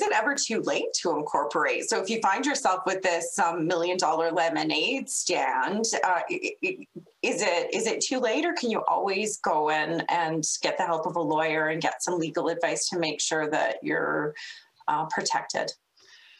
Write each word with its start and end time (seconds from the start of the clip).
is 0.00 0.06
it 0.06 0.12
ever 0.14 0.34
too 0.34 0.62
late 0.62 0.92
to 0.94 1.10
incorporate? 1.10 1.88
So 1.88 2.00
if 2.02 2.08
you 2.08 2.20
find 2.20 2.46
yourself 2.46 2.80
with 2.86 3.02
this 3.02 3.38
um, 3.38 3.66
million 3.66 3.98
dollar 3.98 4.30
lemonade 4.30 5.10
stand, 5.10 5.84
uh, 6.02 6.20
is 6.30 7.42
it 7.42 7.74
is 7.74 7.86
it 7.86 8.00
too 8.00 8.18
late, 8.18 8.46
or 8.46 8.54
can 8.54 8.70
you 8.70 8.82
always 8.88 9.36
go 9.38 9.68
in 9.68 10.02
and 10.08 10.44
get 10.62 10.78
the 10.78 10.84
help 10.84 11.06
of 11.06 11.16
a 11.16 11.20
lawyer 11.20 11.68
and 11.68 11.82
get 11.82 12.02
some 12.02 12.18
legal 12.18 12.48
advice 12.48 12.88
to 12.88 12.98
make 12.98 13.20
sure 13.20 13.50
that 13.50 13.76
you're 13.82 14.34
uh, 14.88 15.04
protected? 15.06 15.70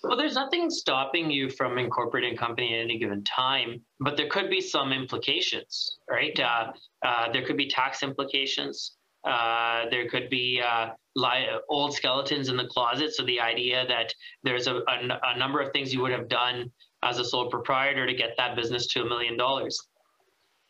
Well, 0.03 0.17
there's 0.17 0.35
nothing 0.35 0.71
stopping 0.71 1.31
you 1.31 1.51
from 1.51 1.77
incorporating 1.77 2.33
a 2.33 2.39
company 2.39 2.75
at 2.75 2.85
any 2.85 2.99
given 2.99 3.23
time, 3.25 3.83
but 4.01 4.17
there 4.17 4.29
could 4.31 4.49
be 4.49 4.63
some 4.63 4.93
implications, 4.95 5.99
right? 6.09 6.39
Uh, 6.41 6.73
uh, 7.05 7.31
there 7.31 7.45
could 7.45 7.59
be 7.59 7.69
tax 7.69 8.03
implications. 8.03 8.97
Uh, 9.25 9.85
there 9.91 10.09
could 10.09 10.31
be 10.31 10.63
uh, 10.67 10.89
li- 11.15 11.49
old 11.69 11.95
skeletons 11.95 12.49
in 12.49 12.57
the 12.57 12.67
closet. 12.67 13.15
So 13.15 13.25
the 13.25 13.41
idea 13.41 13.87
that 13.87 14.15
there's 14.43 14.67
a, 14.67 14.77
a, 14.77 15.19
a, 15.35 15.39
number 15.39 15.61
of 15.61 15.73
things 15.73 15.93
you 15.93 16.01
would 16.01 16.13
have 16.13 16.29
done 16.29 16.71
as 17.03 17.19
a 17.19 17.25
sole 17.25 17.51
proprietor 17.51 18.07
to 18.07 18.15
get 18.15 18.31
that 18.39 18.57
business 18.57 18.87
to 18.89 19.03
a 19.03 19.09
million 19.09 19.37
dollars 19.37 19.79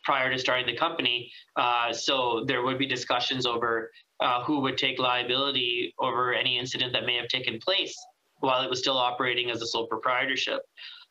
prior 0.03 0.31
to 0.31 0.37
starting 0.37 0.65
the 0.65 0.75
company. 0.75 1.31
Uh, 1.55 1.93
so 1.93 2.43
there 2.47 2.63
would 2.63 2.77
be 2.77 2.85
discussions 2.85 3.45
over 3.45 3.91
uh, 4.19 4.43
who 4.43 4.59
would 4.59 4.77
take 4.77 4.99
liability 4.99 5.93
over 5.99 6.33
any 6.33 6.57
incident 6.57 6.93
that 6.93 7.05
may 7.05 7.15
have 7.15 7.27
taken 7.27 7.59
place 7.59 7.95
while 8.39 8.63
it 8.63 8.69
was 8.69 8.79
still 8.79 8.97
operating 8.97 9.49
as 9.51 9.61
a 9.61 9.67
sole 9.67 9.87
proprietorship. 9.87 10.61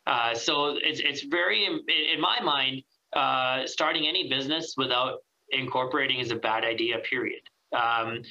Uh, 0.06 0.34
so 0.34 0.76
it's, 0.82 1.00
it's 1.00 1.22
very, 1.22 1.64
in 1.64 2.20
my 2.20 2.40
mind, 2.40 2.82
uh, 3.14 3.66
starting 3.66 4.06
any 4.06 4.28
business 4.28 4.74
without 4.76 5.18
incorporating 5.52 6.18
is 6.18 6.30
a 6.30 6.36
bad 6.36 6.64
idea, 6.64 6.98
period. 6.98 7.42
Um, 7.72 8.22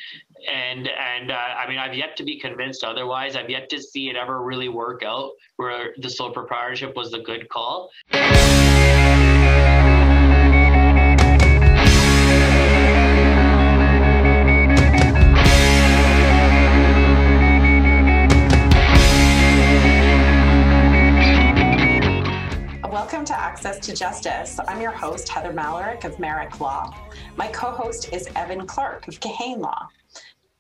and 0.52 0.90
and 0.90 1.32
uh, 1.32 1.36
I 1.36 1.68
mean, 1.70 1.78
I've 1.78 1.94
yet 1.94 2.18
to 2.18 2.24
be 2.24 2.40
convinced 2.40 2.84
otherwise. 2.84 3.36
I've 3.36 3.50
yet 3.50 3.70
to 3.70 3.82
see 3.82 4.10
it 4.10 4.18
ever 4.18 4.42
really 4.42 4.70
work 4.70 5.02
out 5.04 5.32
where 5.56 5.94
the 6.00 6.10
sole 6.10 6.32
proprietorship 6.32 6.96
was 6.96 7.12
the 7.12 7.20
good 7.20 7.48
call. 7.50 7.90
Access 23.50 23.80
to 23.80 23.96
Justice. 23.96 24.60
I'm 24.68 24.80
your 24.80 24.92
host, 24.92 25.28
Heather 25.28 25.52
Malarick 25.52 26.04
of 26.04 26.20
Merrick 26.20 26.60
Law. 26.60 26.96
My 27.36 27.48
co 27.48 27.72
host 27.72 28.14
is 28.14 28.30
Evan 28.36 28.68
Clark 28.68 29.08
of 29.08 29.20
Kahane 29.20 29.58
Law. 29.58 29.88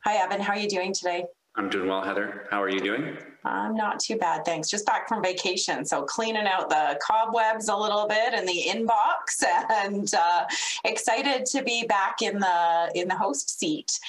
Hi, 0.05 0.15
Evan. 0.15 0.41
How 0.41 0.53
are 0.53 0.57
you 0.57 0.67
doing 0.67 0.91
today? 0.91 1.25
I'm 1.55 1.69
doing 1.69 1.87
well, 1.87 2.01
Heather. 2.01 2.47
How 2.49 2.59
are 2.63 2.67
you 2.67 2.79
doing? 2.79 3.15
I'm 3.45 3.75
not 3.75 3.99
too 3.99 4.17
bad, 4.17 4.43
thanks. 4.43 4.71
Just 4.71 4.87
back 4.87 5.07
from 5.07 5.21
vacation, 5.21 5.85
so 5.85 6.01
cleaning 6.01 6.47
out 6.47 6.71
the 6.71 6.99
cobwebs 6.99 7.69
a 7.69 7.77
little 7.77 8.07
bit 8.07 8.33
in 8.33 8.47
the 8.47 8.63
inbox, 8.67 9.43
and 9.69 10.11
uh, 10.15 10.45
excited 10.83 11.45
to 11.45 11.61
be 11.61 11.85
back 11.85 12.23
in 12.23 12.39
the 12.39 12.91
in 12.95 13.07
the 13.07 13.15
host 13.15 13.59
seat. 13.59 13.99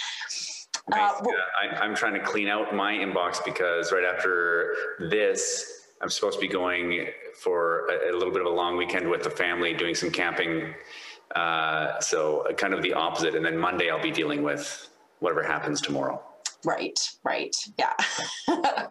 Uh, 0.90 0.96
I, 0.96 1.76
I'm 1.76 1.94
trying 1.94 2.14
to 2.14 2.20
clean 2.20 2.48
out 2.48 2.74
my 2.74 2.94
inbox 2.94 3.44
because 3.44 3.92
right 3.92 4.04
after 4.04 4.74
this, 4.98 5.79
I'm 6.00 6.08
supposed 6.08 6.38
to 6.38 6.40
be 6.40 6.52
going 6.52 7.08
for 7.34 7.86
a, 7.88 8.10
a, 8.10 8.12
little 8.12 8.32
bit 8.32 8.40
of 8.40 8.46
a 8.46 8.54
long 8.54 8.76
weekend 8.76 9.08
with 9.08 9.22
the 9.22 9.30
family, 9.30 9.74
doing 9.74 9.94
some 9.94 10.10
camping. 10.10 10.74
Uh, 11.34 12.00
so 12.00 12.46
uh, 12.48 12.52
kind 12.52 12.74
of 12.74 12.82
the 12.82 12.94
opposite. 12.94 13.34
And 13.34 13.44
then 13.44 13.56
Monday 13.56 13.90
I'll 13.90 14.02
be 14.02 14.10
dealing 14.10 14.42
with 14.42 14.88
whatever 15.20 15.42
happens 15.42 15.80
tomorrow. 15.80 16.22
Right, 16.62 16.98
right, 17.24 17.56
yeah. 17.78 17.94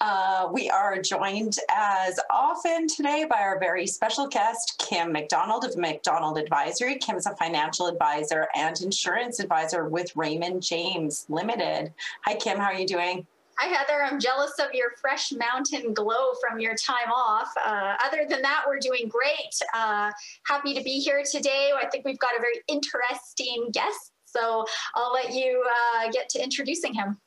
uh, 0.00 0.48
we 0.50 0.70
are 0.70 1.00
joined 1.02 1.58
as 1.70 2.18
often 2.30 2.88
today 2.88 3.26
by 3.28 3.40
our 3.40 3.58
very 3.58 3.86
special 3.86 4.26
guest, 4.26 4.82
Kim 4.88 5.12
McDonald 5.12 5.64
of 5.64 5.76
McDonald 5.76 6.38
Advisory. 6.38 6.96
Kim 6.96 7.16
is 7.16 7.26
a 7.26 7.36
financial 7.36 7.86
advisor 7.86 8.48
and 8.54 8.80
insurance 8.80 9.40
advisor 9.40 9.86
with 9.90 10.14
Raymond 10.16 10.62
James 10.62 11.26
Limited. 11.28 11.92
Hi, 12.24 12.34
Kim, 12.34 12.56
how 12.56 12.66
are 12.66 12.78
you 12.78 12.86
doing? 12.86 13.26
Hi, 13.58 13.68
Heather. 13.68 14.02
I'm 14.04 14.20
jealous 14.20 14.52
of 14.58 14.74
your 14.74 14.90
fresh 15.00 15.32
mountain 15.32 15.94
glow 15.94 16.34
from 16.42 16.60
your 16.60 16.74
time 16.74 17.10
off. 17.10 17.50
Uh, 17.64 17.94
other 18.04 18.26
than 18.28 18.42
that, 18.42 18.64
we're 18.68 18.78
doing 18.78 19.08
great. 19.08 19.54
Uh, 19.74 20.10
happy 20.44 20.74
to 20.74 20.82
be 20.82 21.00
here 21.00 21.22
today. 21.28 21.70
I 21.74 21.86
think 21.86 22.04
we've 22.04 22.18
got 22.18 22.32
a 22.36 22.40
very 22.40 22.60
interesting 22.68 23.70
guest. 23.72 24.12
So 24.26 24.66
I'll 24.94 25.12
let 25.14 25.32
you 25.32 25.64
uh, 25.66 26.10
get 26.12 26.28
to 26.30 26.42
introducing 26.42 26.92
him. 26.92 27.18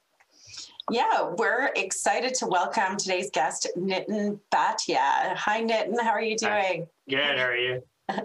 Yeah, 0.92 1.32
we're 1.36 1.72
excited 1.76 2.36
to 2.36 2.46
welcome 2.46 2.98
today's 2.98 3.32
guest, 3.32 3.68
Nitin 3.76 4.40
Bhatia. 4.54 5.36
Hi, 5.36 5.64
Nitin. 5.64 6.00
How 6.00 6.12
are 6.12 6.22
you 6.22 6.38
doing? 6.38 6.88
Good. 7.10 7.40
How 7.40 7.46
are 7.46 7.56
you? 7.56 7.82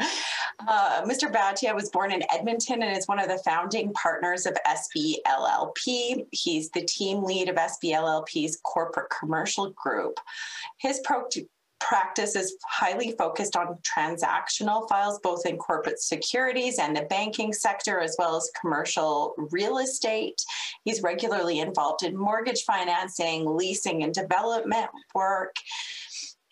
Uh, 0.68 1.02
Mr. 1.02 1.30
Bhatia 1.30 1.74
was 1.74 1.90
born 1.90 2.12
in 2.12 2.22
Edmonton 2.32 2.82
and 2.82 2.96
is 2.96 3.08
one 3.08 3.18
of 3.18 3.28
the 3.28 3.38
founding 3.38 3.92
partners 3.92 4.46
of 4.46 4.56
SBLLP. 4.66 6.26
He's 6.30 6.70
the 6.70 6.84
team 6.84 7.22
lead 7.24 7.48
of 7.48 7.56
SBLLP's 7.56 8.60
corporate 8.62 9.10
commercial 9.10 9.70
group. 9.70 10.20
His 10.78 11.00
pro- 11.04 11.28
practice 11.80 12.34
is 12.34 12.56
highly 12.66 13.14
focused 13.18 13.56
on 13.56 13.78
transactional 13.82 14.88
files, 14.88 15.20
both 15.22 15.44
in 15.44 15.58
corporate 15.58 16.00
securities 16.00 16.78
and 16.78 16.96
the 16.96 17.02
banking 17.02 17.52
sector, 17.52 18.00
as 18.00 18.16
well 18.18 18.36
as 18.36 18.50
commercial 18.58 19.34
real 19.50 19.78
estate. 19.78 20.42
He's 20.84 21.02
regularly 21.02 21.60
involved 21.60 22.02
in 22.02 22.16
mortgage 22.16 22.62
financing, 22.62 23.44
leasing, 23.44 24.02
and 24.02 24.14
development 24.14 24.88
work. 25.14 25.54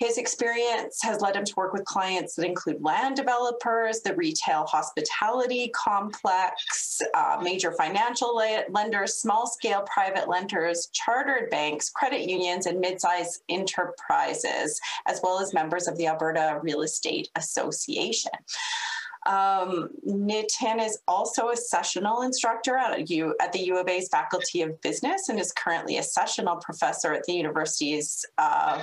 His 0.02 0.18
experience 0.18 0.98
has 1.04 1.20
led 1.20 1.36
him 1.36 1.44
to 1.44 1.54
work 1.56 1.72
with 1.72 1.84
clients 1.84 2.34
that 2.34 2.44
include 2.44 2.82
land 2.82 3.14
developers, 3.14 4.00
the 4.00 4.16
retail 4.16 4.64
hospitality 4.64 5.70
complex, 5.76 7.00
uh, 7.14 7.38
major 7.40 7.70
financial 7.70 8.34
lenders, 8.68 9.14
small 9.14 9.46
scale 9.46 9.82
private 9.82 10.28
lenders, 10.28 10.88
chartered 10.92 11.50
banks, 11.50 11.88
credit 11.88 12.28
unions, 12.28 12.66
and 12.66 12.80
mid 12.80 13.00
sized 13.00 13.44
enterprises, 13.48 14.80
as 15.06 15.20
well 15.22 15.38
as 15.38 15.54
members 15.54 15.86
of 15.86 15.96
the 15.96 16.08
Alberta 16.08 16.58
Real 16.64 16.82
Estate 16.82 17.28
Association. 17.36 18.32
Um, 19.24 19.90
Nitin 20.04 20.84
is 20.84 20.98
also 21.06 21.50
a 21.50 21.56
sessional 21.56 22.22
instructor 22.22 22.76
at, 22.76 23.08
U, 23.08 23.36
at 23.40 23.52
the 23.52 23.60
U 23.66 23.78
of 23.78 23.86
A's 23.86 24.08
Faculty 24.08 24.62
of 24.62 24.80
Business 24.80 25.28
and 25.28 25.38
is 25.38 25.52
currently 25.52 25.98
a 25.98 26.02
sessional 26.02 26.56
professor 26.56 27.12
at 27.12 27.22
the 27.22 27.34
university's 27.34 28.24
uh, 28.38 28.82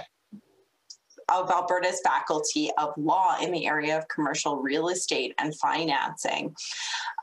of 1.31 1.50
Alberta's 1.50 2.01
Faculty 2.03 2.69
of 2.78 2.94
Law 2.97 3.38
in 3.41 3.51
the 3.51 3.67
area 3.67 3.97
of 3.97 4.07
commercial 4.07 4.57
real 4.57 4.90
estate 4.90 5.34
and 5.38 5.56
financing. 5.56 6.56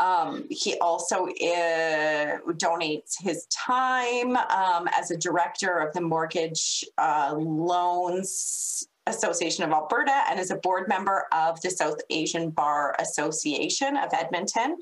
Um, 0.00 0.46
he 0.50 0.76
also 0.78 1.26
uh, 1.26 2.38
donates 2.52 3.20
his 3.20 3.46
time 3.46 4.36
um, 4.36 4.88
as 4.96 5.10
a 5.10 5.16
director 5.16 5.78
of 5.78 5.92
the 5.94 6.00
mortgage 6.00 6.84
uh, 6.98 7.34
loans 7.36 8.86
Association 9.06 9.64
of 9.64 9.70
Alberta 9.70 10.24
and 10.28 10.38
is 10.40 10.50
a 10.50 10.56
board 10.56 10.88
member 10.88 11.26
of 11.32 11.60
the 11.60 11.70
South 11.70 11.98
Asian 12.10 12.50
Bar 12.50 12.96
Association 12.98 13.96
of 13.96 14.10
Edmonton. 14.12 14.76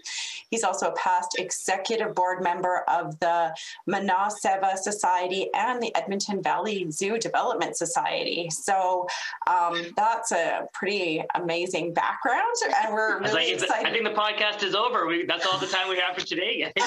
He's 0.50 0.64
also 0.64 0.88
a 0.88 0.96
past 0.96 1.36
executive 1.38 2.14
board 2.14 2.42
member 2.42 2.84
of 2.88 3.18
the 3.20 3.54
Mana 3.86 4.28
Seva 4.44 4.76
Society 4.76 5.48
and 5.54 5.82
the 5.82 5.94
Edmonton 5.94 6.42
Valley 6.42 6.90
Zoo 6.90 7.18
Development 7.18 7.76
Society. 7.76 8.48
So 8.50 9.06
um, 9.46 9.92
that's 9.96 10.32
a 10.32 10.68
pretty 10.72 11.22
amazing 11.34 11.92
background, 11.94 12.54
and 12.82 12.94
we're 12.94 13.20
really 13.20 13.52
excited. 13.52 13.86
I 13.86 13.92
think 13.92 14.04
the 14.04 14.14
podcast 14.14 14.62
is 14.62 14.74
over. 14.74 15.06
We, 15.06 15.24
that's 15.26 15.46
all 15.46 15.58
the 15.58 15.66
time 15.66 15.88
we 15.88 15.98
have 15.98 16.16
for 16.16 16.24
today. 16.26 16.72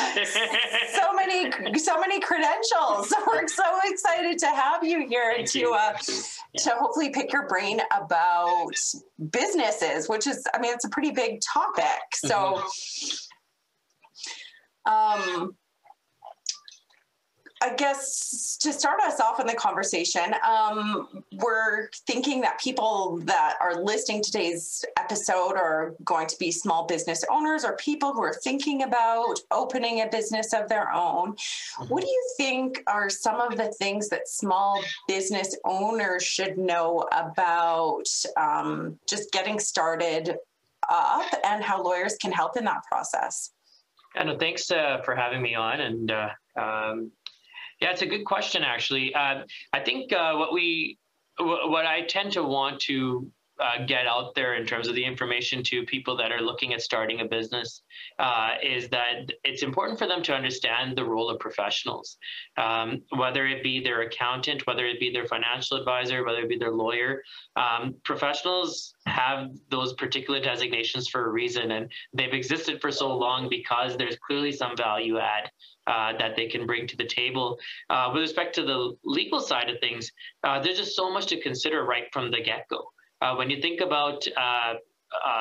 so 0.95 1.13
many, 1.13 1.51
so 1.77 1.99
many 1.99 2.19
credentials. 2.19 3.13
We're 3.27 3.47
so 3.47 3.63
excited 3.85 4.37
to 4.39 4.47
have 4.47 4.83
you 4.83 5.07
here 5.07 5.33
Thank 5.35 5.51
to 5.51 5.59
you. 5.59 5.73
uh, 5.73 5.94
yeah. 6.53 6.63
to 6.63 6.69
hopefully 6.71 7.09
pick 7.09 7.26
your 7.31 7.47
brain 7.47 7.79
about 7.95 8.71
businesses, 9.31 10.07
which 10.09 10.27
is, 10.27 10.45
I 10.53 10.59
mean, 10.59 10.74
it's 10.74 10.85
a 10.85 10.89
pretty 10.89 11.12
big 11.12 11.39
topic. 11.41 11.85
So, 12.13 12.62
mm-hmm. 14.88 15.41
um, 15.41 15.57
I 17.62 17.74
guess 17.74 18.57
to 18.62 18.71
start 18.71 19.00
us 19.01 19.19
off 19.19 19.39
in 19.39 19.48
the 19.48 19.56
conversation, 19.56 20.36
um, 20.48 21.24
we're 21.33 21.89
thinking 22.06 22.42
that 22.42 22.59
people 22.59 23.19
that 23.24 23.56
are 23.59 23.83
listening 23.83 24.21
today's 24.21 24.86
episode 24.98 25.54
are 25.56 25.95
going 26.04 26.27
to 26.27 26.38
be 26.38 26.51
small 26.51 26.86
business 26.86 27.24
owners 27.31 27.65
or 27.65 27.75
people 27.77 28.13
who 28.13 28.21
are 28.21 28.33
thinking 28.33 28.83
about 28.83 29.39
opening 29.51 30.01
a 30.01 30.07
business 30.07 30.54
of 30.54 30.69
their 30.69 30.92
own. 30.94 31.33
Mm-hmm. 31.33 31.86
What 31.86 32.04
do 32.04 32.07
you 32.07 32.33
think 32.38 32.83
are 32.86 33.09
some 33.09 33.42
of 33.42 33.57
the 33.57 33.74
things 33.80 34.10
that 34.10 34.27
small 34.27 34.81
business 35.07 35.56
owners 35.65 36.24
should 36.24 36.57
know 36.57 37.07
about 37.12 38.07
um, 38.38 39.00
just 39.10 39.31
getting 39.31 39.60
started 39.60 40.36
up 40.89 41.25
and 41.44 41.63
how 41.63 41.81
lawyers 41.81 42.18
can 42.18 42.31
help 42.31 42.56
in 42.56 42.65
that 42.65 42.83
process? 42.89 43.51
And 44.15 44.39
thanks 44.39 44.71
uh, 44.71 45.01
for 45.03 45.15
having 45.15 45.42
me 45.42 45.56
on. 45.56 45.80
And 45.80 46.12
uh, 46.12 46.30
um, 46.57 47.12
Yeah, 47.79 47.91
it's 47.91 48.01
a 48.01 48.07
good 48.07 48.25
question, 48.25 48.63
actually. 48.63 49.13
Uh, 49.13 49.44
I 49.74 49.79
think 49.79 50.12
uh, 50.12 50.35
what 50.35 50.53
we, 50.53 50.97
what 51.38 51.85
I 51.85 52.01
tend 52.07 52.31
to 52.33 52.44
want 52.44 52.79
to 52.81 53.31
uh, 53.59 53.85
get 53.85 54.06
out 54.06 54.35
there 54.35 54.56
in 54.56 54.65
terms 54.65 54.88
of 54.88 54.95
the 54.95 55.03
information 55.03 55.63
to 55.63 55.83
people 55.83 56.15
that 56.15 56.31
are 56.31 56.41
looking 56.41 56.74
at 56.74 56.81
starting 56.81 57.21
a 57.21 57.25
business 57.25 57.81
uh, 58.19 58.51
is 58.63 58.88
that 58.89 59.31
it's 59.44 59.63
important 59.63 59.97
for 59.97 60.07
them 60.07 60.21
to 60.21 60.33
understand 60.33 60.95
the 60.95 61.03
role 61.03 61.29
of 61.29 61.39
professionals, 61.39 62.18
um, 62.57 63.01
whether 63.15 63.47
it 63.47 63.63
be 63.63 63.81
their 63.81 64.01
accountant, 64.01 64.65
whether 64.68 64.85
it 64.85 65.00
be 65.00 65.12
their 65.12 65.25
financial 65.25 65.77
advisor, 65.77 66.24
whether 66.24 66.41
it 66.41 66.50
be 66.50 66.57
their 66.57 66.71
lawyer. 66.71 67.24
Um, 67.56 67.95
professionals 68.03 68.94
have 69.07 69.50
those 69.69 69.94
particular 69.94 70.39
designations 70.39 71.07
for 71.07 71.25
a 71.25 71.29
reason, 71.29 71.71
and 71.71 71.91
they've 72.13 72.33
existed 72.33 72.79
for 72.79 72.91
so 72.91 73.15
long 73.15 73.50
because 73.50 73.97
there's 73.97 74.18
clearly 74.18 74.51
some 74.51 74.77
value 74.77 75.18
add 75.18 75.50
uh, 75.88 76.13
that 76.18 76.36
they 76.36 76.48
can 76.48 76.66
bring 76.66 76.88
to 76.88 76.98
the 76.98 77.06
table. 77.06 77.57
Uh, 77.89 78.12
with 78.13 78.22
respect 78.22 78.54
to 78.56 78.63
the 78.63 78.95
legal 79.04 79.39
side 79.39 79.69
of 79.69 79.80
things, 79.80 80.12
uh, 80.44 80.60
there's 80.60 80.78
just 80.78 80.95
so 80.95 81.10
much 81.10 81.25
to 81.28 81.42
consider 81.42 81.86
right 81.86 82.06
from 82.12 82.30
the 82.30 82.42
get 82.42 82.68
go. 82.69 82.84
Uh, 83.22 83.36
when 83.36 83.50
you 83.50 83.62
think 83.62 83.81
about 83.81 84.25
uh, 84.38 84.74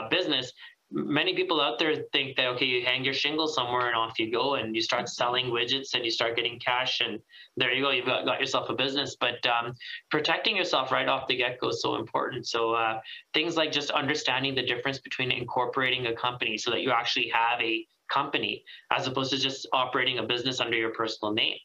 business, 0.08 0.52
many 0.90 1.34
people 1.34 1.60
out 1.60 1.78
there 1.78 1.94
think 2.12 2.36
that 2.36 2.46
okay 2.46 2.64
you 2.64 2.84
hang 2.84 3.04
your 3.04 3.14
shingle 3.14 3.48
somewhere 3.48 3.88
and 3.88 3.96
off 3.96 4.18
you 4.18 4.30
go 4.30 4.54
and 4.54 4.74
you 4.74 4.80
start 4.80 5.08
selling 5.08 5.46
widgets 5.46 5.94
and 5.94 6.04
you 6.04 6.10
start 6.10 6.36
getting 6.36 6.58
cash 6.60 7.00
and 7.00 7.20
there 7.56 7.72
you 7.72 7.82
go 7.82 7.90
you've 7.90 8.06
got, 8.06 8.24
got 8.24 8.38
yourself 8.38 8.70
a 8.70 8.74
business. 8.74 9.16
But 9.18 9.44
um, 9.46 9.74
protecting 10.10 10.56
yourself 10.56 10.92
right 10.92 11.08
off 11.08 11.26
the 11.26 11.36
get-go 11.36 11.68
is 11.68 11.82
so 11.82 11.96
important. 11.96 12.46
So 12.46 12.72
uh, 12.72 13.00
things 13.34 13.56
like 13.56 13.72
just 13.72 13.90
understanding 13.90 14.54
the 14.54 14.62
difference 14.62 14.98
between 14.98 15.32
incorporating 15.32 16.06
a 16.06 16.14
company 16.14 16.56
so 16.56 16.70
that 16.70 16.82
you 16.82 16.92
actually 16.92 17.28
have 17.30 17.60
a 17.60 17.84
company 18.12 18.62
as 18.92 19.06
opposed 19.08 19.32
to 19.32 19.38
just 19.38 19.66
operating 19.72 20.18
a 20.18 20.22
business 20.22 20.60
under 20.60 20.76
your 20.76 20.90
personal 20.90 21.34
name. 21.34 21.56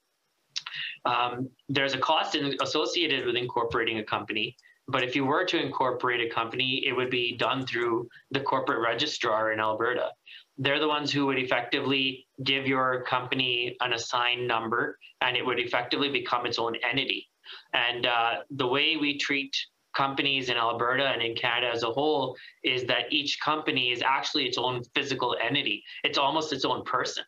Um, 1.06 1.50
there's 1.70 1.94
a 1.94 1.98
cost 2.00 2.36
in, 2.36 2.56
associated 2.62 3.26
with 3.26 3.36
incorporating 3.36 4.00
a 4.00 4.04
company 4.04 4.56
but 4.92 5.04
if 5.04 5.16
you 5.16 5.26
were 5.26 5.46
to 5.46 5.62
incorporate 5.62 6.22
a 6.22 6.34
company, 6.34 6.84
it 6.86 6.94
would 6.94 7.10
be 7.10 7.38
done 7.38 7.66
through 7.66 8.08
the 8.32 8.42
corporate 8.42 8.82
registrar 8.82 9.52
in 9.52 9.60
Alberta. 9.60 10.10
They're 10.58 10.80
the 10.80 10.88
ones 10.88 11.12
who 11.12 11.26
would 11.28 11.40
effectively 11.40 12.28
give 12.44 12.68
your 12.68 13.04
company 13.04 13.76
an 13.80 13.94
assigned 13.94 14.48
number 14.48 14.98
and 15.22 15.38
it 15.38 15.46
would 15.46 15.60
effectively 15.60 16.12
become 16.12 16.46
its 16.46 16.60
own 16.60 16.76
entity. 16.88 17.30
And 17.74 18.06
uh, 18.06 18.34
the 18.52 18.68
way 18.68 18.98
we 18.98 19.18
treat 19.18 19.56
companies 19.96 20.50
in 20.50 20.58
Alberta 20.58 21.06
and 21.06 21.22
in 21.22 21.36
Canada 21.36 21.72
as 21.74 21.84
a 21.84 21.92
whole 21.92 22.36
is 22.64 22.86
that 22.86 23.12
each 23.12 23.40
company 23.40 23.92
is 23.92 24.02
actually 24.02 24.46
its 24.46 24.58
own 24.58 24.84
physical 24.96 25.36
entity. 25.42 25.84
It's 26.04 26.18
almost 26.18 26.54
its 26.54 26.66
own 26.66 26.84
person, 26.84 27.24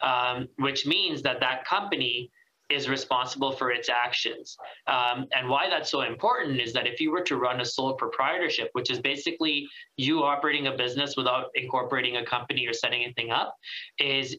um, 0.00 0.48
which 0.56 0.86
means 0.86 1.22
that 1.22 1.40
that 1.40 1.64
company 1.64 2.30
is 2.70 2.88
responsible 2.88 3.52
for 3.52 3.70
its 3.70 3.88
actions. 3.88 4.56
Um, 4.86 5.26
and 5.34 5.48
why 5.48 5.68
that's 5.68 5.90
so 5.90 6.02
important 6.02 6.60
is 6.60 6.72
that 6.72 6.86
if 6.86 7.00
you 7.00 7.10
were 7.10 7.22
to 7.22 7.36
run 7.36 7.60
a 7.60 7.64
sole 7.64 7.94
proprietorship, 7.94 8.70
which 8.72 8.90
is 8.90 9.00
basically 9.00 9.66
you 9.96 10.22
operating 10.22 10.68
a 10.68 10.76
business 10.76 11.16
without 11.16 11.46
incorporating 11.54 12.16
a 12.16 12.24
company 12.24 12.66
or 12.66 12.72
setting 12.72 13.02
anything 13.02 13.30
up, 13.30 13.54
is 13.98 14.36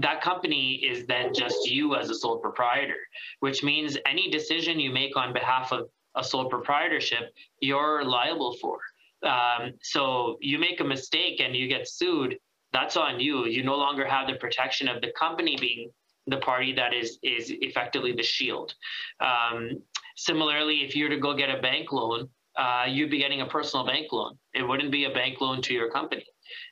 that 0.00 0.20
company 0.20 0.74
is 0.74 1.06
then 1.06 1.32
just 1.32 1.70
you 1.70 1.94
as 1.94 2.10
a 2.10 2.14
sole 2.14 2.38
proprietor, 2.38 2.98
which 3.40 3.62
means 3.62 3.96
any 4.06 4.30
decision 4.30 4.78
you 4.78 4.92
make 4.92 5.16
on 5.16 5.32
behalf 5.32 5.72
of 5.72 5.88
a 6.14 6.24
sole 6.24 6.48
proprietorship, 6.48 7.32
you're 7.60 8.04
liable 8.04 8.56
for. 8.60 8.78
Um, 9.22 9.72
so 9.82 10.36
you 10.40 10.58
make 10.58 10.80
a 10.80 10.84
mistake 10.84 11.40
and 11.40 11.56
you 11.56 11.68
get 11.68 11.88
sued, 11.88 12.38
that's 12.72 12.96
on 12.96 13.18
you. 13.18 13.46
You 13.46 13.62
no 13.62 13.76
longer 13.76 14.06
have 14.06 14.26
the 14.26 14.34
protection 14.34 14.88
of 14.88 15.00
the 15.00 15.10
company 15.18 15.56
being 15.58 15.90
the 16.28 16.38
party 16.38 16.72
that 16.74 16.94
is 16.94 17.18
is 17.22 17.52
effectively 17.60 18.12
the 18.12 18.22
shield. 18.22 18.74
Um, 19.20 19.82
similarly, 20.16 20.84
if 20.84 20.94
you 20.94 21.04
were 21.04 21.10
to 21.10 21.20
go 21.20 21.34
get 21.34 21.50
a 21.50 21.60
bank 21.60 21.92
loan, 21.92 22.28
uh, 22.56 22.84
you'd 22.88 23.10
be 23.10 23.18
getting 23.18 23.40
a 23.40 23.46
personal 23.46 23.86
bank 23.86 24.12
loan. 24.12 24.36
It 24.54 24.62
wouldn't 24.62 24.90
be 24.90 25.04
a 25.04 25.10
bank 25.10 25.40
loan 25.40 25.62
to 25.62 25.74
your 25.74 25.90
company 25.90 26.26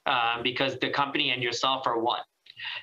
uh, 0.07 0.43
because 0.43 0.79
the 0.79 0.91
company 0.91 1.31
and 1.31 1.43
yourself 1.43 1.87
are 1.87 1.99
one. 1.99 2.23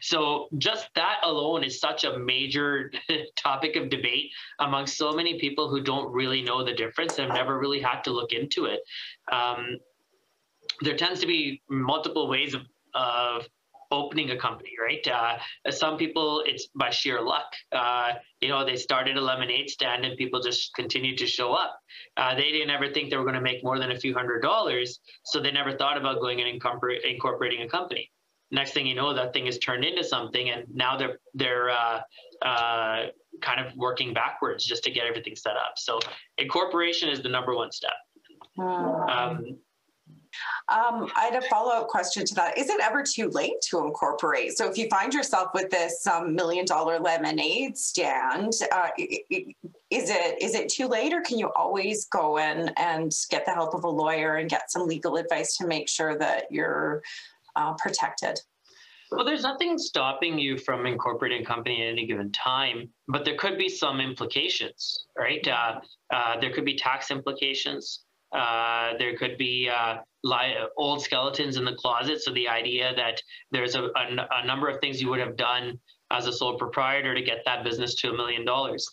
So 0.01 0.47
just 0.57 0.89
that 0.95 1.17
alone 1.23 1.63
is 1.63 1.79
such 1.79 2.03
a 2.03 2.17
major 2.17 2.91
topic 3.35 3.75
of 3.75 3.89
debate 3.89 4.31
among 4.59 4.87
so 4.87 5.11
many 5.11 5.39
people 5.39 5.69
who 5.69 5.81
don't 5.81 6.11
really 6.11 6.41
know 6.41 6.63
the 6.63 6.73
difference 6.73 7.17
and 7.17 7.27
have 7.27 7.35
never 7.35 7.59
really 7.59 7.81
had 7.81 8.01
to 8.03 8.11
look 8.11 8.31
into 8.31 8.65
it. 8.65 8.81
Um, 9.31 9.77
there 10.81 10.95
tends 10.95 11.19
to 11.21 11.27
be 11.27 11.61
multiple 11.69 12.27
ways 12.29 12.53
of, 12.53 12.61
of 12.93 13.47
opening 13.94 14.31
a 14.31 14.38
company, 14.38 14.72
right? 14.81 15.07
Uh, 15.07 15.38
some 15.72 15.98
people, 15.98 16.44
it's 16.45 16.68
by 16.75 16.90
sheer 16.90 17.22
luck. 17.22 17.54
Uh, 17.72 18.13
you 18.42 18.50
know, 18.50 18.66
they 18.66 18.75
started 18.75 19.16
a 19.18 19.22
lemonade 19.22 19.69
stand 19.69 20.04
and 20.04 20.18
people 20.18 20.42
just 20.42 20.74
continued 20.74 21.18
to 21.19 21.28
show 21.28 21.54
up. 21.54 21.80
Uh, 22.18 22.36
they 22.36 22.51
didn't 22.51 22.72
ever 22.72 22.92
think 22.92 23.10
they 23.10 23.18
were 23.18 23.24
going 23.24 23.36
to 23.36 23.42
make 23.42 23.63
more 23.63 23.80
than 23.80 23.92
a 23.92 24.00
few 24.00 24.13
hundred 24.13 24.42
dollars, 24.42 25.00
so 25.25 25.40
they 25.40 25.51
never 25.51 25.78
thought 25.78 25.98
about 25.98 26.19
going 26.19 26.42
and 26.42 26.50
incorporating 26.50 27.62
a 27.62 27.69
company. 27.69 28.12
Next 28.51 28.74
thing 28.74 28.86
you 28.86 28.95
know, 28.95 29.13
that 29.13 29.34
thing 29.34 29.48
is 29.48 29.57
turned 29.57 29.84
into 29.84 30.04
something, 30.04 30.50
and 30.50 30.66
now 30.72 30.95
they're 30.95 31.18
they're 31.34 31.72
uh, 31.72 32.01
uh, 32.44 33.07
kind 33.42 33.66
of 33.66 33.75
working 33.75 34.13
backwards 34.13 34.63
just 34.63 34.84
to 34.84 34.92
get 34.92 35.07
everything 35.07 35.36
set 35.36 35.56
up. 35.56 35.74
So, 35.78 36.00
incorporation 36.38 37.10
is 37.10 37.24
the 37.24 37.30
number 37.30 37.56
one 37.56 37.72
step. 37.72 37.94
Um, 38.60 39.57
um, 40.73 41.07
I 41.15 41.25
had 41.25 41.35
a 41.35 41.47
follow 41.47 41.71
up 41.71 41.87
question 41.87 42.25
to 42.25 42.35
that. 42.35 42.57
Is 42.57 42.69
it 42.69 42.81
ever 42.81 43.03
too 43.03 43.29
late 43.29 43.61
to 43.69 43.85
incorporate? 43.85 44.57
So 44.57 44.69
if 44.69 44.77
you 44.77 44.87
find 44.89 45.13
yourself 45.13 45.49
with 45.53 45.69
this 45.69 46.05
um, 46.07 46.33
million 46.33 46.65
dollar 46.65 46.99
lemonade 46.99 47.77
stand, 47.77 48.53
uh, 48.71 48.89
is 48.97 50.09
it 50.09 50.41
is 50.41 50.55
it 50.55 50.69
too 50.69 50.87
late, 50.87 51.13
or 51.13 51.21
can 51.21 51.37
you 51.37 51.51
always 51.55 52.05
go 52.05 52.37
in 52.37 52.71
and 52.77 53.11
get 53.29 53.45
the 53.45 53.51
help 53.51 53.75
of 53.75 53.83
a 53.83 53.89
lawyer 53.89 54.37
and 54.37 54.49
get 54.49 54.71
some 54.71 54.87
legal 54.87 55.17
advice 55.17 55.55
to 55.57 55.67
make 55.67 55.87
sure 55.87 56.17
that 56.17 56.45
you're 56.49 57.03
uh, 57.55 57.73
protected? 57.73 58.39
Well, 59.11 59.25
there's 59.25 59.43
nothing 59.43 59.77
stopping 59.77 60.39
you 60.39 60.57
from 60.57 60.87
incorporating 60.87 61.43
a 61.43 61.45
company 61.45 61.83
at 61.83 61.91
any 61.91 62.07
given 62.07 62.31
time, 62.31 62.89
but 63.07 63.25
there 63.25 63.37
could 63.37 63.59
be 63.59 63.69
some 63.69 64.01
implications, 64.01 65.05
right? 65.15 65.47
Uh, 65.47 65.81
uh, 66.11 66.39
there 66.39 66.51
could 66.51 66.65
be 66.65 66.75
tax 66.75 67.11
implications. 67.11 68.05
Uh, 68.33 68.97
there 68.97 69.15
could 69.15 69.38
be 69.38 69.69
uh, 69.69 69.97
li- 70.24 70.57
old 70.77 71.01
skeletons 71.01 71.57
in 71.57 71.65
the 71.65 71.75
closet. 71.75 72.21
So 72.24 72.31
the 72.33 72.47
idea 72.47 72.94
that 72.95 73.21
there's 73.51 73.75
a, 73.75 73.83
a, 73.83 74.27
a 74.44 74.45
number 74.45 74.68
of 74.68 74.80
things 74.80 75.01
you 75.01 75.09
would 75.09 75.19
have 75.19 75.38
done 75.38 75.80
as 76.12 76.27
a 76.27 76.33
sole 76.33 76.57
proprietor 76.57 77.13
to 77.13 77.21
get 77.21 77.44
that 77.45 77.63
business 77.63 77.95
to 77.95 78.09
a 78.09 78.13
million 78.13 78.45
dollars 78.45 78.88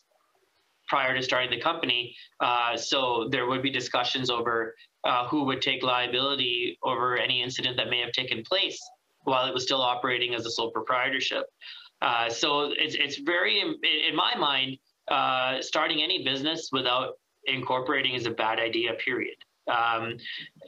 prior 0.89 1.15
to 1.15 1.23
starting 1.23 1.51
the 1.51 1.61
company. 1.61 2.15
Uh, 2.41 2.77
so 2.77 3.29
there 3.31 3.47
would 3.47 3.63
be 3.63 3.71
discussions 3.71 4.29
over 4.29 4.75
uh, 5.05 5.27
who 5.29 5.45
would 5.45 5.63
take 5.63 5.83
liability 5.83 6.77
over 6.83 7.17
any 7.17 7.43
incident 7.43 7.77
that 7.77 7.89
may 7.89 8.01
have 8.01 8.13
taken 8.13 8.43
place 8.43 8.79
while 9.25 9.47
it 9.47 9.55
was 9.55 9.63
still 9.63 9.81
operating 9.81 10.35
as 10.35 10.45
a 10.47 10.51
sole 10.51 10.71
proprietorship. 10.71 11.45
Uh, 12.03 12.29
so 12.29 12.73
it's, 12.77 12.97
it's 12.97 13.19
very, 13.19 13.61
in 13.61 14.17
my 14.17 14.35
mind, 14.37 14.79
uh, 15.11 15.61
starting 15.61 16.03
any 16.03 16.25
business 16.25 16.71
without 16.73 17.19
incorporating 17.45 18.15
is 18.15 18.27
a 18.27 18.31
bad 18.31 18.59
idea, 18.59 18.95
period. 18.95 19.37
Um, 19.71 20.17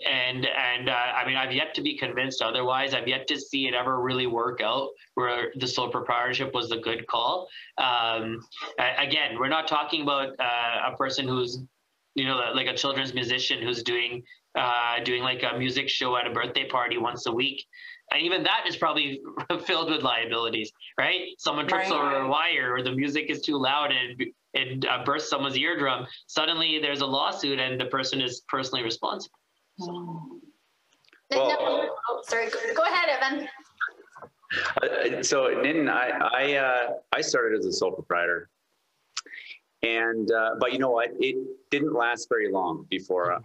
and 0.09 0.47
and 0.47 0.89
uh, 0.89 0.93
I 0.93 1.27
mean, 1.27 1.37
I've 1.37 1.53
yet 1.53 1.75
to 1.75 1.83
be 1.83 1.97
convinced 1.97 2.43
otherwise. 2.43 2.95
I've 2.95 3.09
yet 3.09 3.27
to 3.29 3.41
see 3.41 3.67
it 3.67 3.75
ever 3.75 4.01
really 4.01 4.27
work 4.27 4.61
out 4.61 4.91
where 5.15 5.53
the 5.57 5.67
sole 5.67 5.91
proprietorship 5.91 6.55
was 6.55 6.69
the 6.69 6.79
good 6.79 7.07
call. 7.07 7.49
Um, 7.79 8.41
again, 8.79 9.39
we're 9.39 9.49
not 9.49 9.67
talking 9.67 10.03
about 10.03 10.29
uh, 10.39 10.93
a 10.93 10.97
person 10.97 11.27
who's, 11.27 11.61
you 12.15 12.27
know, 12.27 12.53
like 12.55 12.67
a 12.67 12.77
children's 12.77 13.15
musician 13.15 13.63
who's 13.63 13.83
doing 13.83 14.23
uh, 14.55 15.03
doing 15.05 15.23
like 15.23 15.43
a 15.43 15.59
music 15.59 15.89
show 15.89 16.17
at 16.17 16.27
a 16.27 16.31
birthday 16.31 16.69
party 16.69 16.99
once 16.99 17.27
a 17.27 17.33
week. 17.33 17.65
And 18.13 18.23
even 18.23 18.43
that 18.43 18.65
is 18.69 18.77
probably 18.77 19.23
filled 19.65 19.91
with 19.91 20.03
liabilities, 20.03 20.71
right? 20.99 21.29
Someone 21.39 21.67
trips 21.67 21.91
right. 21.91 21.99
over 21.99 22.17
a 22.21 22.29
wire, 22.29 22.75
or 22.75 22.83
the 22.83 22.93
music 22.93 23.31
is 23.31 23.41
too 23.41 23.59
loud 23.59 23.91
and 23.91 24.23
it 24.55 24.85
uh, 24.87 25.05
bursts 25.05 25.31
someone's 25.31 25.57
eardrum, 25.57 26.07
suddenly 26.27 26.79
there's 26.81 27.01
a 27.01 27.07
lawsuit 27.07 27.59
and 27.59 27.81
the 27.81 27.87
person 27.87 28.21
is 28.21 28.43
personally 28.49 28.85
responsible. 28.85 29.39
So, 29.79 30.41
well, 31.31 31.89
oh, 32.11 32.23
sorry, 32.25 32.49
go 32.75 32.83
ahead, 32.85 33.09
Evan. 33.09 33.49
Uh, 34.83 35.23
so 35.23 35.45
Nitin, 35.47 35.89
I 35.91 36.11
I, 36.21 36.55
uh, 36.57 36.93
I 37.13 37.21
started 37.23 37.59
as 37.59 37.65
a 37.65 37.73
sole 37.73 37.93
proprietor, 37.93 38.51
and 39.83 40.31
uh, 40.31 40.57
but 40.61 40.73
you 40.73 40.79
know 40.79 40.91
what? 40.91 41.11
It 41.21 41.37
didn't 41.71 41.95
last 41.95 42.29
very 42.29 42.53
long 42.53 42.87
before 42.91 43.33
I 43.33 43.39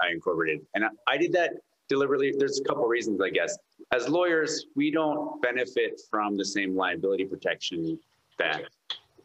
I 0.00 0.12
incorporated, 0.12 0.66
and 0.74 0.86
I, 0.86 0.88
I 1.06 1.18
did 1.18 1.32
that 1.34 1.52
deliberately. 1.88 2.32
There's 2.36 2.58
a 2.58 2.64
couple 2.64 2.86
reasons, 2.86 3.20
I 3.20 3.28
guess. 3.28 3.58
As 3.92 4.08
lawyers, 4.08 4.66
we 4.74 4.90
don't 4.90 5.40
benefit 5.42 6.00
from 6.10 6.36
the 6.36 6.44
same 6.44 6.74
liability 6.74 7.26
protection 7.26 7.98
that 8.38 8.62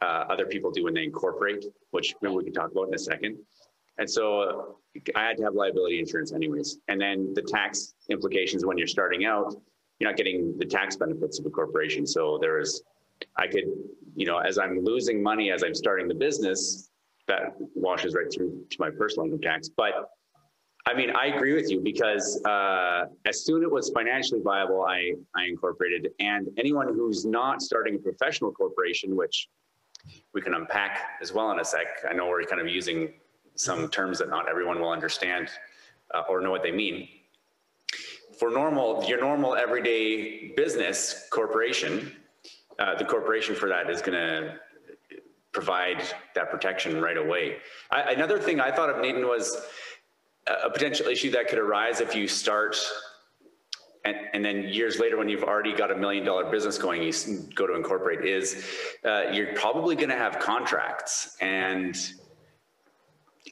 uh, 0.01 0.25
other 0.29 0.45
people 0.45 0.71
do 0.71 0.83
when 0.83 0.93
they 0.93 1.03
incorporate, 1.03 1.65
which 1.91 2.15
maybe 2.21 2.35
we 2.35 2.43
can 2.43 2.53
talk 2.53 2.71
about 2.71 2.87
in 2.87 2.93
a 2.93 2.99
second. 2.99 3.37
And 3.97 4.09
so 4.09 4.41
uh, 4.41 4.99
I 5.15 5.23
had 5.27 5.37
to 5.37 5.43
have 5.43 5.53
liability 5.53 5.99
insurance 5.99 6.33
anyways. 6.33 6.79
And 6.87 6.99
then 6.99 7.33
the 7.33 7.41
tax 7.41 7.93
implications 8.09 8.65
when 8.65 8.77
you're 8.77 8.87
starting 8.87 9.25
out, 9.25 9.53
you're 9.99 10.09
not 10.09 10.17
getting 10.17 10.57
the 10.57 10.65
tax 10.65 10.95
benefits 10.95 11.39
of 11.39 11.45
a 11.45 11.49
corporation. 11.49 12.07
So 12.07 12.39
there 12.41 12.59
is, 12.59 12.81
I 13.37 13.47
could, 13.47 13.65
you 14.15 14.25
know, 14.25 14.39
as 14.39 14.57
I'm 14.57 14.83
losing 14.83 15.21
money 15.21 15.51
as 15.51 15.63
I'm 15.63 15.75
starting 15.75 16.07
the 16.07 16.15
business, 16.15 16.89
that 17.27 17.53
washes 17.75 18.15
right 18.15 18.25
through 18.33 18.65
to 18.71 18.77
my 18.79 18.89
personal 18.89 19.25
income 19.25 19.41
tax. 19.41 19.69
But 19.69 20.09
I 20.87 20.95
mean, 20.95 21.11
I 21.11 21.27
agree 21.27 21.53
with 21.53 21.69
you 21.69 21.79
because 21.79 22.41
uh, 22.45 23.05
as 23.25 23.45
soon 23.45 23.61
as 23.61 23.67
it 23.67 23.71
was 23.71 23.91
financially 23.91 24.41
viable, 24.43 24.83
I, 24.83 25.13
I 25.35 25.45
incorporated. 25.45 26.09
And 26.19 26.47
anyone 26.57 26.87
who's 26.87 27.23
not 27.23 27.61
starting 27.61 27.95
a 27.95 27.99
professional 27.99 28.51
corporation, 28.51 29.15
which 29.15 29.47
we 30.33 30.41
can 30.41 30.53
unpack 30.53 31.19
as 31.21 31.33
well 31.33 31.51
in 31.51 31.59
a 31.59 31.65
sec, 31.65 31.87
I 32.09 32.13
know 32.13 32.27
we're 32.27 32.43
kind 32.43 32.61
of 32.61 32.67
using 32.67 33.13
some 33.55 33.89
terms 33.89 34.19
that 34.19 34.29
not 34.29 34.49
everyone 34.49 34.79
will 34.79 34.91
understand 34.91 35.49
uh, 36.13 36.23
or 36.29 36.41
know 36.41 36.51
what 36.51 36.63
they 36.63 36.71
mean. 36.71 37.07
For 38.39 38.49
normal, 38.49 39.03
your 39.03 39.19
normal 39.19 39.55
everyday 39.55 40.53
business 40.55 41.27
corporation, 41.29 42.15
uh, 42.79 42.95
the 42.95 43.05
corporation 43.05 43.55
for 43.55 43.69
that 43.69 43.89
is 43.89 44.01
going 44.01 44.17
to 44.17 44.55
provide 45.51 46.01
that 46.33 46.49
protection 46.49 47.01
right 47.01 47.17
away. 47.17 47.57
I, 47.91 48.13
another 48.13 48.39
thing 48.39 48.59
I 48.59 48.71
thought 48.71 48.89
of, 48.89 48.97
Nitin, 48.97 49.27
was 49.27 49.61
a 50.47 50.69
potential 50.69 51.07
issue 51.07 51.29
that 51.31 51.49
could 51.49 51.59
arise 51.59 52.01
if 52.01 52.15
you 52.15 52.27
start 52.27 52.77
and, 54.03 54.15
and, 54.33 54.43
then 54.43 54.63
years 54.63 54.99
later 54.99 55.17
when 55.17 55.29
you've 55.29 55.43
already 55.43 55.73
got 55.73 55.91
a 55.91 55.95
million 55.95 56.25
dollar 56.25 56.49
business 56.49 56.77
going 56.77 57.03
you 57.03 57.13
go 57.55 57.67
to 57.67 57.75
incorporate 57.75 58.25
is 58.25 58.65
uh, 59.05 59.23
you're 59.31 59.53
probably 59.53 59.95
going 59.95 60.09
to 60.09 60.15
have 60.15 60.39
contracts 60.39 61.37
and 61.41 62.13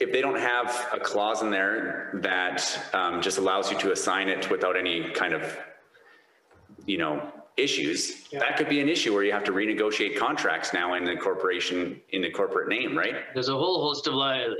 if 0.00 0.12
they 0.12 0.20
don't 0.20 0.38
have 0.38 0.88
a 0.92 0.98
clause 0.98 1.42
in 1.42 1.50
there 1.50 2.10
that 2.22 2.88
um, 2.94 3.20
just 3.20 3.38
allows 3.38 3.70
you 3.70 3.78
to 3.78 3.92
assign 3.92 4.28
it 4.28 4.50
without 4.50 4.76
any 4.76 5.10
kind 5.10 5.34
of 5.34 5.56
you 6.86 6.98
know 6.98 7.32
issues 7.56 8.28
yeah. 8.32 8.38
that 8.38 8.56
could 8.56 8.68
be 8.68 8.80
an 8.80 8.88
issue 8.88 9.12
where 9.12 9.22
you 9.22 9.32
have 9.32 9.44
to 9.44 9.52
renegotiate 9.52 10.16
contracts 10.16 10.72
now 10.72 10.94
in 10.94 11.04
the 11.04 11.16
corporation 11.16 12.00
in 12.10 12.22
the 12.22 12.30
corporate 12.30 12.68
name 12.68 12.96
right 12.96 13.16
there's 13.34 13.48
a 13.48 13.56
whole 13.56 13.82
host 13.82 14.06
of 14.06 14.14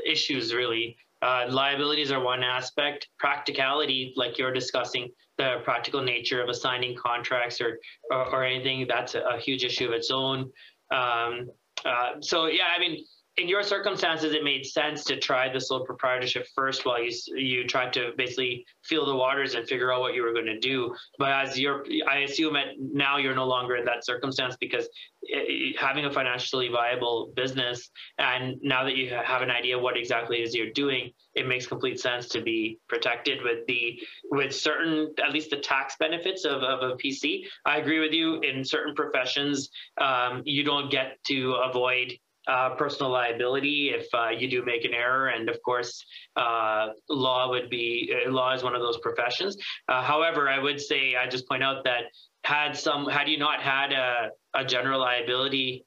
issues 0.07 0.53
really 0.53 0.97
uh, 1.23 1.47
liabilities 1.49 2.11
are 2.11 2.23
one 2.23 2.43
aspect. 2.43 3.09
Practicality, 3.19 4.13
like 4.17 4.39
you're 4.39 4.53
discussing, 4.53 5.11
the 5.39 5.57
practical 5.65 6.03
nature 6.03 6.43
of 6.43 6.49
assigning 6.49 6.97
contracts 6.97 7.61
or 7.61 7.79
or, 8.11 8.27
or 8.35 8.45
anything, 8.45 8.87
that's 8.87 9.15
a, 9.15 9.21
a, 9.21 9.39
huge 9.39 9.65
issue 9.65 9.87
of 9.87 9.93
its 9.93 10.11
own. 10.11 10.51
Um, 10.93 11.51
uh, 11.85 12.21
so 12.21 12.47
yeah, 12.47 12.65
I 12.77 12.79
mean, 12.79 13.05
in 13.41 13.49
your 13.49 13.63
circumstances, 13.63 14.35
it 14.35 14.45
made 14.45 14.67
sense 14.67 15.05
to 15.05 15.19
try 15.19 15.51
the 15.53 15.61
sole 15.61 15.85
proprietorship 15.85 16.47
first 16.55 16.85
while 16.85 17.03
you 17.03 17.11
you 17.35 17.67
tried 17.67 17.93
to 17.95 18.11
basically 18.17 18.65
feel 18.85 19.07
the 19.07 19.15
waters 19.15 19.55
and 19.55 19.67
figure 19.67 19.93
out 19.93 20.01
what 20.01 20.15
you 20.15 20.23
were 20.23 20.33
going 20.33 20.47
to 20.47 20.59
do. 20.59 20.95
But 21.19 21.33
as 21.33 21.59
you're, 21.59 21.85
I 22.09 22.19
assume 22.19 22.55
that 22.55 22.75
now 22.79 23.17
you're 23.17 23.35
no 23.35 23.47
longer 23.47 23.77
in 23.77 23.85
that 23.87 24.05
circumstance 24.05 24.57
because 24.61 24.89
it, 25.23 25.77
having 25.79 26.05
a 26.05 26.13
financially 26.13 26.69
viable 26.69 27.33
business 27.35 27.91
and 28.19 28.57
now 28.63 28.85
that 28.85 28.97
you 28.97 29.11
have 29.11 29.43
an 29.43 29.51
idea 29.51 29.79
what 29.79 29.97
exactly 29.97 30.39
is 30.39 30.55
you're 30.55 30.73
doing, 30.73 31.11
it 31.35 31.47
makes 31.47 31.67
complete 31.67 31.99
sense 32.01 32.29
to 32.29 32.43
be 32.43 32.79
protected 32.89 33.43
with 33.43 33.67
the 33.67 34.01
with 34.31 34.55
certain 34.55 35.15
at 35.25 35.33
least 35.33 35.51
the 35.51 35.57
tax 35.57 35.97
benefits 35.99 36.45
of, 36.45 36.63
of 36.63 36.83
a 36.83 36.97
PC. 36.97 37.45
I 37.65 37.79
agree 37.79 38.01
with 38.01 38.13
you. 38.13 38.41
In 38.41 38.65
certain 38.65 38.95
professions, 38.95 39.71
um, 40.01 40.43
you 40.45 40.65
don't 40.65 40.91
get 40.91 41.19
to 41.29 41.55
avoid 41.55 42.19
uh, 42.51 42.75
personal 42.75 43.13
liability 43.13 43.93
if 43.95 44.07
uh, 44.13 44.31
you 44.31 44.49
do 44.49 44.65
make 44.65 44.85
an 44.85 44.93
error. 44.93 45.29
And 45.29 45.49
of 45.49 45.63
course, 45.63 46.05
uh, 46.35 46.89
law 47.09 47.49
would 47.51 47.71
be 47.71 48.13
uh, 48.13 48.31
law 48.31 48.53
is 48.55 48.65
one 48.65 48.75
of 48.75 48.83
those 48.83 48.99
professions. 48.99 49.57
Uh, 49.89 50.03
however, 50.03 50.49
I 50.49 50.59
would 50.59 50.81
say 50.81 51.15
I 51.15 51.29
just 51.29 51.49
point 51.49 51.63
out 51.63 51.85
that 51.85 52.05
had 52.45 52.77
some 52.77 53.09
had 53.09 53.29
you 53.29 53.39
not 53.39 53.61
had 53.61 53.93
a, 53.93 54.31
a 54.55 54.65
general 54.65 55.01
liability 55.01 55.85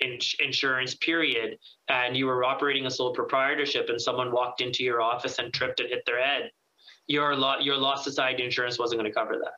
insurance 0.00 0.94
period 0.96 1.56
and 1.88 2.16
you 2.16 2.26
were 2.26 2.44
operating 2.44 2.84
a 2.84 2.90
sole 2.90 3.14
proprietorship 3.14 3.88
and 3.88 4.00
someone 4.00 4.30
walked 4.30 4.60
into 4.60 4.84
your 4.84 5.00
office 5.00 5.38
and 5.38 5.54
tripped 5.54 5.80
and 5.80 5.88
hit 5.88 6.02
their 6.04 6.22
head 6.22 6.50
your 7.06 7.34
law 7.34 7.56
your 7.60 7.78
law 7.78 7.94
society 7.94 8.44
insurance 8.44 8.78
wasn't 8.78 9.00
going 9.00 9.10
to 9.10 9.14
cover 9.18 9.38
that 9.42 9.54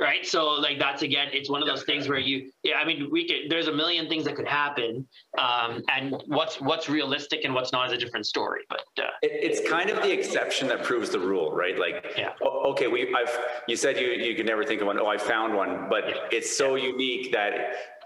right 0.00 0.26
so 0.26 0.48
like 0.50 0.78
that's 0.78 1.02
again 1.02 1.28
it's 1.32 1.50
one 1.50 1.62
of 1.62 1.68
those 1.68 1.82
things 1.84 2.08
where 2.08 2.18
you 2.18 2.50
yeah 2.62 2.76
i 2.76 2.84
mean 2.84 3.08
we 3.10 3.26
could 3.26 3.50
there's 3.50 3.68
a 3.68 3.72
million 3.72 4.08
things 4.08 4.24
that 4.24 4.36
could 4.36 4.48
happen 4.48 5.06
um, 5.38 5.82
and 5.94 6.22
what's 6.26 6.60
what's 6.60 6.88
realistic 6.88 7.44
and 7.44 7.54
what's 7.54 7.72
not 7.72 7.86
is 7.86 7.92
a 7.92 7.96
different 7.96 8.26
story 8.26 8.60
but 8.68 8.84
uh, 8.98 9.04
it, 9.22 9.32
it's 9.32 9.68
kind 9.68 9.90
of 9.90 10.02
the 10.02 10.10
exception 10.10 10.68
that 10.68 10.82
proves 10.82 11.10
the 11.10 11.18
rule 11.18 11.52
right 11.52 11.78
like 11.78 12.14
yeah. 12.16 12.30
okay 12.42 12.86
we 12.86 13.14
i've 13.14 13.38
you 13.68 13.76
said 13.76 13.98
you 13.98 14.08
you 14.08 14.34
could 14.34 14.46
never 14.46 14.64
think 14.64 14.80
of 14.80 14.86
one 14.86 14.98
oh 14.98 15.06
i 15.06 15.16
found 15.16 15.54
one 15.54 15.88
but 15.88 16.08
yeah. 16.08 16.14
it's 16.30 16.54
so 16.56 16.74
yeah. 16.74 16.88
unique 16.88 17.32
that 17.32 17.54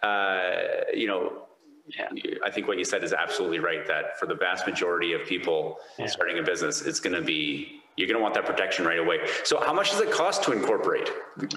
uh, 0.02 0.84
you 0.94 1.06
know 1.06 1.46
yeah. 1.88 2.34
I 2.44 2.50
think 2.50 2.66
what 2.66 2.78
you 2.78 2.84
said 2.84 3.04
is 3.04 3.12
absolutely 3.12 3.58
right. 3.58 3.86
That 3.86 4.18
for 4.18 4.26
the 4.26 4.34
vast 4.34 4.66
majority 4.66 5.12
of 5.12 5.24
people 5.24 5.78
yeah. 5.98 6.06
starting 6.06 6.38
a 6.38 6.42
business, 6.42 6.82
it's 6.82 7.00
going 7.00 7.14
to 7.14 7.22
be 7.22 7.80
you're 7.96 8.08
going 8.08 8.18
to 8.18 8.22
want 8.22 8.34
that 8.34 8.46
protection 8.46 8.84
right 8.84 8.98
away. 8.98 9.18
So, 9.44 9.60
how 9.60 9.72
much 9.72 9.90
does 9.90 10.00
it 10.00 10.10
cost 10.10 10.42
to 10.44 10.52
incorporate? 10.52 11.10
Uh, 11.40 11.48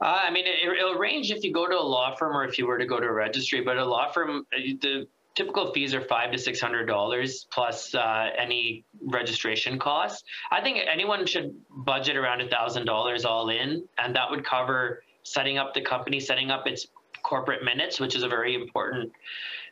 I 0.00 0.30
mean, 0.30 0.44
it, 0.46 0.68
will 0.68 0.98
range 0.98 1.30
if 1.30 1.42
you 1.42 1.52
go 1.52 1.66
to 1.66 1.74
a 1.74 1.80
law 1.80 2.14
firm 2.16 2.36
or 2.36 2.44
if 2.44 2.58
you 2.58 2.66
were 2.66 2.78
to 2.78 2.86
go 2.86 3.00
to 3.00 3.06
a 3.06 3.12
registry. 3.12 3.62
But 3.62 3.78
a 3.78 3.84
law 3.84 4.10
firm, 4.12 4.46
uh, 4.54 4.58
the 4.80 5.06
typical 5.34 5.72
fees 5.72 5.94
are 5.94 6.00
five 6.02 6.32
to 6.32 6.38
six 6.38 6.60
hundred 6.60 6.86
dollars 6.86 7.46
plus 7.52 7.94
uh, 7.94 8.26
any 8.38 8.84
registration 9.00 9.78
costs. 9.78 10.24
I 10.50 10.60
think 10.60 10.78
anyone 10.92 11.26
should 11.26 11.54
budget 11.70 12.16
around 12.16 12.40
a 12.40 12.48
thousand 12.48 12.86
dollars 12.86 13.24
all 13.24 13.48
in, 13.48 13.84
and 13.98 14.14
that 14.16 14.30
would 14.30 14.44
cover 14.44 15.02
setting 15.22 15.58
up 15.58 15.74
the 15.74 15.80
company, 15.80 16.20
setting 16.20 16.50
up 16.50 16.66
its 16.66 16.86
corporate 17.22 17.64
minutes, 17.64 17.98
which 17.98 18.14
is 18.14 18.22
a 18.22 18.28
very 18.28 18.54
important 18.54 19.12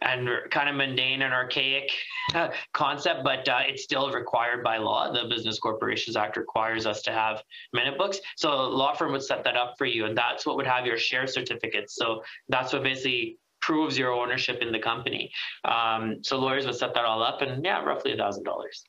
and 0.05 0.29
kind 0.51 0.69
of 0.69 0.77
mundane 0.77 1.23
and 1.23 1.33
archaic 1.33 1.91
concept, 2.73 3.25
but 3.25 3.49
uh, 3.49 3.61
it's 3.67 3.83
still 3.83 4.11
required 4.11 4.63
by 4.63 4.77
law. 4.77 5.11
The 5.11 5.29
Business 5.29 5.59
Corporations 5.59 6.17
Act 6.17 6.37
requires 6.37 6.87
us 6.87 7.03
to 7.03 7.13
have 7.13 7.43
minute 7.73 7.97
books. 7.97 8.21
So 8.37 8.53
a 8.53 8.69
law 8.69 8.95
firm 8.95 9.13
would 9.13 9.23
set 9.23 9.45
that 9.45 9.57
up 9.57 9.75
for 9.79 9.87
you, 9.87 10.05
and 10.05 10.17
that's 10.17 10.47
what 10.47 10.57
would 10.57 10.67
have 10.67 10.87
your 10.87 10.99
share 10.99 11.27
certificates. 11.27 11.97
So 11.97 12.23
that's 12.49 12.73
what 12.73 12.83
basically 12.83 13.39
proves 13.61 13.97
your 13.97 14.13
ownership 14.13 14.61
in 14.61 14.71
the 14.71 14.79
company. 14.79 15.33
Um, 15.65 16.23
so 16.23 16.39
lawyers 16.39 16.67
would 16.67 16.77
set 16.77 16.95
that 16.95 17.05
all 17.05 17.23
up, 17.23 17.41
and 17.41 17.65
yeah, 17.65 17.83
roughly 17.83 18.13
a 18.13 18.17
thousand 18.17 18.45
dollars. 18.45 18.85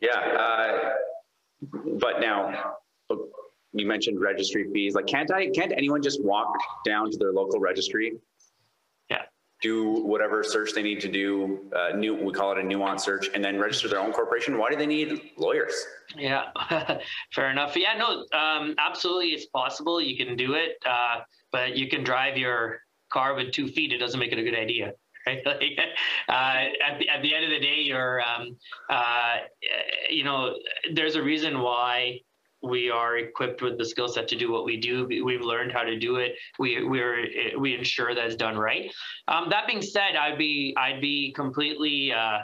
Yeah, 0.00 0.18
uh, 0.18 0.90
but 1.98 2.20
now 2.20 2.74
you 3.72 3.86
mentioned 3.86 4.20
registry 4.20 4.70
fees. 4.70 4.94
Like, 4.94 5.06
can't 5.06 5.32
I? 5.32 5.48
Can't 5.48 5.72
anyone 5.72 6.02
just 6.02 6.22
walk 6.22 6.52
down 6.84 7.10
to 7.10 7.16
their 7.16 7.32
local 7.32 7.58
registry? 7.58 8.12
Do 9.66 10.04
whatever 10.12 10.44
search 10.44 10.72
they 10.74 10.82
need 10.82 11.00
to 11.00 11.08
do. 11.08 11.68
Uh, 11.74 11.96
new, 11.96 12.14
we 12.14 12.32
call 12.32 12.52
it 12.52 12.58
a 12.58 12.62
NUANS 12.62 13.00
search, 13.00 13.30
and 13.34 13.44
then 13.44 13.58
register 13.58 13.88
their 13.88 14.00
own 14.00 14.12
corporation. 14.12 14.58
Why 14.58 14.70
do 14.70 14.76
they 14.76 14.86
need 14.86 15.32
lawyers? 15.36 15.74
Yeah, 16.16 16.44
fair 17.34 17.50
enough. 17.50 17.76
Yeah, 17.76 17.94
no, 17.98 18.26
um, 18.38 18.74
absolutely, 18.78 19.30
it's 19.30 19.46
possible. 19.46 20.00
You 20.00 20.16
can 20.16 20.36
do 20.36 20.54
it, 20.54 20.76
uh, 20.86 21.20
but 21.50 21.76
you 21.76 21.88
can 21.88 22.04
drive 22.04 22.36
your 22.36 22.80
car 23.12 23.34
with 23.34 23.50
two 23.52 23.66
feet. 23.66 23.92
It 23.92 23.98
doesn't 23.98 24.20
make 24.20 24.32
it 24.32 24.38
a 24.38 24.42
good 24.44 24.54
idea 24.54 24.92
right? 25.26 25.44
Like, 25.44 25.62
uh, 26.28 26.32
at, 26.32 26.98
the, 27.00 27.08
at 27.08 27.22
the 27.22 27.34
end 27.34 27.44
of 27.44 27.50
the 27.50 27.58
day, 27.58 27.80
you're, 27.80 28.22
um, 28.22 28.56
uh, 28.88 29.36
you 30.08 30.22
know, 30.22 30.54
there's 30.92 31.16
a 31.16 31.22
reason 31.22 31.60
why 31.60 32.20
we 32.68 32.90
are 32.90 33.18
equipped 33.18 33.62
with 33.62 33.78
the 33.78 33.84
skill 33.84 34.08
set 34.08 34.28
to 34.28 34.36
do 34.36 34.52
what 34.52 34.64
we 34.64 34.76
do. 34.76 35.06
We've 35.06 35.40
learned 35.40 35.72
how 35.72 35.82
to 35.82 35.98
do 35.98 36.16
it. 36.16 36.36
We 36.58 36.84
we're 36.84 37.26
we 37.58 37.74
ensure 37.74 38.14
that 38.14 38.24
it's 38.24 38.36
done 38.36 38.56
right. 38.56 38.92
Um, 39.28 39.48
that 39.50 39.66
being 39.66 39.82
said, 39.82 40.16
I'd 40.18 40.38
be 40.38 40.74
I'd 40.76 41.00
be 41.00 41.32
completely 41.32 42.12
uh, 42.12 42.38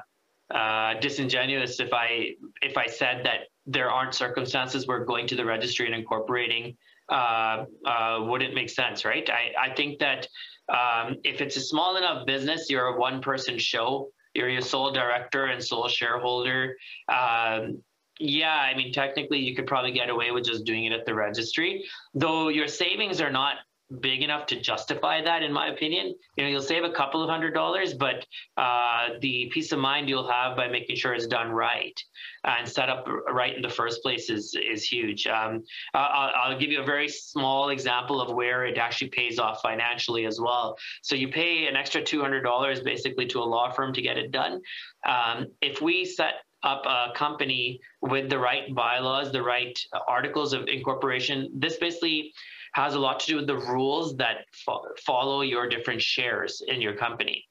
uh, 0.55 1.00
disingenuous 1.00 1.81
if 1.81 1.93
I 1.93 2.31
if 2.61 2.76
I 2.76 2.87
said 2.87 3.25
that 3.25 3.49
there 3.67 3.91
aren't 3.91 4.14
circumstances 4.14 4.87
where 4.87 5.05
going 5.05 5.26
to 5.29 5.37
the 5.37 5.45
registry 5.45 5.87
and 5.87 5.95
incorporating 5.95 6.76
uh, 7.09 7.64
uh 7.87 8.19
wouldn't 8.23 8.55
make 8.55 8.71
sense, 8.71 9.05
right? 9.05 9.29
I 9.31 9.71
I 9.71 9.75
think 9.75 9.99
that 10.00 10.26
um, 10.69 11.17
if 11.25 11.41
it's 11.41 11.57
a 11.57 11.61
small 11.61 11.97
enough 11.97 12.26
business, 12.26 12.71
you're 12.71 12.87
a 12.87 12.99
one 12.99 13.21
person 13.21 13.59
show. 13.59 14.11
You're 14.35 14.49
your 14.49 14.62
sole 14.62 14.93
director 14.93 15.47
and 15.47 15.62
sole 15.62 15.88
shareholder. 15.88 16.76
Um, 17.09 17.83
yeah, 18.23 18.55
I 18.55 18.76
mean, 18.76 18.93
technically, 18.93 19.38
you 19.38 19.55
could 19.55 19.67
probably 19.67 19.93
get 19.93 20.09
away 20.09 20.31
with 20.31 20.45
just 20.45 20.64
doing 20.64 20.85
it 20.85 20.93
at 20.93 21.05
the 21.05 21.14
registry, 21.14 21.85
though 22.14 22.49
your 22.49 22.69
savings 22.69 23.21
are 23.21 23.31
not 23.31 23.57
big 24.00 24.23
enough 24.23 24.47
to 24.47 24.61
justify 24.61 25.23
that, 25.23 25.43
in 25.43 25.52
my 25.52 25.69
opinion. 25.69 26.14
You 26.37 26.45
know, 26.45 26.50
you'll 26.50 26.62
save 26.62 26.85
a 26.85 26.93
couple 26.93 27.23
of 27.23 27.29
hundred 27.29 27.52
dollars, 27.52 27.95
but 27.95 28.25
uh, 28.57 29.09
the 29.21 29.50
peace 29.52 29.73
of 29.73 29.81
mind 29.81 30.09
you'll 30.09 30.31
have 30.31 30.57
by 30.57 30.69
making 30.69 30.97
sure 30.97 31.14
it's 31.14 31.26
done 31.26 31.50
right 31.50 32.00
and 32.45 32.67
set 32.69 32.88
up 32.88 33.07
right 33.07 33.55
in 33.55 33.62
the 33.62 33.69
first 33.69 34.02
place 34.02 34.31
is 34.31 34.57
is 34.57 34.85
huge. 34.85 35.26
Um, 35.26 35.64
I'll, 35.95 36.31
I'll, 36.35 36.59
give 36.59 36.71
you 36.71 36.81
a 36.81 36.87
very 36.87 37.09
small 37.09 37.71
example 37.71 38.21
of 38.21 38.35
where 38.35 38.64
it 38.64 38.79
actually 38.79 39.11
pays 39.11 39.38
off 39.38 39.61
financially 39.62 40.26
as 40.26 40.41
well. 40.41 40.76
So 41.02 41.17
you 41.17 41.29
pay 41.29 41.67
an 41.67 41.76
extra 41.76 42.02
two 42.02 42.21
hundred 42.21 42.43
dollars 42.43 42.81
basically 42.81 43.26
to 43.26 43.41
a 43.41 43.45
law 43.45 43.71
firm 43.73 43.93
to 43.95 44.00
get 44.02 44.17
it 44.17 44.31
done. 44.31 44.61
Um, 45.07 45.49
if 45.61 45.83
we 45.83 46.05
set 46.05 46.35
up 46.62 46.85
a 46.87 47.12
company 47.14 47.81
with 48.00 48.31
the 48.31 48.38
right 48.38 48.75
bylaws, 48.75 49.33
the 49.33 49.42
right 49.42 49.78
articles 50.07 50.52
of 50.52 50.69
incorporation. 50.69 51.50
This 51.54 51.76
basically 51.76 52.33
has 52.75 52.95
a 52.95 52.99
lot 52.99 53.21
to 53.21 53.26
do 53.26 53.37
with 53.37 53.47
the 53.47 53.57
rules 53.57 54.16
that 54.16 54.47
fo- 54.52 54.87
follow 55.04 55.42
your 55.42 55.69
different 55.69 56.00
shares 56.00 56.62
in 56.66 56.81
your 56.81 56.95
company. 56.95 57.45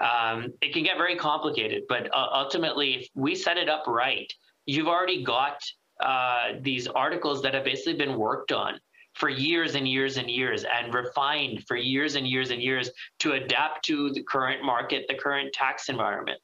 Um, 0.00 0.52
it 0.60 0.72
can 0.72 0.84
get 0.84 0.96
very 0.96 1.16
complicated, 1.16 1.84
but 1.88 2.08
uh, 2.14 2.28
ultimately, 2.32 2.94
if 2.94 3.08
we 3.14 3.34
set 3.34 3.56
it 3.56 3.68
up 3.68 3.84
right, 3.86 4.32
you've 4.66 4.86
already 4.86 5.24
got 5.24 5.60
uh, 6.00 6.52
these 6.60 6.86
articles 6.86 7.42
that 7.42 7.54
have 7.54 7.64
basically 7.64 7.94
been 7.94 8.16
worked 8.18 8.52
on 8.52 8.78
for 9.14 9.28
years 9.28 9.74
and 9.74 9.88
years 9.88 10.16
and 10.16 10.30
years 10.30 10.64
and 10.64 10.94
refined 10.94 11.64
for 11.66 11.76
years 11.76 12.14
and 12.14 12.26
years 12.26 12.50
and 12.50 12.62
years 12.62 12.90
to 13.18 13.32
adapt 13.32 13.84
to 13.86 14.10
the 14.12 14.22
current 14.22 14.62
market, 14.62 15.06
the 15.08 15.14
current 15.14 15.52
tax 15.52 15.88
environment. 15.88 16.38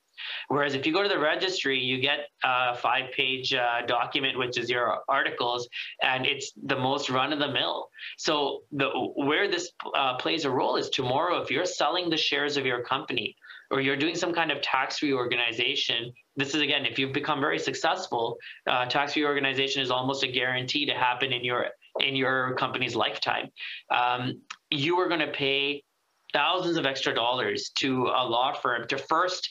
Whereas 0.49 0.75
if 0.75 0.87
you 0.87 0.93
go 0.93 1.03
to 1.03 1.09
the 1.09 1.19
registry, 1.19 1.79
you 1.79 2.01
get 2.01 2.21
a 2.43 2.77
five 2.77 3.13
page 3.13 3.55
uh, 3.55 3.87
document, 3.87 4.39
which 4.39 4.59
is 4.59 4.71
your 4.71 4.99
articles, 5.09 5.69
and 6.03 6.27
it's 6.27 6.53
the 6.65 6.77
most 6.77 7.11
run 7.11 7.33
of 7.33 7.39
the 7.39 7.49
mill. 7.49 7.89
So 8.19 8.63
the 8.73 8.89
where 9.17 9.49
this 9.51 9.73
uh, 9.95 10.17
plays 10.17 10.45
a 10.45 10.51
role 10.51 10.77
is 10.77 10.91
tomorrow, 10.91 11.41
if 11.43 11.51
you're 11.51 11.67
selling 11.67 12.11
the 12.11 12.17
shares 12.17 12.57
of 12.57 12.67
your 12.67 12.83
company 12.83 13.37
or 13.71 13.81
you're 13.81 13.97
doing 13.97 14.15
some 14.15 14.33
kind 14.33 14.51
of 14.51 14.61
tax 14.63 15.03
reorganization, 15.03 16.13
this 16.37 16.55
is 16.55 16.61
again, 16.61 16.85
if 16.85 16.99
you've 16.99 17.13
become 17.13 17.41
very 17.41 17.59
successful, 17.59 18.37
uh, 18.69 18.87
tax 18.87 19.17
reorganization 19.17 19.83
is 19.83 19.91
almost 19.91 20.23
a 20.23 20.29
guarantee 20.29 20.87
to 20.87 20.95
happen 20.95 21.33
in 21.33 21.45
your 21.45 21.67
in 22.01 22.17
your 22.17 22.55
company's 22.57 22.97
lifetime. 22.97 23.51
Um, 23.91 24.41
you 24.71 24.97
are 24.99 25.09
going 25.09 25.21
to 25.21 25.33
pay 25.33 25.83
thousands 26.33 26.77
of 26.77 26.85
extra 26.85 27.15
dollars 27.15 27.71
to 27.77 28.07
a 28.07 28.25
law 28.27 28.53
firm 28.53 28.87
to 28.89 28.99
first 28.99 29.49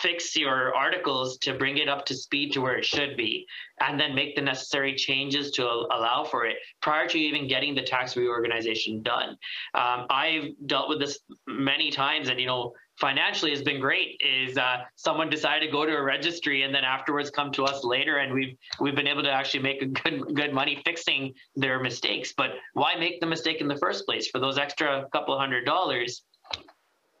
fix 0.00 0.34
your 0.36 0.74
articles 0.74 1.38
to 1.38 1.54
bring 1.54 1.78
it 1.78 1.88
up 1.88 2.04
to 2.06 2.14
speed 2.14 2.52
to 2.52 2.60
where 2.60 2.76
it 2.76 2.84
should 2.84 3.16
be, 3.16 3.46
and 3.80 3.98
then 3.98 4.14
make 4.14 4.34
the 4.34 4.42
necessary 4.42 4.94
changes 4.94 5.50
to 5.52 5.64
allow 5.64 6.24
for 6.24 6.46
it 6.46 6.56
prior 6.82 7.06
to 7.08 7.18
even 7.18 7.46
getting 7.48 7.74
the 7.74 7.82
tax 7.82 8.16
reorganization 8.16 9.02
done. 9.02 9.30
Um, 9.74 10.06
I've 10.10 10.50
dealt 10.66 10.88
with 10.88 10.98
this 11.00 11.18
many 11.46 11.90
times, 11.90 12.28
and 12.28 12.40
you 12.40 12.46
know, 12.46 12.72
financially 12.98 13.50
has 13.50 13.62
been 13.62 13.80
great. 13.80 14.20
Is 14.20 14.56
uh, 14.56 14.78
someone 14.96 15.30
decided 15.30 15.66
to 15.66 15.72
go 15.72 15.84
to 15.86 15.96
a 15.96 16.02
registry 16.02 16.62
and 16.62 16.74
then 16.74 16.84
afterwards 16.84 17.30
come 17.30 17.52
to 17.52 17.64
us 17.64 17.84
later, 17.84 18.18
and 18.18 18.32
we've 18.32 18.56
we've 18.80 18.96
been 18.96 19.08
able 19.08 19.22
to 19.22 19.30
actually 19.30 19.62
make 19.62 19.82
a 19.82 19.86
good 19.86 20.34
good 20.34 20.52
money 20.52 20.80
fixing 20.84 21.32
their 21.54 21.80
mistakes. 21.80 22.32
But 22.36 22.50
why 22.74 22.94
make 22.98 23.20
the 23.20 23.26
mistake 23.26 23.60
in 23.60 23.68
the 23.68 23.78
first 23.78 24.06
place 24.06 24.28
for 24.28 24.40
those 24.40 24.58
extra 24.58 25.06
couple 25.12 25.38
hundred 25.38 25.64
dollars? 25.64 26.22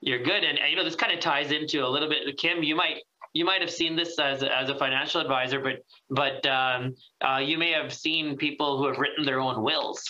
You're 0.04 0.22
good. 0.22 0.44
And, 0.44 0.58
you 0.68 0.76
know, 0.76 0.84
this 0.84 0.94
kind 0.94 1.12
of 1.12 1.20
ties 1.20 1.50
into 1.50 1.84
a 1.84 1.88
little 1.88 2.08
bit. 2.08 2.36
Kim, 2.36 2.62
you 2.62 2.76
might 2.76 2.98
you 3.32 3.44
might 3.44 3.62
have 3.62 3.70
seen 3.70 3.96
this 3.96 4.18
as 4.18 4.42
as 4.42 4.68
a 4.68 4.76
financial 4.76 5.20
advisor, 5.20 5.60
but 5.60 5.82
but 6.10 6.46
um, 6.46 6.94
uh, 7.26 7.38
you 7.38 7.58
may 7.58 7.72
have 7.72 7.92
seen 7.92 8.36
people 8.36 8.78
who 8.78 8.86
have 8.86 8.98
written 8.98 9.24
their 9.24 9.40
own 9.40 9.62
wills 9.62 10.02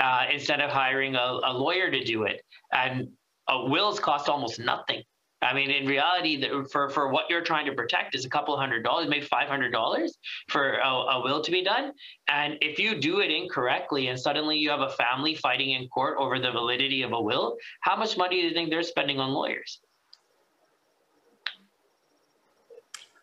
uh, 0.00 0.24
instead 0.32 0.60
of 0.60 0.70
hiring 0.70 1.14
a, 1.14 1.40
a, 1.44 1.52
lawyer 1.52 1.90
to 1.90 2.02
do 2.02 2.24
it. 2.24 2.42
And 2.72 3.08
uh, 3.48 3.64
wills 3.66 4.00
cost 4.00 4.28
almost 4.28 4.58
nothing. 4.58 5.02
I 5.42 5.52
mean, 5.52 5.70
in 5.70 5.86
reality, 5.86 6.40
the, 6.40 6.66
for 6.70 6.88
for 6.88 7.08
what 7.08 7.24
you're 7.28 7.42
trying 7.42 7.66
to 7.66 7.72
protect 7.72 8.14
is 8.14 8.24
a 8.24 8.28
couple 8.28 8.56
hundred 8.56 8.84
dollars, 8.84 9.08
maybe 9.08 9.26
five 9.26 9.48
hundred 9.48 9.70
dollars 9.70 10.16
for 10.48 10.74
a, 10.74 10.88
a, 10.88 11.22
will 11.22 11.42
to 11.42 11.50
be 11.50 11.64
done. 11.64 11.92
And 12.28 12.56
if 12.60 12.78
you 12.78 13.00
do 13.00 13.20
it 13.20 13.30
incorrectly, 13.30 14.08
and 14.08 14.18
suddenly 14.18 14.56
you 14.56 14.70
have 14.70 14.80
a 14.80 14.90
family 14.90 15.34
fighting 15.34 15.72
in 15.72 15.88
court 15.88 16.16
over 16.18 16.38
the 16.38 16.52
validity 16.52 17.02
of 17.02 17.12
a 17.12 17.20
will, 17.20 17.56
how 17.80 17.96
much 17.96 18.16
money 18.16 18.40
do 18.40 18.46
you 18.46 18.54
think 18.54 18.70
they're 18.70 18.84
spending 18.84 19.18
on 19.18 19.30
lawyers? 19.30 19.80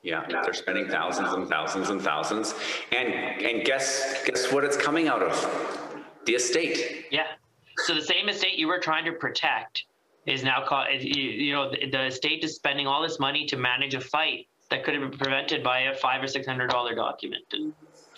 Yeah, 0.03 0.25
they're 0.29 0.53
spending 0.53 0.88
thousands 0.88 1.33
and 1.33 1.47
thousands 1.47 1.89
and 1.89 2.01
thousands, 2.01 2.53
and 2.91 3.13
and 3.13 3.65
guess 3.65 4.23
guess 4.25 4.51
what 4.51 4.65
it's 4.65 4.77
coming 4.77 5.07
out 5.07 5.23
of? 5.23 5.95
The 6.25 6.35
estate. 6.35 7.05
Yeah. 7.11 7.27
So 7.77 7.95
the 7.95 8.01
same 8.01 8.27
estate 8.27 8.57
you 8.57 8.67
were 8.67 8.79
trying 8.79 9.05
to 9.05 9.13
protect 9.13 9.85
is 10.25 10.43
now 10.43 10.65
called, 10.65 10.88
you, 10.99 11.23
you 11.23 11.53
know, 11.53 11.71
the, 11.71 11.89
the 11.89 12.09
state 12.09 12.43
is 12.43 12.55
spending 12.55 12.88
all 12.88 13.01
this 13.01 13.19
money 13.19 13.45
to 13.47 13.57
manage 13.57 13.93
a 13.93 14.01
fight 14.01 14.47
that 14.69 14.83
could 14.83 14.93
have 14.93 15.09
been 15.09 15.17
prevented 15.17 15.63
by 15.63 15.81
a 15.81 15.95
five 15.95 16.23
or 16.23 16.27
six 16.27 16.45
hundred 16.45 16.69
dollar 16.69 16.96
document. 16.96 17.44
And 17.51 17.74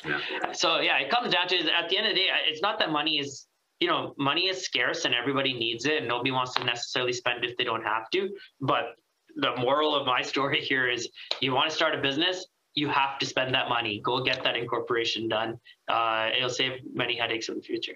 yeah. 0.06 0.52
So 0.52 0.80
yeah, 0.80 0.98
it 0.98 1.10
comes 1.10 1.34
down 1.34 1.48
to 1.50 1.58
at 1.58 1.90
the 1.90 1.98
end 1.98 2.08
of 2.08 2.14
the 2.14 2.20
day, 2.20 2.28
it's 2.48 2.62
not 2.62 2.80
that 2.80 2.92
money 2.92 3.20
is 3.20 3.48
you 3.80 3.88
know 3.88 4.14
money 4.18 4.48
is 4.48 4.64
scarce 4.64 5.06
and 5.06 5.14
everybody 5.14 5.54
needs 5.54 5.86
it, 5.86 6.00
and 6.00 6.08
nobody 6.08 6.32
wants 6.32 6.54
to 6.56 6.64
necessarily 6.64 7.14
spend 7.14 7.44
if 7.46 7.56
they 7.58 7.64
don't 7.64 7.84
have 7.84 8.10
to. 8.12 8.30
But 8.60 8.96
the 9.36 9.56
moral 9.58 9.96
of 9.96 10.06
my 10.06 10.22
story 10.34 10.62
here 10.62 10.90
is, 10.90 11.10
you 11.40 11.54
want 11.54 11.70
to 11.70 11.76
start 11.76 11.96
a 11.96 12.02
business, 12.02 12.46
you 12.74 12.90
have 12.90 13.20
to 13.20 13.26
spend 13.26 13.54
that 13.54 13.70
money. 13.70 14.02
Go 14.04 14.24
get 14.24 14.44
that 14.44 14.56
incorporation 14.56 15.28
done. 15.28 15.60
Uh, 15.88 16.30
it'll 16.36 16.50
save 16.50 16.80
many 16.94 17.18
headaches 17.18 17.50
in 17.50 17.56
the 17.56 17.62
future. 17.62 17.94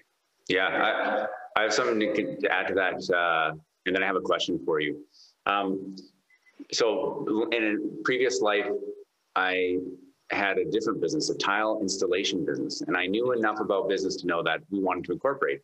Yeah, 0.48 1.26
I, 1.56 1.58
I 1.58 1.62
have 1.62 1.72
something 1.72 1.98
to 2.14 2.48
add 2.50 2.68
to 2.68 2.74
that. 2.74 3.14
Uh, 3.14 3.54
and 3.86 3.94
then 3.94 4.02
I 4.02 4.06
have 4.06 4.16
a 4.16 4.20
question 4.20 4.60
for 4.64 4.80
you. 4.80 5.04
Um, 5.46 5.96
so 6.72 7.48
in 7.52 7.64
a 7.64 8.02
previous 8.02 8.40
life, 8.40 8.66
I 9.36 9.78
had 10.30 10.58
a 10.58 10.64
different 10.64 11.00
business, 11.00 11.30
a 11.30 11.38
tile 11.38 11.78
installation 11.80 12.44
business, 12.44 12.80
and 12.80 12.96
I 12.96 13.06
knew 13.06 13.32
enough 13.32 13.60
about 13.60 13.88
business 13.88 14.16
to 14.16 14.26
know 14.26 14.42
that 14.42 14.60
we 14.70 14.80
wanted 14.80 15.04
to 15.04 15.12
incorporate. 15.12 15.60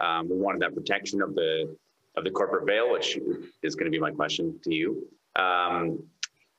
Um, 0.00 0.28
we 0.28 0.36
wanted 0.36 0.62
that 0.62 0.74
protection 0.74 1.22
of 1.22 1.34
the 1.34 1.76
of 2.16 2.24
the 2.24 2.30
corporate 2.30 2.66
veil, 2.66 2.90
which 2.90 3.18
is 3.62 3.74
going 3.74 3.84
to 3.84 3.90
be 3.90 4.00
my 4.00 4.10
question 4.10 4.58
to 4.64 4.74
you. 4.74 5.06
Um, 5.36 6.02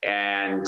and 0.03 0.65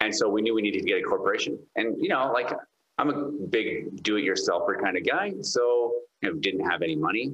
and 0.00 0.14
so 0.14 0.28
we 0.28 0.42
knew 0.42 0.54
we 0.54 0.62
needed 0.62 0.80
to 0.80 0.86
get 0.86 0.98
a 0.98 1.02
corporation. 1.02 1.58
And 1.76 1.96
you 2.00 2.08
know, 2.08 2.30
like 2.32 2.50
I'm 2.98 3.10
a 3.10 3.30
big 3.30 4.02
do-it-yourselfer 4.02 4.80
kind 4.82 4.96
of 4.96 5.06
guy, 5.06 5.32
so 5.40 5.92
you 6.20 6.30
know, 6.32 6.38
didn't 6.38 6.68
have 6.68 6.82
any 6.82 6.96
money. 6.96 7.32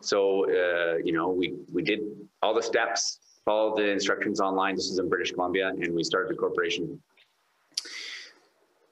So, 0.00 0.44
uh, 0.48 0.96
you 1.04 1.12
know, 1.12 1.28
we, 1.28 1.54
we 1.72 1.82
did 1.82 2.00
all 2.42 2.54
the 2.54 2.62
steps, 2.62 3.18
followed 3.44 3.78
the 3.78 3.88
instructions 3.88 4.40
online. 4.40 4.76
This 4.76 4.86
is 4.86 4.98
in 4.98 5.08
British 5.08 5.32
Columbia, 5.32 5.68
and 5.68 5.94
we 5.94 6.04
started 6.04 6.30
the 6.30 6.38
corporation. 6.38 7.00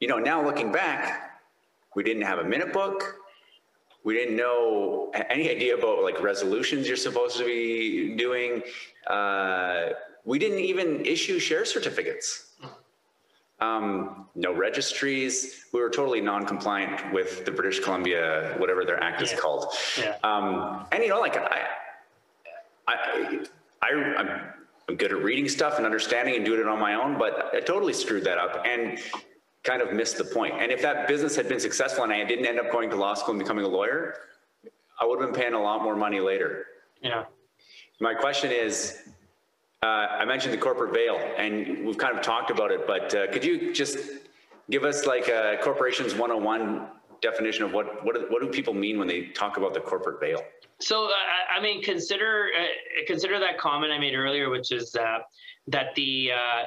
You 0.01 0.09
know, 0.09 0.19
now 0.19 0.45
looking 0.45 0.73
back, 0.73 1.41
we 1.95 2.03
didn't 2.03 2.23
have 2.23 2.39
a 2.39 2.45
minute 2.45 2.73
book. 2.73 3.21
We 4.05 4.15
didn't 4.15 4.37
know 4.37 5.11
any 5.31 5.49
idea 5.49 5.77
about 5.77 6.03
like 6.03 6.21
resolutions 6.23 6.87
you're 6.87 6.97
supposed 6.97 7.39
to 7.39 7.45
be 7.45 8.15
doing. 8.17 8.63
Uh, 9.07 9.91
we 10.25 10.39
didn't 10.39 10.61
even 10.61 11.05
issue 11.07 11.39
share 11.39 11.65
certificates. 11.65 12.54
Um, 13.61 14.27
no 14.35 14.53
registries. 14.53 15.65
We 15.73 15.81
were 15.81 15.91
totally 15.91 16.21
non-compliant 16.21 17.13
with 17.13 17.45
the 17.45 17.51
British 17.51 17.81
Columbia, 17.81 18.55
whatever 18.59 18.85
their 18.85 19.03
act 19.03 19.21
yeah. 19.21 19.33
is 19.33 19.41
called. 19.41 19.73
Yeah. 19.99 20.17
Um, 20.25 20.87
and 20.93 21.03
you 21.03 21.09
know, 21.09 21.21
like 21.21 21.37
I, 21.37 21.67
I, 22.89 23.41
I, 23.83 23.89
I'm, 23.93 24.41
I'm 24.89 24.97
good 24.97 25.13
at 25.13 25.23
reading 25.23 25.49
stuff 25.49 25.77
and 25.77 25.87
understanding 25.87 26.35
and 26.37 26.45
doing 26.45 26.61
it 26.61 26.67
on 26.67 26.81
my 26.81 26.95
own, 26.95 27.17
but 27.19 27.51
I 27.55 27.61
totally 27.61 27.93
screwed 27.93 28.25
that 28.25 28.39
up 28.39 28.67
and 28.67 28.99
kind 29.63 29.81
of 29.81 29.93
missed 29.93 30.19
the 30.19 30.25
point. 30.25 30.55
And 30.59 30.71
if 30.71 30.83
that 30.83 31.09
business 31.09 31.35
had 31.37 31.49
been 31.49 31.61
successful 31.61 32.05
and 32.05 32.13
I 32.13 32.25
didn't 32.25 32.47
end 32.47 32.59
up 32.59 32.71
going 32.71 32.91
to 32.91 32.97
law 32.97 33.15
school 33.15 33.31
and 33.31 33.39
becoming 33.39 33.65
a 33.65 33.69
lawyer, 33.69 34.17
I 35.01 35.07
would 35.07 35.21
have 35.21 35.33
been 35.33 35.41
paying 35.41 35.55
a 35.55 35.63
lot 35.63 35.83
more 35.83 35.97
money 35.97 36.21
later. 36.21 36.67
Yeah. 37.01 37.25
My 38.01 38.15
question 38.15 38.51
is, 38.51 39.09
uh, 39.85 40.17
I 40.21 40.25
mentioned 40.25 40.55
the 40.55 40.59
corporate 40.59 40.95
veil, 40.95 41.19
and 41.37 41.85
we've 41.85 41.99
kind 41.99 42.17
of 42.17 42.23
talked 42.23 42.51
about 42.51 42.71
it, 42.71 42.87
but 42.87 43.15
uh, 43.15 43.31
could 43.31 43.45
you 43.45 43.75
just 43.75 43.99
give 44.71 44.85
us 44.85 45.05
like 45.05 45.29
a 45.29 45.59
corporations 45.63 46.15
101 46.15 46.89
definition 47.21 47.65
of 47.65 47.73
what 47.73 48.05
what 48.05 48.15
do, 48.15 48.27
what 48.31 48.41
do 48.41 48.49
people 48.49 48.73
mean 48.73 48.99
when 48.99 49.07
they 49.07 49.27
talk 49.27 49.59
about 49.59 49.75
the 49.75 49.81
corporate 49.81 50.21
veil? 50.21 50.43
So, 50.81 51.07
uh, 51.07 51.11
I 51.55 51.61
mean, 51.61 51.83
consider 51.83 52.49
uh, 52.59 52.67
consider 53.07 53.39
that 53.41 53.59
comment 53.59 53.93
I 53.93 53.99
made 53.99 54.15
earlier, 54.15 54.49
which 54.49 54.73
is 54.73 54.97
uh, 54.97 55.19
that 55.67 55.95
the 55.97 56.31
uh, 56.33 56.65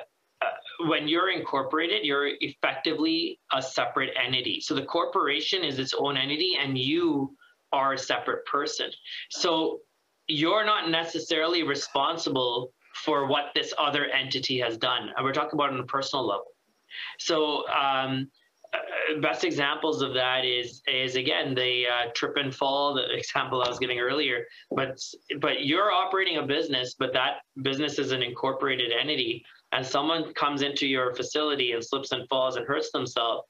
when 0.87 1.07
you're 1.07 1.31
incorporated, 1.31 2.05
you're 2.05 2.29
effectively 2.39 3.39
a 3.51 3.63
separate 3.63 4.11
entity. 4.23 4.61
So 4.61 4.75
the 4.75 4.85
corporation 4.85 5.63
is 5.63 5.79
its 5.79 5.95
own 5.97 6.17
entity, 6.17 6.55
and 6.61 6.77
you 6.77 7.35
are 7.73 7.93
a 7.93 7.97
separate 7.97 8.45
person. 8.45 8.91
So 9.31 9.79
you're 10.27 10.65
not 10.65 10.89
necessarily 10.89 11.63
responsible 11.63 12.73
for 13.03 13.27
what 13.27 13.45
this 13.55 13.73
other 13.77 14.05
entity 14.05 14.59
has 14.59 14.77
done. 14.77 15.09
And 15.15 15.25
we're 15.25 15.33
talking 15.33 15.53
about 15.53 15.71
on 15.71 15.79
a 15.79 15.85
personal 15.85 16.25
level. 16.25 16.45
So, 17.19 17.67
um, 17.69 18.29
uh, 18.73 19.19
best 19.21 19.45
examples 19.45 20.01
of 20.01 20.13
that 20.13 20.43
is 20.43 20.81
is 20.87 21.15
again 21.15 21.55
the 21.55 21.85
uh, 21.87 22.11
trip 22.13 22.35
and 22.35 22.53
fall 22.53 22.93
the 22.93 23.15
example 23.15 23.63
I 23.63 23.69
was 23.69 23.79
giving 23.79 23.97
earlier 23.97 24.45
but 24.71 24.99
but 25.39 25.63
you're 25.65 25.89
operating 25.89 26.35
a 26.35 26.43
business 26.45 26.93
but 26.99 27.13
that 27.13 27.37
business 27.61 27.97
is 27.97 28.11
an 28.11 28.21
incorporated 28.21 28.91
entity 28.91 29.45
and 29.71 29.85
someone 29.85 30.33
comes 30.33 30.63
into 30.63 30.85
your 30.85 31.15
facility 31.15 31.71
and 31.71 31.81
slips 31.81 32.11
and 32.11 32.27
falls 32.27 32.57
and 32.57 32.67
hurts 32.67 32.91
themselves 32.91 33.43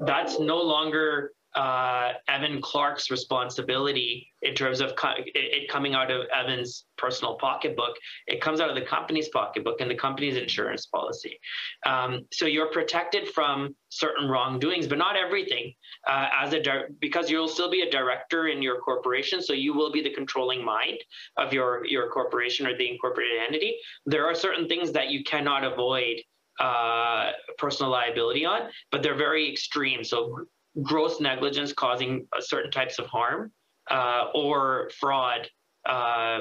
that's 0.00 0.38
no 0.38 0.58
longer 0.60 1.32
uh, 1.54 2.12
Evan 2.28 2.60
Clark's 2.62 3.10
responsibility 3.10 4.28
in 4.42 4.54
terms 4.54 4.80
of 4.80 4.94
co- 4.94 5.14
it 5.16 5.68
coming 5.68 5.94
out 5.94 6.10
of 6.10 6.26
Evan's 6.32 6.84
personal 6.96 7.36
pocketbook. 7.36 7.96
It 8.26 8.40
comes 8.40 8.60
out 8.60 8.68
of 8.68 8.76
the 8.76 8.82
company's 8.82 9.28
pocketbook 9.28 9.80
and 9.80 9.90
the 9.90 9.96
company's 9.96 10.36
insurance 10.36 10.86
policy. 10.86 11.38
Um, 11.84 12.26
so 12.32 12.46
you're 12.46 12.70
protected 12.70 13.28
from 13.28 13.74
certain 13.88 14.28
wrongdoings, 14.28 14.86
but 14.86 14.98
not 14.98 15.16
everything. 15.16 15.74
Uh, 16.06 16.28
as 16.32 16.52
a 16.52 16.62
di- 16.62 16.84
because 17.00 17.28
you'll 17.28 17.48
still 17.48 17.70
be 17.70 17.82
a 17.82 17.90
director 17.90 18.46
in 18.46 18.62
your 18.62 18.78
corporation, 18.80 19.42
so 19.42 19.52
you 19.52 19.74
will 19.74 19.90
be 19.90 20.02
the 20.02 20.10
controlling 20.10 20.64
mind 20.64 20.98
of 21.36 21.52
your 21.52 21.84
your 21.86 22.08
corporation 22.10 22.66
or 22.66 22.76
the 22.76 22.88
incorporated 22.88 23.38
entity. 23.46 23.76
There 24.06 24.24
are 24.24 24.34
certain 24.34 24.68
things 24.68 24.92
that 24.92 25.08
you 25.10 25.24
cannot 25.24 25.64
avoid 25.64 26.22
uh, 26.60 27.32
personal 27.58 27.90
liability 27.90 28.44
on, 28.44 28.68
but 28.92 29.02
they're 29.02 29.16
very 29.16 29.50
extreme. 29.50 30.04
So 30.04 30.46
gross 30.82 31.20
negligence 31.20 31.72
causing 31.72 32.26
certain 32.40 32.70
types 32.70 32.98
of 32.98 33.06
harm 33.06 33.52
uh, 33.90 34.26
or 34.34 34.90
fraud. 34.98 35.48
Uh, 35.88 36.40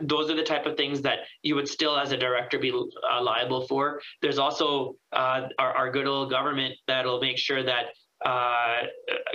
those 0.00 0.30
are 0.30 0.36
the 0.36 0.42
type 0.42 0.66
of 0.66 0.76
things 0.76 1.00
that 1.02 1.20
you 1.42 1.54
would 1.54 1.68
still, 1.68 1.96
as 1.96 2.12
a 2.12 2.16
director, 2.16 2.58
be 2.58 2.70
uh, 2.70 3.22
liable 3.22 3.66
for. 3.66 4.00
There's 4.22 4.38
also 4.38 4.96
uh, 5.12 5.48
our, 5.58 5.72
our, 5.72 5.90
good 5.90 6.06
old 6.06 6.30
government 6.30 6.74
that'll 6.86 7.20
make 7.20 7.38
sure 7.38 7.62
that 7.64 7.86
uh, 8.24 8.82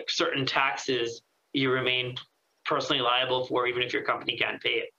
certain 0.08 0.45
taxes 0.45 1.21
you 1.54 1.71
remain 1.71 2.15
personally 2.65 3.02
liable 3.02 3.45
for, 3.45 3.67
even 3.67 3.82
if 3.82 3.91
your 3.93 4.04
company 4.04 4.38
can't 4.38 4.62
pay 4.62 4.84
it. 4.84 4.89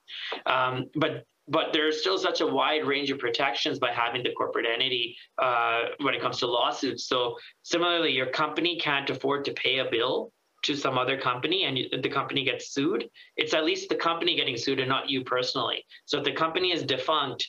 Um, 0.46 0.86
but 0.94 1.24
but 1.48 1.72
there's 1.72 2.00
still 2.00 2.18
such 2.18 2.40
a 2.40 2.46
wide 2.46 2.86
range 2.86 3.10
of 3.10 3.18
protections 3.18 3.78
by 3.78 3.92
having 3.92 4.22
the 4.22 4.32
corporate 4.32 4.66
entity 4.66 5.16
uh, 5.38 5.82
when 6.00 6.14
it 6.14 6.20
comes 6.20 6.38
to 6.38 6.46
lawsuits. 6.46 7.06
So 7.06 7.36
similarly, 7.62 8.12
your 8.12 8.26
company 8.26 8.78
can't 8.78 9.08
afford 9.10 9.44
to 9.44 9.52
pay 9.52 9.78
a 9.78 9.90
bill 9.90 10.32
to 10.64 10.74
some 10.74 10.96
other 10.96 11.18
company 11.18 11.64
and 11.64 12.02
the 12.02 12.08
company 12.08 12.42
gets 12.42 12.72
sued, 12.72 13.08
it's 13.36 13.54
at 13.54 13.64
least 13.64 13.88
the 13.88 13.94
company 13.94 14.34
getting 14.34 14.56
sued 14.56 14.80
and 14.80 14.88
not 14.88 15.08
you 15.08 15.22
personally. 15.22 15.84
So 16.06 16.18
if 16.18 16.24
the 16.24 16.32
company 16.32 16.72
is 16.72 16.82
defunct, 16.82 17.46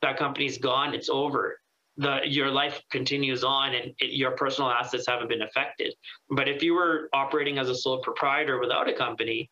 that 0.00 0.16
company's 0.16 0.58
gone, 0.58 0.94
it's 0.94 1.10
over. 1.10 1.60
The, 1.98 2.20
your 2.24 2.50
life 2.50 2.80
continues 2.90 3.44
on 3.44 3.74
and 3.74 3.92
it, 3.98 4.12
your 4.12 4.30
personal 4.30 4.70
assets 4.70 5.06
haven't 5.06 5.28
been 5.28 5.42
affected. 5.42 5.94
But 6.30 6.48
if 6.48 6.62
you 6.62 6.74
were 6.74 7.10
operating 7.12 7.58
as 7.58 7.68
a 7.68 7.74
sole 7.74 8.00
proprietor 8.00 8.58
without 8.58 8.88
a 8.88 8.94
company, 8.94 9.50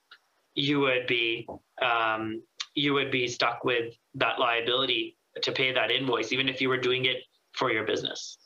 you 0.55 0.81
would 0.81 1.07
be 1.07 1.47
um, 1.83 2.43
you 2.77 2.93
would 2.93 3.11
be 3.11 3.27
stuck 3.27 3.65
with 3.65 3.95
that 4.15 4.39
liability 4.39 5.17
to 5.43 5.51
pay 5.51 5.73
that 5.73 5.91
invoice, 5.91 6.31
even 6.31 6.49
if 6.49 6.61
you 6.61 6.69
were 6.69 6.77
doing 6.79 7.07
it 7.07 7.17
for 7.53 7.73
your 7.73 7.85
business. 7.85 8.39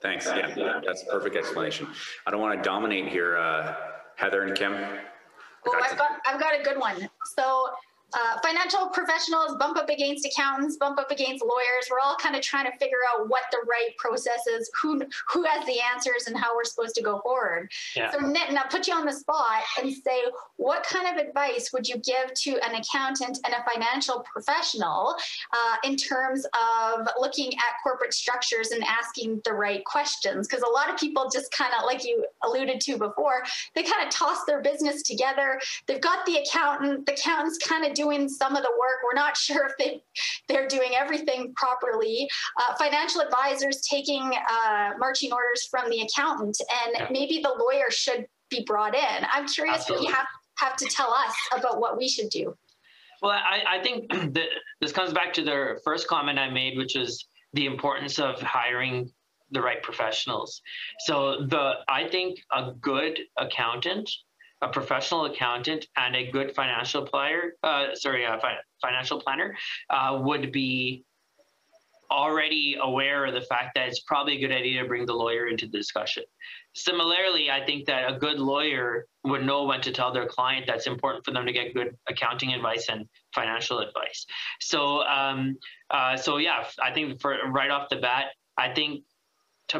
Thanks. 0.00 0.26
Yeah, 0.26 0.80
that's 0.84 1.02
a 1.02 1.06
perfect 1.06 1.36
explanation. 1.36 1.86
I 2.26 2.30
don't 2.30 2.40
want 2.40 2.60
to 2.60 2.68
dominate 2.68 3.08
here, 3.08 3.36
uh, 3.36 3.74
Heather 4.16 4.42
and 4.42 4.56
Kim. 4.56 4.72
Well, 4.72 5.80
I've 5.80 5.96
got, 5.96 6.10
I've 6.26 6.40
got 6.40 6.58
a 6.58 6.62
good 6.62 6.78
one. 6.78 7.08
So 7.36 7.68
uh, 8.14 8.38
financial 8.42 8.88
professionals 8.88 9.56
bump 9.58 9.76
up 9.78 9.88
against 9.88 10.26
accountants, 10.26 10.76
bump 10.76 10.98
up 10.98 11.10
against 11.10 11.44
lawyers. 11.44 11.88
We're 11.90 12.00
all 12.00 12.16
kind 12.16 12.36
of 12.36 12.42
trying 12.42 12.66
to 12.70 12.72
figure 12.78 12.98
out 13.12 13.28
what 13.28 13.42
the 13.50 13.58
right 13.68 13.96
process 13.98 14.46
is, 14.46 14.70
who 14.80 15.02
who 15.30 15.44
has 15.44 15.64
the 15.66 15.80
answers, 15.80 16.26
and 16.26 16.36
how 16.36 16.54
we're 16.54 16.64
supposed 16.64 16.94
to 16.96 17.02
go 17.02 17.20
forward. 17.20 17.70
Yeah. 17.96 18.10
So, 18.10 18.18
Nitin, 18.18 18.56
I'll 18.56 18.68
put 18.68 18.86
you 18.86 18.94
on 18.94 19.06
the 19.06 19.12
spot 19.12 19.62
and 19.80 19.92
say, 19.92 20.22
what 20.56 20.84
kind 20.84 21.06
of 21.08 21.24
advice 21.24 21.70
would 21.72 21.88
you 21.88 21.96
give 21.96 22.32
to 22.34 22.50
an 22.66 22.74
accountant 22.74 23.38
and 23.44 23.54
a 23.54 23.64
financial 23.70 24.24
professional 24.32 25.14
uh, 25.52 25.76
in 25.84 25.96
terms 25.96 26.46
of 26.46 27.08
looking 27.18 27.52
at 27.54 27.76
corporate 27.82 28.14
structures 28.14 28.70
and 28.70 28.82
asking 28.84 29.40
the 29.44 29.52
right 29.52 29.84
questions? 29.84 30.46
Because 30.46 30.62
a 30.62 30.70
lot 30.70 30.90
of 30.90 30.96
people 30.98 31.28
just 31.32 31.52
kind 31.52 31.72
of, 31.78 31.84
like 31.84 32.04
you 32.04 32.24
alluded 32.44 32.80
to 32.82 32.98
before, 32.98 33.42
they 33.74 33.82
kind 33.82 34.06
of 34.06 34.10
toss 34.10 34.44
their 34.44 34.60
business 34.60 35.02
together. 35.02 35.60
They've 35.86 36.00
got 36.00 36.24
the 36.26 36.36
accountant. 36.36 37.06
The 37.06 37.14
accountant's 37.14 37.58
kind 37.58 37.84
of 37.84 37.94
doing 38.02 38.28
some 38.28 38.56
of 38.56 38.62
the 38.62 38.70
work. 38.70 38.98
We're 39.04 39.14
not 39.14 39.36
sure 39.46 39.66
if 39.66 39.72
they, 39.78 40.02
they're 40.48 40.68
doing 40.68 40.92
everything 40.94 41.52
properly. 41.56 42.28
Uh, 42.58 42.74
financial 42.74 43.20
advisors 43.20 43.80
taking 43.82 44.32
uh, 44.50 44.90
marching 44.98 45.32
orders 45.32 45.66
from 45.70 45.90
the 45.90 46.00
accountant, 46.00 46.58
and 46.84 46.96
yeah. 46.98 47.08
maybe 47.10 47.40
the 47.42 47.54
lawyer 47.58 47.90
should 47.90 48.26
be 48.50 48.64
brought 48.66 48.94
in. 48.94 49.26
I'm 49.32 49.46
curious 49.46 49.78
Absolutely. 49.78 50.06
what 50.06 50.10
you 50.10 50.14
have, 50.14 50.26
have 50.58 50.76
to 50.76 50.86
tell 50.86 51.12
us 51.12 51.34
about 51.56 51.80
what 51.80 51.96
we 51.96 52.08
should 52.08 52.28
do. 52.30 52.54
Well, 53.22 53.32
I, 53.32 53.78
I 53.78 53.82
think 53.82 54.10
that 54.34 54.48
this 54.80 54.92
comes 54.92 55.12
back 55.12 55.32
to 55.34 55.42
the 55.42 55.80
first 55.84 56.08
comment 56.08 56.38
I 56.38 56.50
made, 56.50 56.76
which 56.76 56.96
is 56.96 57.26
the 57.54 57.66
importance 57.66 58.18
of 58.18 58.40
hiring 58.40 59.10
the 59.52 59.60
right 59.60 59.82
professionals. 59.82 60.60
So 61.00 61.46
the 61.48 61.72
I 61.88 62.08
think 62.08 62.38
a 62.50 62.72
good 62.80 63.18
accountant 63.36 64.10
a 64.62 64.68
professional 64.68 65.26
accountant 65.26 65.86
and 65.96 66.14
a 66.14 66.30
good 66.30 66.54
financial 66.54 67.04
planner, 67.04 67.54
uh, 67.62 67.94
sorry, 67.94 68.24
a 68.24 68.38
fi- 68.40 68.58
financial 68.80 69.20
planner 69.20 69.56
uh, 69.90 70.20
would 70.22 70.52
be 70.52 71.04
already 72.12 72.76
aware 72.80 73.24
of 73.24 73.34
the 73.34 73.40
fact 73.40 73.74
that 73.74 73.88
it's 73.88 74.00
probably 74.00 74.36
a 74.36 74.40
good 74.40 74.54
idea 74.54 74.82
to 74.82 74.86
bring 74.86 75.06
the 75.06 75.12
lawyer 75.12 75.48
into 75.48 75.66
the 75.66 75.78
discussion. 75.78 76.22
Similarly, 76.74 77.50
I 77.50 77.64
think 77.64 77.86
that 77.86 78.10
a 78.10 78.18
good 78.18 78.38
lawyer 78.38 79.06
would 79.24 79.44
know 79.44 79.64
when 79.64 79.80
to 79.80 79.92
tell 79.92 80.12
their 80.12 80.26
client 80.26 80.66
that's 80.66 80.86
important 80.86 81.24
for 81.24 81.32
them 81.32 81.46
to 81.46 81.52
get 81.52 81.74
good 81.74 81.96
accounting 82.08 82.52
advice 82.52 82.86
and 82.88 83.08
financial 83.34 83.80
advice. 83.80 84.26
So, 84.60 85.02
um, 85.02 85.56
uh, 85.90 86.16
so 86.16 86.36
yeah, 86.36 86.64
I 86.82 86.92
think 86.92 87.20
for 87.20 87.36
right 87.50 87.70
off 87.70 87.88
the 87.88 87.96
bat, 87.96 88.26
I 88.58 88.72
think 88.74 89.04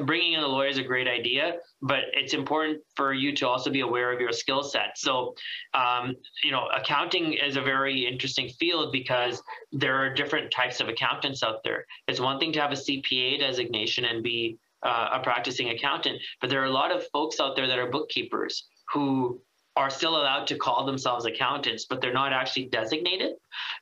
bringing 0.00 0.34
in 0.34 0.40
a 0.40 0.46
lawyer 0.46 0.68
is 0.68 0.78
a 0.78 0.82
great 0.82 1.08
idea, 1.08 1.54
but 1.80 2.00
it's 2.12 2.34
important 2.34 2.80
for 2.96 3.12
you 3.12 3.34
to 3.36 3.48
also 3.48 3.70
be 3.70 3.80
aware 3.80 4.12
of 4.12 4.20
your 4.20 4.32
skill 4.32 4.62
set. 4.62 4.96
So, 4.96 5.34
um, 5.74 6.14
you 6.42 6.50
know, 6.50 6.68
accounting 6.74 7.34
is 7.34 7.56
a 7.56 7.62
very 7.62 8.06
interesting 8.06 8.48
field 8.48 8.92
because 8.92 9.42
there 9.72 9.96
are 9.96 10.12
different 10.12 10.50
types 10.50 10.80
of 10.80 10.88
accountants 10.88 11.42
out 11.42 11.62
there. 11.64 11.84
It's 12.08 12.20
one 12.20 12.38
thing 12.38 12.52
to 12.52 12.60
have 12.60 12.72
a 12.72 12.76
CPA 12.76 13.38
designation 13.40 14.04
and 14.04 14.22
be 14.22 14.58
uh, 14.82 15.10
a 15.12 15.20
practicing 15.20 15.70
accountant, 15.70 16.20
but 16.40 16.50
there 16.50 16.60
are 16.60 16.66
a 16.66 16.70
lot 16.70 16.90
of 16.90 17.06
folks 17.12 17.40
out 17.40 17.54
there 17.56 17.66
that 17.66 17.78
are 17.78 17.90
bookkeepers 17.90 18.66
who 18.92 19.40
are 19.76 19.88
still 19.88 20.16
allowed 20.16 20.46
to 20.46 20.56
call 20.56 20.84
themselves 20.84 21.24
accountants, 21.24 21.86
but 21.88 22.00
they're 22.00 22.12
not 22.12 22.32
actually 22.32 22.66
designated. 22.66 23.32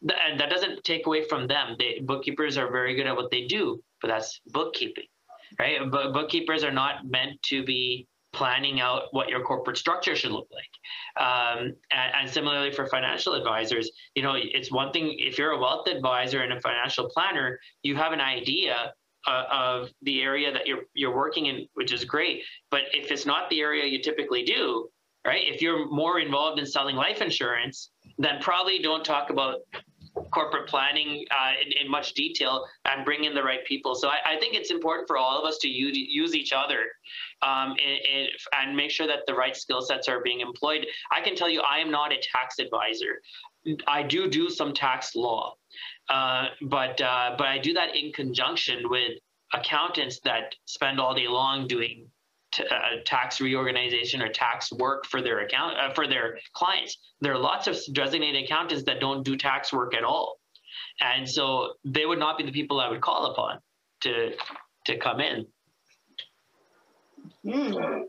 And 0.02 0.38
that 0.38 0.50
doesn't 0.50 0.84
take 0.84 1.06
away 1.06 1.24
from 1.24 1.48
them. 1.48 1.74
They, 1.78 2.00
bookkeepers 2.00 2.56
are 2.58 2.70
very 2.70 2.94
good 2.94 3.06
at 3.06 3.16
what 3.16 3.30
they 3.30 3.46
do, 3.46 3.82
but 4.00 4.08
that's 4.08 4.40
bookkeeping 4.46 5.06
right? 5.58 5.78
But 5.90 6.12
bookkeepers 6.12 6.64
are 6.64 6.72
not 6.72 7.06
meant 7.06 7.42
to 7.44 7.64
be 7.64 8.06
planning 8.32 8.80
out 8.80 9.04
what 9.10 9.28
your 9.28 9.42
corporate 9.42 9.76
structure 9.76 10.14
should 10.14 10.30
look 10.30 10.48
like. 10.52 11.24
Um, 11.26 11.74
and, 11.90 12.14
and, 12.20 12.30
similarly 12.30 12.70
for 12.70 12.86
financial 12.86 13.34
advisors, 13.34 13.90
you 14.14 14.22
know, 14.22 14.34
it's 14.36 14.70
one 14.70 14.92
thing 14.92 15.16
if 15.18 15.36
you're 15.36 15.50
a 15.50 15.58
wealth 15.58 15.88
advisor 15.88 16.42
and 16.42 16.52
a 16.52 16.60
financial 16.60 17.10
planner, 17.10 17.58
you 17.82 17.96
have 17.96 18.12
an 18.12 18.20
idea 18.20 18.92
uh, 19.26 19.44
of 19.50 19.90
the 20.02 20.22
area 20.22 20.52
that 20.52 20.66
you're 20.66 20.84
you're 20.94 21.14
working 21.14 21.46
in, 21.46 21.66
which 21.74 21.92
is 21.92 22.04
great. 22.04 22.42
But 22.70 22.82
if 22.92 23.10
it's 23.10 23.26
not 23.26 23.50
the 23.50 23.60
area 23.60 23.84
you 23.84 24.00
typically 24.00 24.44
do, 24.44 24.88
right? 25.26 25.42
If 25.44 25.60
you're 25.60 25.88
more 25.90 26.20
involved 26.20 26.58
in 26.58 26.66
selling 26.66 26.96
life 26.96 27.20
insurance, 27.20 27.90
then 28.18 28.40
probably 28.40 28.78
don't 28.78 29.04
talk 29.04 29.30
about 29.30 29.56
corporate 30.32 30.68
planning 30.68 31.24
uh, 31.30 31.52
in, 31.64 31.84
in, 31.84 31.90
much 31.90 32.14
detail 32.14 32.66
and 32.84 33.04
bring 33.04 33.24
in 33.24 33.34
the 33.34 33.42
right 33.42 33.64
people. 33.64 33.94
So 33.94 34.08
I, 34.08 34.34
I, 34.34 34.38
think 34.38 34.54
it's 34.54 34.70
important 34.70 35.06
for 35.06 35.16
all 35.16 35.38
of 35.38 35.44
us 35.44 35.58
to 35.58 35.68
use, 35.68 35.96
use 35.96 36.34
each 36.34 36.52
other 36.52 36.86
um, 37.42 37.76
and, 37.84 38.28
and 38.52 38.76
make 38.76 38.90
sure 38.90 39.06
that 39.06 39.20
the 39.26 39.34
right 39.34 39.56
skill 39.56 39.80
sets 39.82 40.08
are 40.08 40.20
being 40.22 40.40
employed. 40.40 40.86
I 41.10 41.20
can 41.20 41.36
tell 41.36 41.48
you, 41.48 41.60
I 41.60 41.78
am 41.78 41.90
not 41.90 42.12
a 42.12 42.16
tax 42.16 42.58
advisor. 42.58 43.20
I 43.86 44.02
do 44.02 44.28
do 44.28 44.48
some 44.48 44.72
tax 44.72 45.14
law, 45.14 45.54
uh, 46.08 46.46
but 46.62 47.00
uh, 47.00 47.34
but 47.36 47.46
I 47.46 47.58
do 47.58 47.74
that 47.74 47.94
in 47.94 48.10
conjunction 48.12 48.88
with 48.88 49.12
accountants 49.52 50.20
that 50.24 50.54
spend 50.64 50.98
all 50.98 51.14
day 51.14 51.28
long 51.28 51.66
doing 51.66 52.06
t- 52.52 52.64
uh, 52.64 53.00
tax 53.04 53.40
reorganization 53.40 54.22
or 54.22 54.28
tax 54.28 54.72
work 54.72 55.06
for 55.06 55.22
their 55.22 55.40
account 55.40 55.76
uh, 55.78 55.92
for 55.94 56.06
their 56.06 56.38
clients. 56.52 56.98
There 57.20 57.32
are 57.32 57.38
lots 57.38 57.66
of 57.66 57.76
designated 57.92 58.44
accountants 58.44 58.84
that 58.84 59.00
don't 59.00 59.22
do 59.22 59.36
tax 59.36 59.72
work 59.72 59.94
at 59.94 60.04
all, 60.04 60.38
and 61.00 61.28
so 61.28 61.74
they 61.84 62.06
would 62.06 62.18
not 62.18 62.38
be 62.38 62.44
the 62.44 62.52
people 62.52 62.80
I 62.80 62.88
would 62.88 63.00
call 63.00 63.32
upon 63.32 63.58
to 64.02 64.32
to 64.86 64.98
come 64.98 65.20
in. 65.20 65.46
Mm. 67.44 68.02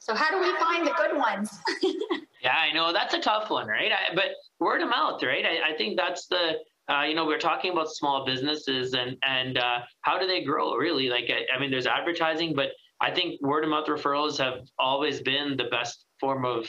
So 0.00 0.14
how 0.14 0.30
do 0.30 0.40
we 0.40 0.56
find 0.58 0.86
the 0.86 0.94
good 0.96 1.16
ones? 1.16 1.58
yeah, 2.42 2.56
I 2.56 2.72
know 2.72 2.92
that's 2.92 3.14
a 3.14 3.20
tough 3.20 3.50
one, 3.50 3.66
right? 3.66 3.90
I, 3.90 4.14
but 4.14 4.26
word 4.60 4.80
of 4.80 4.88
mouth, 4.88 5.22
right? 5.22 5.44
I, 5.44 5.72
I 5.72 5.76
think 5.76 5.96
that's 5.96 6.26
the 6.26 6.58
uh, 6.88 7.02
you 7.02 7.14
know, 7.14 7.26
we're 7.26 7.38
talking 7.38 7.72
about 7.72 7.88
small 7.90 8.24
businesses 8.24 8.94
and 8.94 9.16
and 9.24 9.58
uh, 9.58 9.80
how 10.02 10.18
do 10.18 10.26
they 10.26 10.44
grow? 10.44 10.74
Really, 10.74 11.08
like 11.08 11.28
I, 11.28 11.54
I, 11.54 11.58
mean, 11.58 11.70
there's 11.70 11.86
advertising, 11.86 12.54
but 12.54 12.68
I 13.00 13.10
think 13.10 13.40
word 13.42 13.64
of 13.64 13.70
mouth 13.70 13.86
referrals 13.86 14.38
have 14.38 14.66
always 14.78 15.20
been 15.20 15.56
the 15.56 15.68
best 15.70 16.04
form 16.20 16.44
of 16.44 16.66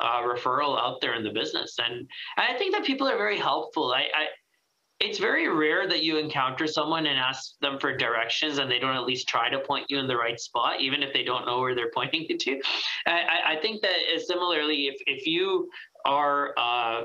uh, 0.00 0.22
referral 0.22 0.78
out 0.78 1.00
there 1.00 1.14
in 1.14 1.22
the 1.22 1.30
business, 1.30 1.76
and, 1.78 1.94
and 1.94 2.06
I 2.36 2.56
think 2.58 2.74
that 2.74 2.84
people 2.84 3.08
are 3.08 3.16
very 3.16 3.38
helpful. 3.38 3.92
I, 3.92 4.02
I 4.14 4.26
it's 5.02 5.18
very 5.18 5.48
rare 5.48 5.88
that 5.88 6.04
you 6.04 6.16
encounter 6.16 6.66
someone 6.68 7.06
and 7.06 7.18
ask 7.18 7.58
them 7.60 7.78
for 7.80 7.96
directions 7.96 8.58
and 8.58 8.70
they 8.70 8.78
don't 8.78 8.94
at 8.94 9.02
least 9.02 9.28
try 9.28 9.50
to 9.50 9.58
point 9.58 9.86
you 9.88 9.98
in 9.98 10.06
the 10.06 10.16
right 10.16 10.38
spot, 10.38 10.80
even 10.80 11.02
if 11.02 11.12
they 11.12 11.24
don't 11.24 11.44
know 11.44 11.58
where 11.58 11.74
they're 11.74 11.90
pointing 11.94 12.24
you 12.28 12.38
to. 12.38 12.60
I, 13.06 13.56
I 13.56 13.60
think 13.60 13.82
that 13.82 13.96
similarly, 14.24 14.86
if, 14.86 14.94
if 15.06 15.26
you 15.26 15.68
are, 16.06 16.54
uh, 16.56 17.02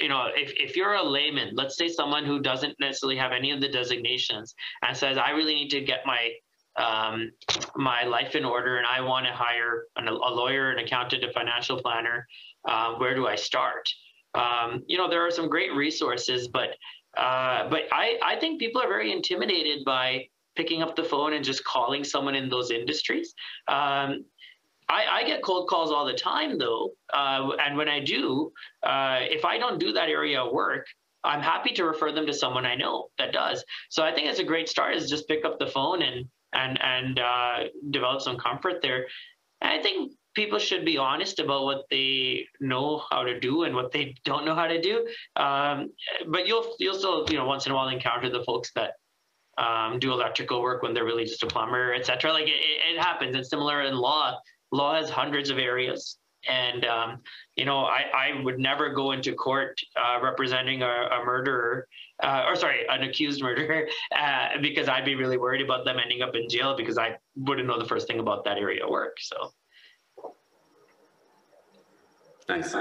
you 0.00 0.08
know, 0.08 0.26
if, 0.34 0.52
if 0.56 0.74
you're 0.74 0.94
a 0.94 1.02
layman, 1.02 1.54
let's 1.54 1.76
say 1.76 1.86
someone 1.86 2.24
who 2.24 2.40
doesn't 2.40 2.74
necessarily 2.80 3.16
have 3.16 3.30
any 3.30 3.52
of 3.52 3.60
the 3.60 3.68
designations 3.68 4.52
and 4.82 4.96
says, 4.96 5.16
I 5.16 5.30
really 5.30 5.54
need 5.54 5.70
to 5.70 5.80
get 5.82 6.00
my 6.04 6.30
um, 6.76 7.30
my 7.74 8.04
life 8.04 8.34
in 8.34 8.44
order 8.44 8.78
and 8.78 8.86
I 8.86 9.00
want 9.00 9.26
to 9.26 9.32
hire 9.32 9.84
an, 9.96 10.08
a 10.08 10.12
lawyer, 10.12 10.70
an 10.70 10.78
accountant, 10.78 11.24
a 11.24 11.32
financial 11.32 11.80
planner, 11.80 12.26
uh, 12.68 12.94
where 12.94 13.14
do 13.14 13.26
I 13.26 13.36
start? 13.36 13.88
Um, 14.34 14.82
you 14.86 14.98
know, 14.98 15.08
there 15.08 15.26
are 15.26 15.30
some 15.30 15.48
great 15.48 15.74
resources, 15.74 16.48
but 16.48 16.70
uh, 17.16 17.68
but 17.70 17.84
I, 17.92 18.18
I 18.22 18.36
think 18.38 18.60
people 18.60 18.82
are 18.82 18.88
very 18.88 19.10
intimidated 19.10 19.84
by 19.86 20.26
picking 20.54 20.82
up 20.82 20.96
the 20.96 21.04
phone 21.04 21.32
and 21.32 21.42
just 21.42 21.64
calling 21.64 22.04
someone 22.04 22.34
in 22.34 22.50
those 22.50 22.70
industries. 22.70 23.34
Um, 23.68 24.24
I, 24.88 25.04
I, 25.10 25.24
get 25.26 25.42
cold 25.42 25.68
calls 25.68 25.90
all 25.90 26.04
the 26.04 26.14
time, 26.14 26.58
though. 26.58 26.92
Uh, 27.12 27.52
and 27.58 27.76
when 27.76 27.88
I 27.88 28.00
do, 28.00 28.52
uh, 28.82 29.18
if 29.20 29.46
I 29.46 29.56
don't 29.58 29.80
do 29.80 29.92
that 29.92 30.08
area 30.08 30.42
of 30.42 30.52
work, 30.52 30.86
I'm 31.24 31.40
happy 31.40 31.72
to 31.72 31.84
refer 31.84 32.12
them 32.12 32.26
to 32.26 32.34
someone 32.34 32.66
I 32.66 32.76
know 32.76 33.08
that 33.18 33.32
does. 33.32 33.64
So 33.88 34.04
I 34.04 34.14
think 34.14 34.28
it's 34.28 34.38
a 34.38 34.44
great 34.44 34.68
start 34.68 34.94
is 34.94 35.10
just 35.10 35.26
pick 35.26 35.44
up 35.44 35.58
the 35.58 35.66
phone 35.66 36.02
and 36.02 36.26
and 36.56 36.78
and 36.82 37.20
uh, 37.20 37.56
develop 37.90 38.20
some 38.20 38.36
comfort 38.38 38.82
there. 38.82 39.06
I 39.62 39.80
think 39.82 40.12
people 40.34 40.58
should 40.58 40.84
be 40.84 40.98
honest 40.98 41.38
about 41.38 41.64
what 41.64 41.84
they 41.90 42.46
know 42.60 43.02
how 43.10 43.24
to 43.24 43.40
do 43.40 43.64
and 43.64 43.74
what 43.74 43.92
they 43.92 44.14
don't 44.24 44.44
know 44.44 44.54
how 44.54 44.66
to 44.66 44.80
do. 44.80 45.06
Um, 45.36 45.90
but 46.28 46.46
you'll 46.46 46.74
you'll 46.78 46.98
still 46.98 47.26
you 47.30 47.36
know 47.36 47.46
once 47.46 47.66
in 47.66 47.72
a 47.72 47.74
while 47.74 47.88
encounter 47.88 48.30
the 48.30 48.44
folks 48.44 48.70
that 48.74 48.92
um, 49.58 49.98
do 49.98 50.12
electrical 50.12 50.60
work 50.60 50.82
when 50.82 50.92
they're 50.92 51.04
really 51.04 51.24
just 51.24 51.42
a 51.42 51.46
plumber, 51.46 51.94
etc. 51.94 52.32
Like 52.32 52.46
it, 52.46 52.60
it, 52.90 53.00
happens. 53.00 53.34
It's 53.34 53.48
similar 53.48 53.82
in 53.82 53.94
law. 53.94 54.38
Law 54.72 54.96
has 54.96 55.08
hundreds 55.08 55.48
of 55.48 55.58
areas, 55.58 56.18
and 56.48 56.84
um, 56.84 57.20
you 57.56 57.64
know 57.64 57.80
I, 57.80 58.04
I 58.14 58.42
would 58.42 58.58
never 58.58 58.90
go 58.90 59.12
into 59.12 59.32
court 59.34 59.80
uh, 59.96 60.20
representing 60.22 60.82
a, 60.82 60.86
a 60.86 61.24
murderer. 61.24 61.88
Uh, 62.22 62.44
or 62.46 62.56
sorry, 62.56 62.86
an 62.88 63.02
accused 63.02 63.42
murderer, 63.42 63.86
uh, 64.18 64.58
because 64.62 64.88
I'd 64.88 65.04
be 65.04 65.14
really 65.14 65.36
worried 65.36 65.60
about 65.60 65.84
them 65.84 65.98
ending 66.02 66.22
up 66.22 66.34
in 66.34 66.48
jail 66.48 66.74
because 66.76 66.96
I 66.96 67.16
wouldn't 67.36 67.68
know 67.68 67.78
the 67.78 67.84
first 67.84 68.06
thing 68.06 68.20
about 68.20 68.44
that 68.44 68.56
area 68.56 68.84
of 68.84 68.90
work. 68.90 69.18
So 69.20 69.52
Nice. 72.48 72.74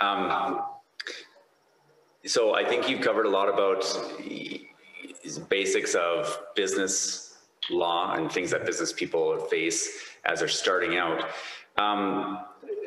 Um, 0.00 0.62
so 2.24 2.54
I 2.54 2.64
think 2.64 2.88
you've 2.88 3.00
covered 3.00 3.26
a 3.26 3.28
lot 3.28 3.48
about 3.48 3.84
basics 5.48 5.94
of 5.94 6.40
business 6.54 7.38
law 7.70 8.14
and 8.14 8.30
things 8.30 8.50
that 8.50 8.64
business 8.64 8.92
people 8.92 9.38
face 9.46 10.14
as 10.24 10.38
they're 10.38 10.48
starting 10.48 10.96
out. 10.96 11.28
Um, 11.76 12.40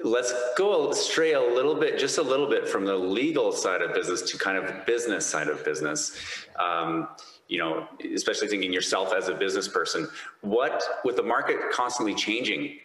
let's 0.03 0.33
go 0.57 0.91
stray 0.91 1.33
a 1.33 1.41
little 1.41 1.75
bit, 1.75 1.99
just 1.99 2.17
a 2.17 2.21
little 2.21 2.47
bit 2.47 2.67
from 2.67 2.85
the 2.85 2.95
legal 2.95 3.51
side 3.51 3.81
of 3.81 3.93
business 3.93 4.21
to 4.23 4.37
kind 4.37 4.57
of 4.57 4.85
business 4.85 5.25
side 5.25 5.47
of 5.47 5.63
business. 5.63 6.17
Um, 6.59 7.09
you 7.47 7.57
know, 7.57 7.87
especially 8.15 8.47
thinking 8.47 8.71
yourself 8.71 9.13
as 9.13 9.27
a 9.27 9.33
business 9.33 9.67
person, 9.67 10.07
what, 10.39 10.81
with 11.03 11.17
the 11.17 11.23
market 11.23 11.57
constantly 11.71 12.15
changing, 12.15 12.77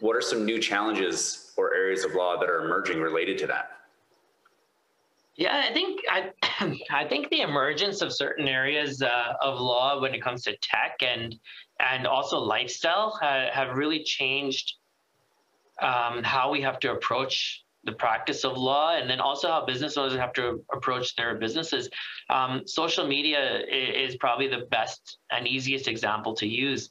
what 0.00 0.14
are 0.14 0.20
some 0.20 0.44
new 0.44 0.60
challenges 0.60 1.52
or 1.56 1.74
areas 1.74 2.04
of 2.04 2.14
law 2.14 2.38
that 2.38 2.48
are 2.48 2.64
emerging 2.64 3.00
related 3.00 3.38
to 3.38 3.46
that? 3.48 3.70
Yeah, 5.36 5.64
I 5.68 5.72
think 5.72 6.00
I, 6.08 6.30
I 6.90 7.08
think 7.08 7.28
the 7.30 7.40
emergence 7.40 8.02
of 8.02 8.12
certain 8.12 8.46
areas 8.46 9.02
uh, 9.02 9.32
of 9.40 9.58
law 9.58 10.00
when 10.00 10.14
it 10.14 10.22
comes 10.22 10.42
to 10.44 10.56
tech 10.58 10.96
and 11.00 11.34
and 11.80 12.06
also 12.06 12.38
lifestyle 12.38 13.18
ha, 13.20 13.46
have 13.52 13.76
really 13.76 14.04
changed 14.04 14.74
um, 15.82 16.22
how 16.22 16.50
we 16.50 16.60
have 16.62 16.78
to 16.80 16.92
approach 16.92 17.62
the 17.84 17.92
practice 17.92 18.44
of 18.44 18.56
law, 18.56 18.96
and 18.96 19.10
then 19.10 19.20
also 19.20 19.48
how 19.48 19.66
business 19.66 19.98
owners 19.98 20.16
have 20.16 20.32
to 20.32 20.64
approach 20.72 21.14
their 21.16 21.34
businesses. 21.34 21.90
Um, 22.30 22.62
social 22.66 23.06
media 23.06 23.60
is 23.70 24.16
probably 24.16 24.48
the 24.48 24.66
best 24.70 25.18
and 25.30 25.46
easiest 25.46 25.86
example 25.86 26.34
to 26.36 26.46
use 26.46 26.90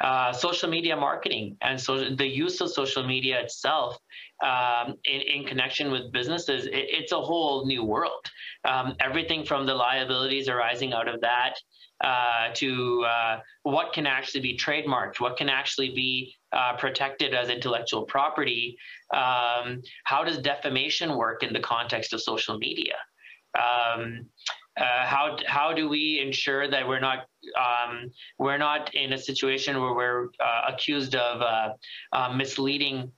uh, 0.00 0.32
social 0.32 0.70
media 0.70 0.96
marketing 0.96 1.56
and 1.60 1.80
so 1.80 2.10
the 2.14 2.26
use 2.26 2.60
of 2.60 2.70
social 2.70 3.04
media 3.04 3.40
itself 3.40 3.98
um, 4.44 4.94
in, 5.04 5.20
in, 5.22 5.44
connection 5.44 5.90
with 5.90 6.12
businesses, 6.12 6.66
it, 6.66 6.72
it's 6.72 7.10
a 7.10 7.20
whole 7.20 7.66
new 7.66 7.82
world. 7.82 8.30
Um, 8.64 8.94
everything 9.00 9.44
from 9.44 9.66
the 9.66 9.74
liabilities 9.74 10.48
arising 10.48 10.92
out 10.92 11.08
of 11.08 11.20
that 11.22 11.54
uh, 12.04 12.50
to 12.54 13.04
uh, 13.04 13.40
what 13.64 13.92
can 13.92 14.06
actually 14.06 14.42
be 14.42 14.56
trademarked, 14.56 15.18
what 15.18 15.36
can 15.36 15.48
actually 15.48 15.90
be 15.90 16.36
uh, 16.52 16.76
protected 16.76 17.34
as 17.34 17.48
intellectual 17.48 18.04
property. 18.04 18.76
Um, 19.14 19.82
how 20.04 20.24
does 20.24 20.38
defamation 20.38 21.16
work 21.16 21.42
in 21.42 21.52
the 21.52 21.60
context 21.60 22.12
of 22.12 22.22
social 22.22 22.58
media? 22.58 22.94
Um, 23.58 24.26
uh, 24.78 25.06
how 25.06 25.36
how 25.46 25.72
do 25.72 25.88
we 25.88 26.20
ensure 26.20 26.70
that 26.70 26.86
we're 26.86 27.00
not 27.00 27.26
um, 27.58 28.10
we're 28.38 28.58
not 28.58 28.94
in 28.94 29.12
a 29.12 29.18
situation 29.18 29.80
where 29.80 29.94
we're 29.94 30.26
uh, 30.40 30.72
accused 30.72 31.16
of 31.16 31.40
uh, 31.42 31.70
uh 32.12 32.32
misleading 32.32 33.10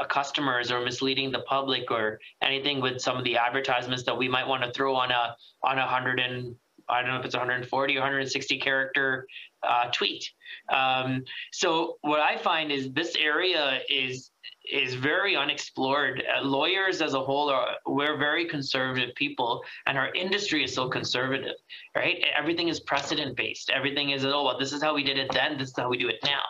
uh, 0.00 0.04
customers 0.06 0.72
or 0.72 0.80
misleading 0.80 1.30
the 1.30 1.40
public 1.40 1.90
or 1.90 2.18
anything 2.42 2.80
with 2.80 3.00
some 3.00 3.16
of 3.16 3.22
the 3.24 3.36
advertisements 3.36 4.02
that 4.02 4.16
we 4.16 4.28
might 4.28 4.46
want 4.46 4.64
to 4.64 4.72
throw 4.72 4.96
on 4.96 5.10
a 5.12 5.36
on 5.62 5.78
a 5.78 5.86
hundred 5.86 6.18
and 6.18 6.56
I 6.88 7.00
don't 7.00 7.10
know 7.10 7.18
if 7.18 7.24
it's 7.24 7.34
140 7.34 7.96
or 7.96 8.00
160 8.00 8.58
character 8.58 9.26
uh, 9.62 9.90
tweet. 9.92 10.30
Um, 10.72 11.24
so 11.52 11.96
what 12.02 12.20
I 12.20 12.36
find 12.36 12.70
is 12.70 12.92
this 12.92 13.16
area 13.16 13.80
is 13.88 14.30
is 14.70 14.94
very 14.94 15.36
unexplored. 15.36 16.22
Uh, 16.22 16.42
lawyers 16.42 17.02
as 17.02 17.14
a 17.14 17.20
whole 17.20 17.50
are 17.50 17.76
we're 17.86 18.16
very 18.16 18.46
conservative 18.46 19.14
people, 19.14 19.62
and 19.86 19.98
our 19.98 20.12
industry 20.14 20.64
is 20.64 20.74
so 20.74 20.88
conservative, 20.88 21.56
right? 21.94 22.24
Everything 22.36 22.68
is 22.68 22.80
precedent 22.80 23.36
based. 23.36 23.70
Everything 23.70 24.10
is 24.10 24.24
oh 24.24 24.44
well, 24.44 24.58
this 24.58 24.72
is 24.72 24.82
how 24.82 24.94
we 24.94 25.02
did 25.02 25.18
it 25.18 25.30
then. 25.32 25.58
This 25.58 25.68
is 25.68 25.74
how 25.76 25.88
we 25.88 25.98
do 25.98 26.08
it 26.08 26.18
now. 26.24 26.42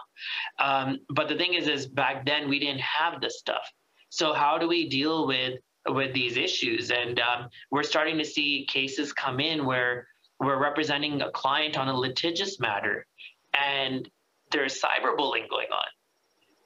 Um, 0.59 0.99
but 1.11 1.29
the 1.29 1.37
thing 1.37 1.55
is, 1.55 1.69
is 1.69 1.87
back 1.87 2.25
then 2.25 2.49
we 2.49 2.59
didn't 2.59 2.81
have 2.81 3.21
this 3.21 3.39
stuff. 3.39 3.71
So 4.11 4.33
how 4.33 4.59
do 4.59 4.69
we 4.69 4.89
deal 4.89 5.27
with 5.27 5.59
with 5.89 6.15
these 6.15 6.37
issues? 6.37 6.91
And 6.91 7.21
um, 7.21 7.49
we're 7.71 7.83
starting 7.83 8.17
to 8.19 8.25
see 8.25 8.67
cases 8.71 9.13
come 9.13 9.41
in 9.41 9.65
where 9.65 10.07
we're 10.45 10.61
representing 10.61 11.23
a 11.23 11.31
client 11.31 11.77
on 11.77 11.89
a 11.89 11.95
litigious 11.95 12.61
matter, 12.61 13.07
and 13.55 14.09
there's 14.51 14.81
cyberbullying 14.81 15.49
going 15.49 15.69
on 15.73 15.87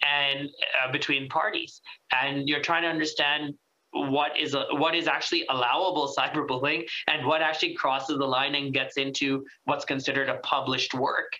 and 0.03 0.49
uh, 0.83 0.93
between 0.93 1.29
parties. 1.29 1.81
And 2.12 2.49
you're 2.49 2.62
trying 2.62 2.83
to 2.83 2.88
understand 2.88 3.55
what 3.93 4.38
is 4.38 4.55
a, 4.55 4.67
what 4.73 4.95
is 4.95 5.09
actually 5.09 5.47
allowable 5.49 6.12
cyberbullying 6.17 6.87
and 7.07 7.27
what 7.27 7.41
actually 7.41 7.75
crosses 7.75 8.19
the 8.19 8.25
line 8.25 8.55
and 8.55 8.73
gets 8.73 8.99
into 8.99 9.45
what's 9.64 9.85
considered 9.85 10.29
a 10.29 10.37
published 10.38 10.95
work. 10.95 11.33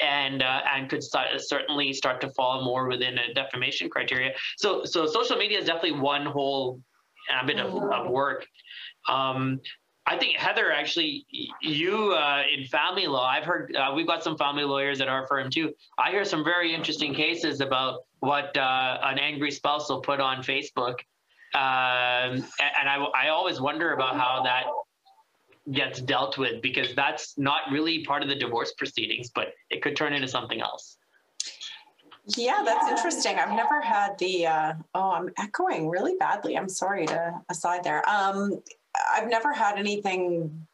And 0.00 0.42
uh, 0.42 0.60
and 0.74 0.88
could 0.88 1.02
certainly 1.02 1.92
start 1.92 2.20
to 2.20 2.30
fall 2.30 2.62
more 2.64 2.86
within 2.86 3.18
a 3.18 3.34
defamation 3.34 3.88
criteria. 3.88 4.32
So 4.56 4.84
so 4.84 5.06
social 5.06 5.36
media 5.36 5.58
is 5.58 5.66
definitely 5.66 5.98
one 6.00 6.26
whole 6.26 6.80
ambit 7.30 7.58
of, 7.58 7.74
of 7.74 8.10
work. 8.10 8.46
Um, 9.08 9.60
I 10.08 10.16
think 10.16 10.36
Heather, 10.36 10.70
actually, 10.70 11.26
you 11.60 12.12
uh, 12.12 12.44
in 12.52 12.64
family 12.66 13.08
law, 13.08 13.26
I've 13.26 13.44
heard 13.44 13.74
uh, 13.74 13.92
we've 13.94 14.06
got 14.06 14.22
some 14.22 14.38
family 14.38 14.62
lawyers 14.62 15.00
at 15.00 15.08
our 15.08 15.26
firm 15.26 15.50
too. 15.50 15.74
I 15.98 16.10
hear 16.10 16.24
some 16.24 16.44
very 16.44 16.72
interesting 16.72 17.12
cases 17.12 17.60
about 17.60 18.04
what 18.20 18.56
uh, 18.56 18.98
an 19.02 19.18
angry 19.18 19.50
spouse 19.50 19.88
will 19.88 20.00
put 20.00 20.20
on 20.20 20.44
Facebook, 20.44 21.00
um, 21.54 22.44
and 22.78 22.88
I, 22.88 23.04
I 23.14 23.28
always 23.28 23.60
wonder 23.60 23.94
about 23.94 24.16
how 24.16 24.42
that 24.44 24.64
gets 25.72 26.00
dealt 26.00 26.38
with 26.38 26.62
because 26.62 26.94
that's 26.94 27.36
not 27.36 27.62
really 27.72 28.04
part 28.04 28.22
of 28.22 28.28
the 28.28 28.36
divorce 28.36 28.72
proceedings, 28.74 29.30
but 29.34 29.48
it 29.70 29.82
could 29.82 29.96
turn 29.96 30.12
into 30.12 30.28
something 30.28 30.60
else. 30.60 30.98
Yeah, 32.36 32.62
that's 32.64 32.88
interesting. 32.90 33.38
I've 33.38 33.54
never 33.56 33.80
had 33.80 34.18
the. 34.18 34.46
Uh, 34.46 34.74
oh, 34.94 35.10
I'm 35.12 35.30
echoing 35.38 35.88
really 35.88 36.14
badly. 36.18 36.56
I'm 36.56 36.68
sorry 36.68 37.06
to 37.06 37.40
aside 37.48 37.84
there. 37.84 38.08
Um, 38.08 38.60
I've 39.12 39.28
never 39.28 39.52
had 39.52 39.78
anything 39.78 40.66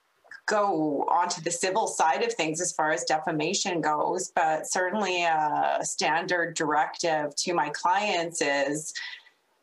go 0.47 1.05
onto 1.09 1.41
the 1.41 1.51
civil 1.51 1.87
side 1.87 2.23
of 2.23 2.33
things 2.33 2.61
as 2.61 2.73
far 2.73 2.91
as 2.91 3.05
defamation 3.05 3.81
goes, 3.81 4.33
but 4.35 4.67
certainly 4.67 5.25
a 5.25 5.79
standard 5.83 6.55
directive 6.55 7.35
to 7.37 7.55
my 7.55 7.71
clients 7.71 8.43
is 8.43 8.93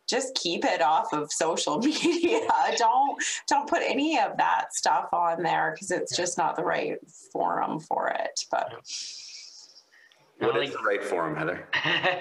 just 0.07 0.33
keep 0.33 0.65
it 0.65 0.81
off 0.81 1.13
of 1.13 1.31
social 1.31 1.77
media. 1.79 2.41
don't 2.77 3.23
don't 3.47 3.69
put 3.69 3.81
any 3.85 4.19
of 4.19 4.37
that 4.37 4.73
stuff 4.73 5.09
on 5.13 5.43
there 5.43 5.71
because 5.73 5.91
it's 5.91 6.15
just 6.15 6.37
not 6.37 6.55
the 6.55 6.63
right 6.63 6.97
forum 7.31 7.79
for 7.79 8.07
it. 8.07 8.39
But 8.49 8.73
What 10.39 10.63
is 10.63 10.71
the 10.71 10.79
right 10.79 11.03
forum, 11.03 11.35
Heather? 11.35 11.67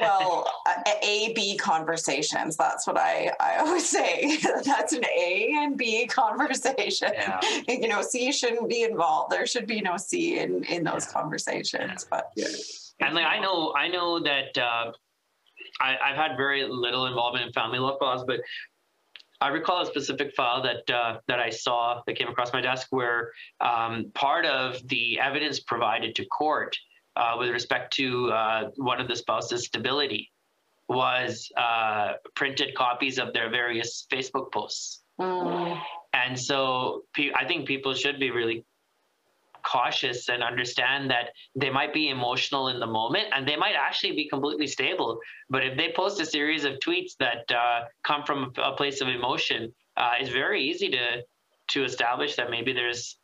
well, 0.00 0.50
A 1.02 1.32
B 1.34 1.56
conversations. 1.56 2.56
That's 2.56 2.86
what 2.86 2.98
I, 2.98 3.32
I 3.38 3.58
always 3.58 3.88
say. 3.88 4.38
That's 4.64 4.92
an 4.92 5.04
A 5.04 5.54
and 5.58 5.76
B 5.76 6.06
conversation. 6.06 7.10
Yeah. 7.14 7.40
You 7.68 7.86
know, 7.86 8.02
C 8.02 8.32
shouldn't 8.32 8.68
be 8.68 8.82
involved. 8.82 9.30
There 9.30 9.46
should 9.46 9.66
be 9.66 9.80
no 9.80 9.96
C 9.96 10.38
in, 10.38 10.64
in 10.64 10.82
those 10.82 11.06
yeah. 11.06 11.12
conversations. 11.12 12.06
But 12.10 12.30
yeah. 12.34 12.46
And 13.00 13.14
like 13.14 13.26
I 13.26 13.38
know, 13.38 13.72
I 13.76 13.88
know 13.88 14.18
that 14.20 14.58
uh, 14.58 14.92
I, 15.80 15.96
I've 16.02 16.16
had 16.16 16.36
very 16.36 16.64
little 16.64 17.06
involvement 17.06 17.46
in 17.46 17.52
family 17.52 17.78
law 17.78 17.96
files, 17.98 18.24
but 18.26 18.40
I 19.40 19.48
recall 19.48 19.82
a 19.82 19.86
specific 19.86 20.34
file 20.34 20.62
that 20.62 20.90
uh, 20.90 21.20
that 21.28 21.38
I 21.38 21.50
saw 21.50 22.02
that 22.06 22.14
came 22.14 22.28
across 22.28 22.52
my 22.52 22.60
desk 22.60 22.88
where 22.90 23.32
um, 23.60 24.10
part 24.14 24.44
of 24.44 24.86
the 24.88 25.20
evidence 25.20 25.60
provided 25.60 26.16
to 26.16 26.24
court 26.26 26.76
uh, 27.18 27.36
with 27.38 27.50
respect 27.50 27.92
to 27.94 28.30
uh, 28.30 28.70
one 28.76 29.00
of 29.00 29.08
the 29.08 29.16
spouse's 29.16 29.64
stability 29.66 30.30
was 30.88 31.50
uh, 31.56 32.12
printed 32.34 32.74
copies 32.74 33.18
of 33.18 33.32
their 33.34 33.50
various 33.50 34.06
Facebook 34.10 34.50
posts. 34.52 35.02
Mm. 35.20 35.78
And 36.14 36.38
so 36.38 37.02
I 37.34 37.44
think 37.46 37.66
people 37.66 37.92
should 37.92 38.18
be 38.18 38.30
really 38.30 38.64
cautious 39.62 40.28
and 40.28 40.42
understand 40.42 41.10
that 41.10 41.30
they 41.54 41.68
might 41.68 41.92
be 41.92 42.08
emotional 42.08 42.68
in 42.68 42.80
the 42.80 42.86
moment 42.86 43.26
and 43.34 43.46
they 43.46 43.56
might 43.56 43.74
actually 43.74 44.12
be 44.12 44.28
completely 44.28 44.66
stable. 44.66 45.18
But 45.50 45.64
if 45.64 45.76
they 45.76 45.92
post 45.94 46.20
a 46.20 46.26
series 46.26 46.64
of 46.64 46.74
tweets 46.78 47.16
that 47.18 47.50
uh, 47.50 47.84
come 48.04 48.22
from 48.24 48.52
a 48.56 48.72
place 48.72 49.00
of 49.00 49.08
emotion, 49.08 49.74
uh, 49.96 50.12
it's 50.20 50.30
very 50.30 50.62
easy 50.62 50.88
to 50.90 51.22
to 51.68 51.84
establish 51.84 52.34
that 52.36 52.48
maybe 52.48 52.72
there's 52.72 53.18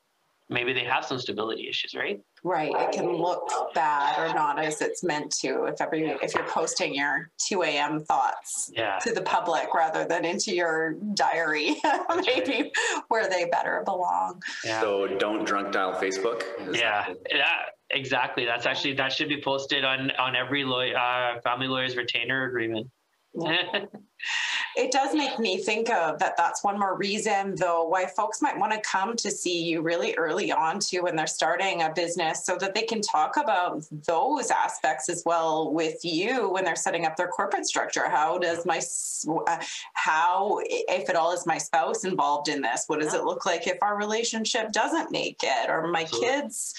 maybe 0.49 0.73
they 0.73 0.85
have 0.85 1.05
some 1.05 1.19
stability 1.19 1.69
issues, 1.69 1.95
right? 1.95 2.21
Right. 2.43 2.73
It 2.75 2.93
can 2.93 3.11
look 3.11 3.51
bad 3.75 4.19
or 4.19 4.35
not 4.35 4.59
as 4.59 4.83
it's 4.83 5.03
meant 5.03 5.31
to 5.41 5.65
if 5.65 5.81
every 5.81 6.11
if 6.23 6.35
you're 6.35 6.47
posting 6.47 6.95
your 6.95 7.31
2 7.49 7.63
a.m. 7.63 8.05
thoughts 8.05 8.71
yeah. 8.75 8.99
to 8.99 9.13
the 9.13 9.23
public 9.23 9.73
rather 9.75 10.05
than 10.05 10.25
into 10.25 10.55
your 10.55 10.95
diary, 11.15 11.77
maybe 12.27 12.71
where 13.09 13.29
they 13.29 13.47
better 13.47 13.83
belong. 13.85 14.43
Yeah. 14.65 14.81
So 14.81 15.07
don't 15.07 15.45
drunk 15.45 15.73
dial 15.73 15.95
Facebook. 15.95 16.43
Is 16.69 16.79
yeah. 16.79 17.07
That- 17.07 17.17
yeah. 17.31 17.57
Exactly. 17.91 18.45
That's 18.45 18.67
actually 18.67 18.95
that 18.95 19.13
should 19.13 19.29
be 19.29 19.41
posted 19.41 19.85
on 19.85 20.11
on 20.13 20.35
every 20.35 20.65
lawyer, 20.65 20.97
uh, 20.97 21.41
family 21.43 21.69
lawyer's 21.69 21.97
retainer 21.97 22.47
agreement. 22.47 22.89
it 24.77 24.93
does 24.93 25.15
make 25.15 25.39
me 25.39 25.59
think 25.59 25.91
of 25.91 26.19
that 26.19 26.37
that's 26.37 26.63
one 26.63 26.79
more 26.79 26.97
reason 26.97 27.55
though 27.57 27.85
why 27.85 28.07
folks 28.07 28.41
might 28.41 28.57
want 28.57 28.73
to 28.73 28.81
come 28.81 29.17
to 29.17 29.31
see 29.31 29.65
you 29.65 29.83
really 29.83 30.15
early 30.15 30.53
on 30.53 30.79
too 30.79 31.03
when 31.03 31.17
they're 31.17 31.27
starting 31.27 31.83
a 31.83 31.93
business 31.93 32.45
so 32.45 32.57
that 32.57 32.75
they 32.75 32.83
can 32.83 33.01
talk 33.01 33.37
about 33.37 33.85
those 34.07 34.51
aspects 34.51 35.09
as 35.09 35.23
well 35.27 35.73
with 35.73 36.05
you 36.05 36.49
when 36.51 36.65
they're 36.65 36.77
setting 36.77 37.07
up 37.07 37.17
their 37.17 37.29
corporate 37.29 37.67
structure. 37.67 38.09
How 38.09 38.39
does 38.39 38.65
my 38.65 38.81
uh, 39.47 39.59
how 39.95 40.61
if 40.63 41.09
at 41.09 41.17
all 41.17 41.33
is 41.33 41.47
my 41.47 41.59
spouse 41.59 42.05
involved 42.05 42.49
in 42.49 42.63
this? 42.63 42.85
What 42.87 43.01
does 43.01 43.15
it 43.15 43.25
look 43.25 43.47
like 43.47 43.67
if 43.67 43.79
our 43.83 43.97
relationship 43.97 44.73
doesn't 44.73 45.11
make 45.11 45.41
it 45.43 45.71
or 45.71 45.89
my 45.89 46.03
Absolutely. 46.03 46.29
kids 46.29 46.75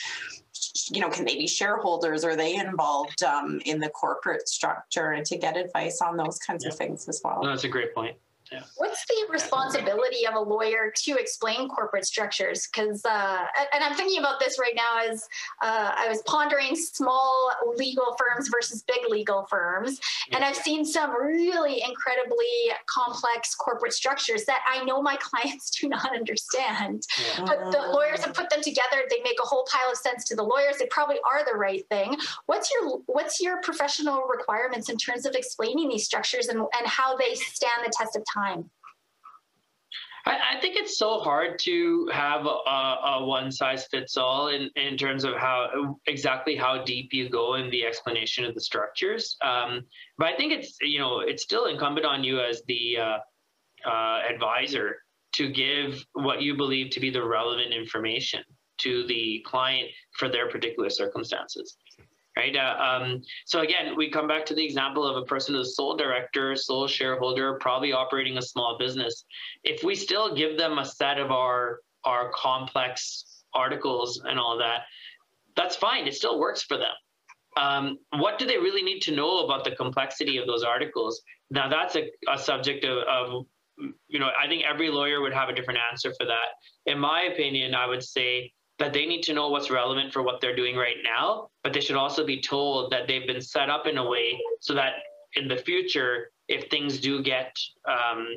you 0.92 1.02
know, 1.02 1.10
can 1.10 1.26
they 1.26 1.36
be 1.36 1.48
shareholders? 1.48 2.24
Are 2.24 2.36
they 2.36 2.56
involved 2.56 3.24
um, 3.24 3.62
in 3.66 3.80
the 3.80 3.90
corporate 3.90 4.48
structure 4.48 5.12
and 5.12 5.26
to 5.26 5.38
get 5.38 5.58
advice 5.58 6.02
on 6.02 6.18
those 6.18 6.38
kinds 6.40 6.64
yeah. 6.64 6.72
of 6.72 6.78
things 6.78 7.08
as 7.08 7.22
well? 7.24 7.42
No, 7.42 7.50
that's 7.50 7.64
a 7.64 7.70
great 7.70 7.94
point. 7.94 8.18
Yeah. 8.51 8.63
What's 8.77 9.05
the 9.08 9.25
responsibility 9.31 10.27
of 10.27 10.36
a 10.36 10.39
lawyer 10.39 10.93
to 11.03 11.15
explain 11.17 11.67
corporate 11.69 12.05
structures? 12.05 12.67
Because, 12.67 13.03
uh, 13.03 13.45
and 13.73 13.84
I'm 13.84 13.95
thinking 13.95 14.19
about 14.19 14.39
this 14.39 14.60
right 14.60 14.75
now 14.75 15.12
as 15.12 15.27
uh, 15.62 15.93
I 15.95 16.08
was 16.08 16.21
pondering 16.23 16.75
small 16.75 17.51
legal 17.75 18.15
firms 18.17 18.49
versus 18.49 18.84
big 18.84 19.10
legal 19.10 19.45
firms. 19.49 19.99
Yeah. 20.29 20.38
And 20.38 20.45
I've 20.45 20.55
seen 20.55 20.86
some 20.86 21.15
really 21.15 21.81
incredibly 21.81 22.71
complex 22.88 23.55
corporate 23.55 23.93
structures 23.93 24.45
that 24.45 24.60
I 24.67 24.84
know 24.84 25.01
my 25.01 25.15
clients 25.19 25.71
do 25.71 25.89
not 25.89 26.13
understand. 26.13 27.03
Yeah. 27.38 27.45
But 27.45 27.71
the 27.71 27.91
lawyers 27.91 28.23
have 28.23 28.34
put 28.34 28.49
them 28.49 28.62
together. 28.62 29.03
They 29.10 29.21
make 29.23 29.38
a 29.43 29.47
whole 29.47 29.67
pile 29.71 29.91
of 29.91 29.97
sense 29.97 30.23
to 30.25 30.36
the 30.36 30.43
lawyers. 30.43 30.77
They 30.77 30.88
probably 30.88 31.17
are 31.29 31.43
the 31.45 31.58
right 31.58 31.86
thing. 31.89 32.17
What's 32.45 32.69
your 32.71 32.99
What's 33.08 33.41
your 33.41 33.62
professional 33.62 34.23
requirements 34.29 34.89
in 34.89 34.97
terms 34.97 35.25
of 35.25 35.36
explaining 35.36 35.89
these 35.89 36.05
structures 36.05 36.47
and, 36.47 36.60
and 36.60 36.88
how 36.88 37.15
they 37.17 37.34
stand 37.34 37.84
the 37.84 37.91
test 37.95 38.15
of 38.15 38.23
time? 38.36 38.69
I 40.28 40.60
think 40.60 40.76
it's 40.76 40.98
so 40.98 41.19
hard 41.19 41.60
to 41.60 42.10
have 42.12 42.48
a, 42.48 42.50
a, 42.50 43.26
one 43.26 43.52
size 43.52 43.86
fits 43.86 44.17
all 44.17 44.48
in, 44.48 44.71
in 44.76 44.98
terms 44.98 45.24
of 45.24 45.36
how 45.36 46.00
exactly 46.08 46.56
how 46.56 46.84
deep 46.84 47.13
you 47.13 47.30
go 47.30 47.56
in 47.56 47.69
the 47.69 47.86
explanation 47.86 48.43
of 48.43 48.56
the 48.56 48.62
structures. 48.62 49.38
Um, 49.43 49.82
but 50.17 50.28
I 50.28 50.36
think 50.36 50.52
it's 50.52 50.78
you 50.82 50.98
know 50.98 51.19
it's 51.19 51.43
still 51.43 51.65
incumbent 51.65 52.08
on 52.08 52.24
you 52.24 52.41
as 52.41 52.63
the 52.67 52.98
uh, 52.98 53.17
uh, 53.88 54.21
advisor 54.28 54.95
to 55.34 55.52
give 55.52 56.04
what 56.13 56.41
you 56.41 56.58
believe 56.58 56.89
to 56.91 57.00
be 57.00 57.12
the 57.12 57.24
relevant 57.24 57.71
information 57.71 58.43
to 58.80 59.06
the 59.06 59.43
client 59.45 59.89
for 60.17 60.28
their 60.28 60.50
particular 60.50 60.89
circumstances 60.89 61.78
right? 62.36 62.56
Uh, 62.56 63.04
um, 63.04 63.21
so 63.45 63.62
again, 63.62 63.95
we 63.95 64.10
come 64.10 64.28
back 64.28 64.45
to 64.48 64.56
the 64.56 64.63
example 64.63 65.08
of 65.08 65.17
a 65.17 65.26
person 65.26 65.56
who's 65.56 65.76
sole 65.76 65.95
director, 65.95 66.56
sole 66.56 66.88
shareholder, 66.88 67.56
probably 67.60 67.93
operating 67.93 68.38
a 68.38 68.41
small 68.41 68.78
business. 68.78 69.26
If 69.63 69.84
we 69.84 69.95
still 69.95 70.36
give 70.36 70.58
them 70.58 70.78
a 70.78 70.86
set 70.86 71.17
of 71.17 71.32
our 71.32 71.80
our 72.04 72.30
complex 72.36 73.43
articles 73.54 74.21
and 74.26 74.39
all 74.39 74.58
that, 74.60 74.82
that's 75.56 75.76
fine. 75.76 76.08
It 76.08 76.13
still 76.13 76.39
works 76.39 76.62
for 76.62 76.78
them. 76.78 76.93
Um, 77.58 77.98
what 78.19 78.38
do 78.38 78.45
they 78.45 78.58
really 78.58 78.84
need 78.84 79.00
to 79.02 79.15
know 79.15 79.45
about 79.45 79.63
the 79.63 79.71
complexity 79.71 80.38
of 80.38 80.45
those 80.45 80.63
articles? 80.63 81.21
Now 81.50 81.69
that's 81.69 81.95
a, 81.95 82.12
a 82.32 82.38
subject 82.38 82.84
of, 82.84 82.98
of 83.08 83.45
you 84.08 84.19
know, 84.19 84.30
I 84.39 84.48
think 84.48 84.63
every 84.69 84.89
lawyer 84.89 85.21
would 85.21 85.34
have 85.34 85.50
a 85.50 85.54
different 85.54 85.80
answer 85.91 86.13
for 86.19 86.26
that. 86.28 86.91
In 86.91 87.00
my 87.00 87.24
opinion, 87.24 87.74
I 87.74 87.88
would 87.88 88.04
say 88.04 88.52
that 88.80 88.94
they 88.94 89.06
need 89.06 89.22
to 89.24 89.34
know 89.34 89.50
what's 89.50 89.72
relevant 89.72 90.12
for 90.12 90.22
what 90.22 90.42
they're 90.42 90.56
doing 90.56 90.76
right 90.76 90.98
now, 91.04 91.50
but 91.64 91.74
they 91.74 91.80
should 91.80 91.96
also 91.96 92.26
be 92.26 92.42
told 92.42 92.92
that 92.92 93.08
they've 93.08 93.28
been 93.28 93.42
set 93.42 93.70
up 93.70 93.88
in 93.88 93.98
a 93.98 94.10
way 94.10 94.40
so 94.60 94.74
that 94.74 94.94
in 95.36 95.48
the 95.48 95.58
future, 95.58 96.32
if 96.48 96.70
things 96.70 97.00
do 97.00 97.22
get 97.24 97.56
um, 97.88 98.28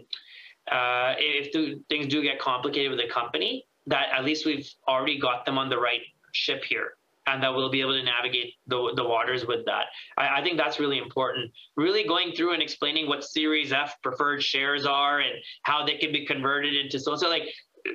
uh, 0.70 1.14
if 1.18 1.52
things 1.88 2.06
do 2.06 2.22
get 2.22 2.38
complicated 2.38 2.90
with 2.90 3.00
the 3.00 3.12
company, 3.12 3.66
that 3.86 4.08
at 4.14 4.24
least 4.24 4.44
we've 4.44 4.68
already 4.86 5.18
got 5.18 5.46
them 5.46 5.58
on 5.58 5.68
the 5.68 5.78
right 5.78 6.00
ship 6.32 6.62
here 6.62 6.92
and 7.26 7.42
that 7.42 7.54
we'll 7.54 7.70
be 7.70 7.80
able 7.80 7.92
to 7.92 8.02
navigate 8.02 8.54
the, 8.66 8.92
the 8.96 9.04
waters 9.04 9.46
with 9.46 9.64
that. 9.66 9.86
I, 10.16 10.40
I, 10.40 10.42
think 10.42 10.56
that's 10.56 10.80
really 10.80 10.98
important. 10.98 11.52
Really 11.76 12.06
going 12.06 12.32
through 12.32 12.54
and 12.54 12.62
explaining 12.62 13.06
what 13.06 13.22
Series 13.22 13.72
F 13.72 13.96
preferred 14.02 14.42
shares 14.42 14.86
are 14.86 15.20
and 15.20 15.32
how 15.62 15.84
they 15.84 15.96
can 15.96 16.12
be 16.12 16.24
converted 16.24 16.74
into 16.74 16.98
so 16.98 17.16
so 17.16 17.28
like 17.28 17.44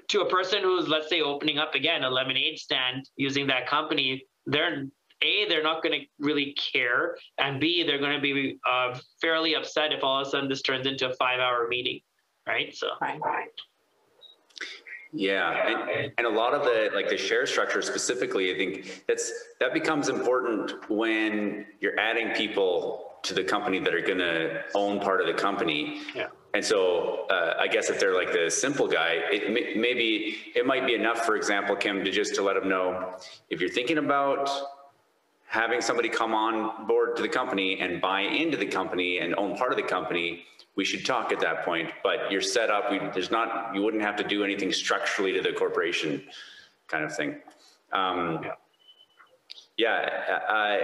to 0.10 0.22
a 0.22 0.30
person 0.30 0.64
who's 0.64 0.88
let's 0.88 1.10
say 1.10 1.22
opening 1.22 1.58
up 1.58 1.76
again 1.76 2.04
a 2.04 2.10
lemonade 2.10 2.58
stand 2.58 3.10
using 3.16 3.48
that 3.48 3.68
company 3.68 4.24
they're 4.46 4.86
a 5.22 5.48
they're 5.48 5.64
not 5.64 5.82
going 5.82 6.02
to 6.02 6.06
really 6.20 6.56
care 6.74 7.16
and 7.38 7.60
b 7.60 7.84
they're 7.84 8.00
going 8.00 8.16
to 8.16 8.22
be 8.22 8.58
uh, 8.70 8.98
fairly 9.22 9.56
upset 9.56 9.92
if 9.92 10.04
all 10.04 10.22
of 10.22 10.28
a 10.28 10.30
sudden 10.30 10.50
this 10.50 10.62
turns 10.62 10.86
into 10.86 11.10
a 11.10 11.14
five 11.16 11.40
hour 11.40 11.68
meeting 11.68 12.00
right 12.48 12.76
so 12.76 12.88
right, 13.02 13.20
right. 13.24 13.48
Yeah, 15.16 15.88
and, 15.92 16.12
and, 16.18 16.26
a 16.26 16.30
lot 16.30 16.56
of 16.56 16.64
the 16.64 16.90
like 16.96 17.08
the 17.08 17.18
share 17.18 17.46
structure 17.46 17.84
specifically, 17.84 18.52
I 18.52 18.58
think 18.58 19.04
that's 19.08 19.32
that 19.60 19.72
becomes 19.72 20.10
important 20.10 20.90
when 20.90 21.68
you're 21.80 22.00
adding 22.00 22.32
people 22.32 23.12
to 23.22 23.36
the 23.36 23.44
company 23.44 23.78
that 23.78 23.94
are 23.94 24.02
going 24.02 24.18
to 24.18 24.64
own 24.74 25.00
part 25.00 25.22
of 25.22 25.28
the 25.28 25.34
company. 25.34 26.02
Yeah. 26.16 26.30
And 26.54 26.64
so 26.64 27.26
uh, 27.32 27.56
I 27.60 27.68
guess 27.68 27.90
if 27.90 28.00
they're 28.00 28.14
like 28.14 28.32
the 28.32 28.50
simple 28.50 28.88
guy, 28.88 29.22
it 29.32 29.52
may, 29.52 29.74
maybe 29.76 30.38
it 30.54 30.68
might 30.68 30.86
be 30.86 30.94
enough, 30.94 31.26
for 31.26 31.36
example, 31.36 31.76
Kim, 31.76 32.04
to 32.04 32.12
just 32.12 32.36
to 32.36 32.44
let 32.44 32.54
them 32.54 32.70
know 32.70 33.16
if 33.50 33.60
you're 33.60 33.72
thinking 33.72 33.98
about 33.98 34.50
having 35.48 35.82
somebody 35.82 36.10
come 36.10 36.36
on 36.36 36.86
board 36.86 37.16
to 37.16 37.24
the 37.24 37.30
company 37.30 37.80
and 37.80 38.00
buy 38.00 38.22
into 38.22 38.56
the 38.56 38.68
company 38.68 39.18
and 39.18 39.36
own 39.36 39.58
part 39.58 39.72
of 39.72 39.78
the 39.78 39.84
company, 39.84 40.46
we 40.76 40.86
should 40.86 41.04
talk 41.04 41.32
at 41.32 41.40
that 41.40 41.66
point. 41.66 41.90
But 42.04 42.32
you're 42.32 42.42
set 42.42 42.70
up. 42.70 42.92
We, 42.92 43.00
there's 43.14 43.32
not. 43.32 43.74
You 43.74 43.82
wouldn't 43.82 44.04
have 44.04 44.16
to 44.18 44.24
do 44.24 44.44
anything 44.44 44.72
structurally 44.72 45.34
to 45.34 45.42
the 45.42 45.54
corporation, 45.54 46.24
kind 46.88 47.04
of 47.04 47.16
thing. 47.16 47.42
Um, 47.92 48.44
yeah. 48.44 48.52
Yeah. 49.78 50.40
Uh, 50.48 50.78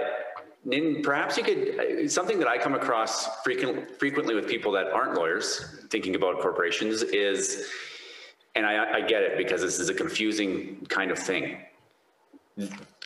Nitin, 0.66 1.02
perhaps 1.02 1.38
you 1.38 1.42
could, 1.42 2.10
something 2.10 2.38
that 2.38 2.48
I 2.48 2.58
come 2.58 2.74
across 2.74 3.42
frequent, 3.42 3.98
frequently 3.98 4.34
with 4.34 4.46
people 4.46 4.72
that 4.72 4.88
aren't 4.88 5.14
lawyers 5.14 5.78
thinking 5.88 6.16
about 6.16 6.40
corporations 6.40 7.02
is, 7.02 7.66
and 8.54 8.66
I, 8.66 8.98
I 8.98 9.00
get 9.00 9.22
it 9.22 9.38
because 9.38 9.62
this 9.62 9.78
is 9.78 9.88
a 9.88 9.94
confusing 9.94 10.84
kind 10.88 11.10
of 11.10 11.18
thing. 11.18 11.58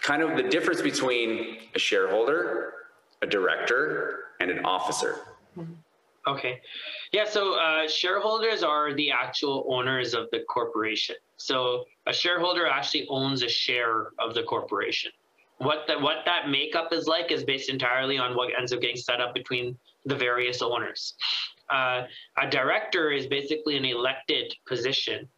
Kind 0.02 0.22
of 0.22 0.36
the 0.36 0.42
difference 0.42 0.82
between 0.82 1.58
a 1.74 1.78
shareholder, 1.78 2.74
a 3.22 3.26
director, 3.26 4.24
and 4.40 4.50
an 4.50 4.64
officer. 4.64 5.20
Okay. 6.26 6.60
Yeah, 7.12 7.24
so 7.24 7.60
uh, 7.60 7.86
shareholders 7.86 8.64
are 8.64 8.94
the 8.94 9.12
actual 9.12 9.66
owners 9.68 10.14
of 10.14 10.28
the 10.32 10.40
corporation. 10.48 11.16
So 11.36 11.84
a 12.06 12.12
shareholder 12.12 12.66
actually 12.66 13.06
owns 13.08 13.42
a 13.42 13.48
share 13.48 14.08
of 14.18 14.34
the 14.34 14.42
corporation 14.42 15.12
what 15.58 15.86
the, 15.86 15.98
what 15.98 16.18
that 16.24 16.48
makeup 16.48 16.92
is 16.92 17.06
like 17.06 17.30
is 17.30 17.44
based 17.44 17.68
entirely 17.68 18.18
on 18.18 18.36
what 18.36 18.50
ends 18.58 18.72
up 18.72 18.80
getting 18.80 18.96
set 18.96 19.20
up 19.20 19.34
between 19.34 19.76
the 20.04 20.14
various 20.14 20.62
owners. 20.62 21.14
Uh, 21.70 22.02
a 22.40 22.50
director 22.50 23.10
is 23.10 23.26
basically 23.26 23.76
an 23.76 23.84
elected 23.84 24.54
position. 24.66 25.28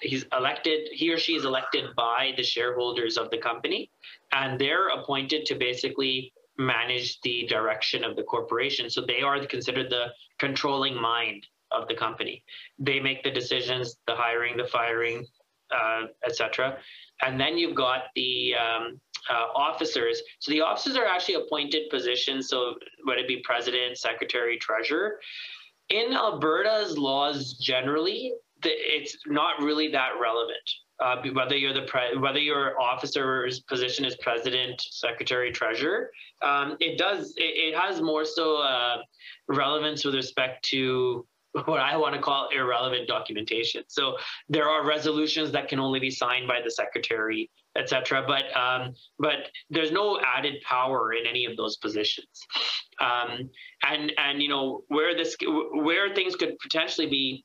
He's 0.00 0.24
elected, 0.32 0.88
he 0.92 1.12
or 1.12 1.18
she 1.18 1.34
is 1.34 1.44
elected 1.44 1.94
by 1.96 2.32
the 2.36 2.42
shareholders 2.42 3.16
of 3.16 3.30
the 3.30 3.38
company, 3.38 3.90
and 4.32 4.60
they're 4.60 4.88
appointed 4.88 5.46
to 5.46 5.54
basically 5.54 6.32
manage 6.58 7.20
the 7.22 7.46
direction 7.48 8.04
of 8.04 8.16
the 8.16 8.22
corporation. 8.22 8.90
So 8.90 9.00
they 9.00 9.22
are 9.22 9.44
considered 9.46 9.90
the 9.90 10.06
controlling 10.38 11.00
mind 11.00 11.46
of 11.70 11.88
the 11.88 11.94
company. 11.94 12.44
They 12.78 13.00
make 13.00 13.22
the 13.22 13.30
decisions, 13.30 13.96
the 14.06 14.14
hiring, 14.14 14.56
the 14.56 14.66
firing, 14.66 15.26
uh, 15.70 16.06
etc. 16.26 16.78
And 17.22 17.40
then 17.40 17.56
you've 17.56 17.74
got 17.74 18.04
the 18.14 18.54
um, 18.54 19.00
uh, 19.30 19.46
officers. 19.54 20.22
So 20.40 20.52
the 20.52 20.60
officers 20.60 20.96
are 20.96 21.06
actually 21.06 21.34
appointed 21.34 21.90
positions. 21.90 22.48
So 22.48 22.74
whether 23.04 23.20
it 23.20 23.28
be 23.28 23.42
president, 23.44 23.98
secretary, 23.98 24.58
treasurer. 24.58 25.20
In 25.90 26.12
Alberta's 26.12 26.96
laws 26.96 27.54
generally, 27.54 28.34
the, 28.62 28.70
it's 28.70 29.16
not 29.26 29.60
really 29.60 29.88
that 29.88 30.10
relevant. 30.20 30.56
Uh, 31.00 31.16
whether 31.32 31.56
you're 31.56 31.74
the 31.74 31.82
pre- 31.82 32.16
whether 32.16 32.38
your 32.38 32.80
officer's 32.80 33.60
position 33.60 34.04
is 34.04 34.16
president, 34.16 34.80
secretary, 34.80 35.50
treasurer, 35.50 36.10
um, 36.42 36.76
it 36.78 36.96
does 36.96 37.34
it, 37.36 37.42
it, 37.42 37.76
has 37.76 38.00
more 38.00 38.24
so 38.24 38.58
uh, 38.58 38.98
relevance 39.48 40.04
with 40.04 40.14
respect 40.14 40.64
to 40.64 41.26
what 41.64 41.80
I 41.80 41.96
want 41.96 42.14
to 42.14 42.20
call 42.20 42.48
irrelevant 42.54 43.08
documentation. 43.08 43.82
So 43.88 44.16
there 44.48 44.68
are 44.68 44.86
resolutions 44.86 45.50
that 45.52 45.68
can 45.68 45.80
only 45.80 45.98
be 45.98 46.10
signed 46.10 46.46
by 46.46 46.60
the 46.62 46.70
secretary, 46.70 47.50
etc. 47.76 48.24
But 48.26 48.44
um, 48.56 48.94
but 49.18 49.50
there's 49.70 49.92
no 49.92 50.20
added 50.24 50.62
power 50.62 51.12
in 51.12 51.26
any 51.26 51.44
of 51.44 51.56
those 51.56 51.76
positions. 51.76 52.46
Um, 53.00 53.50
and 53.82 54.12
and 54.18 54.42
you 54.42 54.48
know 54.48 54.84
where 54.88 55.14
this 55.14 55.36
where 55.72 56.14
things 56.14 56.36
could 56.36 56.58
potentially 56.58 57.08
be 57.08 57.44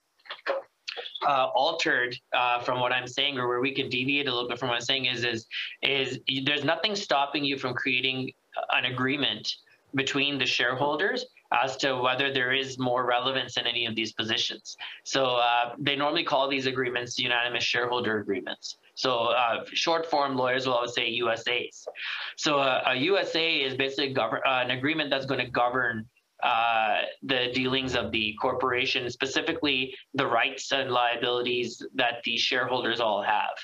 uh, 1.26 1.48
altered 1.56 2.16
uh, 2.34 2.60
from 2.62 2.80
what 2.80 2.92
I'm 2.92 3.08
saying, 3.08 3.38
or 3.38 3.48
where 3.48 3.62
we 3.62 3.74
could 3.74 3.90
deviate 3.90 4.28
a 4.28 4.34
little 4.34 4.50
bit 4.50 4.60
from 4.60 4.70
what 4.70 4.76
I'm 4.76 4.82
saying, 4.82 5.06
is 5.06 5.24
is 5.24 5.48
is 5.82 6.20
there's 6.46 6.64
nothing 6.64 6.96
stopping 6.96 7.44
you 7.44 7.58
from 7.58 7.74
creating 7.74 8.32
an 8.72 8.86
agreement 8.86 9.56
between 9.96 10.38
the 10.38 10.46
shareholders 10.46 11.26
as 11.54 11.78
to 11.78 11.96
whether 11.96 12.32
there 12.32 12.54
is 12.54 12.78
more 12.78 13.06
relevance 13.06 13.58
in 13.58 13.66
any 13.66 13.86
of 13.86 13.96
these 13.96 14.12
positions. 14.14 14.76
So 15.06 15.26
uh, 15.26 15.76
they 15.80 15.96
normally 15.96 16.24
call 16.24 16.50
these 16.50 16.66
agreements 16.66 17.18
unanimous 17.18 17.64
shareholder 17.64 18.20
agreements. 18.20 18.78
So 18.98 19.28
uh, 19.28 19.64
short 19.74 20.08
form 20.08 20.36
lawyers 20.36 20.66
will 20.66 20.74
always 20.74 20.94
say 20.94 21.20
USAs. 21.22 21.88
So 22.36 22.60
uh, 22.60 22.82
a 22.88 22.96
USA 22.96 23.58
is 23.58 23.76
basically 23.76 24.12
govern, 24.12 24.42
uh, 24.46 24.64
an 24.66 24.72
agreement 24.72 25.12
that's 25.12 25.28
going 25.28 25.40
to 25.40 25.52
govern 25.52 26.08
uh, 26.44 27.02
the 27.24 27.52
dealings 27.54 27.96
of 27.96 28.12
the 28.12 28.36
corporation, 28.42 29.10
specifically 29.10 29.96
the 30.16 30.26
rights 30.26 30.72
and 30.72 30.92
liabilities 30.92 31.84
that 31.94 32.22
the 32.26 32.38
shareholders 32.38 33.00
all 33.00 33.22
have. 33.22 33.58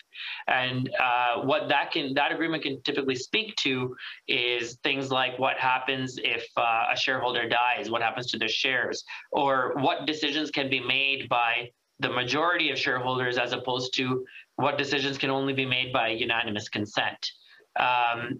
And 0.48 0.90
uh, 1.00 1.42
what 1.42 1.68
that 1.70 1.92
can 1.92 2.14
that 2.14 2.32
agreement 2.32 2.64
can 2.64 2.82
typically 2.82 3.16
speak 3.16 3.56
to 3.58 3.96
is 4.28 4.78
things 4.84 5.12
like 5.12 5.38
what 5.40 5.58
happens 5.58 6.20
if 6.24 6.46
uh, 6.58 6.86
a 6.92 6.96
shareholder 6.96 7.48
dies, 7.50 7.90
what 7.90 8.02
happens 8.02 8.28
to 8.32 8.38
their 8.38 8.48
shares, 8.48 9.04
or 9.32 9.74
what 9.78 10.06
decisions 10.06 10.52
can 10.52 10.70
be 10.70 10.80
made 10.80 11.28
by 11.30 11.70
the 12.00 12.10
majority 12.10 12.72
of 12.72 12.78
shareholders 12.78 13.38
as 13.38 13.54
opposed 13.54 13.94
to 13.94 14.26
what 14.56 14.78
decisions 14.78 15.18
can 15.18 15.30
only 15.30 15.54
be 15.54 15.66
made 15.66 15.92
by 15.92 16.10
unanimous 16.10 16.70
consent. 16.70 17.32
Um, 17.80 18.40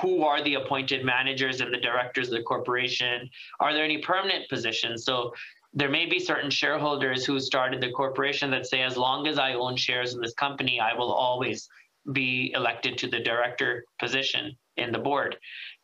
who 0.00 0.24
are 0.24 0.42
the 0.42 0.54
appointed 0.54 1.04
managers 1.04 1.60
and 1.60 1.72
the 1.72 1.78
directors 1.78 2.28
of 2.28 2.34
the 2.34 2.42
corporation? 2.42 3.28
Are 3.60 3.72
there 3.72 3.84
any 3.84 3.98
permanent 3.98 4.48
positions? 4.48 5.04
So 5.04 5.32
there 5.72 5.88
may 5.88 6.06
be 6.06 6.18
certain 6.18 6.50
shareholders 6.50 7.24
who 7.24 7.38
started 7.40 7.80
the 7.80 7.90
corporation 7.90 8.50
that 8.50 8.66
say, 8.66 8.82
as 8.82 8.96
long 8.96 9.26
as 9.26 9.38
I 9.38 9.54
own 9.54 9.76
shares 9.76 10.14
in 10.14 10.20
this 10.20 10.34
company, 10.34 10.80
I 10.80 10.94
will 10.94 11.12
always 11.12 11.68
be 12.12 12.52
elected 12.54 12.98
to 12.98 13.08
the 13.08 13.20
director 13.20 13.84
position 13.98 14.56
in 14.76 14.92
the 14.92 14.98
board. 14.98 15.36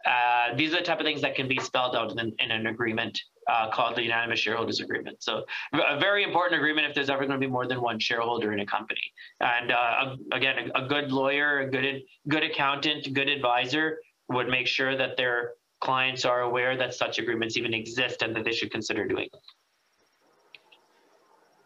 Uh, 0.07 0.55
these 0.57 0.73
are 0.73 0.79
the 0.79 0.83
type 0.83 0.99
of 0.99 1.07
things 1.07 1.23
that 1.23 1.35
can 1.35 1.49
be 1.49 1.59
spelled 1.59 1.95
out 1.95 2.11
in, 2.13 2.33
in 2.39 2.51
an 2.51 2.67
agreement 2.67 3.21
uh, 3.51 3.71
called 3.71 3.97
the 3.97 4.03
unanimous 4.03 4.39
shareholders 4.39 4.81
agreement. 4.81 5.23
So 5.23 5.45
a 5.73 5.99
very 5.99 6.23
important 6.23 6.61
agreement 6.61 6.87
if 6.87 6.95
there's 6.95 7.11
ever 7.11 7.27
going 7.27 7.41
to 7.41 7.47
be 7.47 7.51
more 7.51 7.67
than 7.67 7.81
one 7.81 7.99
shareholder 7.99 8.53
in 8.53 8.61
a 8.61 8.67
company. 8.67 9.01
And 9.41 9.73
uh, 9.73 10.17
again, 10.33 10.71
a, 10.75 10.85
a, 10.85 10.89
good 10.89 11.11
lawyer, 11.11 11.61
a 11.61 11.71
good 11.71 12.03
good 12.29 12.45
accountant, 12.45 13.13
good 13.13 13.29
advisor 13.29 13.99
would 14.29 14.49
make 14.49 14.67
sure 14.67 14.97
that 14.97 15.17
their 15.17 15.55
clients 15.81 16.25
are 16.25 16.43
aware 16.43 16.77
that 16.77 16.95
such 16.95 17.19
agreements 17.19 17.57
even 17.57 17.75
exist 17.75 18.23
and 18.23 18.37
that 18.37 18.45
they 18.45 18.53
should 18.53 18.71
consider 18.71 19.07
doing. 19.07 19.29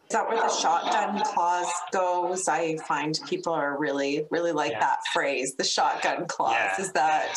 Is 0.07 0.11
that 0.11 0.29
where 0.29 0.37
the 0.37 0.53
shotgun 0.53 1.19
clause 1.23 1.71
goes? 1.91 2.47
I 2.47 2.77
find 2.87 3.19
people 3.27 3.53
are 3.53 3.75
really, 3.79 4.27
really 4.29 4.51
like 4.51 4.73
yeah. 4.73 4.81
that 4.81 4.99
phrase, 5.11 5.55
the 5.57 5.63
shotgun 5.63 6.27
clause. 6.27 6.53
Yeah. 6.53 6.81
Is 6.81 6.91
that? 6.91 7.35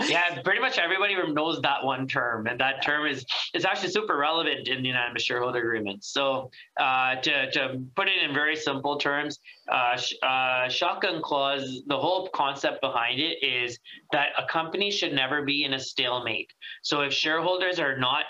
yeah, 0.08 0.40
pretty 0.42 0.60
much 0.60 0.78
everybody 0.78 1.16
knows 1.32 1.60
that 1.62 1.84
one 1.84 2.06
term, 2.06 2.46
and 2.46 2.60
that 2.60 2.84
term 2.84 3.08
is 3.08 3.26
is 3.52 3.64
actually 3.64 3.90
super 3.90 4.16
relevant 4.16 4.68
in 4.68 4.82
the 4.82 4.88
unanimous 4.90 5.24
shareholder 5.24 5.58
agreement. 5.58 6.04
So, 6.04 6.52
uh, 6.78 7.16
to 7.16 7.50
to 7.50 7.82
put 7.96 8.06
it 8.06 8.22
in 8.22 8.32
very 8.32 8.54
simple 8.54 8.96
terms, 8.96 9.40
uh, 9.68 9.96
sh- 9.96 10.14
uh, 10.22 10.68
shotgun 10.68 11.20
clause, 11.20 11.82
the 11.88 11.98
whole 11.98 12.28
concept 12.28 12.80
behind 12.80 13.18
it 13.18 13.42
is 13.42 13.76
that 14.12 14.28
a 14.38 14.46
company 14.46 14.92
should 14.92 15.14
never 15.14 15.42
be 15.42 15.64
in 15.64 15.74
a 15.74 15.80
stalemate. 15.80 16.52
So, 16.82 17.00
if 17.00 17.12
shareholders 17.12 17.80
are 17.80 17.98
not 17.98 18.26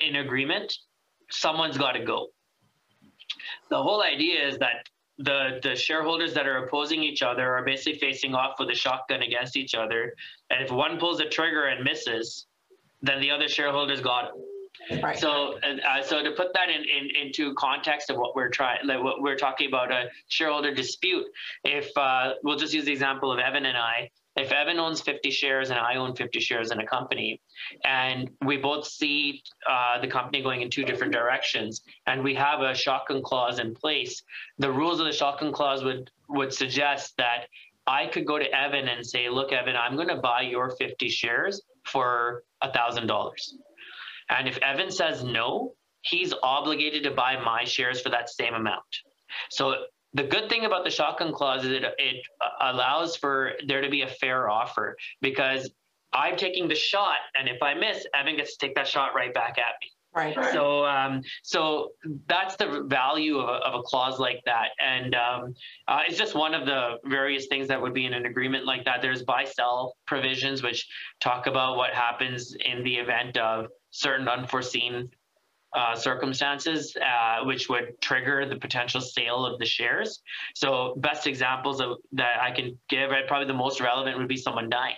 in 0.00 0.16
agreement, 0.16 0.76
someone's 1.30 1.78
got 1.78 1.92
to 1.92 2.04
go 2.04 2.30
the 3.70 3.82
whole 3.82 4.02
idea 4.02 4.46
is 4.46 4.58
that 4.58 4.88
the 5.18 5.58
the 5.62 5.74
shareholders 5.74 6.32
that 6.34 6.46
are 6.46 6.64
opposing 6.64 7.02
each 7.02 7.22
other 7.22 7.52
are 7.52 7.64
basically 7.64 7.98
facing 7.98 8.34
off 8.34 8.58
with 8.58 8.70
a 8.70 8.74
shotgun 8.74 9.22
against 9.22 9.56
each 9.56 9.74
other, 9.74 10.14
and 10.50 10.62
if 10.62 10.70
one 10.70 10.98
pulls 10.98 11.18
the 11.18 11.26
trigger 11.26 11.66
and 11.66 11.84
misses, 11.84 12.46
then 13.02 13.20
the 13.20 13.30
other 13.30 13.48
shareholders 13.48 14.00
got 14.00 14.26
it. 14.26 15.02
Right. 15.02 15.18
So, 15.18 15.58
uh, 15.58 16.02
so 16.02 16.22
to 16.22 16.30
put 16.32 16.54
that 16.54 16.68
in, 16.70 16.82
in 16.82 17.26
into 17.26 17.52
context 17.54 18.10
of 18.10 18.16
what 18.16 18.36
we're 18.36 18.48
trying, 18.48 18.86
like 18.86 19.02
what 19.02 19.20
we're 19.20 19.36
talking 19.36 19.66
about 19.66 19.90
a 19.90 20.04
shareholder 20.28 20.72
dispute. 20.72 21.26
If 21.64 21.96
uh, 21.96 22.34
we'll 22.44 22.56
just 22.56 22.72
use 22.72 22.84
the 22.84 22.92
example 22.92 23.32
of 23.32 23.38
Evan 23.38 23.66
and 23.66 23.76
I, 23.76 24.10
if 24.38 24.52
Evan 24.52 24.78
owns 24.78 25.00
50 25.00 25.30
shares 25.30 25.70
and 25.70 25.78
I 25.78 25.96
own 25.96 26.14
50 26.14 26.38
shares 26.38 26.70
in 26.70 26.78
a 26.78 26.86
company, 26.86 27.40
and 27.84 28.30
we 28.44 28.56
both 28.56 28.86
see 28.86 29.42
uh, 29.68 30.00
the 30.00 30.06
company 30.06 30.42
going 30.42 30.62
in 30.62 30.70
two 30.70 30.84
different 30.84 31.12
directions, 31.12 31.82
and 32.06 32.22
we 32.22 32.34
have 32.34 32.60
a 32.60 32.74
shotgun 32.74 33.22
clause 33.22 33.58
in 33.58 33.74
place, 33.74 34.22
the 34.58 34.70
rules 34.70 35.00
of 35.00 35.06
the 35.06 35.12
shotgun 35.12 35.52
clause 35.52 35.82
would 35.82 36.10
would 36.28 36.52
suggest 36.52 37.16
that 37.16 37.46
I 37.86 38.06
could 38.06 38.26
go 38.26 38.38
to 38.38 38.54
Evan 38.54 38.86
and 38.88 39.04
say, 39.04 39.28
"Look, 39.28 39.52
Evan, 39.52 39.76
I'm 39.76 39.96
going 39.96 40.08
to 40.08 40.16
buy 40.16 40.42
your 40.42 40.70
50 40.70 41.08
shares 41.08 41.62
for 41.84 42.44
thousand 42.72 43.08
dollars," 43.08 43.56
and 44.28 44.46
if 44.46 44.58
Evan 44.58 44.90
says 44.90 45.24
no, 45.24 45.74
he's 46.02 46.32
obligated 46.42 47.02
to 47.04 47.10
buy 47.10 47.40
my 47.42 47.64
shares 47.64 48.00
for 48.00 48.10
that 48.10 48.30
same 48.30 48.54
amount. 48.54 48.84
So 49.50 49.74
the 50.14 50.24
good 50.24 50.48
thing 50.48 50.64
about 50.64 50.84
the 50.84 50.90
shotgun 50.90 51.32
clause 51.32 51.64
is 51.64 51.72
it, 51.72 51.84
it 51.98 52.16
allows 52.60 53.16
for 53.16 53.52
there 53.66 53.80
to 53.80 53.90
be 53.90 54.02
a 54.02 54.08
fair 54.08 54.48
offer 54.48 54.96
because 55.20 55.70
I'm 56.12 56.36
taking 56.36 56.68
the 56.68 56.74
shot, 56.74 57.18
and 57.38 57.48
if 57.48 57.62
I 57.62 57.74
miss, 57.74 58.06
Evan 58.14 58.36
gets 58.36 58.56
to 58.56 58.66
take 58.66 58.74
that 58.76 58.86
shot 58.86 59.14
right 59.14 59.32
back 59.32 59.58
at 59.58 59.74
me. 59.80 59.92
Right. 60.14 60.34
So, 60.52 60.86
um, 60.86 61.20
so 61.42 61.90
that's 62.26 62.56
the 62.56 62.84
value 62.88 63.38
of 63.38 63.48
a, 63.48 63.52
of 63.52 63.74
a 63.74 63.82
clause 63.82 64.18
like 64.18 64.40
that, 64.46 64.68
and 64.80 65.14
um, 65.14 65.54
uh, 65.86 66.00
it's 66.08 66.16
just 66.16 66.34
one 66.34 66.54
of 66.54 66.64
the 66.64 66.94
various 67.04 67.46
things 67.48 67.68
that 67.68 67.80
would 67.80 67.92
be 67.92 68.06
in 68.06 68.14
an 68.14 68.24
agreement 68.24 68.64
like 68.64 68.86
that. 68.86 69.02
There's 69.02 69.22
buy-sell 69.22 69.94
provisions, 70.06 70.62
which 70.62 70.88
talk 71.20 71.46
about 71.46 71.76
what 71.76 71.92
happens 71.92 72.56
in 72.64 72.82
the 72.82 72.96
event 72.96 73.36
of 73.36 73.66
certain 73.90 74.28
unforeseen 74.28 75.10
uh, 75.74 75.94
circumstances, 75.94 76.96
uh, 76.96 77.44
which 77.44 77.68
would 77.68 78.00
trigger 78.00 78.46
the 78.46 78.56
potential 78.56 79.00
sale 79.00 79.44
of 79.44 79.58
the 79.58 79.66
shares. 79.66 80.22
So, 80.54 80.94
best 80.98 81.26
examples 81.26 81.80
of 81.80 81.98
that 82.12 82.40
I 82.40 82.50
can 82.50 82.78
give, 82.88 83.10
right, 83.10 83.26
probably 83.26 83.46
the 83.46 83.54
most 83.54 83.80
relevant 83.80 84.16
would 84.18 84.28
be 84.28 84.36
someone 84.36 84.70
dying. 84.70 84.96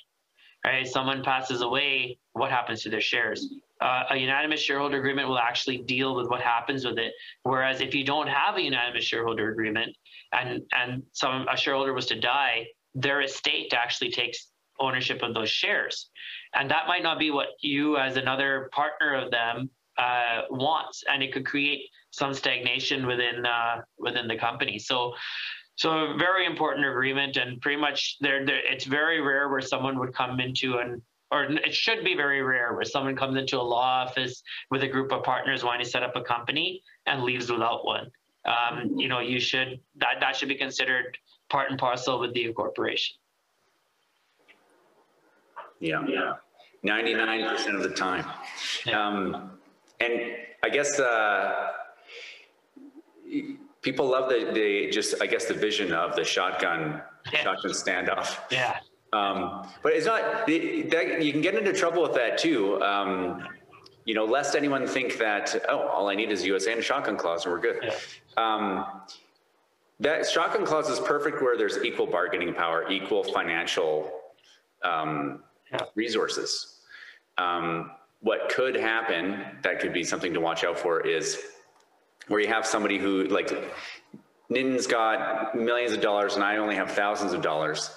Right, 0.65 0.87
someone 0.87 1.25
passes 1.25 1.63
away. 1.63 2.19
What 2.35 2.51
happens 2.51 2.83
to 2.83 2.91
their 2.91 3.01
shares? 3.01 3.49
Uh, 3.81 4.03
a 4.11 4.17
unanimous 4.17 4.61
shareholder 4.61 4.99
agreement 4.99 5.27
will 5.27 5.39
actually 5.39 5.79
deal 5.79 6.15
with 6.15 6.29
what 6.29 6.43
happens 6.43 6.85
with 6.85 6.99
it. 6.99 7.15
Whereas 7.45 7.81
if 7.81 7.95
you 7.95 8.05
don't 8.05 8.27
have 8.27 8.57
a 8.57 8.63
unanimous 8.63 9.05
shareholder 9.05 9.51
agreement, 9.51 9.97
and 10.33 10.61
and 10.73 11.03
some 11.13 11.47
a 11.49 11.57
shareholder 11.57 11.95
was 11.95 12.07
to 12.07 12.21
die, 12.21 12.67
their 12.95 13.23
estate 13.23 13.73
actually 13.73 14.11
takes 14.11 14.49
ownership 14.79 15.23
of 15.23 15.33
those 15.33 15.51
shares, 15.51 16.11
and 16.55 16.71
that 16.71 16.87
might 16.87 17.03
not 17.03 17.19
be 17.19 17.31
what 17.31 17.49
you 17.63 17.97
as 17.97 18.17
another 18.17 18.69
partner 18.71 19.15
of 19.15 19.31
them 19.31 19.71
uh, 19.99 20.43
wants, 20.51 21.05
and 21.13 21.23
it 21.23 21.33
could 21.33 21.47
create 21.47 21.83
some 22.11 22.35
stagnation 22.35 23.07
within 23.07 23.47
uh, 23.47 23.83
within 23.99 24.27
the 24.29 24.37
company. 24.37 24.79
So, 24.79 25.15
So 25.77 25.91
a 25.91 26.17
very 26.19 26.45
important 26.47 26.87
agreement, 26.87 27.37
and 27.37 27.61
pretty 27.61 27.81
much 27.81 28.17
there, 28.21 28.45
it's 28.73 28.85
very 28.85 29.21
rare 29.21 29.49
where 29.49 29.63
someone 29.63 29.99
would 29.99 30.15
come 30.15 30.41
into 30.41 30.79
an 30.79 31.03
or 31.31 31.45
it 31.45 31.75
should 31.75 32.05
be 32.05 32.15
very 32.15 32.43
rare 32.43 32.75
where 32.75 32.85
someone 32.85 33.15
comes 33.15 33.37
into 33.37 33.57
a 33.57 33.63
law 33.63 34.05
office 34.05 34.43
with 34.71 34.83
a 34.83 34.89
group 34.89 35.13
of 35.13 35.23
partners 35.23 35.63
wanting 35.63 35.85
to 35.85 35.91
set 35.91 36.03
up 36.03 36.17
a 36.17 36.23
company 36.23 36.83
and 37.07 37.23
leaves 37.23 37.51
without 37.51 37.85
one. 37.85 38.11
Um, 38.45 38.99
you 38.99 39.09
know, 39.09 39.21
you 39.21 39.39
should 39.39 39.81
that 39.97 40.15
that 40.21 40.35
should 40.37 40.49
be 40.49 40.57
considered 40.57 41.17
part 41.51 41.71
and 41.71 41.79
parcel 41.79 42.19
with 42.19 42.33
the 42.35 42.45
incorporation. 42.45 43.17
Yeah, 45.79 46.05
yeah, 46.07 46.33
ninety 46.83 47.15
nine 47.15 47.49
percent 47.49 47.77
of 47.77 47.83
the 47.83 47.91
time, 47.91 48.27
yeah. 48.87 49.07
um, 49.07 49.53
and 50.01 50.37
I 50.63 50.69
guess 50.69 50.99
uh, 50.99 51.69
people 53.83 54.07
love 54.09 54.29
the, 54.29 54.51
the 54.53 54.91
just 54.91 55.21
I 55.23 55.27
guess 55.27 55.47
the 55.47 55.55
vision 55.55 55.93
of 55.93 56.17
the 56.17 56.25
shotgun 56.25 57.03
yeah. 57.33 57.43
shotgun 57.43 57.73
standoff. 57.73 58.39
Yeah. 58.51 58.79
Um, 59.13 59.67
but 59.83 59.93
it's 59.93 60.07
not 60.07 60.47
that 60.47 61.23
you 61.23 61.33
can 61.33 61.41
get 61.41 61.55
into 61.55 61.73
trouble 61.73 62.03
with 62.03 62.15
that 62.15 62.39
too. 62.39 62.81
Um, 62.83 63.47
you 64.05 64.15
know, 64.15 64.25
lest 64.25 64.55
anyone 64.55 64.87
think 64.87 65.19
that 65.19 65.55
oh, 65.69 65.89
all 65.89 66.09
I 66.09 66.15
need 66.15 66.31
is 66.31 66.45
USA 66.45 66.73
and 66.73 66.81
a 66.81 66.83
shotgun 66.83 67.17
clause 67.17 67.45
and 67.45 67.53
we're 67.53 67.61
good. 67.61 67.79
Yeah. 67.83 67.95
Um, 68.37 68.87
that 70.01 70.27
shotgun 70.27 70.65
clause 70.65 70.89
is 70.89 70.99
perfect 71.01 71.43
where 71.43 71.59
there's 71.59 71.85
equal 71.85 72.07
bargaining 72.07 72.55
power, 72.55 72.91
equal 72.91 73.23
financial 73.23 74.11
um, 74.83 75.43
yeah. 75.71 75.81
resources. 75.95 76.79
Um, 77.37 77.91
what 78.21 78.51
could 78.51 78.77
happen 78.77 79.43
that 79.63 79.81
could 79.81 79.93
be 79.93 80.05
something 80.05 80.35
to 80.35 80.41
watch 80.41 80.65
out 80.65 80.79
for 80.79 81.07
is 81.07 81.43
where 82.29 82.41
you 82.41 82.49
have 82.49 82.67
somebody 82.67 82.99
who 82.99 83.25
like 83.25 83.51
Nitin's 84.51 84.87
got 84.87 85.55
millions 85.55 85.93
of 85.93 86.01
dollars 86.01 86.35
and 86.35 86.45
I 86.45 86.57
only 86.59 86.75
have 86.75 86.91
thousands 86.91 87.33
of 87.33 87.43
dollars. 87.43 87.91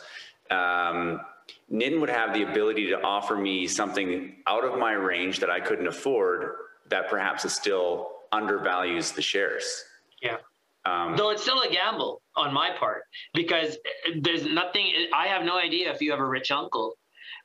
Um, 0.50 1.22
would 1.70 2.10
have 2.10 2.34
the 2.34 2.44
ability 2.44 2.90
to 2.90 3.02
offer 3.02 3.36
me 3.36 3.68
something 3.68 4.36
out 4.46 4.64
of 4.64 4.78
my 4.78 4.94
range 4.94 5.40
that 5.40 5.50
I 5.50 5.60
couldn't 5.60 5.88
afford 5.88 6.52
that 6.90 7.10
perhaps 7.10 7.46
is 7.46 7.54
still 7.54 8.10
undervalues 8.32 9.12
the 9.12 9.22
shares. 9.22 9.84
Yeah. 10.22 10.38
Um, 10.86 11.16
Though 11.16 11.30
it's 11.30 11.42
still 11.42 11.62
a 11.62 11.70
gamble 11.70 12.22
on 12.36 12.54
my 12.54 12.72
part 12.78 13.04
because 13.34 13.78
there's 14.20 14.46
nothing. 14.46 14.92
I 15.14 15.28
have 15.28 15.46
no 15.46 15.58
idea 15.58 15.92
if 15.92 16.02
you 16.02 16.12
have 16.12 16.20
a 16.20 16.26
rich 16.26 16.52
uncle, 16.52 16.96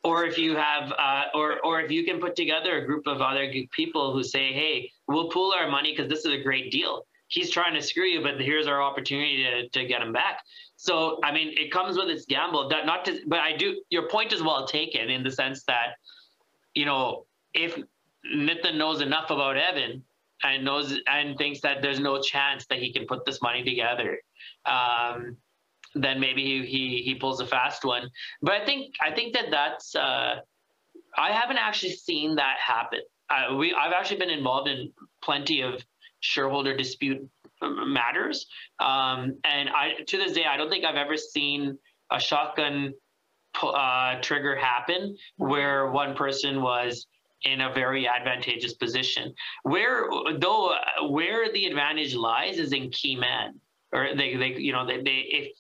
or 0.04 0.24
if 0.24 0.38
you 0.38 0.56
have, 0.56 0.92
uh, 0.92 1.24
or 1.34 1.60
or 1.64 1.80
if 1.80 1.90
you 1.90 2.04
can 2.04 2.20
put 2.20 2.36
together 2.36 2.78
a 2.78 2.86
group 2.86 3.06
of 3.06 3.20
other 3.20 3.52
people 3.72 4.12
who 4.12 4.22
say, 4.22 4.52
"Hey, 4.52 4.90
we'll 5.06 5.28
pool 5.28 5.52
our 5.58 5.68
money 5.68 5.92
because 5.92 6.08
this 6.08 6.24
is 6.24 6.32
a 6.32 6.42
great 6.42 6.70
deal." 6.70 7.06
He's 7.28 7.50
trying 7.50 7.74
to 7.74 7.82
screw 7.82 8.06
you, 8.06 8.22
but 8.22 8.40
here's 8.40 8.66
our 8.66 8.82
opportunity 8.82 9.44
to, 9.44 9.68
to 9.68 9.86
get 9.86 10.00
him 10.00 10.12
back. 10.12 10.42
So, 10.76 11.20
I 11.22 11.32
mean, 11.32 11.52
it 11.58 11.70
comes 11.70 11.98
with 11.98 12.08
its 12.08 12.24
gamble. 12.24 12.68
That 12.68 12.86
not 12.86 13.04
to, 13.04 13.20
but 13.26 13.40
I 13.40 13.56
do. 13.56 13.82
Your 13.90 14.08
point 14.08 14.32
is 14.32 14.42
well 14.42 14.66
taken 14.66 15.10
in 15.10 15.22
the 15.22 15.30
sense 15.30 15.64
that, 15.64 15.96
you 16.74 16.86
know, 16.86 17.26
if 17.52 17.78
Nitin 18.34 18.76
knows 18.76 19.02
enough 19.02 19.30
about 19.30 19.58
Evan 19.58 20.02
and 20.42 20.64
knows 20.64 20.98
and 21.06 21.36
thinks 21.36 21.60
that 21.60 21.82
there's 21.82 22.00
no 22.00 22.22
chance 22.22 22.64
that 22.66 22.78
he 22.78 22.92
can 22.92 23.06
put 23.06 23.26
this 23.26 23.42
money 23.42 23.62
together, 23.62 24.20
um, 24.64 25.36
then 25.94 26.20
maybe 26.20 26.42
he, 26.42 26.66
he 26.66 27.02
he 27.02 27.14
pulls 27.14 27.40
a 27.40 27.46
fast 27.46 27.84
one. 27.84 28.10
But 28.42 28.54
I 28.54 28.64
think 28.64 28.94
I 29.00 29.12
think 29.12 29.34
that 29.34 29.46
that's 29.50 29.94
uh, 29.94 30.36
I 31.16 31.32
haven't 31.32 31.58
actually 31.58 31.92
seen 31.92 32.36
that 32.36 32.56
happen. 32.64 33.00
Uh, 33.30 33.56
we 33.56 33.74
I've 33.74 33.92
actually 33.92 34.18
been 34.18 34.30
involved 34.30 34.68
in 34.68 34.92
plenty 35.22 35.62
of 35.62 35.84
shareholder 36.20 36.76
dispute 36.76 37.28
matters, 37.62 38.46
um, 38.80 39.36
and 39.44 39.68
I 39.68 40.02
to 40.06 40.16
this 40.16 40.32
day 40.32 40.44
I 40.44 40.56
don't 40.56 40.70
think 40.70 40.84
I've 40.84 40.96
ever 40.96 41.16
seen 41.16 41.78
a 42.10 42.20
shotgun 42.20 42.94
uh, 43.62 44.20
trigger 44.20 44.56
happen 44.56 45.16
where 45.36 45.90
one 45.90 46.14
person 46.14 46.62
was 46.62 47.06
in 47.44 47.60
a 47.60 47.72
very 47.72 48.08
advantageous 48.08 48.74
position. 48.74 49.34
Where 49.62 50.08
though 50.38 50.74
where 51.08 51.52
the 51.52 51.66
advantage 51.66 52.14
lies 52.14 52.58
is 52.58 52.72
in 52.72 52.90
key 52.90 53.16
man, 53.16 53.60
or 53.92 54.14
they 54.16 54.36
they 54.36 54.54
you 54.56 54.72
know 54.72 54.86
they, 54.86 55.02
they 55.02 55.24
if 55.28 55.52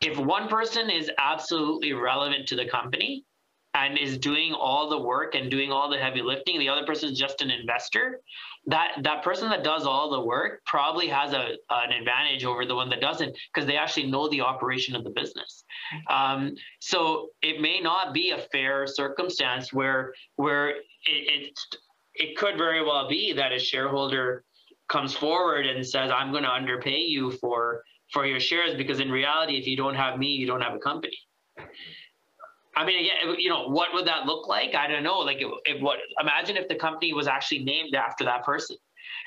if 0.00 0.18
one 0.18 0.48
person 0.48 0.90
is 0.90 1.10
absolutely 1.18 1.92
relevant 1.92 2.46
to 2.48 2.56
the 2.56 2.68
company 2.68 3.24
and 3.74 3.98
is 3.98 4.18
doing 4.18 4.52
all 4.54 4.88
the 4.88 4.98
work 4.98 5.34
and 5.34 5.50
doing 5.50 5.70
all 5.70 5.90
the 5.90 5.98
heavy 5.98 6.22
lifting, 6.22 6.58
the 6.58 6.68
other 6.68 6.86
person 6.86 7.10
is 7.10 7.18
just 7.18 7.42
an 7.42 7.50
investor. 7.50 8.20
That 8.66 8.92
that 9.02 9.22
person 9.22 9.48
that 9.50 9.62
does 9.64 9.86
all 9.86 10.10
the 10.10 10.20
work 10.20 10.62
probably 10.66 11.08
has 11.08 11.32
a 11.32 11.56
an 11.70 11.92
advantage 11.92 12.44
over 12.44 12.64
the 12.64 12.74
one 12.74 12.88
that 12.90 13.00
doesn't 13.00 13.36
because 13.52 13.66
they 13.66 13.76
actually 13.76 14.10
know 14.10 14.28
the 14.28 14.40
operation 14.40 14.94
of 14.94 15.04
the 15.04 15.10
business. 15.10 15.64
Um, 16.10 16.54
so 16.80 17.28
it 17.42 17.60
may 17.60 17.80
not 17.80 18.12
be 18.12 18.30
a 18.30 18.38
fair 18.52 18.86
circumstance 18.86 19.72
where 19.72 20.12
where 20.36 20.70
it, 20.70 20.82
it 21.06 21.58
it 22.14 22.36
could 22.36 22.56
very 22.56 22.84
well 22.84 23.08
be 23.08 23.32
that 23.32 23.52
a 23.52 23.58
shareholder 23.58 24.44
comes 24.88 25.14
forward 25.14 25.66
and 25.66 25.86
says, 25.86 26.10
"I'm 26.10 26.30
going 26.32 26.44
to 26.44 26.50
underpay 26.50 26.98
you 26.98 27.30
for 27.32 27.84
for 28.12 28.26
your 28.26 28.40
shares," 28.40 28.74
because 28.74 29.00
in 29.00 29.10
reality, 29.10 29.56
if 29.58 29.66
you 29.66 29.76
don't 29.76 29.94
have 29.94 30.18
me, 30.18 30.28
you 30.28 30.46
don't 30.46 30.60
have 30.60 30.74
a 30.74 30.78
company. 30.78 31.18
I 32.76 32.84
mean, 32.84 33.00
again, 33.00 33.34
you 33.38 33.48
know, 33.48 33.68
what 33.68 33.88
would 33.92 34.06
that 34.06 34.26
look 34.26 34.46
like? 34.46 34.74
I 34.76 34.86
don't 34.86 35.02
know. 35.02 35.18
Like, 35.18 35.38
if, 35.40 35.48
if 35.64 35.82
what? 35.82 35.98
Imagine 36.20 36.56
if 36.56 36.68
the 36.68 36.76
company 36.76 37.12
was 37.12 37.26
actually 37.26 37.64
named 37.64 37.94
after 37.96 38.24
that 38.24 38.44
person, 38.44 38.76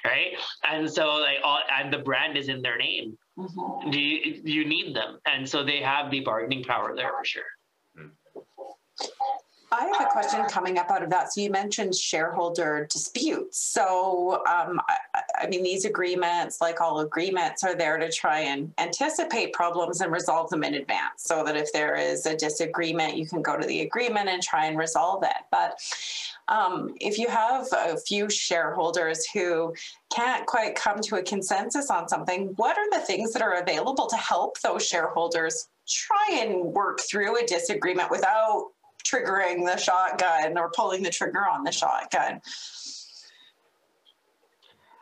right? 0.05 0.37
And 0.63 0.89
so, 0.89 1.15
like, 1.15 1.39
all, 1.43 1.59
and 1.77 1.91
the 1.91 1.97
brand 1.97 2.37
is 2.37 2.47
in 2.47 2.61
their 2.61 2.77
name. 2.77 3.17
Mm-hmm. 3.37 3.91
Do 3.91 3.99
you 3.99 4.41
you 4.43 4.65
need 4.65 4.95
them? 4.95 5.19
And 5.25 5.47
so 5.47 5.63
they 5.63 5.81
have 5.81 6.11
the 6.11 6.21
bargaining 6.21 6.63
power 6.63 6.95
there 6.95 7.11
for 7.17 7.25
sure. 7.25 7.43
I 9.73 9.85
have 9.85 10.07
a 10.07 10.11
question 10.11 10.43
coming 10.49 10.77
up 10.77 10.91
out 10.91 11.01
of 11.01 11.09
that. 11.11 11.31
So 11.31 11.39
you 11.39 11.49
mentioned 11.49 11.95
shareholder 11.95 12.87
disputes. 12.89 13.57
So 13.57 14.43
um, 14.45 14.81
I, 14.89 14.97
I, 15.43 15.47
mean, 15.47 15.63
these 15.63 15.85
agreements, 15.85 16.59
like 16.59 16.81
all 16.81 16.99
agreements, 16.99 17.63
are 17.63 17.73
there 17.73 17.97
to 17.97 18.11
try 18.11 18.39
and 18.39 18.73
anticipate 18.77 19.53
problems 19.53 20.01
and 20.01 20.11
resolve 20.11 20.49
them 20.49 20.65
in 20.65 20.73
advance, 20.73 21.23
so 21.23 21.45
that 21.45 21.55
if 21.55 21.71
there 21.71 21.95
is 21.95 22.25
a 22.25 22.35
disagreement, 22.35 23.15
you 23.15 23.25
can 23.25 23.41
go 23.41 23.57
to 23.57 23.65
the 23.65 23.81
agreement 23.81 24.27
and 24.27 24.43
try 24.43 24.65
and 24.65 24.77
resolve 24.77 25.23
it. 25.23 25.43
But 25.51 25.79
um, 26.49 26.93
if 26.99 27.17
you 27.17 27.29
have 27.29 27.67
a 27.71 27.97
few 27.97 28.29
shareholders 28.29 29.25
who 29.33 29.73
can't 30.13 30.45
quite 30.45 30.75
come 30.75 30.99
to 30.99 31.15
a 31.15 31.23
consensus 31.23 31.89
on 31.89 32.09
something, 32.09 32.47
what 32.57 32.77
are 32.77 32.89
the 32.91 33.05
things 33.05 33.31
that 33.31 33.41
are 33.41 33.61
available 33.61 34.07
to 34.07 34.17
help 34.17 34.59
those 34.59 34.85
shareholders 34.85 35.69
try 35.87 36.39
and 36.41 36.61
work 36.73 36.99
through 36.99 37.41
a 37.41 37.45
disagreement 37.45 38.11
without 38.11 38.71
triggering 39.03 39.65
the 39.65 39.77
shotgun 39.77 40.57
or 40.57 40.71
pulling 40.75 41.03
the 41.03 41.09
trigger 41.09 41.47
on 41.47 41.63
the 41.63 41.71
shotgun. 41.71 42.41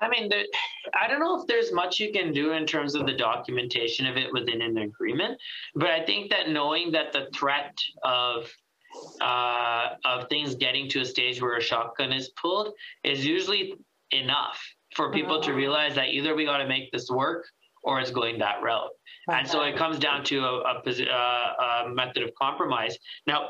I 0.02 0.08
mean, 0.08 0.30
the, 0.30 0.45
I 0.93 1.08
don't 1.08 1.20
know 1.20 1.41
if 1.41 1.47
there's 1.47 1.74
much 1.74 2.00
you 2.00 2.12
can 2.14 2.32
do 2.32 2.54
in 2.54 2.66
terms 2.66 2.95
of 2.95 3.06
the 3.06 3.14
documentation 3.14 4.06
of 4.06 4.16
it 4.16 4.32
within 4.32 4.62
an 4.62 4.78
agreement, 4.78 5.38
but 5.76 5.89
I 5.89 6.06
think 6.06 6.30
that 6.30 6.50
knowing 6.50 6.91
that 6.93 7.12
the 7.12 7.28
threat 7.36 7.76
of 8.04 8.50
uh, 9.22 9.89
of 10.04 10.28
things 10.30 10.56
getting 10.56 10.89
to 10.89 11.02
a 11.02 11.06
stage 11.06 11.41
where 11.41 11.58
a 11.58 11.62
shotgun 11.62 12.12
is 12.12 12.30
pulled 12.41 12.74
is 13.04 13.24
usually 13.24 13.76
enough 14.12 14.60
for 14.95 15.12
people 15.12 15.39
to 15.41 15.54
realize 15.54 15.93
that 15.95 16.08
either 16.08 16.34
we 16.34 16.45
got 16.45 16.58
to 16.58 16.68
make 16.68 16.91
this 16.91 17.10
work 17.12 17.45
or 17.84 18.00
it's 18.00 18.10
going 18.10 18.39
that 18.39 18.62
route. 18.64 18.89
And 19.32 19.47
so 19.47 19.62
it 19.62 19.78
comes 19.78 20.00
down 20.00 20.24
to 20.26 20.39
a, 20.39 20.60
a, 20.62 21.06
uh, 21.08 21.86
a 21.86 21.89
method 21.89 22.24
of 22.24 22.34
compromise. 22.34 22.97
Now, 23.28 23.50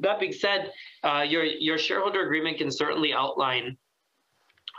that 0.00 0.20
being 0.20 0.32
said, 0.32 0.72
uh, 1.02 1.24
your 1.26 1.44
your 1.44 1.78
shareholder 1.78 2.24
agreement 2.24 2.58
can 2.58 2.70
certainly 2.70 3.12
outline 3.12 3.76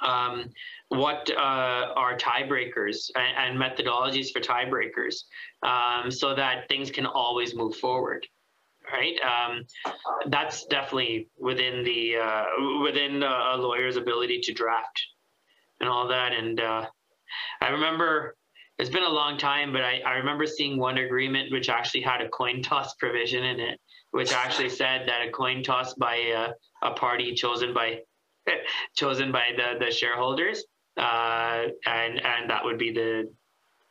um, 0.04 0.50
what 0.90 1.30
uh, 1.32 1.94
are 1.96 2.16
tiebreakers 2.18 3.10
and, 3.16 3.58
and, 3.58 3.60
methodologies 3.60 4.32
for 4.32 4.40
tiebreakers, 4.40 5.24
um, 5.64 6.12
so 6.12 6.36
that 6.36 6.68
things 6.70 6.92
can 6.92 7.06
always 7.06 7.56
move 7.56 7.76
forward. 7.76 8.26
Right, 8.92 9.16
um, 9.22 9.66
that's 10.28 10.66
definitely 10.68 11.28
within 11.38 11.84
the 11.84 12.18
uh, 12.18 12.44
within 12.82 13.22
a 13.22 13.56
lawyer's 13.58 13.98
ability 13.98 14.40
to 14.42 14.54
draft 14.54 15.02
and 15.82 15.90
all 15.90 16.08
that. 16.08 16.32
And 16.32 16.62
uh, 16.62 16.86
I 17.60 17.68
remember 17.70 18.38
it's 18.80 18.90
been 18.90 19.04
a 19.04 19.10
long 19.10 19.38
time, 19.38 19.74
but 19.74 19.82
I, 19.82 20.00
I 20.06 20.14
remember 20.14 20.46
seeing 20.46 20.78
one 20.78 21.00
agreement 21.00 21.52
which 21.52 21.68
actually 21.68 22.02
had 22.02 22.22
a 22.22 22.30
coin 22.30 22.62
toss 22.62 22.94
provision 23.00 23.44
in 23.44 23.60
it 23.60 23.80
which 24.18 24.34
actually 24.34 24.68
said 24.68 25.08
that 25.08 25.28
a 25.28 25.30
coin 25.30 25.62
toss 25.62 25.94
by 25.94 26.16
a, 26.82 26.92
party 26.96 27.36
chosen 27.36 27.72
by 27.72 28.00
chosen 28.96 29.32
by 29.32 29.44
the, 29.56 29.86
the 29.86 29.92
shareholders, 29.92 30.66
uh, 30.98 31.66
and 31.86 32.26
and 32.26 32.50
that 32.50 32.66
would 32.66 32.80
be 32.80 32.92
the 32.92 33.32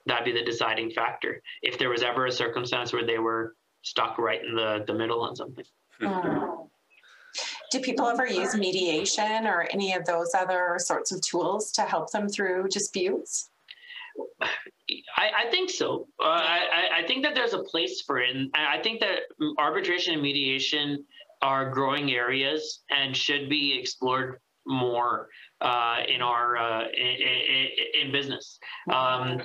that'd 0.07 0.25
be 0.25 0.33
the 0.33 0.45
deciding 0.45 0.91
factor 0.91 1.41
if 1.63 1.79
there 1.79 1.91
was 1.91 2.03
ever 2.03 2.27
a 2.27 2.33
circumstance 2.33 2.93
where 2.93 3.07
they 3.07 3.21
were 3.21 3.55
stuck 3.83 4.19
right 4.19 4.45
in 4.45 4.57
the, 4.57 4.83
the 4.89 4.95
middle 4.95 5.23
on 5.23 5.37
something. 5.37 5.65
Mm. 6.01 6.67
Do 7.71 7.79
people 7.79 8.09
ever 8.09 8.27
use 8.27 8.53
mediation 8.57 9.47
or 9.47 9.69
any 9.71 9.95
of 9.95 10.07
those 10.07 10.35
other 10.35 10.75
sorts 10.79 11.13
of 11.13 11.21
tools 11.21 11.71
to 11.73 11.83
help 11.83 12.11
them 12.11 12.29
through 12.29 12.67
disputes? 12.69 13.51
I, 15.17 15.47
I 15.47 15.51
think 15.51 15.71
so. 15.71 16.07
Uh, 16.23 16.27
I, 16.27 17.03
I 17.03 17.07
think 17.07 17.25
that 17.25 17.35
there's 17.35 17.55
a 17.55 17.63
place 17.63 18.03
for 18.07 18.19
it. 18.19 18.35
And 18.35 18.51
I 18.55 18.81
think 18.83 19.01
that 19.01 19.21
arbitration 19.59 20.15
and 20.15 20.23
mediation 20.23 21.05
are 21.43 21.71
growing 21.71 22.13
areas 22.13 22.83
and 22.91 23.17
should 23.17 23.49
be 23.49 23.79
explored 23.79 24.41
more 24.67 25.29
uh, 25.61 25.99
in 26.09 26.23
our 26.23 26.57
uh, 26.57 26.85
in, 26.89 27.69
in, 28.03 28.13
business 28.13 28.59
um, 28.93 29.41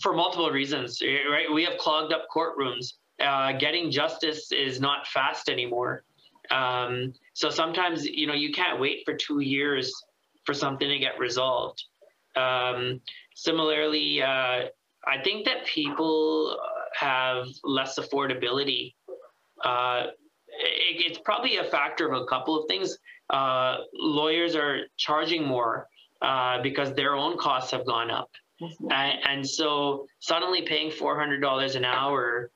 for 0.00 0.14
multiple 0.14 0.50
reasons. 0.50 1.00
Right, 1.02 1.52
we 1.52 1.64
have 1.64 1.78
clogged 1.78 2.12
up 2.12 2.26
courtrooms. 2.34 2.94
Uh, 3.20 3.52
getting 3.52 3.90
justice 3.90 4.50
is 4.52 4.80
not 4.80 5.06
fast 5.06 5.48
anymore. 5.48 6.04
Um, 6.50 7.12
so 7.34 7.50
sometimes 7.50 8.06
you 8.06 8.26
know 8.26 8.34
you 8.34 8.52
can't 8.52 8.80
wait 8.80 9.02
for 9.04 9.14
two 9.14 9.40
years 9.40 9.92
for 10.44 10.54
something 10.54 10.88
to 10.88 10.98
get 10.98 11.18
resolved. 11.18 11.82
Um, 12.36 13.00
similarly, 13.34 14.22
uh, 14.22 14.68
I 15.06 15.22
think 15.24 15.44
that 15.46 15.66
people 15.66 16.56
have 16.94 17.46
less 17.64 17.98
affordability. 17.98 18.94
Uh, 19.64 20.06
it, 20.48 21.10
it's 21.10 21.18
probably 21.24 21.56
a 21.56 21.64
factor 21.64 22.10
of 22.10 22.20
a 22.20 22.26
couple 22.26 22.60
of 22.60 22.68
things. 22.68 22.98
Uh, 23.30 23.78
lawyers 23.94 24.54
are 24.54 24.80
charging 24.96 25.44
more 25.44 25.88
uh, 26.20 26.62
because 26.62 26.94
their 26.94 27.14
own 27.14 27.36
costs 27.38 27.70
have 27.70 27.86
gone 27.86 28.10
up. 28.10 28.30
Mm-hmm. 28.60 28.92
And, 28.92 29.18
and, 29.28 29.48
so 29.48 30.06
suddenly 30.20 30.62
paying 30.62 30.90
$400 30.90 31.74
an 31.74 31.84
hour 31.84 32.50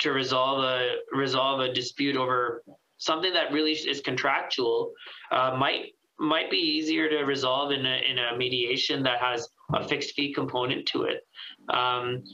to 0.00 0.12
resolve 0.12 0.62
a 0.62 0.96
resolve 1.12 1.60
a 1.60 1.72
dispute 1.72 2.16
over 2.16 2.62
something 2.98 3.32
that 3.32 3.50
really 3.52 3.72
is 3.72 4.00
contractual 4.00 4.92
uh, 5.32 5.56
might 5.58 5.94
might 6.20 6.50
be 6.50 6.58
easier 6.58 7.08
to 7.08 7.24
resolve 7.24 7.72
in 7.72 7.86
a, 7.86 8.00
in 8.08 8.18
a 8.18 8.36
mediation 8.36 9.02
that 9.02 9.20
has 9.20 9.48
a 9.74 9.86
fixed 9.86 10.14
fee 10.14 10.32
component 10.32 10.86
to 10.86 11.02
it. 11.02 11.26
Um, 11.68 12.24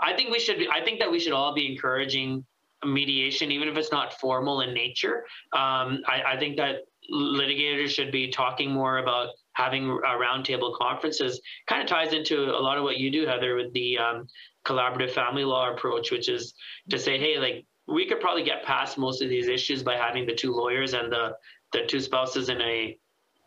I 0.00 0.14
think 0.14 0.30
we 0.30 0.38
should. 0.38 0.66
I 0.72 0.82
think 0.84 1.00
that 1.00 1.10
we 1.10 1.20
should 1.20 1.32
all 1.32 1.54
be 1.54 1.70
encouraging 1.70 2.44
mediation, 2.84 3.50
even 3.50 3.68
if 3.68 3.76
it's 3.76 3.92
not 3.92 4.18
formal 4.20 4.60
in 4.60 4.72
nature. 4.72 5.24
Um, 5.52 6.02
I, 6.06 6.22
I, 6.26 6.38
think 6.38 6.56
that 6.58 6.76
litigators 7.12 7.88
should 7.88 8.12
be 8.12 8.30
talking 8.30 8.70
more 8.70 8.98
about 8.98 9.30
having 9.54 9.90
uh, 9.90 10.16
roundtable 10.16 10.76
conferences. 10.76 11.40
Kind 11.68 11.82
of 11.82 11.88
ties 11.88 12.12
into 12.12 12.44
a 12.44 12.60
lot 12.60 12.78
of 12.78 12.84
what 12.84 12.98
you 12.98 13.10
do, 13.10 13.26
Heather, 13.26 13.56
with 13.56 13.72
the 13.72 13.98
um, 13.98 14.28
collaborative 14.64 15.10
family 15.10 15.44
law 15.44 15.72
approach, 15.72 16.10
which 16.10 16.28
is 16.28 16.54
to 16.90 16.98
say, 16.98 17.18
hey, 17.18 17.38
like 17.38 17.66
we 17.88 18.06
could 18.06 18.20
probably 18.20 18.44
get 18.44 18.64
past 18.64 18.98
most 18.98 19.22
of 19.22 19.28
these 19.28 19.48
issues 19.48 19.82
by 19.82 19.96
having 19.96 20.26
the 20.26 20.34
two 20.34 20.52
lawyers 20.52 20.94
and 20.94 21.10
the 21.10 21.32
the 21.72 21.84
two 21.86 22.00
spouses 22.00 22.48
in 22.48 22.60
a 22.60 22.96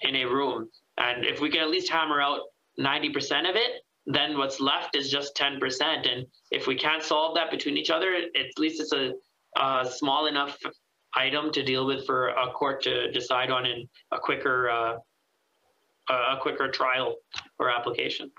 in 0.02 0.16
a 0.16 0.26
room. 0.26 0.70
And 0.98 1.26
if 1.26 1.40
we 1.40 1.50
can 1.50 1.62
at 1.62 1.70
least 1.70 1.90
hammer 1.90 2.22
out 2.22 2.42
90% 2.80 3.50
of 3.50 3.56
it, 3.56 3.82
then 4.06 4.38
what's 4.38 4.60
left 4.60 4.96
is 4.96 5.10
just 5.10 5.36
10%. 5.36 5.60
And 6.12 6.26
if 6.50 6.68
we 6.68 6.76
can't 6.76 7.04
solve 7.04 7.36
that 7.36 7.52
between 7.52 7.78
each 7.78 7.90
other, 7.90 8.14
at 8.14 8.46
least 8.58 8.82
it's 8.82 8.94
a, 8.94 9.14
a 9.58 9.86
small 9.90 10.28
enough 10.28 10.58
item 11.16 11.52
to 11.52 11.64
deal 11.64 11.86
with 11.86 12.06
for 12.06 12.30
a 12.30 12.52
court 12.52 12.82
to 12.84 13.12
decide 13.12 13.52
on 13.52 13.66
in 13.66 13.88
a 14.12 14.20
quicker 14.20 14.70
uh, 14.70 14.96
a 16.10 16.38
quicker 16.42 16.70
trial 16.70 17.16
or 17.60 17.70
application. 17.70 18.32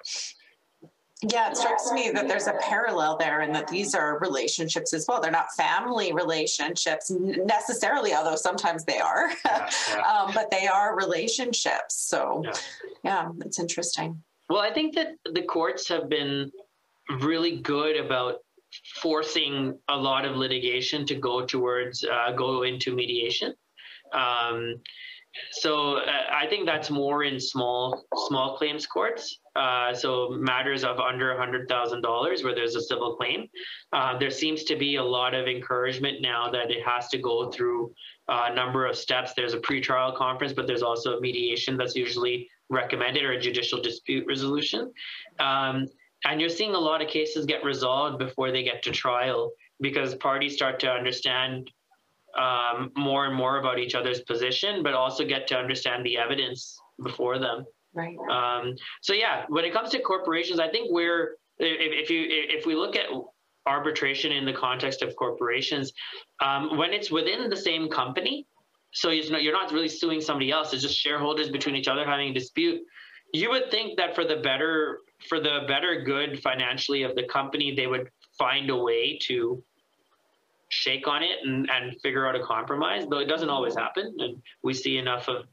Yeah, 1.30 1.50
it 1.50 1.56
strikes 1.56 1.92
me 1.92 2.10
that 2.10 2.26
there's 2.26 2.48
a 2.48 2.54
parallel 2.54 3.16
there 3.16 3.40
and 3.40 3.54
that 3.54 3.68
these 3.68 3.94
are 3.94 4.18
relationships 4.18 4.92
as 4.92 5.06
well. 5.08 5.20
They're 5.20 5.30
not 5.30 5.52
family 5.56 6.12
relationships 6.12 7.10
necessarily, 7.10 8.12
although 8.12 8.34
sometimes 8.34 8.84
they 8.84 8.98
are, 8.98 9.30
yeah, 9.44 9.70
yeah. 9.90 10.00
um, 10.24 10.32
but 10.34 10.50
they 10.50 10.66
are 10.66 10.96
relationships. 10.96 11.94
So, 11.94 12.42
yeah. 12.44 12.52
yeah, 13.04 13.28
it's 13.44 13.60
interesting. 13.60 14.20
Well, 14.50 14.60
I 14.60 14.72
think 14.72 14.96
that 14.96 15.14
the 15.32 15.42
courts 15.42 15.88
have 15.88 16.08
been 16.08 16.50
really 17.20 17.60
good 17.60 17.96
about 17.96 18.38
forcing 19.00 19.78
a 19.88 19.96
lot 19.96 20.24
of 20.24 20.36
litigation 20.36 21.06
to 21.06 21.14
go 21.14 21.46
towards 21.46 22.04
uh, 22.04 22.32
go 22.32 22.62
into 22.62 22.94
mediation. 22.94 23.54
Um, 24.12 24.80
so 25.50 25.96
uh, 25.96 26.02
I 26.32 26.46
think 26.46 26.66
that's 26.66 26.90
more 26.90 27.24
in 27.24 27.40
small 27.40 28.04
small 28.28 28.56
claims 28.56 28.86
courts. 28.86 29.38
Uh, 29.54 29.92
so 29.92 30.30
matters 30.30 30.82
of 30.82 30.98
under 30.98 31.34
$100,000 31.34 32.44
where 32.44 32.54
there's 32.54 32.74
a 32.74 32.80
civil 32.80 33.16
claim. 33.16 33.46
Uh, 33.92 34.18
there 34.18 34.30
seems 34.30 34.64
to 34.64 34.76
be 34.76 34.96
a 34.96 35.02
lot 35.02 35.34
of 35.34 35.46
encouragement 35.46 36.22
now 36.22 36.50
that 36.50 36.70
it 36.70 36.82
has 36.86 37.08
to 37.08 37.18
go 37.18 37.50
through 37.50 37.92
a 38.28 38.54
number 38.54 38.86
of 38.86 38.96
steps. 38.96 39.34
There's 39.34 39.52
a 39.52 39.58
pretrial 39.58 40.16
conference, 40.16 40.54
but 40.54 40.66
there's 40.66 40.82
also 40.82 41.18
a 41.18 41.20
mediation 41.20 41.76
that's 41.76 41.94
usually 41.94 42.48
recommended 42.70 43.24
or 43.24 43.32
a 43.32 43.40
judicial 43.40 43.80
dispute 43.82 44.24
resolution. 44.26 44.90
Um, 45.38 45.86
and 46.24 46.40
you're 46.40 46.50
seeing 46.50 46.74
a 46.74 46.78
lot 46.78 47.02
of 47.02 47.08
cases 47.08 47.44
get 47.44 47.64
resolved 47.64 48.18
before 48.18 48.52
they 48.52 48.62
get 48.62 48.82
to 48.84 48.90
trial 48.90 49.52
because 49.80 50.14
parties 50.14 50.54
start 50.54 50.78
to 50.80 50.90
understand 50.90 51.70
um, 52.38 52.90
more 52.96 53.26
and 53.26 53.34
more 53.34 53.58
about 53.58 53.78
each 53.78 53.94
other's 53.94 54.20
position, 54.20 54.82
but 54.82 54.94
also 54.94 55.24
get 55.24 55.46
to 55.48 55.56
understand 55.56 56.04
the 56.04 56.16
evidence 56.18 56.78
before 57.02 57.38
them. 57.38 57.64
Right. 57.94 58.16
Um, 58.30 58.74
so 59.02 59.12
yeah, 59.12 59.44
when 59.48 59.64
it 59.64 59.72
comes 59.72 59.90
to 59.90 60.00
corporations, 60.00 60.58
I 60.58 60.68
think 60.70 60.90
we're 60.90 61.36
if, 61.58 62.04
if 62.04 62.10
you 62.10 62.24
if 62.28 62.66
we 62.66 62.74
look 62.74 62.96
at 62.96 63.06
arbitration 63.66 64.32
in 64.32 64.44
the 64.44 64.52
context 64.52 65.02
of 65.02 65.14
corporations, 65.16 65.92
um, 66.40 66.76
when 66.78 66.92
it's 66.92 67.10
within 67.10 67.48
the 67.50 67.56
same 67.56 67.88
company, 67.88 68.46
so 68.92 69.10
you're 69.10 69.30
not, 69.30 69.42
you're 69.42 69.52
not 69.52 69.72
really 69.72 69.88
suing 69.88 70.20
somebody 70.20 70.50
else. 70.50 70.72
It's 70.72 70.82
just 70.82 70.96
shareholders 70.96 71.50
between 71.50 71.76
each 71.76 71.88
other 71.88 72.04
having 72.04 72.30
a 72.30 72.34
dispute. 72.34 72.82
You 73.32 73.50
would 73.50 73.70
think 73.70 73.98
that 73.98 74.14
for 74.14 74.24
the 74.24 74.36
better 74.36 74.98
for 75.28 75.38
the 75.38 75.60
better 75.68 76.02
good 76.02 76.42
financially 76.42 77.02
of 77.02 77.14
the 77.14 77.24
company, 77.24 77.74
they 77.74 77.86
would 77.86 78.08
find 78.38 78.70
a 78.70 78.76
way 78.76 79.18
to 79.22 79.62
shake 80.72 81.06
on 81.06 81.22
it 81.22 81.38
and, 81.44 81.68
and 81.70 82.00
figure 82.00 82.26
out 82.26 82.34
a 82.34 82.42
compromise. 82.42 83.04
Though 83.08 83.18
it 83.18 83.26
doesn't 83.26 83.50
always 83.50 83.76
happen, 83.76 84.16
and 84.18 84.42
we 84.62 84.72
see 84.72 84.96
enough 84.96 85.28
of 85.28 85.44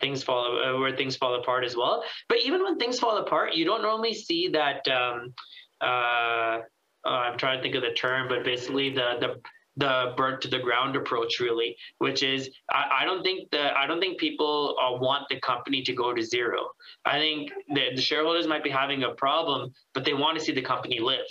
things 0.00 0.22
fall 0.22 0.60
uh, 0.62 0.78
where 0.78 0.96
things 0.96 1.16
fall 1.16 1.36
apart 1.36 1.64
as 1.64 1.76
well. 1.76 2.02
But 2.28 2.38
even 2.44 2.62
when 2.64 2.76
things 2.76 2.98
fall 2.98 3.16
apart, 3.18 3.54
you 3.54 3.64
don't 3.64 3.82
normally 3.82 4.14
see 4.14 4.48
that. 4.48 4.86
Um, 4.88 5.32
uh, 5.80 6.60
uh, 7.06 7.10
I'm 7.10 7.38
trying 7.38 7.58
to 7.58 7.62
think 7.62 7.76
of 7.76 7.82
the 7.82 7.92
term, 7.92 8.28
but 8.28 8.44
basically 8.44 8.90
the 8.90 9.16
the 9.20 9.40
the 9.76 10.12
burnt 10.16 10.40
to 10.40 10.48
the 10.48 10.58
ground 10.58 10.96
approach 10.96 11.38
really 11.38 11.76
which 11.98 12.24
is 12.24 12.50
i, 12.68 13.02
I 13.02 13.04
don't 13.04 13.22
think 13.22 13.48
that 13.52 13.76
i 13.76 13.86
don't 13.86 14.00
think 14.00 14.18
people 14.18 14.74
uh, 14.76 14.98
want 14.98 15.28
the 15.28 15.38
company 15.38 15.82
to 15.82 15.92
go 15.92 16.12
to 16.12 16.20
zero 16.20 16.70
i 17.04 17.16
think 17.16 17.52
the, 17.68 17.90
the 17.94 18.02
shareholders 18.02 18.48
might 18.48 18.64
be 18.64 18.70
having 18.70 19.04
a 19.04 19.10
problem 19.10 19.72
but 19.94 20.04
they 20.04 20.14
want 20.14 20.36
to 20.36 20.44
see 20.44 20.50
the 20.50 20.62
company 20.62 20.98
live 20.98 21.28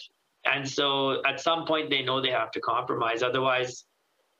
and 0.54 0.68
so 0.68 1.22
at 1.26 1.40
some 1.40 1.66
point 1.66 1.90
they 1.90 2.02
know 2.02 2.22
they 2.22 2.32
have 2.32 2.52
to 2.52 2.60
compromise 2.60 3.24
otherwise 3.24 3.86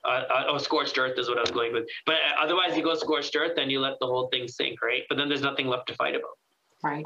uh, 0.04 0.08
uh, 0.08 0.44
oh, 0.48 0.58
scorched 0.58 0.96
earth 0.98 1.18
is 1.18 1.28
what 1.28 1.38
I 1.38 1.40
was 1.40 1.50
going 1.50 1.72
with. 1.72 1.86
But 2.06 2.16
uh, 2.16 2.42
otherwise, 2.42 2.76
you 2.76 2.82
go 2.82 2.94
scorched 2.94 3.34
earth, 3.36 3.52
then 3.56 3.68
you 3.68 3.80
let 3.80 3.98
the 4.00 4.06
whole 4.06 4.28
thing 4.28 4.46
sink, 4.48 4.80
right? 4.80 5.02
But 5.08 5.18
then 5.18 5.28
there's 5.28 5.42
nothing 5.42 5.66
left 5.66 5.88
to 5.88 5.94
fight 5.94 6.14
about. 6.14 6.38
Right. 6.82 7.04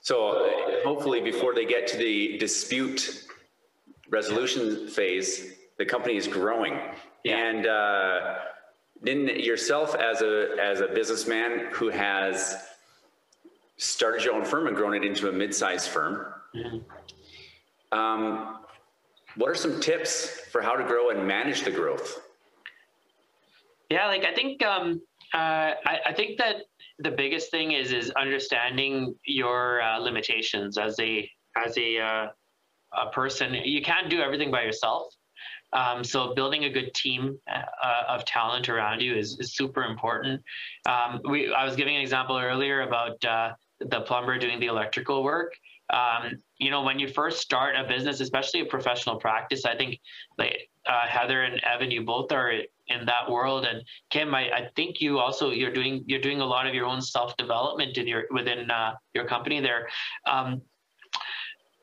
So 0.00 0.30
uh, 0.30 0.84
hopefully, 0.84 1.20
before 1.20 1.54
they 1.54 1.64
get 1.64 1.86
to 1.88 1.96
the 1.96 2.38
dispute 2.38 3.24
resolution 4.10 4.88
phase, 4.88 5.54
the 5.78 5.84
company 5.84 6.16
is 6.16 6.26
growing. 6.26 6.78
Yeah. 7.24 7.48
And 7.48 7.66
uh, 7.66 8.34
then 9.00 9.28
yourself, 9.28 9.94
as 9.94 10.22
a 10.22 10.56
as 10.60 10.80
a 10.80 10.88
businessman 10.88 11.68
who 11.72 11.88
has 11.88 12.68
started 13.76 14.24
your 14.24 14.34
own 14.34 14.44
firm 14.44 14.66
and 14.66 14.76
grown 14.76 14.94
it 14.94 15.04
into 15.04 15.28
a 15.28 15.32
mid-sized 15.32 15.88
firm. 15.88 16.26
Mm-hmm. 16.54 17.98
Um, 17.98 18.58
what 19.36 19.50
are 19.50 19.54
some 19.54 19.80
tips 19.80 20.40
for 20.50 20.62
how 20.62 20.74
to 20.74 20.84
grow 20.84 21.10
and 21.10 21.26
manage 21.26 21.62
the 21.62 21.70
growth? 21.70 22.20
Yeah, 23.90 24.06
like 24.06 24.24
I 24.24 24.34
think 24.34 24.64
um, 24.64 25.00
uh, 25.34 25.74
I, 25.84 25.98
I, 26.06 26.12
think 26.14 26.38
that 26.38 26.56
the 26.98 27.10
biggest 27.10 27.50
thing 27.50 27.72
is 27.72 27.92
is 27.92 28.10
understanding 28.10 29.14
your 29.24 29.80
uh, 29.80 29.98
limitations 29.98 30.78
as 30.78 30.98
a 30.98 31.30
as 31.56 31.76
a, 31.78 31.98
uh, 31.98 32.26
a 32.92 33.10
person. 33.10 33.54
You 33.54 33.82
can't 33.82 34.10
do 34.10 34.20
everything 34.20 34.50
by 34.50 34.62
yourself. 34.62 35.14
Um, 35.72 36.02
so 36.02 36.34
building 36.34 36.64
a 36.64 36.70
good 36.70 36.94
team 36.94 37.38
uh, 37.52 38.02
of 38.08 38.24
talent 38.24 38.68
around 38.68 39.00
you 39.00 39.14
is, 39.14 39.38
is 39.40 39.54
super 39.54 39.84
important. 39.84 40.42
Um, 40.88 41.20
we 41.28 41.52
I 41.52 41.64
was 41.64 41.76
giving 41.76 41.96
an 41.96 42.02
example 42.02 42.38
earlier 42.38 42.82
about 42.82 43.22
uh, 43.24 43.52
the 43.80 44.00
plumber 44.02 44.38
doing 44.38 44.60
the 44.60 44.66
electrical 44.66 45.22
work. 45.22 45.54
Um, 45.92 46.42
you 46.58 46.70
know, 46.70 46.82
when 46.82 46.98
you 46.98 47.08
first 47.08 47.40
start 47.40 47.76
a 47.76 47.84
business, 47.86 48.20
especially 48.20 48.60
a 48.60 48.64
professional 48.64 49.16
practice, 49.16 49.64
I 49.64 49.76
think 49.76 50.00
like 50.36 50.68
uh, 50.86 51.06
Heather 51.06 51.44
and 51.44 51.62
Evan, 51.64 51.90
you 51.90 52.02
both 52.02 52.32
are 52.32 52.50
in 52.50 53.04
that 53.06 53.30
world, 53.30 53.66
and 53.66 53.82
Kim, 54.10 54.34
I, 54.34 54.50
I 54.50 54.68
think 54.74 55.00
you 55.00 55.18
also 55.18 55.50
you're 55.50 55.72
doing 55.72 56.04
you're 56.06 56.20
doing 56.20 56.40
a 56.40 56.44
lot 56.44 56.66
of 56.66 56.74
your 56.74 56.86
own 56.86 57.00
self 57.00 57.36
development 57.36 57.98
in 57.98 58.06
your 58.06 58.24
within 58.30 58.70
uh, 58.70 58.94
your 59.14 59.26
company 59.26 59.60
there. 59.60 59.88
Um, 60.26 60.62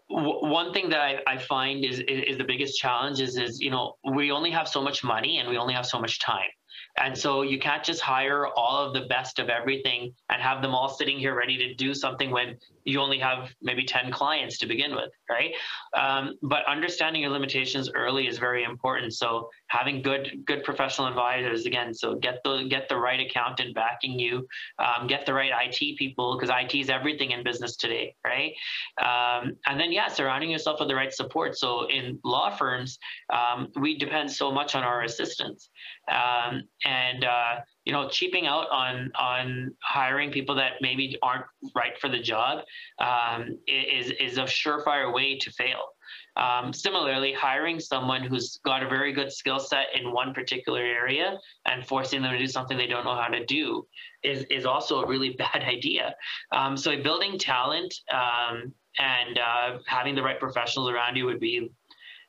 one 0.10 0.74
thing 0.74 0.90
that 0.90 1.00
I, 1.00 1.20
I 1.26 1.38
find 1.38 1.84
is, 1.84 2.00
is 2.00 2.38
the 2.38 2.44
biggest 2.44 2.78
challenge 2.78 3.20
is 3.20 3.38
is 3.38 3.60
you 3.60 3.72
know 3.72 3.98
we 4.14 4.32
only 4.32 4.52
have 4.52 4.68
so 4.68 4.82
much 4.82 5.04
money 5.04 5.40
and 5.40 5.50
we 5.50 5.58
only 5.58 5.74
have 5.74 5.86
so 5.86 6.00
much 6.00 6.20
time 6.20 6.50
And 6.98 7.18
so 7.18 7.42
you 7.42 7.60
can't 7.60 7.84
just 7.84 8.02
hire 8.02 8.48
all 8.48 8.86
of 8.86 8.94
the 8.94 9.08
best 9.08 9.40
of 9.40 9.50
everything 9.50 10.14
and 10.30 10.42
have 10.42 10.62
them 10.62 10.76
all 10.76 10.90
sitting 10.90 11.18
here 11.18 11.36
ready 11.36 11.58
to 11.58 11.74
do 11.74 11.94
something 11.94 12.30
when 12.30 12.58
you 12.86 13.00
only 13.00 13.18
have 13.20 13.50
maybe 13.62 13.84
10 13.84 14.12
clients 14.12 14.58
to 14.60 14.66
begin 14.68 14.94
with, 14.96 15.10
right? 15.30 15.52
Um, 15.98 16.36
but 16.42 16.66
understanding 16.68 17.22
your 17.22 17.32
limitations 17.32 17.90
early 17.94 18.28
is 18.28 18.38
very 18.38 18.64
important. 18.64 19.14
So 19.14 19.50
having 19.68 20.02
good 20.02 20.44
good 20.46 20.64
professional 20.64 21.08
advisors 21.08 21.66
again, 21.66 21.94
so 21.94 22.16
get 22.16 22.40
the 22.44 22.68
get 22.70 22.90
the 22.90 22.98
right 22.98 23.20
accountant 23.20 23.74
backing 23.74 24.20
you, 24.20 24.48
um, 24.80 25.08
get 25.08 25.26
the 25.26 25.34
right 25.34 25.52
IT 25.66 25.98
people 25.98 26.38
because 26.38 26.54
IT 26.54 26.78
is 26.78 26.90
everything 26.90 27.32
in 27.32 27.44
business 27.44 27.76
today, 27.76 28.16
right? 28.26 28.54
Um, 29.02 29.54
and 29.66 29.80
then 29.80 29.92
yeah, 29.92 30.10
surrounding 30.10 30.52
yourself 30.52 30.80
with 30.80 30.90
the 30.90 30.96
right 30.96 31.14
support. 31.14 31.58
So 31.58 31.88
in 31.90 32.20
law 32.24 32.50
firms, 32.56 33.00
um, 33.32 33.70
we 33.76 33.98
depend 33.98 34.32
so 34.32 34.52
much 34.52 34.76
on 34.76 34.84
our 34.84 35.04
assistants, 35.04 35.70
um, 36.12 36.64
and 36.86 37.24
uh, 37.24 37.56
you 37.86 37.92
know, 37.92 38.10
cheaping 38.10 38.48
out 38.48 38.70
on 38.70 39.12
on 39.16 39.74
hiring 39.82 40.32
people 40.32 40.56
that 40.56 40.74
maybe 40.82 41.18
aren't 41.22 41.46
right 41.76 42.00
for 42.00 42.10
the 42.10 42.20
job 42.20 42.60
um, 43.00 43.58
is 43.68 44.12
is 44.20 44.38
a 44.38 44.44
surefire 44.44 45.14
way 45.14 45.38
to 45.38 45.52
fail. 45.52 45.90
Um, 46.36 46.74
similarly, 46.74 47.34
hiring 47.34 47.80
someone 47.80 48.24
who's 48.24 48.60
got 48.66 48.84
a 48.84 48.90
very 48.90 49.14
good 49.14 49.32
skill 49.32 49.60
set 49.60 49.88
in 49.96 50.12
one 50.12 50.34
particular 50.34 50.82
area 50.82 51.38
and 51.66 51.86
forcing 51.86 52.22
them 52.22 52.32
to 52.32 52.40
do 52.40 52.48
something 52.48 52.78
they 52.78 52.88
don't 52.88 53.06
know 53.06 53.16
how 53.16 53.28
to 53.28 53.46
do 53.46 53.86
is 54.24 54.44
is 54.50 54.66
also 54.66 55.04
a 55.04 55.08
really 55.08 55.30
bad 55.38 55.64
idea. 55.64 56.16
Um, 56.52 56.78
so 56.78 57.02
building 57.02 57.38
talent 57.38 57.94
um, 58.12 58.74
and 59.00 59.40
uh, 59.40 59.80
having 59.88 60.16
the 60.16 60.24
right 60.24 60.40
professionals 60.40 60.90
around 60.90 61.16
you 61.16 61.26
would 61.26 61.40
be 61.40 61.70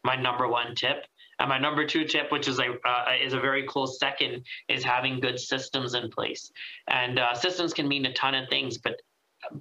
my 0.05 0.17
number 0.17 0.49
one 0.49 0.75
tip. 0.75 1.07
And 1.39 1.49
my 1.49 1.59
number 1.59 1.87
two 1.87 2.05
tip, 2.05 2.31
which 2.31 2.49
is 2.49 2.59
a 2.59 2.73
uh, 2.85 3.05
is 3.23 3.33
a 3.33 3.41
very 3.41 3.65
close 3.65 3.99
second, 3.99 4.45
is 4.69 4.85
having 4.85 5.21
good 5.21 5.39
systems 5.39 5.95
in 5.95 6.11
place. 6.11 6.51
And 6.89 7.19
uh, 7.19 7.35
systems 7.35 7.73
can 7.73 7.89
mean 7.89 8.07
a 8.07 8.13
ton 8.15 8.35
of 8.35 8.49
things, 8.49 8.79
but 8.79 9.01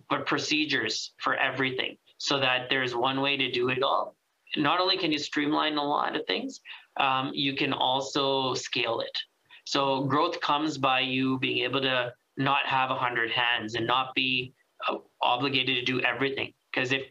but 0.09 0.26
procedures 0.26 1.13
for 1.17 1.36
everything, 1.36 1.97
so 2.17 2.39
that 2.39 2.69
there's 2.69 2.95
one 2.95 3.21
way 3.21 3.38
to 3.38 3.51
do 3.51 3.69
it 3.69 3.84
all. 3.84 4.15
Not 4.55 4.80
only 4.80 4.97
can 4.97 5.11
you 5.11 5.19
streamline 5.19 5.78
a 5.78 5.84
lot 5.84 6.15
of 6.15 6.26
things, 6.26 6.61
um, 6.97 7.32
you 7.34 7.55
can 7.55 7.74
also 7.74 8.53
scale 8.53 8.99
it. 9.01 9.17
So 9.65 10.03
growth 10.03 10.39
comes 10.41 10.78
by 10.78 10.99
you 11.01 11.39
being 11.39 11.63
able 11.63 11.82
to 11.82 12.13
not 12.38 12.65
have 12.65 12.91
a 12.91 12.95
hundred 12.95 13.32
hands 13.32 13.76
and 13.76 13.88
not 13.88 14.13
be 14.13 14.53
uh, 14.88 14.97
obligated 15.21 15.76
to 15.78 15.86
do 15.86 16.01
everything. 16.01 16.53
Because 16.71 16.91
if 16.91 17.03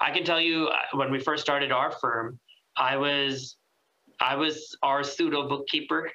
I 0.00 0.10
can 0.10 0.24
tell 0.24 0.40
you, 0.40 0.68
uh, 0.68 0.96
when 0.96 1.10
we 1.10 1.18
first 1.18 1.42
started 1.42 1.72
our 1.72 1.90
firm, 1.90 2.38
I 2.76 2.96
was 2.96 3.56
I 4.20 4.36
was 4.36 4.76
our 4.82 5.02
pseudo 5.02 5.48
bookkeeper. 5.48 6.10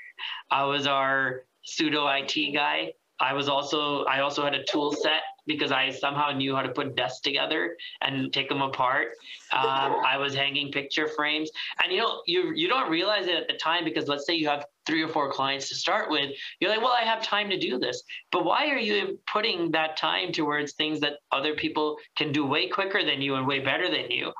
I 0.51 0.63
was 0.65 0.87
our 0.87 1.43
pseudo 1.63 2.07
IT 2.07 2.53
guy. 2.53 2.93
I 3.19 3.33
was 3.33 3.47
also 3.47 4.03
I 4.05 4.19
also 4.19 4.43
had 4.43 4.53
a 4.53 4.63
tool 4.65 4.91
set 4.91 5.21
because 5.45 5.71
I 5.71 5.91
somehow 5.91 6.31
knew 6.31 6.55
how 6.55 6.61
to 6.61 6.69
put 6.69 6.95
desks 6.95 7.21
together 7.21 7.75
and 8.01 8.31
take 8.33 8.49
them 8.49 8.61
apart. 8.61 9.09
Um, 9.51 9.97
I 10.05 10.17
was 10.17 10.33
hanging 10.33 10.71
picture 10.71 11.07
frames, 11.07 11.49
and 11.81 11.91
you 11.91 11.99
know 11.99 12.21
you 12.25 12.53
you 12.55 12.67
don't 12.67 12.89
realize 12.89 13.27
it 13.27 13.35
at 13.35 13.47
the 13.47 13.57
time 13.57 13.83
because 13.83 14.07
let's 14.07 14.25
say 14.25 14.33
you 14.33 14.47
have 14.47 14.65
three 14.85 15.01
or 15.01 15.07
four 15.07 15.31
clients 15.31 15.69
to 15.69 15.75
start 15.75 16.11
with, 16.11 16.31
you're 16.59 16.69
like, 16.69 16.81
well, 16.81 16.91
I 16.91 17.05
have 17.05 17.23
time 17.23 17.49
to 17.49 17.57
do 17.57 17.79
this. 17.79 18.03
But 18.33 18.43
why 18.43 18.67
are 18.67 18.77
you 18.77 19.17
putting 19.31 19.71
that 19.71 19.95
time 19.95 20.33
towards 20.33 20.73
things 20.73 20.99
that 20.99 21.13
other 21.31 21.55
people 21.55 21.95
can 22.17 22.33
do 22.33 22.45
way 22.45 22.67
quicker 22.67 23.01
than 23.05 23.21
you 23.21 23.35
and 23.35 23.47
way 23.47 23.59
better 23.59 23.89
than 23.89 24.11
you? 24.11 24.33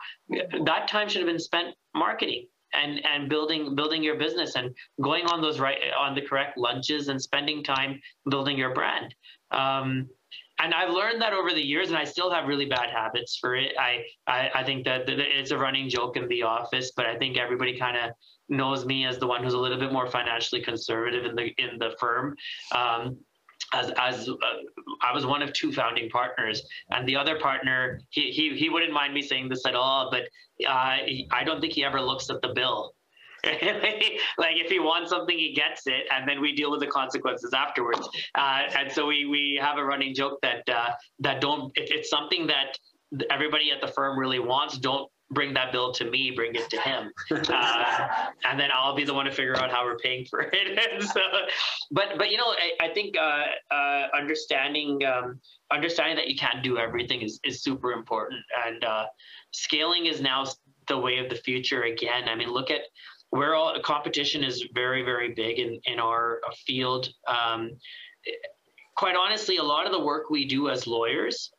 That 0.65 0.89
time 0.89 1.07
should 1.07 1.21
have 1.21 1.29
been 1.29 1.39
spent 1.39 1.75
marketing 1.95 2.47
and 2.73 3.03
and 3.05 3.29
building 3.29 3.75
building 3.75 4.03
your 4.03 4.17
business 4.17 4.55
and 4.55 4.73
going 5.01 5.25
on 5.25 5.41
those 5.41 5.59
right 5.59 5.79
on 5.97 6.15
the 6.15 6.21
correct 6.21 6.57
lunches 6.57 7.07
and 7.09 7.21
spending 7.21 7.63
time 7.63 7.99
building 8.29 8.57
your 8.57 8.73
brand 8.73 9.13
um, 9.51 10.09
and 10.59 10.73
I've 10.73 10.91
learned 10.91 11.21
that 11.21 11.33
over 11.33 11.51
the 11.51 11.61
years, 11.61 11.89
and 11.89 11.97
I 11.97 12.03
still 12.03 12.31
have 12.31 12.47
really 12.47 12.65
bad 12.65 12.89
habits 12.89 13.37
for 13.37 13.55
it. 13.55 13.73
I 13.77 14.03
I, 14.27 14.49
I 14.55 14.63
think 14.63 14.85
that, 14.85 15.05
that 15.07 15.19
it's 15.19 15.51
a 15.51 15.57
running 15.57 15.89
joke 15.89 16.15
in 16.15 16.27
the 16.27 16.43
office, 16.43 16.91
but 16.95 17.05
I 17.05 17.17
think 17.17 17.37
everybody 17.37 17.77
kind 17.77 17.97
of 17.97 18.11
knows 18.49 18.85
me 18.85 19.05
as 19.05 19.17
the 19.17 19.27
one 19.27 19.43
who's 19.43 19.53
a 19.53 19.57
little 19.57 19.79
bit 19.79 19.91
more 19.91 20.07
financially 20.07 20.61
conservative 20.61 21.25
in 21.25 21.35
the 21.35 21.47
in 21.57 21.79
the 21.79 21.95
firm. 21.99 22.35
Um, 22.73 23.17
as 23.73 23.91
as 23.97 24.29
uh, 24.29 24.33
I 25.01 25.13
was 25.13 25.25
one 25.25 25.41
of 25.41 25.53
two 25.53 25.71
founding 25.71 26.09
partners, 26.09 26.61
and 26.89 27.07
the 27.07 27.15
other 27.15 27.39
partner, 27.39 28.01
he 28.09 28.31
he 28.31 28.55
he 28.57 28.69
wouldn't 28.69 28.93
mind 28.93 29.13
me 29.13 29.21
saying 29.21 29.49
this 29.49 29.65
at 29.65 29.75
all, 29.75 30.11
but 30.11 30.23
uh, 30.67 30.97
he, 31.05 31.27
I 31.31 31.43
don't 31.43 31.61
think 31.61 31.73
he 31.73 31.83
ever 31.83 32.01
looks 32.01 32.29
at 32.29 32.41
the 32.41 32.49
bill. 32.49 32.93
like 33.45 34.55
if 34.55 34.71
he 34.71 34.79
wants 34.79 35.09
something, 35.09 35.37
he 35.37 35.53
gets 35.53 35.85
it, 35.85 36.03
and 36.15 36.27
then 36.27 36.39
we 36.39 36.55
deal 36.55 36.71
with 36.71 36.79
the 36.79 36.87
consequences 36.87 37.53
afterwards. 37.53 38.07
Uh, 38.35 38.63
and 38.77 38.91
so 38.91 39.05
we 39.05 39.25
we 39.25 39.59
have 39.61 39.77
a 39.77 39.83
running 39.83 40.13
joke 40.13 40.39
that 40.41 40.63
uh, 40.69 40.91
that 41.19 41.41
don't 41.41 41.71
if 41.75 41.91
it's 41.91 42.09
something 42.09 42.47
that 42.47 42.77
everybody 43.29 43.71
at 43.71 43.81
the 43.81 43.91
firm 43.93 44.17
really 44.17 44.39
wants, 44.39 44.77
don't 44.77 45.09
bring 45.31 45.53
that 45.53 45.71
bill 45.71 45.91
to 45.93 46.09
me, 46.09 46.31
bring 46.31 46.55
it 46.55 46.69
to 46.69 46.79
him, 46.79 47.11
uh, 47.31 48.07
and 48.43 48.59
then 48.59 48.69
I'll 48.73 48.95
be 48.95 49.03
the 49.03 49.13
one 49.13 49.25
to 49.25 49.31
figure 49.31 49.57
out 49.57 49.71
how 49.71 49.83
we're 49.83 49.97
paying 49.97 50.25
for 50.25 50.49
it. 50.51 51.03
so, 51.13 51.21
but 51.91 52.17
but 52.17 52.29
you 52.29 52.37
know, 52.37 52.47
I, 52.47 52.85
I 52.85 52.93
think 52.93 53.15
uh, 53.17 53.45
uh, 53.73 54.07
understanding 54.15 55.03
um, 55.05 55.39
understanding 55.71 56.15
that 56.15 56.27
you 56.27 56.35
can't 56.35 56.63
do 56.63 56.77
everything 56.77 57.21
is 57.21 57.39
is 57.43 57.63
super 57.63 57.91
important, 57.91 58.41
and 58.65 58.83
uh, 58.83 59.05
scaling 59.51 60.05
is 60.05 60.21
now 60.21 60.45
the 60.87 60.97
way 60.97 61.17
of 61.17 61.29
the 61.29 61.35
future 61.35 61.83
again. 61.83 62.27
I 62.27 62.35
mean, 62.35 62.49
look 62.49 62.69
at 62.69 62.81
where 63.29 63.55
all 63.55 63.75
competition 63.81 64.43
is 64.43 64.67
very 64.73 65.03
very 65.03 65.33
big 65.33 65.59
in 65.59 65.79
in 65.85 65.99
our 65.99 66.41
field. 66.65 67.09
Um, 67.27 67.71
quite 68.95 69.15
honestly, 69.15 69.57
a 69.57 69.63
lot 69.63 69.85
of 69.85 69.91
the 69.91 70.03
work 70.03 70.29
we 70.29 70.45
do 70.45 70.69
as 70.69 70.85
lawyers 70.85 71.51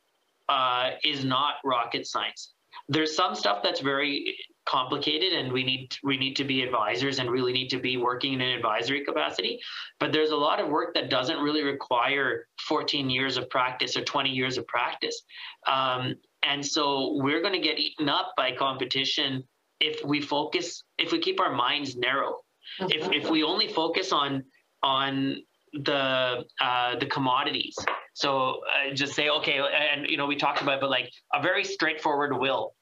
uh, 0.48 0.90
is 1.02 1.24
not 1.24 1.54
rocket 1.64 2.06
science 2.06 2.53
there's 2.88 3.14
some 3.14 3.34
stuff 3.34 3.62
that's 3.62 3.80
very 3.80 4.36
complicated 4.66 5.34
and 5.34 5.52
we 5.52 5.62
need 5.62 5.94
we 6.02 6.16
need 6.16 6.34
to 6.34 6.44
be 6.44 6.62
advisors 6.62 7.18
and 7.18 7.30
really 7.30 7.52
need 7.52 7.68
to 7.68 7.78
be 7.78 7.98
working 7.98 8.32
in 8.32 8.40
an 8.40 8.56
advisory 8.56 9.04
capacity 9.04 9.60
but 10.00 10.10
there's 10.10 10.30
a 10.30 10.36
lot 10.36 10.58
of 10.58 10.68
work 10.68 10.94
that 10.94 11.10
doesn't 11.10 11.38
really 11.38 11.62
require 11.62 12.46
14 12.66 13.10
years 13.10 13.36
of 13.36 13.48
practice 13.50 13.94
or 13.94 14.02
20 14.02 14.30
years 14.30 14.56
of 14.56 14.66
practice 14.66 15.22
um, 15.66 16.14
and 16.42 16.64
so 16.64 17.18
we're 17.20 17.42
going 17.42 17.52
to 17.52 17.60
get 17.60 17.78
eaten 17.78 18.08
up 18.08 18.32
by 18.38 18.52
competition 18.52 19.44
if 19.80 20.02
we 20.04 20.20
focus 20.20 20.82
if 20.96 21.12
we 21.12 21.18
keep 21.18 21.40
our 21.40 21.52
minds 21.52 21.96
narrow 21.96 22.36
mm-hmm. 22.80 22.90
if, 22.90 23.24
if 23.24 23.30
we 23.30 23.42
only 23.42 23.68
focus 23.68 24.12
on 24.12 24.42
on 24.82 25.36
the 25.82 26.44
uh, 26.60 26.98
the 26.98 27.06
commodities. 27.06 27.76
So 28.14 28.60
uh, 28.70 28.94
just 28.94 29.14
say 29.14 29.28
okay, 29.28 29.58
and 29.58 30.08
you 30.08 30.16
know 30.16 30.26
we 30.26 30.36
talked 30.36 30.62
about, 30.62 30.80
but 30.80 30.88
like 30.88 31.12
a 31.32 31.42
very 31.42 31.64
straightforward 31.64 32.38
will, 32.38 32.74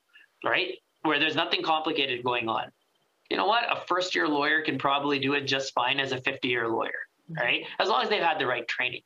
right, 0.45 0.74
where 1.03 1.18
there's 1.18 1.35
nothing 1.35 1.62
complicated 1.62 2.22
going 2.22 2.49
on. 2.49 2.70
You 3.30 3.39
know 3.39 3.47
what? 3.47 3.64
A 3.70 3.80
first 3.87 4.14
year 4.14 4.28
lawyer 4.28 4.61
can 4.61 4.78
probably 4.78 5.18
do 5.18 5.33
it 5.33 5.43
just 5.43 5.72
fine 5.72 5.99
as 6.01 6.12
a 6.12 6.20
50 6.20 6.47
year 6.49 6.68
lawyer, 6.68 6.91
mm-hmm. 7.30 7.43
right? 7.43 7.64
As 7.80 7.89
long 7.89 8.03
as 8.03 8.11
they've 8.11 8.22
had 8.22 8.39
the 8.39 8.47
right 8.47 8.68
training. 8.68 9.03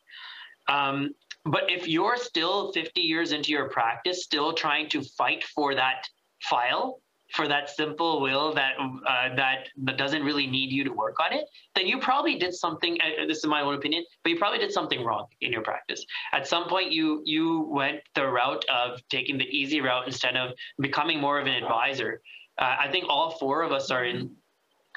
Um, 0.69 1.11
but 1.45 1.71
if 1.71 1.87
you're 1.87 2.17
still 2.17 2.73
50 2.73 3.01
years 3.01 3.31
into 3.31 3.53
your 3.53 3.69
practice, 3.69 4.25
still 4.25 4.53
trying 4.53 4.89
to 4.91 5.03
fight 5.03 5.45
for 5.45 5.77
that 5.77 6.09
file, 6.43 7.01
for 7.33 7.49
that 7.49 7.69
simple 7.71 8.21
will 8.21 8.55
that 8.55 8.75
uh, 8.79 9.35
that 9.35 9.69
that 9.79 9.99
doesn't 9.99 10.23
really 10.23 10.47
need 10.47 10.71
you 10.71 10.85
to 10.85 10.93
work 10.93 11.17
on 11.21 11.33
it, 11.33 11.47
then 11.75 11.87
you 11.87 11.99
probably 11.99 12.39
did 12.39 12.55
something. 12.55 12.99
Uh, 13.01 13.27
this 13.27 13.39
is 13.39 13.47
my 13.47 13.63
own 13.63 13.75
opinion, 13.75 14.05
but 14.23 14.31
you 14.31 14.39
probably 14.39 14.59
did 14.59 14.73
something 14.73 15.05
wrong 15.05 15.27
in 15.41 15.53
your 15.53 15.63
practice. 15.63 16.05
At 16.33 16.47
some 16.47 16.69
point, 16.69 16.93
you 16.93 17.23
you 17.25 17.69
went 17.71 18.01
the 18.15 18.27
route 18.27 18.65
of 18.69 19.01
taking 19.09 19.39
the 19.39 19.45
easy 19.45 19.81
route 19.81 20.07
instead 20.07 20.37
of 20.37 20.53
becoming 20.79 21.21
more 21.21 21.41
of 21.41 21.47
an 21.47 21.55
advisor. 21.55 22.23
Uh, 22.59 22.77
I 22.81 22.89
think 22.91 23.07
all 23.09 23.31
four 23.33 23.63
of 23.63 23.73
us 23.73 23.91
are 23.91 24.05
in 24.05 24.31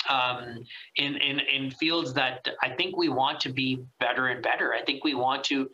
um, 0.08 0.64
in, 0.96 1.16
in 1.18 1.40
in 1.40 1.72
fields 1.72 2.14
that 2.14 2.48
I 2.62 2.70
think 2.70 2.96
we 2.96 3.10
want 3.10 3.40
to 3.42 3.52
be 3.52 3.80
better 4.00 4.28
and 4.28 4.42
better. 4.42 4.74
I 4.74 4.84
think 4.84 5.04
we 5.04 5.14
want 5.14 5.44
to 5.46 5.70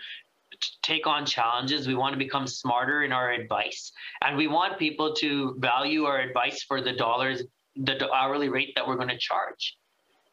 take 0.82 1.08
on 1.08 1.26
challenges. 1.26 1.88
We 1.88 1.96
want 1.96 2.14
to 2.14 2.20
become 2.20 2.48
smarter 2.48 3.04
in 3.04 3.12
our 3.12 3.32
advice. 3.32 3.92
And 4.24 4.38
we 4.38 4.48
want 4.48 4.80
people 4.80 5.14
to 5.16 5.56
value 5.60 6.06
our 6.06 6.20
advice 6.20 6.64
for 6.64 6.82
the 6.82 6.94
dollars, 6.94 7.44
the 7.76 8.12
hourly 8.12 8.50
rate 8.50 8.74
that 8.76 8.88
we're 8.88 8.96
going 8.96 9.10
to 9.10 9.18
charge. 9.18 9.78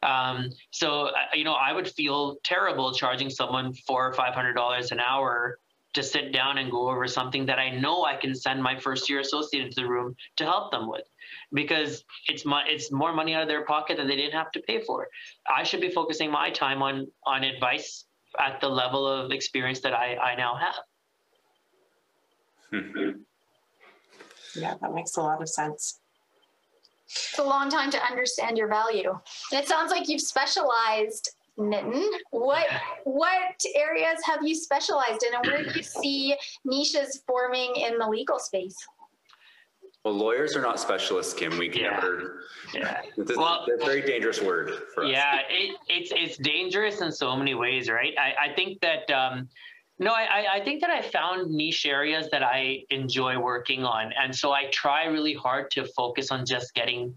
Um, 0.02 0.50
so, 0.70 1.06
uh, 1.06 1.12
you 1.32 1.44
know, 1.44 1.54
I 1.54 1.72
would 1.72 1.88
feel 1.88 2.36
terrible 2.42 2.92
charging 2.92 3.30
someone 3.30 3.72
four 3.86 4.06
or 4.06 4.12
five 4.12 4.34
hundred 4.34 4.54
dollars 4.54 4.90
an 4.90 4.98
hour 4.98 5.58
to 5.94 6.02
sit 6.02 6.32
down 6.32 6.58
and 6.58 6.70
go 6.70 6.88
over 6.90 7.06
something 7.06 7.46
that 7.46 7.58
I 7.58 7.68
know 7.68 8.04
I 8.04 8.16
can 8.16 8.34
send 8.34 8.62
my 8.62 8.78
first 8.78 9.10
year 9.10 9.20
associate 9.20 9.62
into 9.62 9.76
the 9.76 9.86
room 9.86 10.16
to 10.38 10.44
help 10.44 10.72
them 10.72 10.88
with, 10.88 11.04
because 11.52 12.02
it's 12.26 12.44
my 12.44 12.64
it's 12.66 12.90
more 12.90 13.12
money 13.12 13.34
out 13.34 13.42
of 13.42 13.48
their 13.48 13.64
pocket 13.64 13.98
that 13.98 14.06
they 14.08 14.16
didn't 14.16 14.32
have 14.32 14.50
to 14.52 14.60
pay 14.60 14.82
for. 14.82 15.06
I 15.54 15.62
should 15.62 15.82
be 15.82 15.90
focusing 15.90 16.30
my 16.30 16.50
time 16.50 16.82
on 16.82 17.06
on 17.24 17.44
advice 17.44 18.06
at 18.38 18.60
the 18.60 18.68
level 18.68 19.06
of 19.06 19.30
experience 19.30 19.80
that 19.80 19.94
I, 19.94 20.16
I 20.16 20.34
now 20.36 20.54
have. 20.56 20.74
Hmm. 22.70 23.10
yeah, 24.56 24.74
that 24.80 24.94
makes 24.94 25.16
a 25.16 25.20
lot 25.20 25.42
of 25.42 25.48
sense. 25.48 26.00
It's 27.06 27.38
a 27.38 27.42
long 27.42 27.68
time 27.68 27.90
to 27.90 28.02
understand 28.02 28.56
your 28.56 28.68
value. 28.68 29.10
And 29.52 29.60
it 29.62 29.68
sounds 29.68 29.90
like 29.90 30.08
you've 30.08 30.22
specialized 30.22 31.30
Nitin, 31.58 32.06
what 32.30 32.66
what 33.04 33.60
areas 33.74 34.20
have 34.24 34.40
you 34.42 34.54
specialized 34.54 35.22
in, 35.22 35.34
and 35.34 35.46
where 35.46 35.64
do 35.64 35.70
you 35.76 35.82
see 35.82 36.36
niches 36.64 37.22
forming 37.26 37.74
in 37.76 37.98
the 37.98 38.08
legal 38.08 38.38
space? 38.38 38.76
Well, 40.04 40.14
lawyers 40.14 40.56
are 40.56 40.60
not 40.60 40.80
specialists, 40.80 41.32
Kim. 41.32 41.58
We 41.58 41.68
can 41.68 41.82
yeah. 41.82 41.90
never. 41.90 42.42
Yeah. 42.74 43.02
Well, 43.36 43.66
a 43.72 43.84
very 43.84 44.02
dangerous 44.02 44.40
word 44.40 44.72
for 44.94 45.04
us. 45.04 45.10
Yeah, 45.10 45.40
it, 45.48 45.76
it's 45.88 46.10
it's 46.14 46.36
dangerous 46.38 47.00
in 47.00 47.12
so 47.12 47.36
many 47.36 47.54
ways, 47.54 47.88
right? 47.88 48.12
I, 48.18 48.50
I 48.50 48.54
think 48.54 48.80
that. 48.80 49.10
Um, 49.10 49.48
no, 49.98 50.10
I, 50.10 50.54
I 50.54 50.64
think 50.64 50.80
that 50.80 50.90
I 50.90 51.00
found 51.00 51.52
niche 51.52 51.86
areas 51.86 52.28
that 52.32 52.42
I 52.42 52.82
enjoy 52.90 53.38
working 53.38 53.84
on. 53.84 54.12
And 54.20 54.34
so 54.34 54.50
I 54.50 54.64
try 54.72 55.04
really 55.04 55.34
hard 55.34 55.70
to 55.72 55.84
focus 55.84 56.32
on 56.32 56.44
just 56.44 56.74
getting 56.74 57.14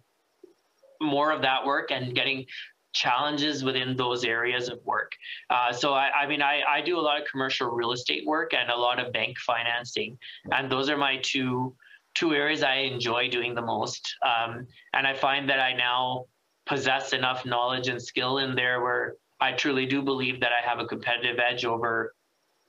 more 1.02 1.32
of 1.32 1.42
that 1.42 1.66
work 1.66 1.90
and 1.90 2.14
getting 2.14 2.46
challenges 2.94 3.64
within 3.64 3.96
those 3.96 4.24
areas 4.24 4.70
of 4.70 4.86
work. 4.86 5.14
Uh, 5.50 5.72
so 5.74 5.94
I, 5.94 6.12
I 6.12 6.28
mean, 6.28 6.44
I, 6.44 6.62
I 6.68 6.82
do 6.82 7.00
a 7.00 7.02
lot 7.02 7.20
of 7.20 7.28
commercial 7.28 7.72
real 7.72 7.92
estate 7.92 8.26
work 8.26 8.54
and 8.54 8.70
a 8.70 8.78
lot 8.78 9.00
of 9.00 9.12
bank 9.12 9.40
financing, 9.40 10.18
and 10.52 10.72
those 10.72 10.88
are 10.90 10.98
my 10.98 11.18
two 11.24 11.74
two 12.16 12.34
areas 12.34 12.64
I 12.64 12.76
enjoy 12.76 13.30
doing 13.30 13.54
the 13.54 13.62
most. 13.62 14.16
Um, 14.26 14.68
and 14.94 15.06
I 15.06 15.14
find 15.14 15.50
that 15.50 15.60
I 15.60 15.74
now 15.74 16.26
possess 16.66 17.14
enough 17.14 17.46
knowledge 17.46 17.88
and 17.88 18.02
skill 18.02 18.40
in 18.40 18.56
there 18.56 18.82
where 18.82 19.16
I 19.40 19.52
truly 19.52 19.86
do 19.86 20.02
believe 20.02 20.40
that 20.40 20.52
I 20.52 20.68
have 20.68 20.80
a 20.80 20.86
competitive 20.86 21.40
edge 21.40 21.66
over 21.66 22.16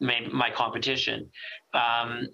my, 0.01 0.21
my 0.33 0.51
competition. 0.51 1.31
Um, 1.73 2.29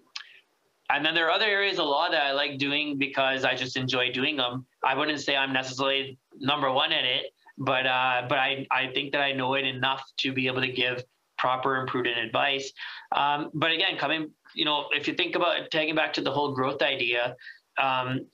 and 0.90 1.04
then 1.04 1.14
there 1.14 1.26
are 1.26 1.30
other 1.30 1.46
areas 1.46 1.78
of 1.78 1.86
law 1.86 2.08
that 2.10 2.22
I 2.22 2.32
like 2.32 2.58
doing 2.58 2.98
because 2.98 3.44
I 3.44 3.54
just 3.54 3.76
enjoy 3.76 4.10
doing 4.12 4.36
them. 4.36 4.66
I 4.84 4.94
wouldn't 4.94 5.20
say 5.20 5.36
I'm 5.36 5.52
necessarily 5.52 6.18
number 6.38 6.70
one 6.70 6.92
at 6.92 7.04
it, 7.04 7.26
but 7.56 7.86
uh, 7.86 8.22
but 8.28 8.38
I, 8.38 8.66
I 8.70 8.88
think 8.92 9.12
that 9.12 9.22
I 9.22 9.32
know 9.32 9.54
it 9.54 9.64
enough 9.64 10.02
to 10.18 10.32
be 10.32 10.48
able 10.48 10.60
to 10.60 10.72
give 10.72 11.04
proper 11.38 11.80
and 11.80 11.88
prudent 11.88 12.18
advice. 12.18 12.72
Um, 13.16 13.50
but 13.54 13.72
again, 13.72 13.96
coming, 13.98 14.30
you 14.54 14.64
know, 14.64 14.86
if 14.92 15.08
you 15.08 15.14
think 15.14 15.34
about 15.34 15.70
taking 15.70 15.94
back 15.94 16.12
to 16.14 16.20
the 16.20 16.30
whole 16.30 16.54
growth 16.54 16.82
idea, 16.82 17.36
um, 17.78 18.26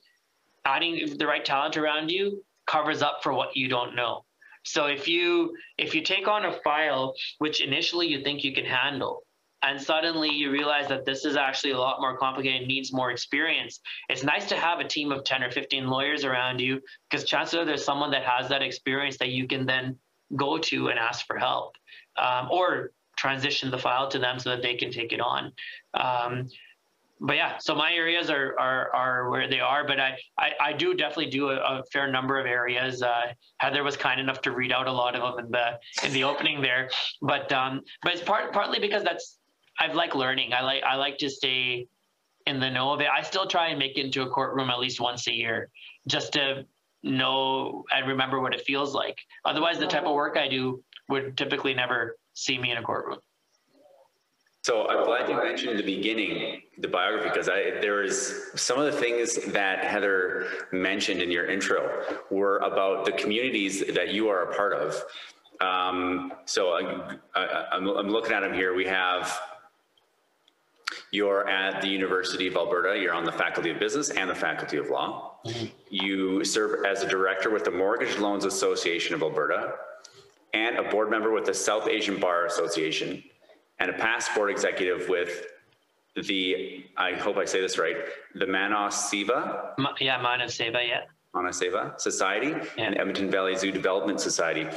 adding 0.65 1.17
the 1.17 1.27
right 1.27 1.43
talent 1.43 1.77
around 1.77 2.09
you 2.09 2.43
covers 2.67 3.01
up 3.01 3.19
for 3.23 3.33
what 3.33 3.55
you 3.55 3.67
don't 3.67 3.95
know. 3.95 4.25
So 4.63 4.85
if 4.87 5.07
you 5.07 5.55
if 5.77 5.95
you 5.95 6.01
take 6.01 6.27
on 6.27 6.45
a 6.45 6.53
file 6.61 7.13
which 7.39 7.61
initially 7.61 8.07
you 8.07 8.23
think 8.23 8.43
you 8.43 8.53
can 8.53 8.65
handle, 8.65 9.23
and 9.61 9.81
suddenly 9.81 10.29
you 10.29 10.51
realize 10.51 10.87
that 10.87 11.05
this 11.05 11.25
is 11.25 11.35
actually 11.35 11.71
a 11.71 11.77
lot 11.77 11.99
more 11.99 12.17
complicated 12.17 12.67
needs 12.67 12.93
more 12.93 13.11
experience 13.11 13.79
it's 14.09 14.23
nice 14.23 14.47
to 14.47 14.55
have 14.55 14.79
a 14.79 14.87
team 14.87 15.11
of 15.11 15.23
10 15.23 15.43
or 15.43 15.51
15 15.51 15.87
lawyers 15.87 16.23
around 16.23 16.59
you 16.59 16.79
because 17.09 17.25
chances 17.25 17.55
are 17.55 17.65
there's 17.65 17.83
someone 17.83 18.11
that 18.11 18.23
has 18.23 18.49
that 18.49 18.61
experience 18.61 19.17
that 19.17 19.29
you 19.29 19.47
can 19.47 19.65
then 19.65 19.97
go 20.35 20.57
to 20.57 20.87
and 20.89 20.99
ask 20.99 21.25
for 21.25 21.37
help 21.37 21.75
um, 22.17 22.49
or 22.51 22.91
transition 23.19 23.69
the 23.69 23.77
file 23.77 24.07
to 24.07 24.19
them 24.19 24.39
so 24.39 24.49
that 24.49 24.61
they 24.61 24.75
can 24.75 24.91
take 24.91 25.11
it 25.11 25.19
on 25.19 25.51
um, 25.93 26.47
but 27.21 27.35
yeah, 27.35 27.57
so 27.57 27.75
my 27.75 27.91
areas 27.91 28.29
are 28.29 28.57
are, 28.57 28.95
are 28.95 29.29
where 29.29 29.49
they 29.49 29.59
are, 29.59 29.85
but 29.85 29.99
I, 29.99 30.17
I, 30.37 30.51
I 30.61 30.73
do 30.73 30.93
definitely 30.93 31.29
do 31.29 31.49
a, 31.49 31.57
a, 31.57 31.83
fair 31.91 32.09
number 32.09 32.39
of 32.39 32.45
areas. 32.45 33.01
Uh, 33.01 33.33
Heather 33.57 33.83
was 33.83 33.97
kind 33.97 34.21
enough 34.21 34.41
to 34.43 34.51
read 34.51 34.71
out 34.71 34.87
a 34.87 34.91
lot 34.91 35.15
of 35.15 35.35
them 35.35 35.45
in 35.45 35.51
the 35.51 35.79
in 36.05 36.13
the 36.13 36.23
opening 36.23 36.61
there, 36.61 36.89
but 37.21 37.51
um, 37.51 37.81
but 38.03 38.13
it's 38.13 38.21
part 38.21 38.53
partly 38.53 38.79
because 38.79 39.03
that's 39.03 39.37
I've 39.79 39.95
like 39.95 40.15
learning. 40.15 40.53
I 40.53 40.61
like 40.61 40.83
I 40.83 40.95
like 40.95 41.17
to 41.17 41.29
stay 41.29 41.87
in 42.47 42.59
the 42.59 42.69
know 42.69 42.93
of 42.93 43.01
it. 43.01 43.07
I 43.13 43.21
still 43.21 43.47
try 43.47 43.67
and 43.67 43.77
make 43.77 43.97
it 43.97 44.05
into 44.05 44.21
a 44.21 44.29
courtroom 44.29 44.69
at 44.69 44.79
least 44.79 45.01
once 45.01 45.27
a 45.27 45.33
year, 45.33 45.69
just 46.07 46.33
to 46.33 46.65
know 47.03 47.83
and 47.91 48.07
remember 48.07 48.39
what 48.39 48.53
it 48.53 48.61
feels 48.61 48.93
like. 48.93 49.17
Otherwise, 49.43 49.77
the 49.77 49.87
type 49.87 50.05
of 50.05 50.15
work 50.15 50.37
I 50.37 50.47
do 50.47 50.81
would 51.09 51.35
typically 51.35 51.73
never 51.73 52.15
see 52.39 52.57
me 52.57 52.71
in 52.71 52.77
a 52.77 52.81
courtroom. 52.81 53.19
So 54.61 54.87
I'm 54.87 55.05
glad 55.05 55.29
you 55.29 55.35
mentioned 55.35 55.71
in 55.71 55.77
the 55.77 55.83
beginning, 55.83 56.61
the 56.77 56.87
biography, 56.87 57.29
because 57.29 57.49
I, 57.49 57.79
there 57.81 58.03
is 58.03 58.51
some 58.55 58.77
of 58.77 58.85
the 58.85 58.99
things 58.99 59.35
that 59.47 59.83
Heather 59.83 60.47
mentioned 60.71 61.21
in 61.21 61.31
your 61.31 61.49
intro 61.49 62.03
were 62.29 62.57
about 62.57 63.05
the 63.05 63.13
communities 63.13 63.83
that 63.93 64.13
you 64.13 64.27
are 64.27 64.51
a 64.51 64.55
part 64.55 64.73
of. 64.73 65.01
Um, 65.61 66.33
so 66.45 66.73
I, 66.73 67.75
am 67.75 67.85
looking 67.85 68.33
at 68.33 68.41
them 68.41 68.53
here. 68.53 68.73
We 68.75 68.85
have 68.85 69.39
you're 71.11 71.47
at 71.49 71.81
the 71.81 71.87
University 71.87 72.47
of 72.47 72.55
Alberta. 72.55 72.99
You're 72.99 73.13
on 73.13 73.23
the 73.23 73.31
Faculty 73.31 73.71
of 73.71 73.79
Business 73.79 74.09
and 74.09 74.29
the 74.29 74.35
Faculty 74.35 74.77
of 74.77 74.89
Law. 74.89 75.39
Mm-hmm. 75.45 75.65
You 75.89 76.43
serve 76.43 76.85
as 76.85 77.01
a 77.01 77.07
director 77.07 77.49
with 77.49 77.63
the 77.63 77.71
Mortgage 77.71 78.17
Loans 78.17 78.45
Association 78.45 79.15
of 79.15 79.23
Alberta 79.23 79.73
and 80.53 80.77
a 80.77 80.83
board 80.89 81.09
member 81.09 81.31
with 81.31 81.45
the 81.45 81.53
South 81.53 81.87
Asian 81.87 82.19
Bar 82.19 82.45
Association 82.45 83.23
and 83.79 83.89
a 83.89 83.93
past 83.93 84.33
board 84.35 84.49
executive 84.49 85.07
with 85.09 85.47
the, 86.15 86.85
I 86.97 87.13
hope 87.13 87.37
I 87.37 87.45
say 87.45 87.61
this 87.61 87.77
right, 87.77 87.95
the 88.35 88.47
Manas 88.47 88.95
Seva. 88.95 89.71
Ma- 89.77 89.93
yeah, 89.99 90.21
Manas 90.21 90.57
Seva, 90.57 90.85
yeah. 90.87 91.01
Manas 91.33 91.59
Seva 91.59 91.99
Society 91.99 92.47
yeah. 92.47 92.85
and 92.85 92.97
Edmonton 92.97 93.29
Valley 93.29 93.55
Zoo 93.55 93.71
Development 93.71 94.19
Society. 94.19 94.67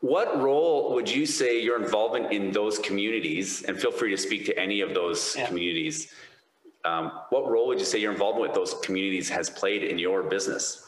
What 0.00 0.40
role 0.40 0.94
would 0.94 1.10
you 1.10 1.24
say 1.24 1.60
your 1.60 1.82
involvement 1.82 2.32
in 2.32 2.50
those 2.50 2.78
communities, 2.78 3.62
and 3.62 3.80
feel 3.80 3.92
free 3.92 4.10
to 4.10 4.16
speak 4.16 4.44
to 4.46 4.58
any 4.58 4.80
of 4.80 4.92
those 4.92 5.34
yeah. 5.36 5.46
communities, 5.46 6.12
um, 6.84 7.12
what 7.30 7.50
role 7.50 7.66
would 7.68 7.78
you 7.78 7.84
say 7.84 7.98
your 7.98 8.12
involvement 8.12 8.42
with 8.42 8.54
those 8.54 8.74
communities 8.82 9.28
has 9.28 9.48
played 9.48 9.82
in 9.82 9.98
your 9.98 10.22
business? 10.22 10.86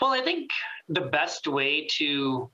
Well, 0.00 0.12
I 0.12 0.20
think 0.20 0.50
the 0.88 1.00
best 1.00 1.46
way 1.46 1.86
to 1.98 2.50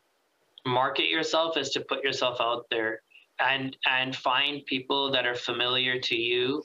market 0.67 1.09
yourself 1.09 1.57
is 1.57 1.71
to 1.71 1.81
put 1.81 2.05
yourself 2.05 2.41
out 2.41 2.67
there 2.71 3.03
and 3.41 3.77
and 3.87 4.15
find 4.15 4.65
people 4.67 5.11
that 5.11 5.27
are 5.27 5.35
familiar 5.35 5.99
to 5.99 6.17
you 6.17 6.63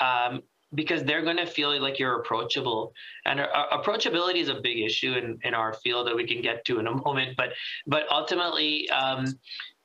um, 0.00 0.42
because 0.74 1.02
they're 1.04 1.22
going 1.22 1.36
to 1.36 1.46
feel 1.46 1.78
like 1.80 1.98
you're 1.98 2.20
approachable. 2.20 2.92
And 3.26 3.40
uh, 3.40 3.46
approachability 3.72 4.36
is 4.36 4.48
a 4.48 4.60
big 4.60 4.78
issue 4.78 5.12
in, 5.12 5.38
in 5.42 5.54
our 5.54 5.74
field 5.74 6.06
that 6.06 6.16
we 6.16 6.26
can 6.26 6.40
get 6.40 6.64
to 6.66 6.78
in 6.78 6.86
a 6.86 6.94
moment 7.04 7.36
but 7.36 7.50
but 7.86 8.04
ultimately 8.10 8.88
um, 8.90 9.26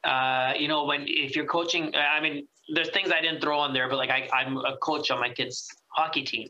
uh, 0.04 0.54
you 0.58 0.68
know 0.68 0.86
when 0.86 1.04
if 1.08 1.36
you're 1.36 1.46
coaching 1.46 1.94
i 1.96 2.22
mean 2.22 2.48
there's 2.74 2.90
things 2.90 3.12
i 3.12 3.22
didn't 3.22 3.42
throw 3.42 3.60
on 3.60 3.74
there 3.74 3.90
but 3.90 3.98
like 3.98 4.10
I, 4.10 4.30
i'm 4.34 4.58
a 4.58 4.78
coach 4.78 5.12
on 5.12 5.20
my 5.20 5.30
kids 5.30 5.68
hockey 5.98 6.24
team 6.24 6.48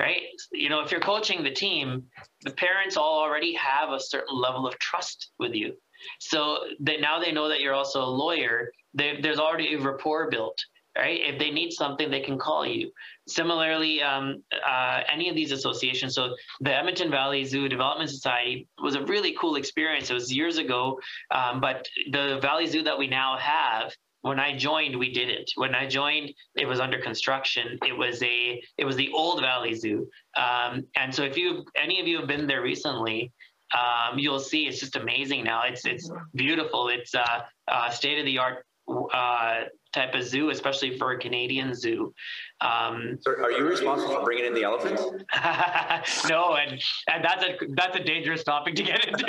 right 0.00 0.22
you 0.52 0.68
know 0.68 0.80
if 0.80 0.90
you're 0.90 1.00
coaching 1.00 1.42
the 1.42 1.50
team 1.50 2.02
the 2.42 2.50
parents 2.50 2.96
all 2.96 3.20
already 3.20 3.54
have 3.54 3.90
a 3.90 4.00
certain 4.00 4.36
level 4.36 4.66
of 4.66 4.78
trust 4.78 5.30
with 5.38 5.54
you 5.54 5.72
so 6.20 6.58
that 6.80 7.00
now 7.00 7.18
they 7.18 7.32
know 7.32 7.48
that 7.48 7.60
you're 7.60 7.74
also 7.74 8.02
a 8.02 8.12
lawyer 8.24 8.70
there's 8.94 9.38
already 9.38 9.74
a 9.74 9.80
rapport 9.80 10.28
built 10.30 10.58
right? 10.98 11.20
If 11.22 11.38
they 11.38 11.50
need 11.50 11.72
something, 11.72 12.10
they 12.10 12.20
can 12.20 12.38
call 12.38 12.66
you. 12.66 12.90
Similarly, 13.28 14.02
um, 14.02 14.42
uh, 14.66 15.00
any 15.10 15.28
of 15.28 15.36
these 15.36 15.52
associations, 15.52 16.14
so 16.14 16.34
the 16.60 16.74
Edmonton 16.74 17.10
Valley 17.10 17.44
Zoo 17.44 17.68
Development 17.68 18.10
Society 18.10 18.66
was 18.82 18.96
a 18.96 19.04
really 19.04 19.34
cool 19.40 19.56
experience. 19.56 20.10
It 20.10 20.14
was 20.14 20.32
years 20.32 20.58
ago, 20.58 20.98
um, 21.30 21.60
but 21.60 21.86
the 22.10 22.38
Valley 22.42 22.66
Zoo 22.66 22.82
that 22.82 22.98
we 22.98 23.06
now 23.06 23.36
have, 23.38 23.92
when 24.22 24.40
I 24.40 24.56
joined, 24.56 24.98
we 24.98 25.12
didn't. 25.12 25.50
When 25.56 25.74
I 25.74 25.86
joined, 25.86 26.32
it 26.56 26.66
was 26.66 26.80
under 26.80 26.98
construction. 26.98 27.78
It 27.86 27.96
was 27.96 28.22
a, 28.22 28.62
it 28.76 28.84
was 28.84 28.96
the 28.96 29.10
old 29.14 29.40
Valley 29.40 29.74
Zoo, 29.74 30.08
um, 30.36 30.84
and 30.96 31.14
so 31.14 31.22
if 31.22 31.36
you, 31.36 31.64
any 31.76 32.00
of 32.00 32.06
you 32.06 32.18
have 32.18 32.28
been 32.28 32.46
there 32.46 32.62
recently, 32.62 33.32
um, 33.74 34.18
you'll 34.18 34.40
see 34.40 34.66
it's 34.66 34.80
just 34.80 34.96
amazing 34.96 35.44
now. 35.44 35.62
It's 35.64 35.84
it's 35.84 36.10
beautiful. 36.34 36.88
It's 36.88 37.14
uh, 37.14 37.40
uh, 37.68 37.90
state 37.90 38.18
of 38.18 38.24
the 38.24 38.38
art 38.38 38.64
uh, 38.88 39.64
type 39.92 40.14
of 40.14 40.22
zoo, 40.22 40.50
especially 40.50 40.98
for 40.98 41.12
a 41.12 41.18
Canadian 41.18 41.74
zoo. 41.74 42.12
Um, 42.60 43.18
so 43.20 43.32
are 43.32 43.50
you 43.50 43.66
responsible 43.66 44.14
for 44.14 44.24
bringing 44.24 44.46
in 44.46 44.54
the 44.54 44.64
elephants? 44.64 45.02
no, 46.28 46.56
and, 46.56 46.80
and 47.08 47.24
that's 47.24 47.44
a 47.44 47.56
that's 47.74 47.96
a 47.96 48.02
dangerous 48.02 48.44
topic 48.44 48.74
to 48.76 48.82
get 48.82 49.06
into. 49.06 49.26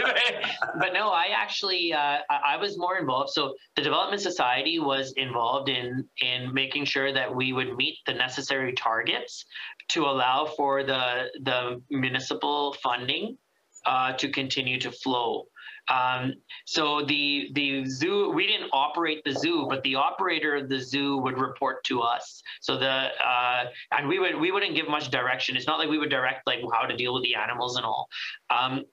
but 0.80 0.94
no, 0.94 1.10
I 1.10 1.28
actually 1.36 1.94
uh, 1.94 2.20
I 2.30 2.58
was 2.58 2.78
more 2.78 2.98
involved. 2.98 3.32
So 3.32 3.56
the 3.76 3.82
Development 3.82 4.22
Society 4.22 4.80
was 4.80 5.14
involved 5.18 5.70
in 5.70 6.06
in 6.22 6.54
making 6.54 6.86
sure 6.86 7.14
that 7.14 7.34
we 7.34 7.54
would 7.54 7.76
meet 7.76 7.98
the 8.06 8.14
necessary 8.14 8.74
targets 8.74 9.46
to 9.90 10.06
allow 10.06 10.46
for 10.46 10.84
the 10.84 11.28
the 11.42 11.82
municipal 11.90 12.74
funding 12.84 13.38
uh, 13.86 14.14
to 14.14 14.30
continue 14.30 14.80
to 14.80 14.92
flow. 14.92 15.46
Um, 15.90 16.36
so 16.66 17.04
the 17.04 17.50
the 17.54 17.86
zoo, 17.86 18.32
we 18.32 18.46
didn't 18.48 18.70
operate 18.72 19.24
the 19.26 19.34
zoo, 19.34 19.66
but 19.70 19.82
the 19.84 19.96
operator 19.96 20.56
of 20.56 20.70
the 20.70 20.80
zoo 20.80 21.18
would 21.18 21.40
report 21.40 21.84
to 21.86 22.02
us. 22.02 22.42
So 22.62 22.78
the 22.78 23.08
uh, 23.24 23.66
and 23.92 24.08
we 24.08 24.20
would 24.20 24.40
we 24.40 24.52
wouldn't 24.52 24.76
give 24.76 24.88
much 24.88 25.10
direction. 25.10 25.56
It's 25.56 25.68
not 25.68 25.80
like 25.80 25.90
we 25.90 25.98
would 25.98 26.10
direct 26.10 26.46
like 26.46 26.60
how 26.74 26.86
to 26.86 26.96
deal 26.96 27.14
with 27.14 27.24
the 27.24 27.36
animals 27.36 27.76
and 27.76 27.86
all. 27.86 28.08
Um, 28.50 28.86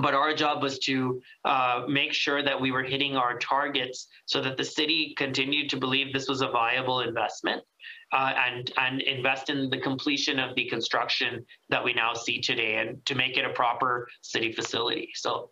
but 0.00 0.14
our 0.14 0.34
job 0.34 0.62
was 0.62 0.78
to 0.80 1.20
uh, 1.44 1.84
make 1.86 2.14
sure 2.14 2.42
that 2.42 2.58
we 2.58 2.70
were 2.70 2.82
hitting 2.82 3.16
our 3.16 3.38
targets 3.38 4.08
so 4.24 4.40
that 4.40 4.56
the 4.56 4.64
city 4.64 5.14
continued 5.18 5.68
to 5.70 5.76
believe 5.76 6.12
this 6.12 6.28
was 6.28 6.40
a 6.40 6.48
viable 6.48 7.00
investment 7.00 7.62
uh, 8.12 8.32
and 8.36 8.72
and 8.78 9.02
invest 9.02 9.50
in 9.50 9.68
the 9.70 9.78
completion 9.78 10.38
of 10.38 10.54
the 10.54 10.68
construction 10.68 11.44
that 11.68 11.82
we 11.82 11.92
now 11.92 12.14
see 12.14 12.40
today 12.40 12.76
and 12.76 13.04
to 13.06 13.14
make 13.14 13.36
it 13.36 13.44
a 13.44 13.50
proper 13.50 14.08
city 14.22 14.52
facility 14.52 15.10
so 15.14 15.50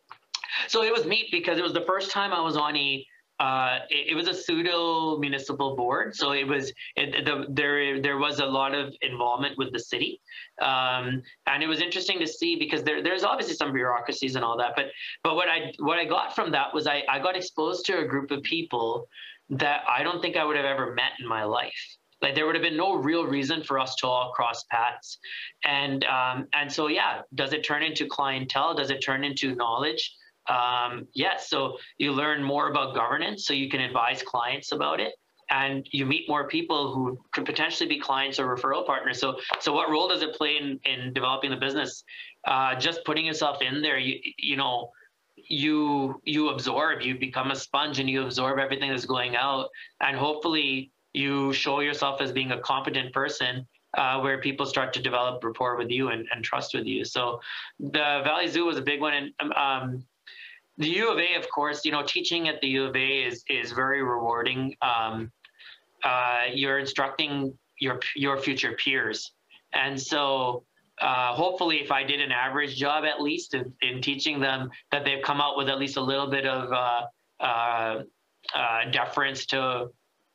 So 0.69 0.83
it 0.83 0.93
was 0.93 1.07
neat 1.07 1.29
because 1.31 1.59
it 1.59 1.63
was 1.63 1.73
the 1.73 1.85
first 1.87 2.11
time 2.11 2.33
I 2.33 2.41
was 2.41 2.57
on 2.57 2.77
a 2.77 3.05
uh, 3.41 3.79
it, 3.89 4.11
it, 4.11 4.15
was 4.15 4.29
a 4.29 4.35
pseudo 4.35 5.17
municipal 5.17 5.75
board, 5.75 6.15
so 6.15 6.33
it 6.33 6.47
was 6.47 6.71
it, 6.97 7.25
the, 7.25 7.47
there. 7.49 8.01
There 8.01 8.19
was 8.19 8.39
a 8.39 8.45
lot 8.45 8.75
of 8.75 8.95
involvement 9.01 9.57
with 9.57 9.73
the 9.73 9.79
city, 9.79 10.21
um, 10.61 11.23
and 11.47 11.63
it 11.63 11.67
was 11.67 11.81
interesting 11.81 12.19
to 12.21 12.27
see 12.27 12.57
because 12.57 12.83
there, 12.83 13.03
there's 13.03 13.25
obviously 13.25 13.55
some 13.55 13.73
bureaucracies 13.73 14.37
and 14.37 14.45
all 14.45 14.59
that. 14.59 14.73
But 14.77 14.87
but 15.25 15.37
what 15.37 15.49
I 15.49 15.73
what 15.79 15.99
I 15.99 16.05
got 16.05 16.35
from 16.35 16.53
that 16.53 16.75
was 16.75 16.87
I, 16.87 17.03
I 17.09 17.19
got 17.19 17.35
exposed 17.35 17.87
to 17.87 18.01
a 18.01 18.05
group 18.05 18.31
of 18.31 18.43
people 18.43 19.09
that 19.49 19.85
I 19.89 20.03
don't 20.03 20.21
think 20.21 20.37
I 20.37 20.45
would 20.45 20.57
have 20.57 20.67
ever 20.67 20.95
met 20.95 21.13
in 21.19 21.27
my 21.27 21.45
life. 21.45 21.97
Like 22.21 22.35
there 22.35 22.45
would 22.45 22.55
have 22.55 22.63
been 22.63 22.77
no 22.77 22.95
real 22.95 23.25
reason 23.25 23.63
for 23.65 23.79
us 23.79 23.95
to 23.97 24.07
all 24.07 24.33
cross 24.33 24.65
paths, 24.65 25.19
and 25.65 26.05
um, 26.05 26.47
and 26.53 26.71
so 26.71 26.89
yeah, 26.89 27.23
does 27.35 27.55
it 27.55 27.65
turn 27.65 27.83
into 27.83 28.07
clientele? 28.07 28.75
Does 28.75 28.91
it 28.91 29.01
turn 29.01 29.25
into 29.25 29.55
knowledge? 29.55 30.15
Um, 30.51 31.07
yes. 31.15 31.49
So 31.49 31.79
you 31.99 32.13
learn 32.13 32.43
more 32.43 32.71
about 32.71 32.95
governance, 32.95 33.47
so 33.47 33.55
you 33.55 33.69
can 33.69 33.81
advise 33.81 34.23
clients 34.23 34.73
about 34.73 35.01
it, 35.01 35.15
and 35.51 35.87
you 35.93 36.05
meet 36.05 36.29
more 36.29 36.49
people 36.49 36.93
who 36.93 37.19
could 37.33 37.47
potentially 37.47 37.89
be 37.89 38.01
clients 38.01 38.39
or 38.39 38.55
referral 38.55 38.85
partners. 38.85 39.21
So 39.21 39.39
so 39.61 39.73
what 39.73 39.91
role 39.91 40.09
does 40.09 40.23
it 40.23 40.35
play 40.35 40.57
in 40.57 40.81
in 40.85 41.13
developing 41.13 41.51
the 41.51 41.57
business? 41.57 42.05
Uh, 42.47 42.75
just 42.75 43.05
putting 43.05 43.27
yourself 43.27 43.63
in 43.63 43.81
there, 43.81 43.99
you 43.99 44.19
you 44.39 44.57
know 44.57 44.91
you 45.49 46.21
you 46.25 46.51
absorb 46.51 47.01
you 47.03 47.19
become 47.19 47.51
a 47.51 47.57
sponge 47.57 47.99
and 47.99 48.11
you 48.11 48.23
absorb 48.23 48.59
everything 48.59 48.91
that's 48.91 49.07
going 49.07 49.35
out 49.37 49.69
and 50.03 50.17
hopefully 50.17 50.93
you 51.15 51.53
show 51.53 51.81
yourself 51.81 52.21
as 52.21 52.31
being 52.31 52.53
a 52.53 52.61
competent 52.61 53.13
person 53.13 53.67
uh, 53.97 54.21
where 54.21 54.39
people 54.39 54.65
start 54.65 54.93
to 54.93 55.03
develop 55.03 55.43
rapport 55.43 55.77
with 55.77 55.91
you 55.91 56.09
and, 56.09 56.27
and, 56.33 56.45
trust 56.45 56.75
with 56.75 56.87
you. 56.87 57.05
So 57.05 57.41
the 57.81 58.21
Valley 58.23 58.47
Zoo 58.47 58.65
was 58.65 58.79
a 58.79 58.83
big 58.83 59.01
one. 59.01 59.33
And 59.41 59.53
um, 59.55 60.05
the 60.81 60.89
U 60.89 61.13
of 61.13 61.19
A, 61.19 61.35
of 61.35 61.49
course, 61.51 61.85
you 61.85 61.93
know, 61.93 62.03
teaching 62.03 62.49
at 62.49 62.61
the 62.63 62.69
U 62.69 62.87
of 62.87 62.97
A 62.97 63.09
is, 63.27 63.45
is 63.49 63.73
very 63.73 64.03
rewarding. 64.03 64.75
Um, 64.81 65.31
uh, 66.03 66.45
you're 66.53 66.79
instructing 66.79 67.57
your, 67.79 68.01
your 68.17 68.39
future 68.39 68.73
peers. 68.73 69.33
And 69.75 70.01
so 70.01 70.65
uh, 71.03 71.35
hopefully 71.35 71.83
if 71.83 71.93
I 71.93 72.03
did 72.03 72.21
an 72.21 72.33
average 72.33 72.77
job 72.77 73.05
at 73.05 73.21
least 73.21 73.53
in, 73.53 73.73
in, 73.83 74.01
teaching 74.01 74.41
them 74.41 74.71
that 74.91 75.05
they've 75.05 75.23
come 75.23 75.41
out 75.41 75.59
with 75.59 75.69
at 75.69 75.79
least 75.79 75.99
a 75.99 76.01
little 76.01 76.31
bit 76.31 76.47
of 76.47 76.73
uh, 76.73 77.45
uh, 77.45 78.03
uh 78.55 78.91
deference 78.91 79.47
to 79.47 79.89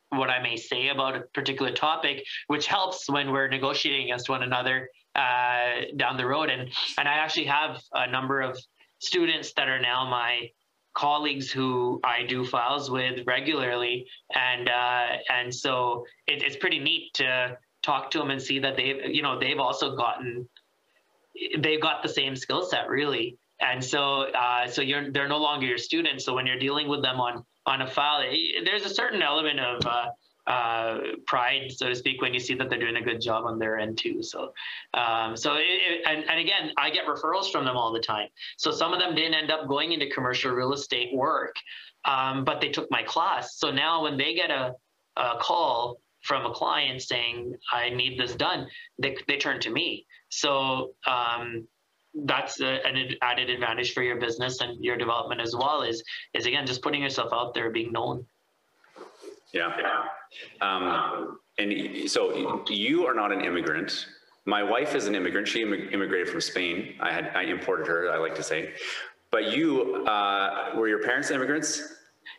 what 0.09 0.29
I 0.29 0.41
may 0.41 0.55
say 0.55 0.89
about 0.89 1.15
a 1.15 1.21
particular 1.33 1.71
topic, 1.71 2.23
which 2.47 2.67
helps 2.67 3.09
when 3.09 3.31
we're 3.31 3.47
negotiating 3.47 4.05
against 4.05 4.29
one 4.29 4.43
another 4.43 4.89
uh, 5.15 5.85
down 5.97 6.17
the 6.17 6.25
road. 6.25 6.49
And 6.49 6.69
and 6.99 7.07
I 7.07 7.13
actually 7.13 7.45
have 7.45 7.81
a 7.93 8.09
number 8.09 8.41
of 8.41 8.57
students 9.05 9.53
that 9.53 9.69
are 9.69 9.79
now 9.79 10.09
my 10.09 10.49
colleagues 10.95 11.51
who 11.51 11.99
I 12.03 12.23
do 12.23 12.45
files 12.45 12.89
with 12.89 13.25
regularly, 13.27 14.07
and 14.33 14.69
uh, 14.69 15.07
and 15.29 15.53
so 15.53 16.05
it, 16.27 16.41
it's 16.41 16.55
pretty 16.55 16.79
neat 16.79 17.13
to 17.15 17.57
talk 17.83 18.09
to 18.11 18.17
them 18.17 18.31
and 18.31 18.41
see 18.41 18.59
that 18.59 18.75
they've 18.75 19.13
you 19.13 19.21
know 19.21 19.39
they've 19.39 19.59
also 19.59 19.95
gotten 19.95 20.47
they've 21.59 21.81
got 21.81 22.01
the 22.01 22.09
same 22.09 22.35
skill 22.35 22.65
set 22.65 22.89
really. 22.89 23.37
And 23.61 23.83
so 23.83 24.23
uh, 24.31 24.67
so 24.67 24.81
you're 24.81 25.11
they're 25.11 25.27
no 25.27 25.37
longer 25.37 25.65
your 25.65 25.77
students. 25.77 26.25
So 26.25 26.33
when 26.33 26.45
you're 26.45 26.59
dealing 26.59 26.87
with 26.87 27.01
them 27.01 27.19
on 27.21 27.45
on 27.65 27.81
a 27.81 27.87
file, 27.87 28.21
there's 28.65 28.85
a 28.85 28.89
certain 28.89 29.21
element 29.21 29.59
of 29.59 29.85
uh, 29.85 30.05
uh, 30.47 30.99
pride, 31.25 31.71
so 31.71 31.89
to 31.89 31.95
speak, 31.95 32.21
when 32.21 32.33
you 32.33 32.39
see 32.39 32.53
that 32.55 32.69
they're 32.69 32.79
doing 32.79 32.97
a 32.97 33.01
good 33.01 33.21
job 33.21 33.45
on 33.45 33.57
their 33.57 33.79
end 33.79 33.97
too. 33.97 34.21
So, 34.21 34.53
um, 34.93 35.35
so 35.35 35.55
it, 35.55 35.63
it, 35.63 36.01
and, 36.07 36.29
and 36.29 36.39
again, 36.39 36.71
I 36.77 36.89
get 36.89 37.05
referrals 37.05 37.51
from 37.51 37.65
them 37.65 37.75
all 37.75 37.91
the 37.91 37.99
time. 37.99 38.27
So 38.57 38.71
some 38.71 38.93
of 38.93 38.99
them 38.99 39.15
didn't 39.15 39.33
end 39.33 39.51
up 39.51 39.67
going 39.67 39.91
into 39.91 40.09
commercial 40.09 40.51
real 40.51 40.73
estate 40.73 41.13
work, 41.13 41.55
um, 42.05 42.45
but 42.45 42.61
they 42.61 42.69
took 42.69 42.89
my 42.91 43.03
class. 43.03 43.57
So 43.57 43.71
now 43.71 44.03
when 44.03 44.17
they 44.17 44.33
get 44.35 44.51
a, 44.51 44.75
a 45.17 45.37
call 45.39 45.99
from 46.21 46.45
a 46.45 46.53
client 46.53 47.01
saying, 47.01 47.55
I 47.71 47.89
need 47.89 48.19
this 48.19 48.35
done, 48.35 48.67
they, 48.99 49.15
they 49.27 49.37
turn 49.37 49.59
to 49.61 49.69
me. 49.69 50.05
So, 50.29 50.91
um, 51.07 51.67
that's 52.23 52.61
a, 52.61 52.85
an 52.85 53.15
added 53.21 53.49
advantage 53.49 53.93
for 53.93 54.01
your 54.01 54.19
business 54.19 54.61
and 54.61 54.83
your 54.83 54.95
development 54.95 55.41
as 55.41 55.53
well 55.53 55.81
is 55.81 56.03
is 56.33 56.45
again 56.45 56.65
just 56.65 56.81
putting 56.81 57.01
yourself 57.01 57.33
out 57.33 57.53
there 57.53 57.69
being 57.69 57.91
known 57.91 58.25
yeah 59.81 60.05
um, 60.61 61.39
and 61.57 62.09
so 62.09 62.63
you 62.67 63.05
are 63.05 63.13
not 63.13 63.31
an 63.31 63.41
immigrant. 63.41 64.07
My 64.45 64.61
wife 64.61 64.93
is 64.95 65.07
an 65.07 65.15
immigrant. 65.15 65.47
She 65.47 65.61
immigrated 65.61 66.29
from 66.29 66.41
spain. 66.41 66.95
I 66.99 67.11
had 67.11 67.31
i 67.35 67.43
imported 67.43 67.87
her 67.87 68.11
i 68.11 68.17
like 68.17 68.35
to 68.35 68.43
say. 68.43 68.73
But 69.31 69.55
you 69.55 70.05
uh, 70.05 70.71
were 70.75 70.87
your 70.87 71.03
parents 71.03 71.31
immigrants? 71.31 71.81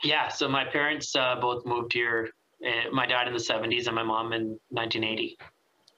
Yeah 0.03 0.29
so 0.29 0.49
my 0.49 0.65
parents 0.65 1.15
uh, 1.17 1.37
both 1.41 1.65
moved 1.67 1.93
here. 1.93 2.31
Uh, 2.67 2.91
my 2.91 3.07
dad 3.07 3.27
in 3.27 3.35
the 3.35 3.39
70s 3.39 3.87
and 3.87 3.95
my 3.95 4.03
mom 4.03 4.33
in 4.33 4.59
1980 4.71 5.37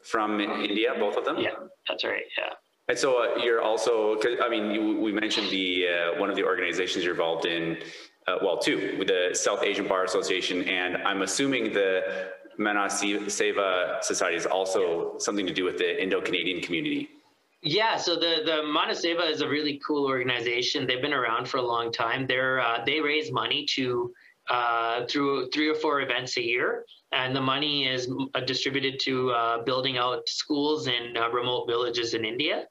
from 0.02 0.40
india 0.40 0.94
both 0.98 1.16
of 1.16 1.24
them? 1.24 1.38
Yeah 1.38 1.50
that's 1.88 2.04
right 2.04 2.24
yeah. 2.36 2.54
And 2.88 2.98
so 2.98 3.22
uh, 3.22 3.42
you're 3.42 3.60
also, 3.60 4.18
I 4.42 4.48
mean, 4.48 4.70
you, 4.70 4.98
we 4.98 5.12
mentioned 5.12 5.50
the 5.50 5.86
uh, 5.88 6.20
one 6.20 6.30
of 6.30 6.36
the 6.36 6.44
organizations 6.44 7.04
you're 7.04 7.12
involved 7.12 7.44
in, 7.44 7.76
uh, 8.28 8.38
well, 8.42 8.58
two, 8.58 8.96
with 8.98 9.08
the 9.08 9.30
South 9.32 9.62
Asian 9.62 9.88
Bar 9.88 10.04
Association, 10.04 10.62
and 10.68 10.96
I'm 10.98 11.22
assuming 11.22 11.72
the 11.72 12.02
Mana 12.58 12.86
Seva 12.86 14.02
Society 14.02 14.36
is 14.36 14.46
also 14.46 15.16
something 15.18 15.46
to 15.46 15.54
do 15.54 15.64
with 15.64 15.78
the 15.78 16.02
Indo-Canadian 16.02 16.60
community. 16.60 17.08
Yeah, 17.62 17.96
so 17.96 18.14
the 18.14 18.42
the 18.44 18.62
Mana 18.62 18.92
Seva 18.92 19.28
is 19.28 19.40
a 19.40 19.48
really 19.48 19.80
cool 19.86 20.06
organization. 20.06 20.86
They've 20.86 21.02
been 21.02 21.12
around 21.12 21.48
for 21.48 21.56
a 21.56 21.62
long 21.62 21.90
time. 21.90 22.26
They're 22.26 22.60
uh, 22.60 22.84
they 22.84 23.00
raise 23.00 23.32
money 23.32 23.66
to 23.74 24.12
uh, 24.48 25.06
through 25.06 25.50
three 25.50 25.68
or 25.68 25.74
four 25.74 26.00
events 26.00 26.36
a 26.36 26.42
year, 26.42 26.84
and 27.10 27.34
the 27.34 27.40
money 27.40 27.88
is 27.88 28.08
uh, 28.34 28.40
distributed 28.40 29.00
to 29.00 29.30
uh, 29.30 29.62
building 29.64 29.98
out 29.98 30.28
schools 30.28 30.86
in 30.86 31.16
uh, 31.16 31.28
remote 31.30 31.66
villages 31.66 32.14
in 32.14 32.24
India 32.24 32.66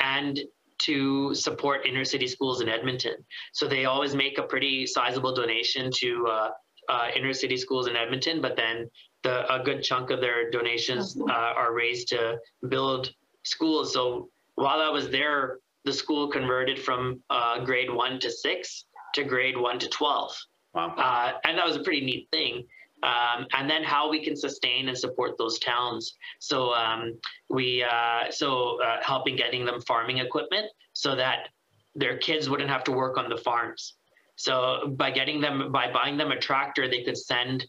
and 0.00 0.40
to 0.84 1.34
support 1.34 1.86
inner 1.86 2.04
city 2.04 2.26
schools 2.26 2.60
in 2.60 2.68
Edmonton. 2.68 3.16
So 3.52 3.66
they 3.66 3.84
always 3.84 4.14
make 4.14 4.38
a 4.38 4.42
pretty 4.42 4.86
sizable 4.86 5.34
donation 5.34 5.90
to 5.96 6.26
uh, 6.26 6.48
uh, 6.88 7.08
inner 7.16 7.32
city 7.32 7.56
schools 7.56 7.86
in 7.86 7.96
Edmonton, 7.96 8.40
but 8.40 8.56
then 8.56 8.90
the, 9.22 9.52
a 9.52 9.62
good 9.62 9.82
chunk 9.82 10.10
of 10.10 10.20
their 10.20 10.50
donations 10.50 11.16
uh, 11.20 11.32
are 11.32 11.72
raised 11.72 12.08
to 12.08 12.38
build 12.68 13.12
schools. 13.44 13.92
So 13.92 14.28
while 14.56 14.80
I 14.80 14.88
was 14.88 15.08
there, 15.10 15.58
the 15.84 15.92
school 15.92 16.28
converted 16.28 16.78
from 16.80 17.22
uh, 17.30 17.64
grade 17.64 17.92
one 17.92 18.18
to 18.20 18.30
six 18.30 18.84
to 19.14 19.24
grade 19.24 19.56
one 19.56 19.78
to 19.78 19.88
12. 19.88 20.36
Wow. 20.74 20.94
Uh, 20.96 21.32
and 21.44 21.58
that 21.58 21.66
was 21.66 21.76
a 21.76 21.82
pretty 21.82 22.04
neat 22.04 22.28
thing 22.32 22.64
um, 23.02 23.46
and 23.52 23.68
then 23.68 23.82
how 23.82 24.08
we 24.08 24.22
can 24.22 24.36
sustain 24.36 24.88
and 24.88 24.96
support 24.96 25.36
those 25.38 25.58
towns. 25.58 26.16
So 26.38 26.72
um, 26.72 27.18
we 27.48 27.82
uh, 27.82 28.30
so 28.30 28.80
uh, 28.82 28.98
helping 29.02 29.36
getting 29.36 29.64
them 29.64 29.80
farming 29.82 30.18
equipment 30.18 30.66
so 30.92 31.16
that 31.16 31.48
their 31.94 32.16
kids 32.18 32.48
wouldn't 32.48 32.70
have 32.70 32.84
to 32.84 32.92
work 32.92 33.18
on 33.18 33.28
the 33.28 33.36
farms. 33.36 33.94
So 34.36 34.94
by 34.96 35.10
getting 35.10 35.40
them 35.40 35.72
by 35.72 35.92
buying 35.92 36.16
them 36.16 36.30
a 36.30 36.38
tractor, 36.38 36.88
they 36.88 37.02
could 37.02 37.18
send 37.18 37.66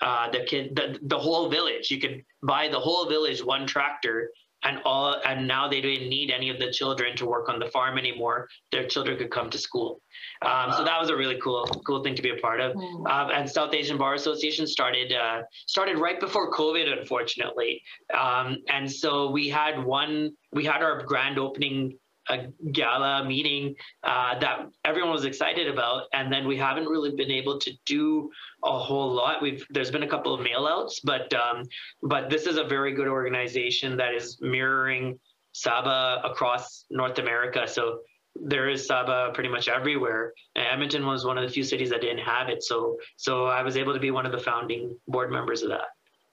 uh, 0.00 0.30
the 0.30 0.44
kid 0.44 0.76
the, 0.76 0.98
the 1.02 1.18
whole 1.18 1.48
village. 1.48 1.90
You 1.90 2.00
could 2.00 2.24
buy 2.42 2.68
the 2.68 2.80
whole 2.80 3.08
village 3.08 3.42
one 3.44 3.66
tractor 3.66 4.30
and 4.64 4.80
all 4.84 5.20
and 5.24 5.46
now 5.46 5.68
they 5.68 5.80
didn't 5.80 6.08
need 6.08 6.30
any 6.30 6.50
of 6.50 6.58
the 6.58 6.70
children 6.72 7.16
to 7.16 7.26
work 7.26 7.48
on 7.48 7.58
the 7.58 7.66
farm 7.66 7.98
anymore. 7.98 8.48
Their 8.72 8.86
children 8.86 9.16
could 9.16 9.30
come 9.30 9.50
to 9.50 9.58
school. 9.58 10.00
Um, 10.42 10.72
so 10.72 10.84
that 10.84 11.00
was 11.00 11.10
a 11.10 11.16
really 11.16 11.38
cool 11.40 11.64
cool 11.86 12.02
thing 12.02 12.14
to 12.14 12.22
be 12.22 12.30
a 12.30 12.36
part 12.36 12.60
of. 12.60 12.74
Mm. 12.74 13.10
um, 13.10 13.30
and 13.30 13.48
south 13.48 13.74
asian 13.74 13.98
bar 13.98 14.14
association 14.14 14.66
started 14.66 15.12
uh, 15.12 15.42
started 15.66 15.98
right 15.98 16.18
before 16.20 16.50
covid 16.52 16.86
unfortunately. 16.98 17.82
Um, 18.18 18.58
and 18.68 18.90
so 18.90 19.30
we 19.30 19.48
had 19.48 19.84
one 19.84 20.32
we 20.52 20.64
had 20.64 20.82
our 20.82 21.02
grand 21.04 21.38
opening 21.38 21.98
a 22.28 22.48
gala 22.72 23.24
meeting 23.24 23.74
uh, 24.04 24.38
that 24.38 24.68
everyone 24.84 25.12
was 25.12 25.24
excited 25.24 25.68
about, 25.68 26.04
and 26.12 26.32
then 26.32 26.46
we 26.46 26.56
haven't 26.56 26.86
really 26.86 27.14
been 27.14 27.30
able 27.30 27.58
to 27.58 27.72
do 27.86 28.30
a 28.64 28.78
whole 28.78 29.12
lot. 29.12 29.42
We've 29.42 29.64
there's 29.70 29.90
been 29.90 30.02
a 30.02 30.08
couple 30.08 30.34
of 30.34 30.40
mailouts, 30.46 31.00
but 31.04 31.32
um, 31.34 31.64
but 32.02 32.30
this 32.30 32.46
is 32.46 32.56
a 32.56 32.64
very 32.64 32.92
good 32.92 33.08
organization 33.08 33.96
that 33.96 34.14
is 34.14 34.38
mirroring 34.40 35.18
Saba 35.52 36.20
across 36.24 36.84
North 36.90 37.18
America. 37.18 37.66
So 37.66 38.00
there 38.34 38.68
is 38.68 38.86
Saba 38.86 39.30
pretty 39.34 39.48
much 39.48 39.68
everywhere. 39.68 40.32
Edmonton 40.54 41.06
was 41.06 41.24
one 41.24 41.38
of 41.38 41.44
the 41.46 41.52
few 41.52 41.64
cities 41.64 41.90
that 41.90 42.00
didn't 42.00 42.24
have 42.24 42.48
it, 42.48 42.62
so 42.62 42.98
so 43.16 43.46
I 43.46 43.62
was 43.62 43.76
able 43.76 43.94
to 43.94 44.00
be 44.00 44.10
one 44.10 44.26
of 44.26 44.32
the 44.32 44.38
founding 44.38 44.96
board 45.08 45.30
members 45.30 45.62
of 45.62 45.70
that, 45.70 45.88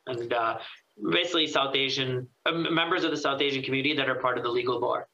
and 0.07 0.33
uh, 0.33 0.57
basically 1.11 1.47
South 1.47 1.75
Asian 1.75 2.27
uh, 2.45 2.51
members 2.51 3.03
of 3.03 3.11
the 3.11 3.17
South 3.17 3.41
Asian 3.41 3.63
community 3.63 3.95
that 3.95 4.09
are 4.09 4.15
part 4.15 4.37
of 4.37 4.43
the 4.43 4.49
legal 4.49 4.79
bar. 4.79 5.07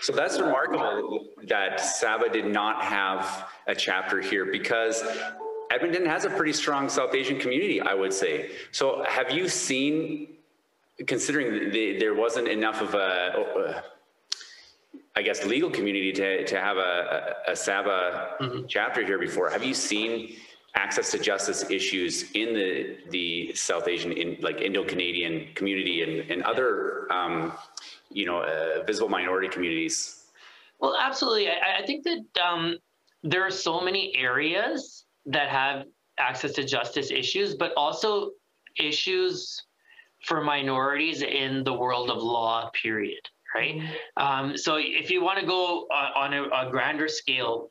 So 0.00 0.12
that's 0.12 0.38
remarkable 0.38 1.26
that 1.44 1.80
Saba 1.80 2.28
did 2.28 2.46
not 2.46 2.82
have 2.82 3.48
a 3.66 3.74
chapter 3.74 4.20
here 4.20 4.46
because 4.46 5.02
Edmonton 5.70 6.06
has 6.06 6.24
a 6.24 6.30
pretty 6.30 6.52
strong 6.52 6.88
South 6.88 7.14
Asian 7.14 7.38
community, 7.38 7.80
I 7.80 7.94
would 7.94 8.12
say. 8.12 8.50
So 8.70 9.04
have 9.08 9.32
you 9.32 9.48
seen, 9.48 10.36
considering 11.06 11.70
the, 11.72 11.98
there 11.98 12.14
wasn't 12.14 12.48
enough 12.48 12.80
of 12.80 12.94
a, 12.94 13.82
I 15.16 15.22
guess, 15.22 15.44
legal 15.44 15.70
community 15.70 16.12
to, 16.12 16.44
to 16.44 16.60
have 16.60 16.76
a, 16.76 17.34
a, 17.48 17.52
a 17.52 17.56
SABA 17.56 18.36
mm-hmm. 18.40 18.66
chapter 18.68 19.04
here 19.04 19.18
before. 19.18 19.50
Have 19.50 19.64
you 19.64 19.74
seen 19.74 20.36
access 20.74 21.10
to 21.10 21.18
justice 21.18 21.68
issues 21.70 22.30
in 22.32 22.54
the, 22.54 22.98
the 23.10 23.54
South 23.54 23.88
Asian, 23.88 24.12
in 24.12 24.36
like 24.42 24.60
Indo-Canadian 24.60 25.48
community 25.54 26.02
and, 26.02 26.30
and 26.30 26.42
other, 26.42 27.10
um, 27.10 27.54
you 28.10 28.26
know, 28.26 28.38
uh, 28.38 28.82
visible 28.84 29.08
minority 29.08 29.48
communities? 29.48 30.24
Well, 30.78 30.96
absolutely. 30.98 31.48
I, 31.48 31.82
I 31.82 31.86
think 31.86 32.04
that 32.04 32.42
um, 32.42 32.76
there 33.22 33.44
are 33.44 33.50
so 33.50 33.80
many 33.80 34.14
areas 34.16 35.04
that 35.26 35.48
have 35.48 35.86
access 36.18 36.52
to 36.52 36.64
justice 36.64 37.10
issues, 37.10 37.54
but 37.54 37.72
also 37.76 38.30
issues 38.78 39.62
for 40.24 40.42
minorities 40.42 41.22
in 41.22 41.64
the 41.64 41.72
world 41.72 42.10
of 42.10 42.22
law, 42.22 42.70
period 42.70 43.20
right? 43.56 43.80
Um, 44.16 44.56
so 44.56 44.76
if 44.76 45.10
you 45.10 45.22
want 45.22 45.38
to 45.40 45.46
go 45.46 45.86
uh, 45.92 46.10
on 46.18 46.34
a, 46.34 46.42
a, 46.44 46.70
grander 46.70 47.08
scale, 47.08 47.70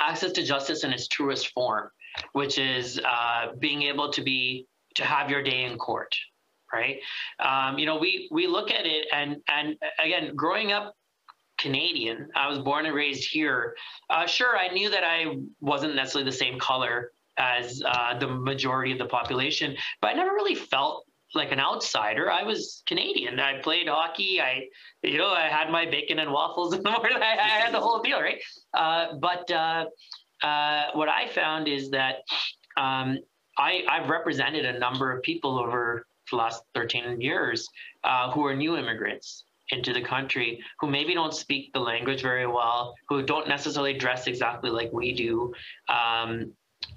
access 0.00 0.32
to 0.32 0.42
justice 0.42 0.84
in 0.84 0.92
its 0.92 1.08
truest 1.08 1.52
form, 1.52 1.90
which 2.32 2.58
is 2.58 3.00
uh, 3.06 3.48
being 3.58 3.82
able 3.82 4.10
to 4.12 4.22
be 4.22 4.66
to 4.94 5.04
have 5.04 5.30
your 5.30 5.42
day 5.42 5.64
in 5.64 5.78
court, 5.78 6.14
right? 6.72 6.98
Um, 7.40 7.78
you 7.78 7.86
know, 7.86 7.98
we 7.98 8.28
we 8.30 8.46
look 8.46 8.70
at 8.70 8.86
it 8.86 9.06
and 9.12 9.36
and 9.48 9.76
again, 9.98 10.34
growing 10.34 10.72
up 10.72 10.94
Canadian, 11.58 12.28
I 12.34 12.48
was 12.48 12.58
born 12.58 12.86
and 12.86 12.94
raised 12.94 13.30
here. 13.30 13.76
Uh, 14.10 14.26
sure, 14.26 14.56
I 14.56 14.68
knew 14.68 14.90
that 14.90 15.04
I 15.04 15.36
wasn't 15.60 15.94
necessarily 15.94 16.28
the 16.28 16.36
same 16.36 16.58
color 16.58 17.12
as 17.38 17.82
uh, 17.86 18.18
the 18.18 18.26
majority 18.26 18.92
of 18.92 18.98
the 18.98 19.06
population, 19.06 19.76
but 20.00 20.08
I 20.08 20.14
never 20.14 20.32
really 20.32 20.54
felt 20.54 21.06
like 21.34 21.52
an 21.52 21.60
outsider. 21.60 22.30
I 22.30 22.42
was 22.42 22.82
Canadian. 22.86 23.40
I 23.40 23.60
played 23.60 23.88
hockey. 23.88 24.40
I, 24.40 24.64
you 25.02 25.18
know, 25.18 25.30
I 25.30 25.48
had 25.48 25.70
my 25.70 25.86
bacon 25.86 26.18
and 26.18 26.30
waffles 26.30 26.74
in 26.74 26.82
the 26.82 26.90
morning. 26.90 27.16
I, 27.16 27.32
I 27.38 27.60
had 27.60 27.72
the 27.72 27.80
whole 27.80 28.02
deal, 28.02 28.20
right? 28.20 28.38
Uh, 28.74 29.14
but 29.20 29.50
uh, 29.50 29.86
uh, 30.42 30.84
what 30.92 31.08
I 31.08 31.28
found 31.28 31.68
is 31.68 31.90
that 31.90 32.16
um, 32.76 33.18
I, 33.58 33.82
I've 33.88 34.10
represented 34.10 34.64
a 34.64 34.78
number 34.78 35.10
of 35.10 35.22
people 35.22 35.58
over 35.58 36.06
the 36.32 36.36
last 36.36 36.64
13 36.74 37.20
years 37.20 37.68
uh, 38.04 38.30
who 38.32 38.44
are 38.44 38.54
new 38.54 38.76
immigrants 38.76 39.44
into 39.70 39.92
the 39.92 40.02
country 40.02 40.62
who 40.80 40.90
maybe 40.90 41.14
don't 41.14 41.34
speak 41.34 41.72
the 41.72 41.80
language 41.80 42.20
very 42.20 42.46
well, 42.46 42.94
who 43.08 43.22
don't 43.22 43.48
necessarily 43.48 43.94
dress 43.94 44.26
exactly 44.26 44.70
like 44.70 44.92
we 44.92 45.14
do. 45.14 45.52
Um, 45.88 46.52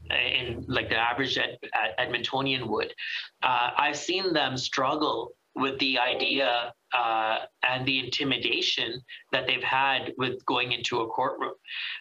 in 0.10 0.66
like 0.68 0.90
the 0.90 0.98
average 0.98 1.38
Ed, 1.38 1.58
Edmontonian 2.00 2.68
would. 2.68 2.94
Uh, 3.44 3.72
I've 3.76 3.98
seen 3.98 4.34
them 4.34 4.58
struggle 4.58 5.32
with 5.56 5.80
the 5.80 5.98
idea 6.00 6.74
uh, 6.96 7.38
and 7.64 7.86
the 7.86 8.04
intimidation 8.04 9.02
that 9.32 9.48
they've 9.48 9.64
had 9.64 10.14
with 10.18 10.46
going 10.46 10.74
into 10.74 11.00
a 11.00 11.08
courtroom. 11.08 11.54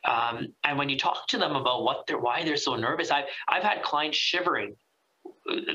Um, 0.04 0.48
and 0.64 0.76
when 0.76 0.88
you 0.88 0.98
talk 0.98 1.28
to 1.28 1.38
them 1.38 1.56
about 1.56 1.84
what 1.84 2.06
they're, 2.06 2.18
why 2.18 2.44
they're 2.44 2.56
so 2.56 2.76
nervous, 2.76 3.10
I've, 3.10 3.26
I've 3.48 3.62
had 3.62 3.82
clients 3.82 4.18
shivering 4.18 4.76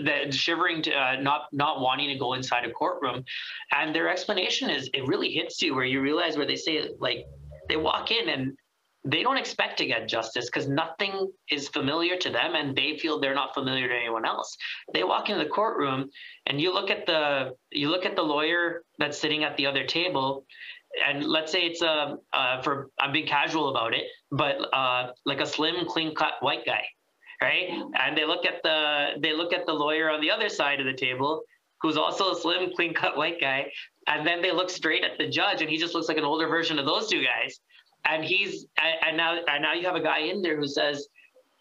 that 0.03 0.33
shivering 0.33 0.81
to 0.83 0.91
uh, 0.91 1.21
not 1.21 1.43
not 1.51 1.81
wanting 1.81 2.09
to 2.09 2.15
go 2.15 2.33
inside 2.33 2.65
a 2.65 2.71
courtroom. 2.71 3.23
And 3.71 3.93
their 3.93 4.09
explanation 4.09 4.69
is 4.69 4.89
it 4.93 5.07
really 5.07 5.31
hits 5.31 5.61
you 5.61 5.75
where 5.75 5.85
you 5.85 6.01
realize 6.01 6.37
where 6.37 6.47
they 6.47 6.55
say 6.55 6.89
like 6.99 7.25
they 7.67 7.77
walk 7.77 8.11
in 8.11 8.29
and 8.29 8.57
they 9.05 9.23
don't 9.23 9.37
expect 9.37 9.77
to 9.77 9.85
get 9.85 10.09
justice 10.09 10.45
because 10.45 10.67
nothing 10.67 11.31
is 11.49 11.69
familiar 11.69 12.17
to 12.17 12.29
them 12.29 12.55
and 12.55 12.75
they 12.75 12.97
feel 12.97 13.19
they're 13.19 13.35
not 13.35 13.53
familiar 13.53 13.87
to 13.87 13.95
anyone 13.95 14.25
else. 14.25 14.57
They 14.93 15.03
walk 15.03 15.29
into 15.29 15.43
the 15.43 15.49
courtroom 15.49 16.09
and 16.47 16.59
you 16.59 16.73
look 16.73 16.89
at 16.89 17.05
the 17.05 17.51
you 17.71 17.89
look 17.89 18.05
at 18.05 18.15
the 18.15 18.23
lawyer 18.23 18.83
that's 18.97 19.17
sitting 19.17 19.43
at 19.43 19.55
the 19.55 19.67
other 19.67 19.85
table 19.85 20.45
and 21.07 21.23
let's 21.23 21.51
say 21.51 21.61
it's 21.61 21.81
a 21.81 22.17
uh, 22.33 22.61
for 22.61 22.89
i'm 22.99 23.11
being 23.11 23.27
casual 23.27 23.69
about 23.69 23.93
it 23.93 24.05
but 24.31 24.55
uh, 24.73 25.11
like 25.25 25.39
a 25.39 25.45
slim 25.45 25.85
clean 25.87 26.15
cut 26.15 26.33
white 26.39 26.65
guy 26.65 26.83
right? 27.41 27.69
And 27.99 28.17
they 28.17 28.25
look 28.25 28.45
at 28.45 28.61
the 28.63 29.19
they 29.19 29.33
look 29.33 29.53
at 29.53 29.65
the 29.65 29.73
lawyer 29.73 30.09
on 30.09 30.21
the 30.21 30.31
other 30.31 30.49
side 30.49 30.79
of 30.79 30.85
the 30.85 30.93
table 30.93 31.43
who's 31.81 31.97
also 31.97 32.31
a 32.31 32.35
slim 32.35 32.71
clean 32.75 32.93
cut 32.93 33.15
white 33.15 33.39
guy 33.39 33.71
and 34.07 34.25
then 34.25 34.41
they 34.41 34.51
look 34.51 34.69
straight 34.69 35.03
at 35.03 35.17
the 35.17 35.27
judge 35.27 35.61
and 35.61 35.69
he 35.69 35.77
just 35.77 35.93
looks 35.93 36.07
like 36.07 36.17
an 36.17 36.25
older 36.25 36.47
version 36.47 36.79
of 36.79 36.85
those 36.85 37.07
two 37.07 37.23
guys. 37.23 37.59
And 38.05 38.23
he's 38.23 38.65
and 39.05 39.15
now 39.17 39.37
and 39.47 39.61
now 39.61 39.73
you 39.73 39.85
have 39.85 39.95
a 39.95 40.01
guy 40.01 40.19
in 40.19 40.41
there 40.41 40.57
who 40.57 40.67
says 40.67 41.07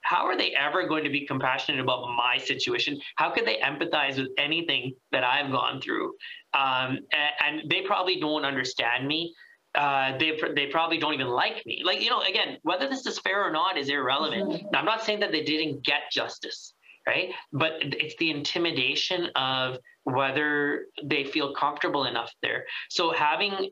how 0.03 0.24
are 0.24 0.37
they 0.37 0.55
ever 0.55 0.87
going 0.87 1.05
to 1.05 1.11
be 1.11 1.26
compassionate 1.26 1.81
about 1.81 2.07
my 2.16 2.39
situation? 2.39 2.99
How 3.16 3.31
could 3.31 3.47
they 3.47 3.59
empathize 3.59 4.16
with 4.16 4.29
anything 4.39 4.95
that 5.12 5.22
i've 5.22 5.51
gone 5.51 5.83
through? 5.83 6.14
Um, 6.55 7.01
and, 7.12 7.61
and, 7.61 7.70
they 7.70 7.83
probably 7.83 8.18
don't 8.18 8.45
understand 8.45 9.07
me 9.07 9.35
uh, 9.79 10.18
they, 10.18 10.39
they 10.55 10.66
probably 10.66 10.99
don't 10.99 11.14
even 11.14 11.29
like 11.29 11.64
me 11.64 11.83
like 11.85 12.03
you 12.03 12.11
know 12.11 12.20
again 12.22 12.59
whether 12.62 12.89
this 12.89 13.07
is 13.07 13.18
fair 13.20 13.43
or 13.45 13.51
not 13.51 13.79
is 13.79 13.89
irrelevant 13.89 14.51
mm-hmm. 14.51 14.76
i'm 14.76 14.85
not 14.85 15.03
saying 15.03 15.20
that 15.20 15.33
they 15.33 15.43
didn't 15.43 15.83
get 15.85 16.01
justice 16.12 16.74
right 17.07 17.31
but 17.53 17.72
it's 17.81 18.16
the 18.16 18.31
intimidation 18.31 19.29
of 19.37 19.79
whether 20.05 20.87
they 21.05 21.24
feel 21.24 21.55
comfortable 21.55 22.05
enough 22.05 22.33
there 22.43 22.64
so 22.91 23.12
having 23.12 23.70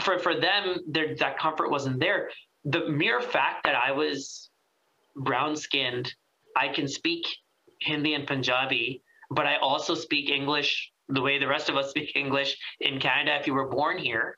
for 0.00 0.18
for 0.18 0.38
them, 0.38 0.76
their 0.86 1.14
that 1.16 1.38
comfort 1.38 1.70
wasn't 1.70 2.00
there. 2.00 2.30
The 2.64 2.88
mere 2.88 3.20
fact 3.20 3.64
that 3.64 3.74
I 3.74 3.92
was 3.92 4.50
brown 5.14 5.56
skinned, 5.56 6.12
I 6.56 6.68
can 6.68 6.88
speak 6.88 7.26
Hindi 7.80 8.14
and 8.14 8.26
Punjabi, 8.26 9.02
but 9.30 9.46
I 9.46 9.56
also 9.56 9.94
speak 9.94 10.30
English 10.30 10.92
the 11.08 11.22
way 11.22 11.38
the 11.38 11.46
rest 11.46 11.68
of 11.68 11.76
us 11.76 11.90
speak 11.94 12.14
English 12.14 12.56
in 12.80 13.00
Canada 13.00 13.36
if 13.40 13.46
you 13.46 13.54
were 13.54 13.68
born 13.68 13.98
here. 13.98 14.36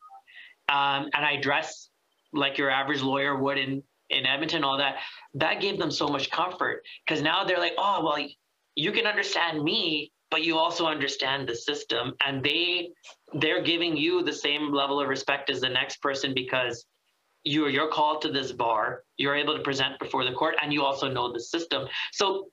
Um, 0.68 1.08
and 1.14 1.24
I 1.24 1.40
dress 1.40 1.88
like 2.32 2.58
your 2.58 2.70
average 2.70 3.02
lawyer 3.02 3.36
would 3.36 3.58
in, 3.58 3.82
in 4.10 4.26
Edmonton, 4.26 4.64
all 4.64 4.78
that. 4.78 4.96
That 5.34 5.60
gave 5.60 5.78
them 5.78 5.90
so 5.90 6.08
much 6.08 6.30
comfort 6.30 6.82
because 7.06 7.22
now 7.22 7.44
they're 7.44 7.58
like, 7.58 7.74
oh, 7.78 8.04
well, 8.04 8.26
you 8.74 8.92
can 8.92 9.06
understand 9.06 9.62
me 9.62 10.12
but 10.30 10.42
you 10.42 10.58
also 10.58 10.86
understand 10.86 11.48
the 11.48 11.54
system 11.54 12.14
and 12.24 12.42
they 12.42 12.90
they're 13.34 13.62
giving 13.62 13.96
you 13.96 14.22
the 14.22 14.32
same 14.32 14.72
level 14.72 15.00
of 15.00 15.08
respect 15.08 15.50
as 15.50 15.60
the 15.60 15.68
next 15.68 16.00
person 16.02 16.34
because 16.34 16.84
you're 17.44 17.68
you're 17.68 17.88
called 17.88 18.22
to 18.22 18.30
this 18.30 18.52
bar 18.52 19.02
you're 19.16 19.36
able 19.36 19.56
to 19.56 19.62
present 19.62 19.98
before 19.98 20.24
the 20.24 20.32
court 20.32 20.54
and 20.62 20.72
you 20.72 20.82
also 20.82 21.10
know 21.10 21.32
the 21.32 21.40
system 21.40 21.86
so 22.12 22.48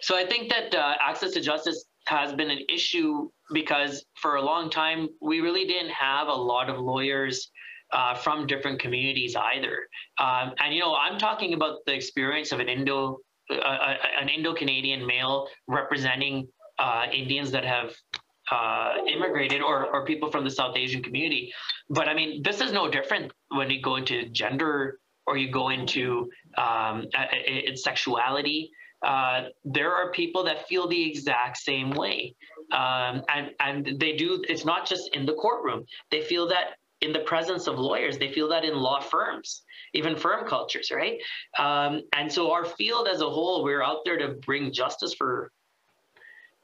so 0.00 0.16
i 0.16 0.24
think 0.24 0.50
that 0.50 0.74
uh, 0.74 0.94
access 1.00 1.32
to 1.32 1.40
justice 1.40 1.84
has 2.06 2.32
been 2.34 2.50
an 2.50 2.60
issue 2.68 3.28
because 3.52 4.04
for 4.14 4.36
a 4.36 4.42
long 4.42 4.70
time 4.70 5.08
we 5.20 5.40
really 5.40 5.66
didn't 5.66 5.90
have 5.90 6.28
a 6.28 6.34
lot 6.34 6.68
of 6.68 6.78
lawyers 6.78 7.50
uh, 7.92 8.14
from 8.14 8.46
different 8.46 8.80
communities 8.80 9.36
either 9.36 9.78
um, 10.18 10.52
and 10.58 10.74
you 10.74 10.80
know 10.80 10.94
i'm 10.94 11.18
talking 11.18 11.54
about 11.54 11.78
the 11.86 11.94
experience 11.94 12.52
of 12.52 12.60
an 12.60 12.68
indo 12.68 13.18
uh, 13.50 13.56
uh 13.56 13.94
an 14.20 14.28
indo-canadian 14.28 15.06
male 15.06 15.46
representing 15.68 16.48
uh, 16.78 17.06
Indians 17.12 17.50
that 17.52 17.64
have 17.64 17.94
uh, 18.50 18.94
immigrated 19.08 19.62
or, 19.62 19.86
or 19.86 20.04
people 20.04 20.30
from 20.30 20.44
the 20.44 20.50
South 20.50 20.76
Asian 20.76 21.02
community. 21.02 21.52
But 21.88 22.08
I 22.08 22.14
mean, 22.14 22.42
this 22.42 22.60
is 22.60 22.72
no 22.72 22.90
different 22.90 23.32
when 23.48 23.70
you 23.70 23.80
go 23.80 23.96
into 23.96 24.28
gender 24.30 24.98
or 25.26 25.36
you 25.36 25.50
go 25.50 25.70
into 25.70 26.30
um, 26.58 27.06
sexuality. 27.74 28.70
Uh, 29.04 29.48
there 29.64 29.92
are 29.94 30.10
people 30.12 30.42
that 30.44 30.66
feel 30.66 30.88
the 30.88 31.10
exact 31.10 31.58
same 31.58 31.90
way. 31.90 32.34
Um, 32.72 33.22
and, 33.28 33.50
and 33.60 34.00
they 34.00 34.16
do, 34.16 34.42
it's 34.48 34.64
not 34.64 34.86
just 34.86 35.14
in 35.14 35.26
the 35.26 35.34
courtroom. 35.34 35.84
They 36.10 36.22
feel 36.22 36.48
that 36.48 36.78
in 37.02 37.12
the 37.12 37.20
presence 37.20 37.66
of 37.66 37.78
lawyers, 37.78 38.16
they 38.16 38.32
feel 38.32 38.48
that 38.48 38.64
in 38.64 38.74
law 38.74 39.00
firms, 39.00 39.62
even 39.92 40.16
firm 40.16 40.48
cultures, 40.48 40.90
right? 40.90 41.18
Um, 41.58 42.02
and 42.14 42.32
so 42.32 42.50
our 42.52 42.64
field 42.64 43.06
as 43.06 43.20
a 43.20 43.28
whole, 43.28 43.62
we're 43.62 43.82
out 43.82 43.98
there 44.06 44.16
to 44.18 44.28
bring 44.46 44.72
justice 44.72 45.14
for 45.14 45.50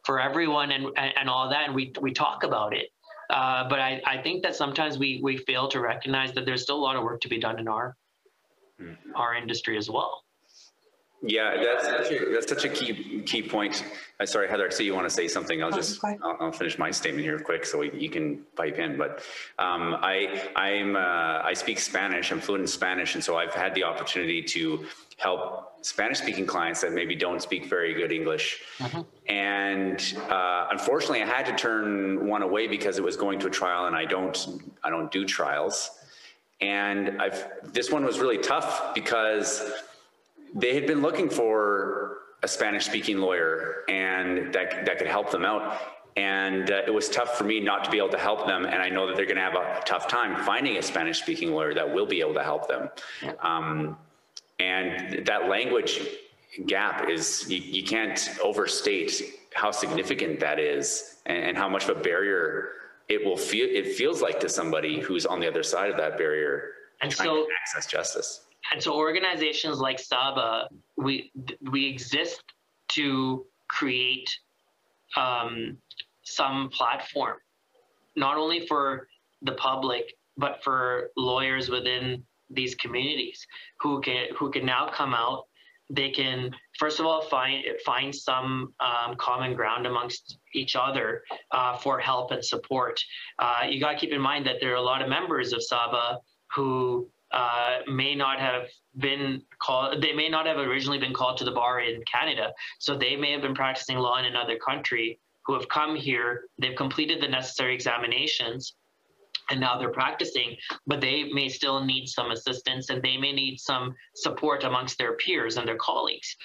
for 0.07 0.19
everyone 0.19 0.73
and, 0.73 0.87
and, 0.97 1.13
and 1.15 1.29
all 1.29 1.51
that. 1.51 1.67
And 1.67 1.75
we, 1.75 1.93
we 2.01 2.13
talk 2.13 2.43
about 2.43 2.75
it. 2.75 2.87
Uh, 3.29 3.69
but 3.69 3.81
I, 3.81 4.01
I 4.07 4.23
think 4.23 4.43
that 4.45 4.57
sometimes 4.57 4.99
we, 4.99 5.21
we 5.23 5.37
fail 5.37 5.69
to 5.69 5.81
recognize 5.81 6.33
that 6.33 6.47
there's 6.47 6.63
still 6.63 6.77
a 6.77 6.85
lot 6.89 6.97
of 6.97 7.03
work 7.05 7.21
to 7.21 7.29
be 7.29 7.39
done 7.39 7.59
in 7.59 7.69
our, 7.69 7.95
mm-hmm. 8.81 9.15
our 9.15 9.35
industry 9.35 9.77
as 9.77 9.91
well. 9.91 10.25
Yeah, 11.23 11.63
that's 11.63 11.85
such 11.85 12.13
a, 12.13 12.33
that's 12.33 12.49
such 12.49 12.65
a 12.65 12.69
key 12.69 13.23
key 13.27 13.43
point. 13.43 13.85
Uh, 14.19 14.25
sorry, 14.25 14.49
Heather, 14.49 14.67
I 14.67 14.71
see 14.71 14.85
you 14.85 14.95
want 14.95 15.07
to 15.07 15.15
say 15.15 15.29
something. 15.29 15.63
I'll 15.63 15.71
just 15.71 16.03
I'll, 16.03 16.37
I'll, 16.41 16.53
finish 16.53 16.79
my 16.79 16.91
statement 16.91 17.25
here 17.25 17.39
quick 17.39 17.67
so 17.67 17.79
we, 17.81 17.93
you 17.93 18.09
can 18.09 18.43
pipe 18.57 18.79
in. 18.79 18.97
But 18.97 19.23
um, 19.59 19.97
I 20.01 20.51
I'm 20.57 20.97
uh, 20.97 21.43
I 21.45 21.53
speak 21.53 21.79
Spanish. 21.79 22.33
I'm 22.33 22.41
fluent 22.41 22.63
in 22.63 22.67
Spanish, 22.69 23.17
and 23.17 23.23
so 23.23 23.37
I've 23.37 23.53
had 23.53 23.75
the 23.75 23.85
opportunity 23.85 24.43
to 24.45 24.87
help 25.19 25.85
Spanish 25.85 26.19
speaking 26.19 26.47
clients 26.47 26.81
that 26.81 26.93
maybe 26.93 27.15
don't 27.15 27.43
speak 27.43 27.67
very 27.67 27.93
good 27.93 28.13
English. 28.13 28.63
Uh-huh. 28.81 29.05
And 29.29 30.17
uh, 30.31 30.69
unfortunately, 30.71 31.23
I 31.23 31.27
had 31.27 31.45
to 31.47 31.55
turn 31.55 32.27
one 32.27 32.41
away 32.41 32.67
because 32.67 32.97
it 32.97 33.05
was 33.05 33.19
going 33.19 33.39
to 33.41 33.47
a 33.47 33.51
trial, 33.51 33.87
and 33.87 33.95
I 33.95 34.07
don't 34.07 34.63
I 34.83 34.89
don't 34.89 35.13
do 35.13 35.27
trials. 35.27 35.91
And 36.63 37.21
I've 37.21 37.47
this 37.75 37.91
one 37.91 38.07
was 38.07 38.19
really 38.19 38.39
tough 38.39 38.95
because 38.95 39.71
they 40.55 40.75
had 40.75 40.87
been 40.87 41.03
looking 41.03 41.29
for 41.29 42.19
a 42.43 42.49
Spanish 42.49 42.87
speaking 42.87 43.19
lawyer 43.19 43.85
and 43.89 44.53
that, 44.53 44.85
that 44.87 44.99
could 44.99 45.07
help 45.07 45.31
them 45.31 45.45
out. 45.45 45.79
and 46.17 46.71
uh, 46.71 46.83
it 46.87 46.93
was 46.93 47.09
tough 47.09 47.37
for 47.37 47.45
me 47.45 47.61
not 47.61 47.85
to 47.85 47.91
be 47.91 47.99
able 47.99 48.09
to 48.09 48.19
help 48.19 48.47
them. 48.47 48.65
And 48.65 48.83
I 48.83 48.89
know 48.89 49.07
that 49.07 49.17
they're 49.17 49.27
going 49.27 49.37
to 49.37 49.43
have 49.43 49.55
a 49.55 49.81
tough 49.85 50.09
time 50.09 50.45
finding 50.45 50.77
a 50.77 50.83
Spanish 50.83 51.21
speaking 51.21 51.53
lawyer 51.53 51.75
that 51.75 51.95
will 51.95 52.07
be 52.07 52.21
able 52.21 52.35
to 52.35 52.43
help 52.43 52.69
them. 52.69 52.89
Um, 53.41 53.97
and 54.59 55.25
that 55.27 55.49
language 55.49 56.01
gap 56.67 57.09
is, 57.09 57.49
you, 57.49 57.59
you, 57.59 57.85
can't 57.85 58.29
overstate 58.43 59.23
how 59.55 59.71
significant 59.71 60.41
that 60.41 60.59
is 60.59 61.17
and, 61.27 61.39
and 61.39 61.57
how 61.57 61.69
much 61.69 61.89
of 61.89 61.97
a 61.97 62.01
barrier 62.01 62.71
it 63.09 63.25
will 63.25 63.37
feel, 63.37 63.69
it 63.71 63.95
feels 63.95 64.21
like 64.21 64.41
to 64.41 64.49
somebody 64.49 65.01
who's 65.01 65.27
on 65.27 65.41
the 65.41 65.49
other 65.49 65.63
side 65.63 65.91
of 65.91 65.97
that 65.97 66.19
barrier 66.19 66.73
and 67.03 67.11
trying 67.11 67.29
so, 67.29 67.37
to 67.37 67.49
access 67.63 67.87
justice. 67.87 68.43
And 68.73 68.83
so 68.83 68.95
organizations 68.95 69.79
like 69.79 69.99
SABA, 69.99 70.69
we, 70.97 71.33
we 71.71 71.87
exist 71.87 72.43
to 72.91 73.47
create 73.69 74.31
um, 75.17 75.77
some 76.23 76.71
platform, 76.71 77.37
not 78.17 78.37
only 78.37 78.67
for 78.67 79.09
the 79.43 79.53
public, 79.53 80.15
but 80.37 80.63
for 80.63 81.11
lawyers 81.17 81.69
within 81.69 82.23
these 82.51 82.75
communities 82.75 83.47
who 83.81 84.01
can 84.01 84.27
who 84.37 84.51
can 84.51 84.67
now 84.67 84.89
come 84.93 85.15
out. 85.15 85.45
They 85.89 86.11
can 86.11 86.53
first 86.79 87.01
of 87.01 87.07
all 87.07 87.23
find 87.23 87.65
find 87.85 88.15
some 88.15 88.73
um, 88.81 89.17
common 89.17 89.55
ground 89.55 89.87
amongst 89.87 90.39
each 90.55 90.77
other 90.77 91.23
uh, 91.53 91.77
for 91.77 91.99
help 91.99 92.31
and 92.31 92.45
support. 92.45 93.01
Uh, 93.39 93.67
you 93.69 93.81
got 93.81 93.93
to 93.93 93.99
keep 93.99 94.13
in 94.13 94.21
mind 94.21 94.47
that 94.47 94.57
there 94.61 94.73
are 94.73 94.77
a 94.77 94.83
lot 94.83 95.03
of 95.03 95.09
members 95.09 95.53
of 95.53 95.63
SABA 95.63 96.19
who 96.55 97.09
uh, 97.33 97.79
may 97.87 98.15
not 98.15 98.41
have 98.41 98.63
been 98.99 99.43
called 99.63 100.03
they 100.03 100.13
may 100.13 100.29
not 100.29 100.47
have 100.47 100.59
originally 100.59 100.99
been 100.99 101.15
called 101.15 101.37
to 101.39 101.45
the 101.45 101.53
bar 101.53 101.81
in 101.81 102.03
canada 102.05 102.53
so 102.79 102.97
they 102.97 103.15
may 103.15 103.31
have 103.31 103.43
been 103.43 103.55
practicing 103.55 103.97
law 103.99 104.19
in 104.19 104.25
another 104.25 104.57
country 104.59 105.19
who 105.51 105.55
have 105.55 105.69
come 105.69 105.97
here, 105.97 106.45
they've 106.59 106.77
completed 106.77 107.21
the 107.21 107.29
necessary 107.29 107.75
examinations, 107.75 108.75
and 109.51 109.59
now 109.59 109.77
they're 109.77 109.91
practicing, 109.91 110.57
but 110.87 111.01
they 111.01 111.25
may 111.33 111.49
still 111.49 111.85
need 111.85 112.07
some 112.07 112.31
assistance 112.31 112.89
and 112.89 113.03
they 113.03 113.17
may 113.17 113.33
need 113.33 113.59
some 113.59 113.95
support 114.15 114.63
amongst 114.63 114.97
their 114.97 115.15
peers 115.15 115.57
and 115.57 115.67
their 115.67 115.77
colleagues. 115.77 116.37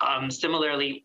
Um, 0.00 0.30
similarly, 0.30 1.04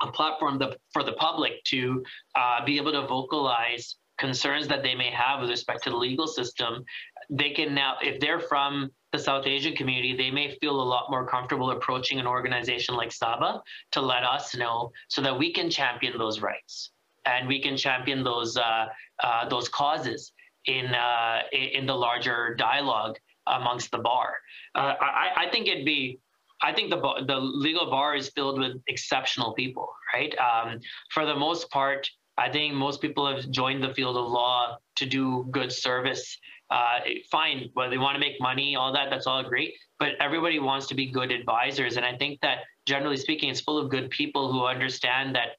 a 0.00 0.10
platform 0.10 0.58
the, 0.58 0.76
for 0.92 1.02
the 1.02 1.12
public 1.12 1.62
to 1.64 2.02
uh, 2.34 2.64
be 2.64 2.78
able 2.78 2.92
to 2.92 3.06
vocalize 3.06 3.96
concerns 4.18 4.68
that 4.68 4.82
they 4.82 4.94
may 4.94 5.10
have 5.10 5.40
with 5.40 5.50
respect 5.50 5.82
to 5.84 5.90
the 5.90 5.96
legal 5.96 6.26
system. 6.26 6.84
They 7.32 7.50
can 7.50 7.74
now, 7.74 7.96
if 8.02 8.20
they're 8.20 8.40
from 8.40 8.90
the 9.12 9.18
South 9.18 9.46
Asian 9.46 9.74
community, 9.74 10.14
they 10.16 10.30
may 10.30 10.56
feel 10.60 10.80
a 10.80 10.88
lot 10.94 11.10
more 11.10 11.26
comfortable 11.26 11.70
approaching 11.70 12.20
an 12.20 12.26
organization 12.26 12.94
like 12.94 13.10
SABA 13.10 13.62
to 13.92 14.00
let 14.00 14.22
us 14.22 14.54
know 14.54 14.92
so 15.08 15.22
that 15.22 15.38
we 15.38 15.52
can 15.52 15.70
champion 15.70 16.18
those 16.18 16.40
rights 16.40 16.92
and 17.24 17.48
we 17.48 17.60
can 17.60 17.76
champion 17.76 18.22
those 18.22 18.56
uh, 18.56 18.86
uh, 19.22 19.48
those 19.48 19.68
causes 19.68 20.32
in 20.66 20.86
uh, 20.86 21.40
in 21.52 21.86
the 21.86 21.94
larger 21.94 22.54
dialogue 22.54 23.16
amongst 23.46 23.90
the 23.90 23.98
bar. 23.98 24.34
Uh, 24.74 24.94
I, 25.00 25.46
I 25.46 25.50
think 25.50 25.68
it'd 25.68 25.86
be 25.86 26.18
I 26.62 26.72
think 26.72 26.90
the 26.90 27.00
the 27.26 27.38
legal 27.38 27.90
bar 27.90 28.14
is 28.14 28.28
filled 28.30 28.58
with 28.58 28.76
exceptional 28.88 29.52
people, 29.54 29.88
right? 30.14 30.34
Um, 30.38 30.80
for 31.12 31.26
the 31.26 31.34
most 31.34 31.70
part, 31.70 32.08
I 32.38 32.50
think 32.50 32.74
most 32.74 33.00
people 33.00 33.26
have 33.26 33.50
joined 33.50 33.82
the 33.82 33.94
field 33.94 34.16
of 34.16 34.30
law 34.30 34.78
to 34.96 35.06
do 35.06 35.46
good 35.50 35.72
service 35.72 36.38
uh, 36.72 37.00
fine, 37.30 37.68
whether 37.74 37.90
they 37.90 37.98
want 37.98 38.14
to 38.14 38.20
make 38.20 38.40
money, 38.40 38.76
all 38.76 38.92
that, 38.92 39.10
that's 39.10 39.26
all 39.26 39.42
great. 39.42 39.74
But 39.98 40.12
everybody 40.20 40.58
wants 40.58 40.86
to 40.88 40.94
be 40.94 41.06
good 41.10 41.30
advisors. 41.30 41.96
And 41.96 42.06
I 42.06 42.16
think 42.16 42.40
that 42.40 42.58
generally 42.86 43.18
speaking, 43.18 43.50
it's 43.50 43.60
full 43.60 43.78
of 43.78 43.90
good 43.90 44.08
people 44.10 44.50
who 44.50 44.64
understand 44.64 45.36
that 45.36 45.50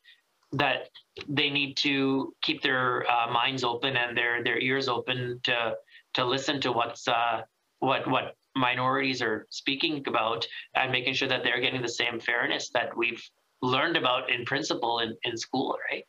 that 0.53 0.89
they 1.27 1.49
need 1.49 1.75
to 1.77 2.33
keep 2.41 2.61
their 2.61 3.09
uh, 3.09 3.31
minds 3.31 3.63
open 3.63 3.95
and 3.95 4.17
their 4.17 4.43
their 4.43 4.59
ears 4.59 4.87
open 4.87 5.39
to 5.43 5.75
to 6.15 6.25
listen 6.25 6.59
to 6.61 6.71
what's 6.71 7.07
uh, 7.07 7.41
what 7.79 8.07
what 8.09 8.35
minorities 8.55 9.21
are 9.21 9.45
speaking 9.49 10.03
about 10.07 10.47
and 10.75 10.91
making 10.91 11.13
sure 11.13 11.27
that 11.27 11.43
they're 11.43 11.61
getting 11.61 11.81
the 11.81 11.95
same 12.01 12.19
fairness 12.19 12.69
that 12.73 12.95
we've 12.95 13.23
learned 13.61 13.97
about 13.97 14.29
in 14.29 14.45
principle 14.45 14.99
in, 14.99 15.15
in 15.23 15.37
school, 15.37 15.77
right? 15.89 16.05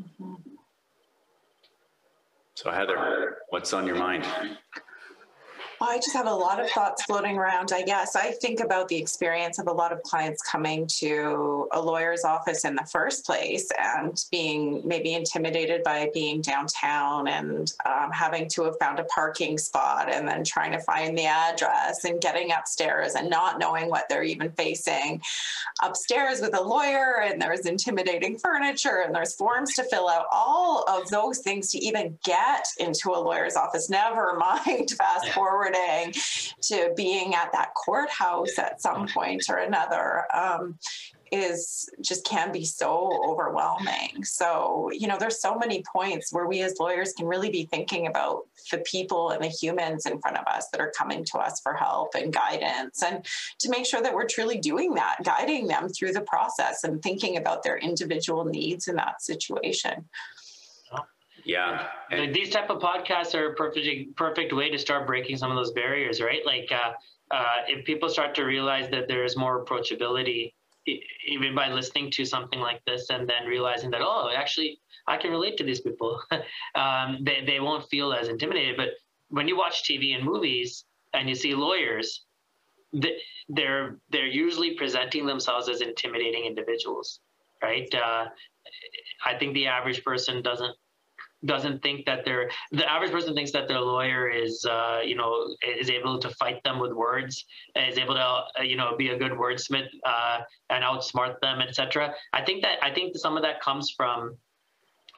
Mm-hmm. 0.00 0.57
So 2.60 2.72
Heather, 2.72 3.36
what's 3.50 3.72
on 3.72 3.86
your 3.86 3.94
mind? 3.94 4.26
I 5.80 5.96
just 5.98 6.12
have 6.14 6.26
a 6.26 6.34
lot 6.34 6.60
of 6.60 6.68
thoughts 6.70 7.04
floating 7.04 7.38
around. 7.38 7.70
I 7.72 7.82
guess 7.82 8.16
I 8.16 8.32
think 8.32 8.60
about 8.60 8.88
the 8.88 8.96
experience 8.96 9.58
of 9.58 9.68
a 9.68 9.72
lot 9.72 9.92
of 9.92 10.02
clients 10.02 10.42
coming 10.42 10.88
to 10.98 11.68
a 11.70 11.80
lawyer's 11.80 12.24
office 12.24 12.64
in 12.64 12.74
the 12.74 12.84
first 12.90 13.24
place 13.24 13.70
and 13.78 14.24
being 14.30 14.82
maybe 14.84 15.14
intimidated 15.14 15.84
by 15.84 16.10
being 16.12 16.40
downtown 16.40 17.28
and 17.28 17.72
um, 17.86 18.10
having 18.10 18.48
to 18.48 18.64
have 18.64 18.76
found 18.80 18.98
a 18.98 19.04
parking 19.04 19.56
spot 19.56 20.12
and 20.12 20.26
then 20.26 20.42
trying 20.42 20.72
to 20.72 20.80
find 20.80 21.16
the 21.16 21.26
address 21.26 22.04
and 22.04 22.20
getting 22.20 22.50
upstairs 22.50 23.14
and 23.14 23.30
not 23.30 23.60
knowing 23.60 23.88
what 23.88 24.08
they're 24.08 24.24
even 24.24 24.50
facing 24.52 25.22
upstairs 25.82 26.40
with 26.40 26.58
a 26.58 26.62
lawyer 26.62 27.22
and 27.22 27.40
there's 27.40 27.66
intimidating 27.66 28.36
furniture 28.36 29.04
and 29.06 29.14
there's 29.14 29.34
forms 29.34 29.74
to 29.74 29.84
fill 29.84 30.08
out. 30.08 30.26
All 30.32 30.84
of 30.88 31.08
those 31.10 31.38
things 31.38 31.70
to 31.70 31.78
even 31.78 32.18
get 32.24 32.66
into 32.78 33.10
a 33.10 33.18
lawyer's 33.20 33.54
office, 33.54 33.88
never 33.88 34.36
mind 34.66 34.90
fast 34.90 35.28
forward 35.30 35.67
to 36.62 36.92
being 36.96 37.34
at 37.34 37.52
that 37.52 37.74
courthouse 37.74 38.58
at 38.58 38.80
some 38.80 39.06
point 39.08 39.44
or 39.48 39.56
another 39.58 40.24
um, 40.34 40.78
is 41.32 41.88
just 42.00 42.24
can 42.24 42.52
be 42.52 42.64
so 42.64 43.10
overwhelming. 43.26 44.24
So, 44.24 44.90
you 44.92 45.06
know, 45.06 45.18
there's 45.18 45.40
so 45.40 45.56
many 45.56 45.82
points 45.92 46.32
where 46.32 46.46
we 46.46 46.62
as 46.62 46.78
lawyers 46.78 47.12
can 47.12 47.26
really 47.26 47.50
be 47.50 47.66
thinking 47.66 48.06
about 48.06 48.42
the 48.70 48.78
people 48.78 49.30
and 49.30 49.42
the 49.42 49.48
humans 49.48 50.06
in 50.06 50.20
front 50.20 50.36
of 50.36 50.46
us 50.46 50.68
that 50.70 50.80
are 50.80 50.92
coming 50.96 51.24
to 51.24 51.38
us 51.38 51.60
for 51.60 51.74
help 51.74 52.14
and 52.14 52.32
guidance 52.32 53.02
and 53.02 53.24
to 53.60 53.70
make 53.70 53.86
sure 53.86 54.02
that 54.02 54.14
we're 54.14 54.26
truly 54.26 54.58
doing 54.58 54.94
that, 54.94 55.18
guiding 55.24 55.66
them 55.66 55.88
through 55.88 56.12
the 56.12 56.22
process 56.22 56.84
and 56.84 57.02
thinking 57.02 57.36
about 57.36 57.62
their 57.62 57.78
individual 57.78 58.44
needs 58.44 58.88
in 58.88 58.96
that 58.96 59.22
situation. 59.22 60.04
Yeah. 61.44 61.88
And 62.10 62.34
these 62.34 62.50
type 62.50 62.70
of 62.70 62.80
podcasts 62.80 63.34
are 63.34 63.52
a 63.52 63.54
perfect 63.54 64.16
perfect 64.16 64.52
way 64.52 64.70
to 64.70 64.78
start 64.78 65.06
breaking 65.06 65.36
some 65.36 65.50
of 65.50 65.56
those 65.56 65.72
barriers, 65.72 66.20
right? 66.20 66.44
Like 66.44 66.70
uh, 66.70 66.92
uh, 67.34 67.44
if 67.66 67.84
people 67.84 68.08
start 68.08 68.34
to 68.36 68.44
realize 68.44 68.90
that 68.90 69.08
there's 69.08 69.36
more 69.36 69.64
approachability, 69.64 70.52
even 71.26 71.54
by 71.54 71.70
listening 71.70 72.10
to 72.12 72.24
something 72.24 72.60
like 72.60 72.84
this, 72.86 73.10
and 73.10 73.28
then 73.28 73.46
realizing 73.46 73.90
that 73.90 74.00
oh, 74.02 74.30
actually, 74.34 74.80
I 75.06 75.16
can 75.16 75.30
relate 75.30 75.56
to 75.58 75.64
these 75.64 75.80
people, 75.80 76.20
um, 76.74 77.18
they 77.22 77.44
they 77.46 77.60
won't 77.60 77.88
feel 77.88 78.12
as 78.12 78.28
intimidated. 78.28 78.76
But 78.76 78.90
when 79.28 79.48
you 79.48 79.56
watch 79.56 79.82
TV 79.82 80.14
and 80.14 80.24
movies 80.24 80.84
and 81.14 81.28
you 81.28 81.34
see 81.34 81.54
lawyers, 81.54 82.24
they're 83.48 83.98
they're 84.10 84.26
usually 84.26 84.74
presenting 84.74 85.26
themselves 85.26 85.68
as 85.68 85.80
intimidating 85.80 86.44
individuals, 86.44 87.20
right? 87.62 87.88
Uh, 87.94 88.26
I 89.24 89.38
think 89.38 89.54
the 89.54 89.66
average 89.66 90.04
person 90.04 90.42
doesn't 90.42 90.74
doesn't 91.44 91.82
think 91.82 92.04
that 92.06 92.24
they're 92.24 92.50
the 92.72 92.90
average 92.90 93.12
person 93.12 93.34
thinks 93.34 93.52
that 93.52 93.68
their 93.68 93.80
lawyer 93.80 94.28
is 94.28 94.64
uh, 94.68 95.00
you 95.04 95.14
know 95.14 95.54
is 95.62 95.90
able 95.90 96.18
to 96.18 96.28
fight 96.30 96.62
them 96.64 96.78
with 96.78 96.92
words 96.92 97.44
is 97.76 97.98
able 97.98 98.14
to 98.14 98.20
uh, 98.20 98.62
you 98.62 98.76
know 98.76 98.96
be 98.96 99.10
a 99.10 99.18
good 99.18 99.32
wordsmith 99.32 99.88
uh, 100.04 100.40
and 100.70 100.82
outsmart 100.82 101.38
them 101.40 101.60
etc 101.60 102.12
i 102.32 102.44
think 102.44 102.62
that 102.62 102.78
i 102.82 102.92
think 102.92 103.16
some 103.16 103.36
of 103.36 103.42
that 103.42 103.60
comes 103.60 103.94
from 103.96 104.36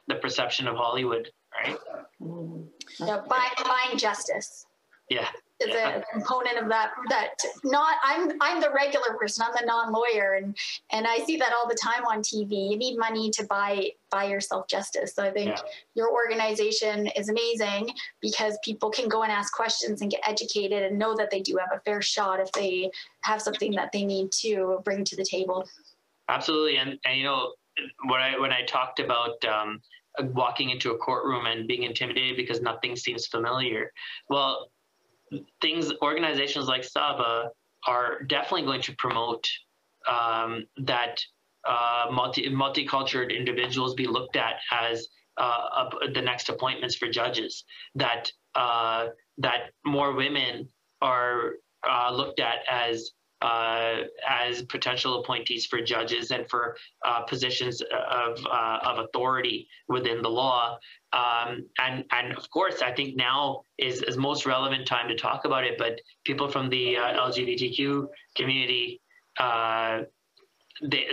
the 0.07 0.15
perception 0.15 0.67
of 0.67 0.75
hollywood 0.75 1.29
right? 1.65 1.77
Mm-hmm. 2.21 3.05
no, 3.05 3.23
buying 3.27 3.97
justice 3.97 4.65
yeah. 5.11 5.27
Is 5.59 5.75
a 5.75 6.03
component 6.11 6.57
of 6.57 6.69
that 6.69 6.89
that 7.09 7.35
not 7.63 7.97
i'm 8.03 8.31
i'm 8.41 8.59
the 8.59 8.71
regular 8.71 9.15
person 9.19 9.45
i'm 9.47 9.53
the 9.53 9.63
non-lawyer 9.63 10.33
and 10.33 10.57
and 10.91 11.05
i 11.05 11.19
see 11.19 11.37
that 11.37 11.53
all 11.53 11.69
the 11.69 11.77
time 11.79 12.03
on 12.03 12.23
tv 12.23 12.71
you 12.71 12.77
need 12.77 12.97
money 12.97 13.29
to 13.29 13.45
buy 13.45 13.89
buy 14.09 14.23
yourself 14.23 14.67
justice. 14.67 15.13
So 15.13 15.23
i 15.23 15.29
think 15.29 15.49
yeah. 15.49 15.61
your 15.93 16.11
organization 16.11 17.05
is 17.15 17.29
amazing 17.29 17.91
because 18.21 18.57
people 18.65 18.89
can 18.89 19.07
go 19.07 19.21
and 19.21 19.31
ask 19.31 19.53
questions 19.53 20.01
and 20.01 20.09
get 20.09 20.21
educated 20.27 20.81
and 20.81 20.97
know 20.97 21.15
that 21.15 21.29
they 21.29 21.41
do 21.41 21.57
have 21.57 21.69
a 21.77 21.79
fair 21.81 22.01
shot 22.01 22.39
if 22.39 22.51
they 22.53 22.89
have 23.23 23.39
something 23.39 23.71
that 23.73 23.91
they 23.91 24.03
need 24.03 24.31
to 24.41 24.81
bring 24.83 25.03
to 25.03 25.15
the 25.15 25.23
table. 25.23 25.67
Absolutely. 26.27 26.77
And, 26.77 26.97
and 27.05 27.19
you 27.19 27.23
know 27.23 27.53
when 28.07 28.19
i 28.19 28.37
when 28.39 28.51
i 28.51 28.63
talked 28.63 28.99
about 28.99 29.43
um, 29.45 29.79
walking 30.33 30.71
into 30.71 30.91
a 30.91 30.97
courtroom 30.97 31.45
and 31.45 31.67
being 31.67 31.83
intimidated 31.83 32.35
because 32.35 32.61
nothing 32.61 32.95
seems 32.95 33.27
familiar 33.27 33.91
well 34.29 34.71
things 35.61 35.91
organizations 36.01 36.67
like 36.67 36.83
Saba 36.83 37.51
are 37.87 38.23
definitely 38.23 38.63
going 38.63 38.81
to 38.83 38.95
promote 38.97 39.47
um, 40.07 40.65
that 40.77 41.21
uh, 41.67 42.07
multi 42.11 42.49
multicultural 42.49 43.35
individuals 43.35 43.93
be 43.93 44.07
looked 44.07 44.35
at 44.35 44.55
as 44.71 45.07
uh, 45.37 45.89
the 46.13 46.21
next 46.21 46.49
appointments 46.49 46.95
for 46.95 47.09
judges. 47.09 47.63
That 47.95 48.31
uh, 48.55 49.07
that 49.37 49.71
more 49.85 50.13
women 50.13 50.67
are 51.01 51.53
uh, 51.87 52.11
looked 52.11 52.39
at 52.39 52.59
as 52.69 53.11
uh, 53.41 54.01
as 54.27 54.61
potential 54.63 55.19
appointees 55.21 55.65
for 55.65 55.81
judges 55.81 56.29
and 56.29 56.47
for 56.47 56.77
uh, 57.03 57.21
positions 57.21 57.81
of, 57.81 58.37
of 58.45 58.99
authority 58.99 59.67
within 59.87 60.21
the 60.21 60.29
law. 60.29 60.77
Um, 61.13 61.67
and, 61.77 62.05
and 62.11 62.37
of 62.37 62.49
course, 62.49 62.81
I 62.81 62.93
think 62.93 63.17
now 63.17 63.63
is, 63.77 64.01
is 64.01 64.17
most 64.17 64.45
relevant 64.45 64.87
time 64.87 65.07
to 65.09 65.15
talk 65.15 65.45
about 65.45 65.65
it, 65.65 65.77
but 65.77 65.99
people 66.25 66.47
from 66.47 66.69
the 66.69 66.97
uh, 66.97 67.27
LGBTQ 67.29 68.07
community, 68.35 69.01
uh, 69.37 70.01
they, 70.81 71.05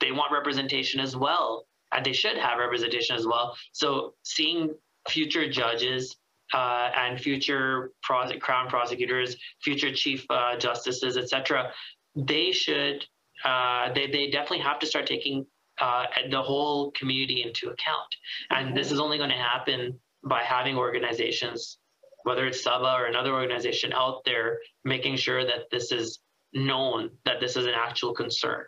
they 0.00 0.12
want 0.12 0.32
representation 0.32 1.00
as 1.00 1.16
well, 1.16 1.66
and 1.92 2.04
they 2.04 2.12
should 2.12 2.36
have 2.36 2.58
representation 2.58 3.16
as 3.16 3.26
well. 3.26 3.56
So 3.72 4.14
seeing 4.24 4.74
future 5.08 5.48
judges 5.48 6.16
uh, 6.52 6.90
and 6.96 7.20
future 7.20 7.92
pros- 8.02 8.32
crown 8.40 8.68
prosecutors, 8.68 9.36
future 9.62 9.92
chief 9.92 10.26
uh, 10.30 10.56
justices, 10.56 11.16
etc., 11.16 11.70
they 12.16 12.50
should 12.50 13.04
uh, 13.44 13.92
they 13.92 14.08
they 14.08 14.30
definitely 14.30 14.60
have 14.60 14.78
to 14.80 14.86
start 14.86 15.06
taking 15.06 15.46
uh, 15.80 16.06
the 16.30 16.42
whole 16.42 16.90
community 16.92 17.42
into 17.42 17.68
account. 17.68 18.14
And 18.50 18.76
this 18.76 18.92
is 18.92 19.00
only 19.00 19.18
going 19.18 19.30
to 19.30 19.36
happen 19.36 19.98
by 20.24 20.42
having 20.42 20.76
organizations, 20.76 21.78
whether 22.24 22.46
it's 22.46 22.62
Saba 22.62 22.94
or 22.96 23.06
another 23.06 23.32
organization 23.32 23.92
out 23.92 24.24
there, 24.24 24.58
making 24.84 25.16
sure 25.16 25.44
that 25.44 25.70
this 25.70 25.92
is 25.92 26.20
known 26.52 27.10
that 27.24 27.40
this 27.40 27.56
is 27.56 27.66
an 27.66 27.74
actual 27.74 28.12
concern. 28.12 28.64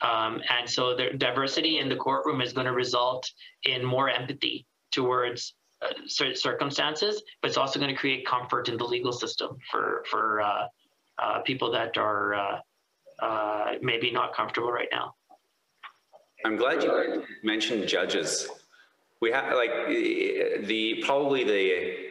Um, 0.00 0.40
and 0.48 0.68
so 0.68 0.96
the 0.96 1.10
diversity 1.16 1.78
in 1.78 1.88
the 1.88 1.96
courtroom 1.96 2.40
is 2.40 2.52
going 2.52 2.66
to 2.66 2.72
result 2.72 3.28
in 3.64 3.84
more 3.84 4.08
empathy 4.08 4.66
towards 4.92 5.54
uh, 5.82 5.88
circumstances, 6.34 7.22
but 7.40 7.48
it's 7.48 7.56
also 7.56 7.78
going 7.78 7.92
to 7.94 8.00
create 8.00 8.26
comfort 8.26 8.68
in 8.68 8.76
the 8.76 8.84
legal 8.84 9.12
system 9.12 9.58
for 9.70 10.04
for 10.10 10.40
uh, 10.40 10.66
uh, 11.18 11.40
people 11.40 11.70
that 11.72 11.96
are 11.96 12.34
uh, 12.34 12.58
uh, 13.20 13.72
maybe 13.82 14.10
not 14.10 14.34
comfortable 14.34 14.70
right 14.70 14.88
now. 14.92 15.14
I'm 16.44 16.56
glad 16.56 16.82
you 16.82 17.24
mentioned 17.42 17.86
judges. 17.88 18.48
We 19.20 19.30
have 19.32 19.54
like 19.54 19.88
the 19.88 21.02
probably 21.04 21.44
the 21.44 22.08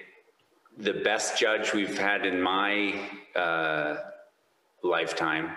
the 0.78 0.94
best 1.02 1.40
judge 1.40 1.74
we've 1.74 1.98
had 1.98 2.26
in 2.26 2.42
my 2.42 3.10
uh, 3.36 3.98
lifetime 4.84 5.52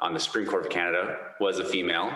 on 0.00 0.12
the 0.14 0.20
Supreme 0.20 0.46
Court 0.46 0.66
of 0.66 0.70
Canada 0.70 1.18
was 1.40 1.58
a 1.58 1.64
female 1.64 2.10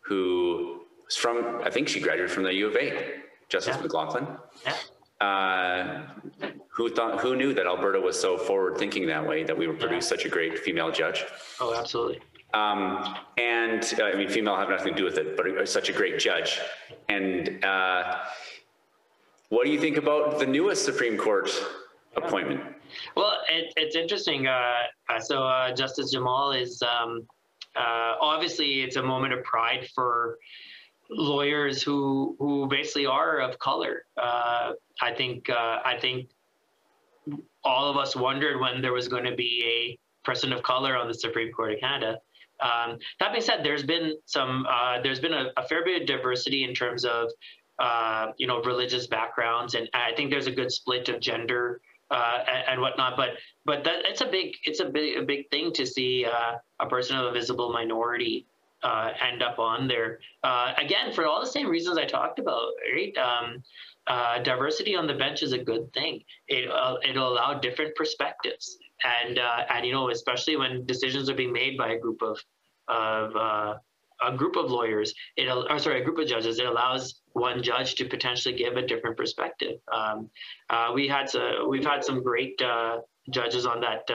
who 0.00 0.82
was 1.04 1.16
from 1.16 1.60
I 1.64 1.70
think 1.70 1.88
she 1.88 2.00
graduated 2.00 2.30
from 2.30 2.44
the 2.44 2.54
U 2.54 2.68
of 2.68 2.76
A 2.76 3.14
Justice 3.48 3.76
yeah. 3.76 3.86
McLachlin. 3.86 4.38
Yeah. 4.64 4.76
Uh, 5.18 6.02
who 6.68 6.90
thought? 6.90 7.20
Who 7.20 7.36
knew 7.36 7.54
that 7.54 7.66
Alberta 7.66 8.00
was 8.00 8.20
so 8.20 8.36
forward 8.36 8.76
thinking 8.76 9.06
that 9.06 9.26
way? 9.26 9.44
That 9.44 9.56
we 9.56 9.66
would 9.66 9.80
produce 9.80 10.04
yeah. 10.04 10.08
such 10.08 10.24
a 10.26 10.28
great 10.28 10.58
female 10.58 10.90
judge. 10.92 11.24
Oh, 11.60 11.74
absolutely. 11.74 12.20
Um, 12.56 13.16
and 13.36 13.82
uh, 14.00 14.04
I 14.04 14.14
mean, 14.16 14.28
female 14.28 14.56
have 14.56 14.70
nothing 14.70 14.94
to 14.94 14.98
do 14.98 15.04
with 15.04 15.18
it, 15.18 15.36
but 15.36 15.68
such 15.68 15.88
a 15.88 15.92
great 15.92 16.18
judge. 16.18 16.60
And 17.08 17.62
uh, 17.64 18.18
what 19.50 19.66
do 19.66 19.72
you 19.72 19.80
think 19.80 19.96
about 19.96 20.38
the 20.38 20.46
newest 20.46 20.84
Supreme 20.84 21.18
Court 21.18 21.50
appointment? 22.16 22.62
Well, 23.16 23.34
it, 23.48 23.72
it's 23.76 23.96
interesting. 23.96 24.46
Uh, 24.46 24.72
uh 25.08 25.20
so 25.20 25.42
uh, 25.42 25.74
Justice 25.74 26.10
Jamal 26.12 26.52
is 26.52 26.82
um, 26.82 27.26
obviously 27.76 28.82
it's 28.82 28.96
a 28.96 29.02
moment 29.02 29.34
of 29.34 29.44
pride 29.44 29.88
for 29.94 30.38
lawyers 31.10 31.82
who 31.82 32.36
who 32.38 32.66
basically 32.68 33.06
are 33.06 33.40
of 33.40 33.58
color. 33.58 34.04
Uh, 34.16 34.72
I 35.02 35.12
think 35.12 35.50
uh, 35.50 35.80
I 35.84 35.96
think 36.00 36.30
all 37.64 37.90
of 37.90 37.96
us 37.96 38.16
wondered 38.16 38.60
when 38.60 38.80
there 38.80 38.92
was 38.92 39.08
going 39.08 39.24
to 39.24 39.34
be 39.34 39.52
a 39.66 39.98
person 40.24 40.52
of 40.52 40.62
color 40.62 40.96
on 40.96 41.08
the 41.08 41.14
Supreme 41.14 41.52
Court 41.52 41.74
of 41.74 41.80
Canada. 41.80 42.18
Um, 42.60 42.98
that 43.20 43.32
being 43.32 43.42
said, 43.42 43.60
there's 43.62 43.82
been 43.82 44.16
some 44.24 44.66
uh, 44.68 45.00
there's 45.02 45.20
been 45.20 45.34
a, 45.34 45.50
a, 45.56 45.66
fair 45.66 45.84
bit 45.84 46.02
of 46.02 46.08
diversity 46.08 46.64
in 46.64 46.74
terms 46.74 47.04
of 47.04 47.30
uh, 47.78 48.28
you 48.38 48.46
know 48.46 48.62
religious 48.62 49.06
backgrounds, 49.06 49.74
and 49.74 49.88
I 49.92 50.12
think 50.16 50.30
there's 50.30 50.46
a 50.46 50.52
good 50.52 50.72
split 50.72 51.08
of 51.08 51.20
gender 51.20 51.80
uh, 52.10 52.38
and, 52.48 52.64
and, 52.68 52.80
whatnot. 52.80 53.16
But 53.16 53.30
but 53.64 53.84
that 53.84 54.06
it's 54.06 54.22
a 54.22 54.26
big 54.26 54.54
it's 54.64 54.80
a 54.80 54.86
big 54.86 55.18
a 55.18 55.22
big 55.22 55.50
thing 55.50 55.72
to 55.74 55.86
see 55.86 56.24
uh, 56.24 56.56
a 56.80 56.88
person 56.88 57.16
of 57.16 57.26
a 57.26 57.32
visible 57.32 57.72
minority 57.72 58.46
uh, 58.82 59.10
end 59.20 59.42
up 59.42 59.58
on 59.58 59.86
there. 59.86 60.20
Uh, 60.42 60.72
again, 60.78 61.12
for 61.12 61.26
all 61.26 61.40
the 61.40 61.50
same 61.50 61.68
reasons 61.68 61.98
I 61.98 62.06
talked 62.06 62.38
about, 62.38 62.70
right? 62.94 63.14
Um, 63.18 63.62
diversity 64.44 64.96
on 64.96 65.06
the 65.06 65.14
bench 65.14 65.42
is 65.42 65.52
a 65.52 65.58
good 65.58 65.92
thing. 65.92 66.22
It, 66.48 66.70
it'll 67.06 67.32
allow 67.32 67.58
different 67.58 67.94
perspectives, 67.96 68.78
and 69.04 69.38
uh, 69.38 69.64
and 69.74 69.86
you 69.86 69.92
know, 69.92 70.10
especially 70.10 70.56
when 70.56 70.86
decisions 70.86 71.28
are 71.28 71.34
being 71.34 71.52
made 71.52 71.76
by 71.76 71.92
a 71.92 71.98
group 71.98 72.22
of 72.22 72.38
of 72.88 73.36
uh, 73.36 73.74
a 74.22 74.36
group 74.36 74.56
of 74.56 74.70
lawyers, 74.70 75.14
it 75.36 75.48
or 75.48 75.78
sorry, 75.78 76.00
a 76.00 76.04
group 76.04 76.18
of 76.18 76.26
judges. 76.26 76.58
It 76.58 76.66
allows 76.66 77.20
one 77.32 77.62
judge 77.62 77.94
to 77.96 78.06
potentially 78.06 78.56
give 78.56 78.76
a 78.76 78.86
different 78.86 79.16
perspective. 79.16 79.78
Um, 79.92 80.30
we 80.94 81.06
had 81.06 81.28
some, 81.28 81.68
we've 81.68 81.84
had 81.84 82.04
some 82.04 82.22
great 82.22 82.60
judges 83.30 83.66
on 83.66 83.80
that 83.80 84.08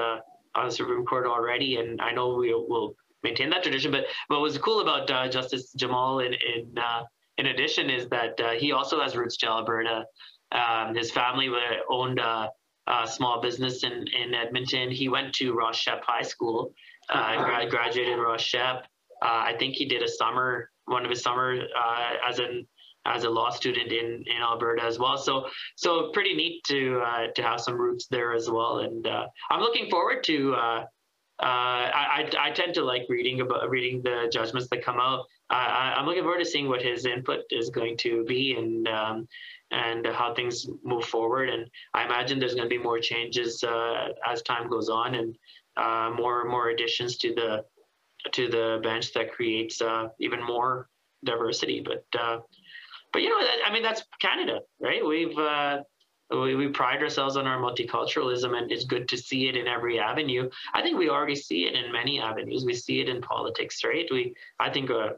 on 0.55 0.65
the 0.67 0.71
Supreme 0.71 1.05
Court 1.05 1.25
already, 1.27 1.77
and 1.77 2.01
I 2.01 2.11
know 2.11 2.35
we 2.35 2.53
will 2.53 2.95
maintain 3.23 3.49
that 3.51 3.63
tradition. 3.63 3.91
But 3.91 4.05
what 4.27 4.41
was 4.41 4.57
cool 4.57 4.81
about 4.81 5.09
uh, 5.09 5.29
Justice 5.29 5.71
Jamal 5.73 6.19
in 6.19 6.33
in, 6.33 6.77
uh, 6.77 7.03
in 7.37 7.47
addition 7.47 7.89
is 7.89 8.07
that 8.09 8.39
uh, 8.39 8.51
he 8.51 8.71
also 8.71 8.99
has 9.01 9.15
roots 9.15 9.37
to 9.37 9.47
Alberta. 9.47 10.05
Um, 10.51 10.95
his 10.95 11.11
family 11.11 11.49
owned 11.89 12.19
a, 12.87 13.07
small 13.07 13.41
business 13.41 13.83
in, 13.83 13.91
in 13.91 14.33
Edmonton. 14.33 14.91
He 14.91 15.09
went 15.09 15.33
to 15.35 15.53
Ross 15.53 15.77
Shep 15.77 16.03
High 16.05 16.23
School, 16.23 16.73
uh, 17.09 17.43
gra- 17.43 17.69
graduated 17.69 18.19
Ross 18.19 18.41
Shep. 18.41 18.85
Uh, 19.21 19.25
I 19.25 19.55
think 19.59 19.75
he 19.75 19.85
did 19.85 20.01
a 20.01 20.07
summer, 20.07 20.71
one 20.85 21.05
of 21.05 21.09
his 21.09 21.21
summer 21.21 21.55
uh, 21.55 22.29
as 22.29 22.39
an 22.39 22.67
as 23.03 23.23
a 23.23 23.29
law 23.29 23.49
student 23.49 23.91
in, 23.91 24.23
in 24.27 24.41
Alberta 24.41 24.83
as 24.83 24.99
well. 24.99 25.17
So 25.17 25.47
so 25.75 26.11
pretty 26.13 26.35
neat 26.35 26.63
to 26.65 27.01
uh, 27.03 27.27
to 27.35 27.41
have 27.41 27.59
some 27.59 27.75
roots 27.75 28.07
there 28.07 28.33
as 28.33 28.49
well. 28.49 28.79
And 28.79 29.05
uh, 29.07 29.25
I'm 29.49 29.61
looking 29.61 29.89
forward 29.89 30.23
to 30.25 30.55
uh, 31.41 31.45
uh, 31.45 31.89
I, 31.93 32.29
I 32.39 32.51
tend 32.51 32.75
to 32.75 32.83
like 32.83 33.03
reading 33.09 33.41
about 33.41 33.69
reading 33.69 34.01
the 34.03 34.29
judgments 34.31 34.67
that 34.69 34.83
come 34.83 34.99
out. 34.99 35.25
I, 35.49 35.95
I'm 35.97 36.05
looking 36.05 36.23
forward 36.23 36.39
to 36.39 36.45
seeing 36.45 36.67
what 36.67 36.81
his 36.81 37.05
input 37.05 37.39
is 37.49 37.69
going 37.69 37.97
to 37.97 38.23
be 38.25 38.55
and 38.55 38.87
um, 38.87 39.27
and 39.71 40.05
how 40.05 40.33
things 40.33 40.67
move 40.83 41.05
forward. 41.05 41.49
And 41.49 41.67
I 41.93 42.05
imagine 42.05 42.39
there's 42.39 42.53
going 42.53 42.69
to 42.69 42.75
be 42.77 42.81
more 42.81 42.99
changes 42.99 43.63
uh, 43.63 44.09
as 44.27 44.41
time 44.43 44.69
goes 44.69 44.89
on 44.89 45.15
and 45.15 45.35
uh, 45.77 46.11
more 46.15 46.45
more 46.45 46.69
additions 46.69 47.17
to 47.17 47.33
the 47.33 47.65
to 48.33 48.47
the 48.47 48.79
bench 48.83 49.13
that 49.13 49.31
creates 49.31 49.81
uh, 49.81 50.09
even 50.19 50.43
more 50.43 50.89
diversity. 51.25 51.83
But 51.83 52.05
uh, 52.19 52.39
but 53.13 53.21
you 53.21 53.29
know, 53.29 53.47
I 53.65 53.73
mean, 53.73 53.83
that's 53.83 54.03
Canada, 54.21 54.59
right? 54.79 55.05
We've 55.05 55.37
uh, 55.37 55.79
we, 56.31 56.55
we 56.55 56.67
pride 56.67 57.01
ourselves 57.01 57.35
on 57.37 57.47
our 57.47 57.59
multiculturalism 57.59 58.57
and 58.57 58.71
it's 58.71 58.85
good 58.85 59.07
to 59.09 59.17
see 59.17 59.47
it 59.47 59.55
in 59.55 59.67
every 59.67 59.99
avenue 59.99 60.49
i 60.73 60.81
think 60.81 60.97
we 60.97 61.09
already 61.09 61.35
see 61.35 61.63
it 61.65 61.75
in 61.75 61.91
many 61.91 62.19
avenues 62.19 62.65
we 62.65 62.73
see 62.73 63.01
it 63.01 63.09
in 63.09 63.21
politics 63.21 63.83
right 63.83 64.07
we 64.11 64.33
i 64.59 64.69
think 64.69 64.89
uh, 64.89 65.09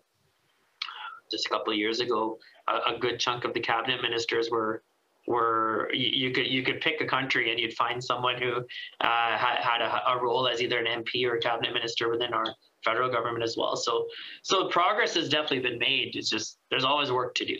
just 1.31 1.45
a 1.45 1.49
couple 1.49 1.73
of 1.73 1.79
years 1.79 1.99
ago 1.99 2.37
a, 2.67 2.95
a, 2.95 2.99
good 2.99 3.19
chunk 3.19 3.43
of 3.43 3.53
the 3.53 3.59
cabinet 3.59 4.01
ministers 4.01 4.49
were 4.51 4.83
were 5.27 5.89
you, 5.93 6.27
you, 6.27 6.33
could 6.33 6.47
you 6.47 6.63
could 6.63 6.81
pick 6.81 6.99
a 7.01 7.05
country 7.05 7.51
and 7.51 7.59
you'd 7.59 7.73
find 7.73 8.03
someone 8.03 8.41
who 8.41 8.57
uh, 9.01 9.37
had, 9.37 9.57
had 9.59 9.81
a, 9.81 10.11
a, 10.11 10.21
role 10.21 10.47
as 10.47 10.61
either 10.61 10.79
an 10.79 11.03
MP 11.03 11.25
or 11.25 11.35
a 11.35 11.39
cabinet 11.39 11.73
minister 11.73 12.09
within 12.09 12.33
our 12.33 12.45
federal 12.83 13.09
government 13.09 13.43
as 13.43 13.55
well. 13.57 13.77
So 13.77 14.07
so 14.41 14.67
progress 14.67 15.13
has 15.15 15.29
definitely 15.29 15.61
been 15.61 15.79
made. 15.79 16.15
It's 16.15 16.29
just 16.29 16.57
there's 16.69 16.83
always 16.83 17.11
work 17.11 17.35
to 17.35 17.45
do. 17.45 17.55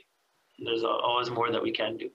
There's 0.60 0.84
always 0.84 1.30
more 1.30 1.52
that 1.52 1.64
we 1.64 1.72
can 1.72 1.96
do. 1.96 2.10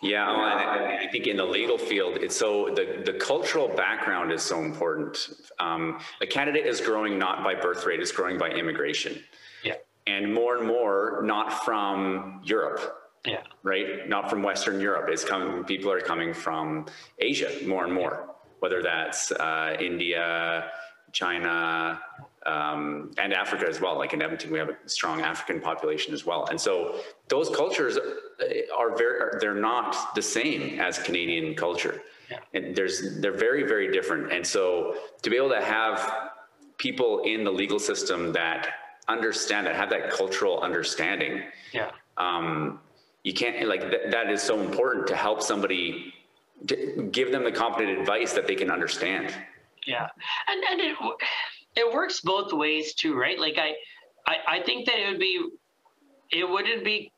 Yeah, 0.00 0.28
well, 0.28 0.40
I, 0.40 1.00
I, 1.04 1.08
think 1.10 1.26
in 1.26 1.36
the 1.36 1.44
legal 1.44 1.76
field, 1.76 2.18
it's 2.18 2.36
so 2.36 2.72
the, 2.74 3.02
the 3.04 3.18
cultural 3.18 3.68
background 3.68 4.32
is 4.32 4.42
so 4.42 4.60
important. 4.60 5.30
Um, 5.58 5.98
the 6.20 6.26
candidate 6.26 6.66
is 6.66 6.80
growing 6.80 7.18
not 7.18 7.42
by 7.42 7.54
birth 7.54 7.84
rate, 7.84 7.98
it's 8.00 8.12
growing 8.12 8.38
by 8.38 8.48
immigration. 8.48 9.22
Yeah. 9.64 9.74
And 10.06 10.32
more 10.32 10.56
and 10.56 10.66
more, 10.66 11.20
not 11.24 11.64
from 11.64 12.40
Europe. 12.44 12.94
Yeah. 13.26 13.42
Right? 13.64 14.08
Not 14.08 14.30
from 14.30 14.42
Western 14.42 14.80
Europe. 14.80 15.08
It's 15.10 15.24
coming, 15.24 15.64
people 15.64 15.90
are 15.90 16.00
coming 16.00 16.32
from 16.32 16.86
Asia 17.18 17.50
more 17.66 17.84
and 17.84 17.92
more, 17.92 18.36
whether 18.60 18.82
that's 18.82 19.32
uh, 19.32 19.76
India, 19.80 20.70
China, 21.12 22.00
um, 22.46 23.10
and 23.18 23.32
Africa 23.32 23.66
as 23.68 23.80
well. 23.80 23.98
Like 23.98 24.12
in 24.12 24.22
Edmonton, 24.22 24.50
we 24.50 24.58
have 24.58 24.70
a 24.70 24.76
strong 24.86 25.20
African 25.20 25.60
population 25.60 26.14
as 26.14 26.24
well. 26.24 26.46
And 26.46 26.60
so 26.60 27.00
those 27.28 27.50
cultures 27.50 27.98
are 28.78 28.96
very 28.96 29.38
they're 29.40 29.54
not 29.54 30.14
the 30.14 30.22
same 30.22 30.80
as 30.80 30.98
Canadian 30.98 31.54
culture. 31.54 32.02
Yeah. 32.30 32.38
And 32.54 32.76
there's, 32.76 33.20
they're 33.20 33.32
very, 33.32 33.62
very 33.62 33.90
different. 33.90 34.32
And 34.32 34.46
so 34.46 34.96
to 35.22 35.30
be 35.30 35.36
able 35.36 35.50
to 35.50 35.62
have 35.62 36.30
people 36.76 37.22
in 37.24 37.42
the 37.42 37.50
legal 37.50 37.78
system 37.78 38.32
that 38.32 38.68
understand 39.08 39.66
that, 39.66 39.74
have 39.74 39.90
that 39.90 40.10
cultural 40.10 40.60
understanding. 40.60 41.42
Yeah. 41.72 41.90
Um, 42.18 42.80
you 43.24 43.32
can't 43.32 43.66
like 43.66 43.90
th- 43.90 44.10
that 44.10 44.30
is 44.30 44.42
so 44.42 44.60
important 44.60 45.06
to 45.08 45.16
help 45.16 45.42
somebody 45.42 46.14
to 46.66 47.08
give 47.12 47.30
them 47.32 47.44
the 47.44 47.52
competent 47.52 47.98
advice 47.98 48.32
that 48.32 48.46
they 48.46 48.54
can 48.54 48.70
understand 48.70 49.34
Yeah, 49.86 50.08
and 50.48 50.64
and 50.70 50.80
it 50.80 50.96
it 51.78 51.94
works 51.94 52.20
both 52.20 52.52
ways 52.52 52.94
too, 52.94 53.14
right? 53.14 53.38
Like 53.38 53.58
I 53.58 53.74
I, 54.26 54.58
I 54.58 54.62
think 54.62 54.86
that 54.86 54.98
it 54.98 55.08
would 55.08 55.20
be 55.20 55.48
it 56.30 56.48
wouldn't 56.48 56.84
be 56.84 57.12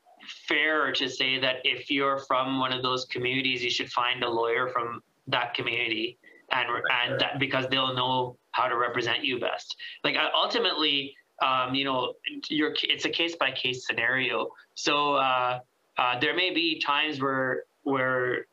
fair 0.49 0.93
to 0.93 1.09
say 1.09 1.41
that 1.41 1.57
if 1.65 1.91
you're 1.91 2.19
from 2.19 2.61
one 2.61 2.73
of 2.73 2.82
those 2.82 3.05
communities, 3.07 3.65
you 3.65 3.70
should 3.70 3.91
find 3.91 4.23
a 4.23 4.28
lawyer 4.28 4.69
from 4.69 5.03
that 5.28 5.55
community 5.55 6.19
and 6.53 6.69
and 6.91 7.20
that 7.20 7.39
because 7.39 7.66
they'll 7.70 7.95
know 7.95 8.37
how 8.53 8.69
to 8.69 8.77
represent 8.77 9.24
you 9.24 9.41
best. 9.41 9.77
Like 10.05 10.16
ultimately, 10.35 11.15
um, 11.43 11.74
you 11.74 11.85
know, 11.85 12.15
your 12.49 12.74
it's 12.82 13.05
a 13.05 13.11
case 13.11 13.37
by 13.37 13.51
case 13.53 13.87
scenario. 13.87 14.51
So 14.74 15.15
uh, 15.15 15.61
uh, 15.99 16.19
there 16.20 16.35
may 16.35 16.53
be 16.53 16.81
times 16.81 17.20
where 17.20 17.65
where 17.82 18.47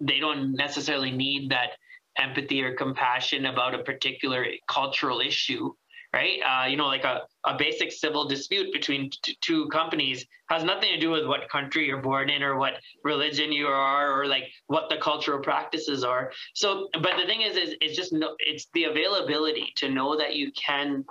they 0.00 0.18
don't 0.18 0.54
necessarily 0.54 1.10
need 1.10 1.50
that 1.50 1.70
empathy 2.18 2.62
or 2.62 2.74
compassion 2.74 3.46
about 3.46 3.74
a 3.74 3.82
particular 3.82 4.44
cultural 4.68 5.20
issue 5.20 5.72
right? 6.12 6.40
Uh, 6.44 6.66
you 6.66 6.76
know, 6.76 6.86
like 6.86 7.04
a, 7.04 7.20
a 7.44 7.56
basic 7.56 7.92
civil 7.92 8.26
dispute 8.26 8.72
between 8.72 9.10
t- 9.22 9.36
two 9.40 9.68
companies 9.68 10.26
has 10.48 10.64
nothing 10.64 10.90
to 10.92 10.98
do 10.98 11.10
with 11.10 11.26
what 11.26 11.48
country 11.48 11.86
you're 11.86 12.02
born 12.02 12.28
in 12.30 12.42
or 12.42 12.56
what 12.56 12.74
religion 13.04 13.52
you 13.52 13.66
are 13.66 14.20
or 14.20 14.26
like 14.26 14.44
what 14.66 14.88
the 14.88 14.96
cultural 14.96 15.40
practices 15.40 16.02
are. 16.02 16.32
So, 16.54 16.88
but 16.94 17.12
the 17.16 17.26
thing 17.26 17.42
is, 17.42 17.56
is 17.56 17.76
it's 17.80 17.96
just 17.96 18.12
no, 18.12 18.34
it's 18.40 18.66
the 18.74 18.84
availability 18.84 19.72
to 19.76 19.88
know 19.88 20.16
that 20.16 20.34
you 20.34 20.50
can 20.52 21.04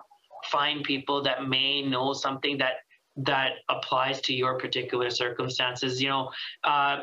find 0.52 0.84
people 0.84 1.22
that 1.24 1.48
may 1.48 1.82
know 1.82 2.14
something 2.14 2.58
that 2.58 2.74
that 3.26 3.52
applies 3.70 4.22
to 4.22 4.34
your 4.34 4.58
particular 4.58 5.10
circumstances. 5.10 6.02
You 6.02 6.10
know, 6.10 6.32
uh, 6.64 7.02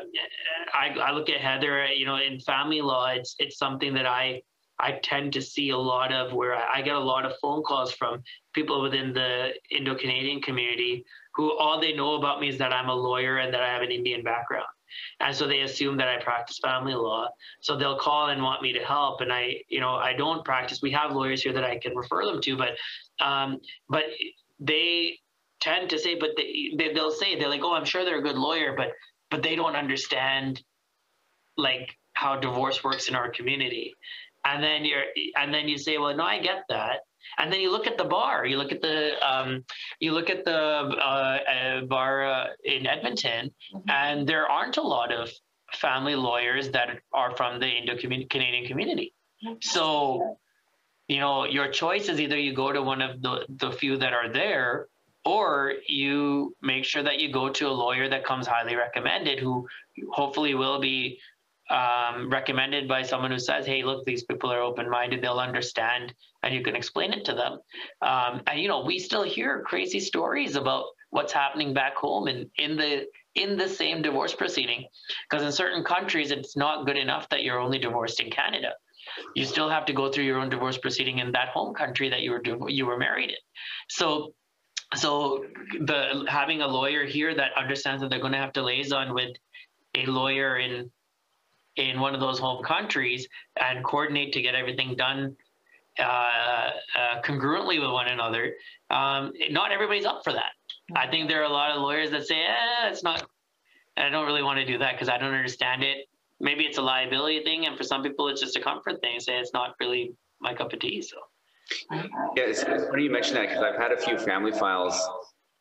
I, 0.73 0.89
I 1.01 1.11
look 1.11 1.29
at 1.29 1.41
Heather. 1.41 1.87
You 1.87 2.05
know, 2.05 2.17
in 2.17 2.39
family 2.39 2.81
law, 2.81 3.07
it's 3.07 3.35
it's 3.39 3.57
something 3.57 3.93
that 3.93 4.05
I 4.05 4.41
I 4.79 4.99
tend 5.03 5.33
to 5.33 5.41
see 5.41 5.69
a 5.71 5.77
lot 5.77 6.11
of 6.13 6.33
where 6.33 6.55
I 6.55 6.81
get 6.81 6.95
a 6.95 6.99
lot 6.99 7.25
of 7.25 7.33
phone 7.41 7.63
calls 7.63 7.93
from 7.93 8.23
people 8.53 8.81
within 8.81 9.13
the 9.13 9.53
Indo 9.71 9.95
Canadian 9.95 10.41
community 10.41 11.03
who 11.33 11.57
all 11.57 11.79
they 11.79 11.93
know 11.93 12.15
about 12.15 12.41
me 12.41 12.49
is 12.49 12.57
that 12.57 12.73
I'm 12.73 12.89
a 12.89 12.95
lawyer 12.95 13.37
and 13.37 13.53
that 13.53 13.61
I 13.61 13.67
have 13.67 13.81
an 13.81 13.91
Indian 13.91 14.23
background. 14.23 14.67
And 15.19 15.35
so 15.35 15.47
they 15.47 15.61
assume 15.61 15.97
that 15.97 16.07
I 16.07 16.23
practice 16.23 16.59
family 16.59 16.93
law. 16.93 17.27
So 17.61 17.77
they'll 17.77 17.99
call 17.99 18.29
and 18.29 18.41
want 18.41 18.61
me 18.61 18.73
to 18.73 18.79
help. 18.79 19.21
And 19.21 19.31
I, 19.31 19.57
you 19.67 19.79
know, 19.79 19.95
I 19.95 20.13
don't 20.13 20.43
practice. 20.43 20.81
We 20.81 20.91
have 20.91 21.11
lawyers 21.11 21.43
here 21.43 21.53
that 21.53 21.63
I 21.63 21.77
can 21.77 21.95
refer 21.95 22.25
them 22.25 22.41
to, 22.41 22.57
but, 22.57 22.69
um, 23.23 23.59
but 23.89 24.03
they 24.59 25.19
tend 25.59 25.89
to 25.89 25.99
say, 25.99 26.15
but 26.15 26.31
they, 26.37 26.73
they 26.77 26.93
they'll 26.93 27.11
say 27.11 27.37
they're 27.37 27.49
like, 27.49 27.63
oh, 27.63 27.73
I'm 27.73 27.85
sure 27.85 28.05
they're 28.05 28.19
a 28.19 28.23
good 28.23 28.37
lawyer, 28.37 28.73
but 28.75 28.89
but 29.29 29.43
they 29.43 29.55
don't 29.55 29.75
understand 29.75 30.61
like 31.57 31.95
how 32.13 32.39
divorce 32.39 32.83
works 32.83 33.09
in 33.09 33.15
our 33.15 33.29
community. 33.29 33.93
And 34.45 34.63
then 34.63 34.85
you're 34.85 35.03
and 35.35 35.53
then 35.53 35.67
you 35.67 35.77
say 35.77 35.97
well 35.97 36.15
no 36.15 36.23
i 36.23 36.39
get 36.39 36.63
that. 36.69 37.01
And 37.37 37.51
then 37.51 37.59
you 37.59 37.71
look 37.71 37.87
at 37.87 37.97
the 37.97 38.05
bar. 38.05 38.45
You 38.45 38.57
look 38.57 38.71
at 38.71 38.81
the 38.81 39.11
um, 39.21 39.65
you 39.99 40.13
look 40.13 40.29
at 40.29 40.45
the 40.45 40.57
uh, 40.57 41.01
uh, 41.01 41.81
bar 41.81 42.25
uh, 42.25 42.45
in 42.63 42.87
edmonton 42.87 43.51
mm-hmm. 43.73 43.89
and 43.89 44.27
there 44.27 44.47
aren't 44.47 44.77
a 44.77 44.81
lot 44.81 45.13
of 45.13 45.29
family 45.73 46.15
lawyers 46.15 46.69
that 46.69 46.89
are 47.13 47.35
from 47.35 47.59
the 47.59 47.67
indo-canadian 47.67 48.65
community. 48.65 49.13
So 49.61 50.37
you 51.07 51.19
know 51.19 51.45
your 51.45 51.69
choice 51.69 52.09
is 52.09 52.19
either 52.19 52.37
you 52.37 52.53
go 52.53 52.71
to 52.71 52.81
one 52.81 53.01
of 53.01 53.21
the, 53.21 53.45
the 53.49 53.71
few 53.71 53.97
that 53.97 54.13
are 54.13 54.31
there 54.31 54.87
or 55.27 55.73
you 55.89 56.55
make 56.61 56.85
sure 56.85 57.03
that 57.03 57.19
you 57.19 57.29
go 57.33 57.49
to 57.49 57.67
a 57.67 57.79
lawyer 57.83 58.07
that 58.07 58.23
comes 58.23 58.47
highly 58.47 58.75
recommended 58.75 59.37
who 59.39 59.67
hopefully 60.13 60.55
will 60.55 60.79
be 60.79 61.19
um, 61.69 62.29
recommended 62.29 62.87
by 62.87 63.01
someone 63.01 63.29
who 63.29 63.39
says, 63.39 63.65
"Hey, 63.65 63.83
look, 63.83 64.05
these 64.05 64.23
people 64.23 64.49
are 64.53 64.61
open-minded; 64.61 65.21
they'll 65.21 65.39
understand, 65.49 66.13
and 66.43 66.55
you 66.55 66.63
can 66.63 66.77
explain 66.77 67.11
it 67.11 67.25
to 67.25 67.33
them." 67.33 67.59
Um, 68.01 68.41
and 68.47 68.61
you 68.61 68.69
know, 68.69 68.85
we 68.85 68.99
still 68.99 69.23
hear 69.23 69.63
crazy 69.63 69.99
stories 69.99 70.55
about 70.55 70.85
what's 71.09 71.33
happening 71.33 71.73
back 71.73 71.97
home 71.97 72.27
and 72.27 72.49
in 72.57 72.77
the 72.77 73.05
in 73.35 73.57
the 73.57 73.67
same 73.67 74.01
divorce 74.01 74.33
proceeding, 74.33 74.85
because 75.29 75.43
in 75.45 75.51
certain 75.51 75.83
countries, 75.83 76.31
it's 76.31 76.55
not 76.55 76.85
good 76.85 76.97
enough 76.97 77.27
that 77.29 77.43
you're 77.43 77.59
only 77.59 77.79
divorced 77.79 78.21
in 78.21 78.31
Canada. 78.31 78.71
You 79.35 79.43
still 79.43 79.69
have 79.69 79.85
to 79.87 79.93
go 79.93 80.09
through 80.09 80.23
your 80.23 80.39
own 80.39 80.49
divorce 80.49 80.77
proceeding 80.77 81.19
in 81.19 81.33
that 81.33 81.49
home 81.49 81.73
country 81.73 82.07
that 82.07 82.21
you 82.21 82.31
were 82.31 82.69
you 82.69 82.85
were 82.85 82.97
married 82.97 83.31
in. 83.31 83.43
So 83.89 84.33
so 84.95 85.45
the 85.79 86.25
having 86.27 86.61
a 86.61 86.67
lawyer 86.67 87.05
here 87.05 87.35
that 87.35 87.51
understands 87.57 88.01
that 88.01 88.09
they're 88.09 88.19
going 88.19 88.31
to 88.31 88.37
have 88.37 88.53
to 88.53 88.63
liaison 88.63 89.13
with 89.13 89.35
a 89.95 90.05
lawyer 90.05 90.57
in 90.57 90.89
in 91.75 91.99
one 91.99 92.13
of 92.13 92.19
those 92.19 92.39
home 92.39 92.63
countries 92.63 93.27
and 93.61 93.83
coordinate 93.83 94.33
to 94.33 94.41
get 94.41 94.55
everything 94.55 94.95
done 94.95 95.35
uh, 95.99 96.03
uh, 96.03 97.21
congruently 97.23 97.81
with 97.81 97.91
one 97.91 98.07
another. 98.07 98.53
Um, 98.89 99.33
not 99.51 99.71
everybody's 99.71 100.05
up 100.05 100.23
for 100.23 100.33
that. 100.33 100.51
I 100.95 101.07
think 101.07 101.27
there 101.27 101.41
are 101.41 101.45
a 101.45 101.49
lot 101.49 101.71
of 101.71 101.81
lawyers 101.81 102.11
that 102.11 102.25
say, 102.25 102.39
eh, 102.39 102.89
it's 102.89 103.03
not, 103.03 103.27
I 103.97 104.09
don't 104.09 104.25
really 104.25 104.43
want 104.43 104.59
to 104.59 104.65
do 104.65 104.77
that 104.79 104.93
because 104.93 105.09
I 105.09 105.17
don't 105.17 105.33
understand 105.33 105.83
it. 105.83 106.07
Maybe 106.39 106.63
it's 106.65 106.77
a 106.77 106.81
liability 106.81 107.43
thing, 107.43 107.65
and 107.65 107.75
for 107.75 107.83
some 107.83 108.03
people, 108.03 108.27
it's 108.27 108.41
just 108.41 108.55
a 108.55 108.61
comfort 108.61 109.01
thing. 109.01 109.19
Say 109.19 109.39
it's 109.39 109.53
not 109.53 109.75
really 109.79 110.13
my 110.39 110.53
cup 110.53 110.71
of 110.71 110.79
tea. 110.79 111.01
So, 111.01 111.17
yeah, 111.91 112.03
it's, 112.35 112.63
it's 112.63 112.85
funny 112.87 113.03
you 113.03 113.11
mention 113.11 113.35
that 113.35 113.49
because 113.49 113.63
I've 113.63 113.79
had 113.79 113.91
a 113.91 113.97
few 113.97 114.17
family 114.17 114.51
files 114.51 114.99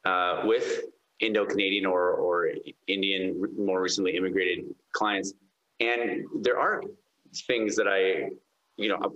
uh, 0.04 0.42
with 0.44 0.82
Indo 1.20 1.46
Canadian 1.46 1.86
or, 1.86 2.12
or 2.12 2.50
Indian, 2.86 3.42
more 3.58 3.80
recently 3.80 4.16
immigrated 4.16 4.64
clients 4.92 5.32
and 5.80 6.24
there 6.40 6.58
are 6.58 6.82
things 7.46 7.76
that 7.76 7.86
I, 7.88 8.30
you 8.76 8.88
know, 8.88 9.12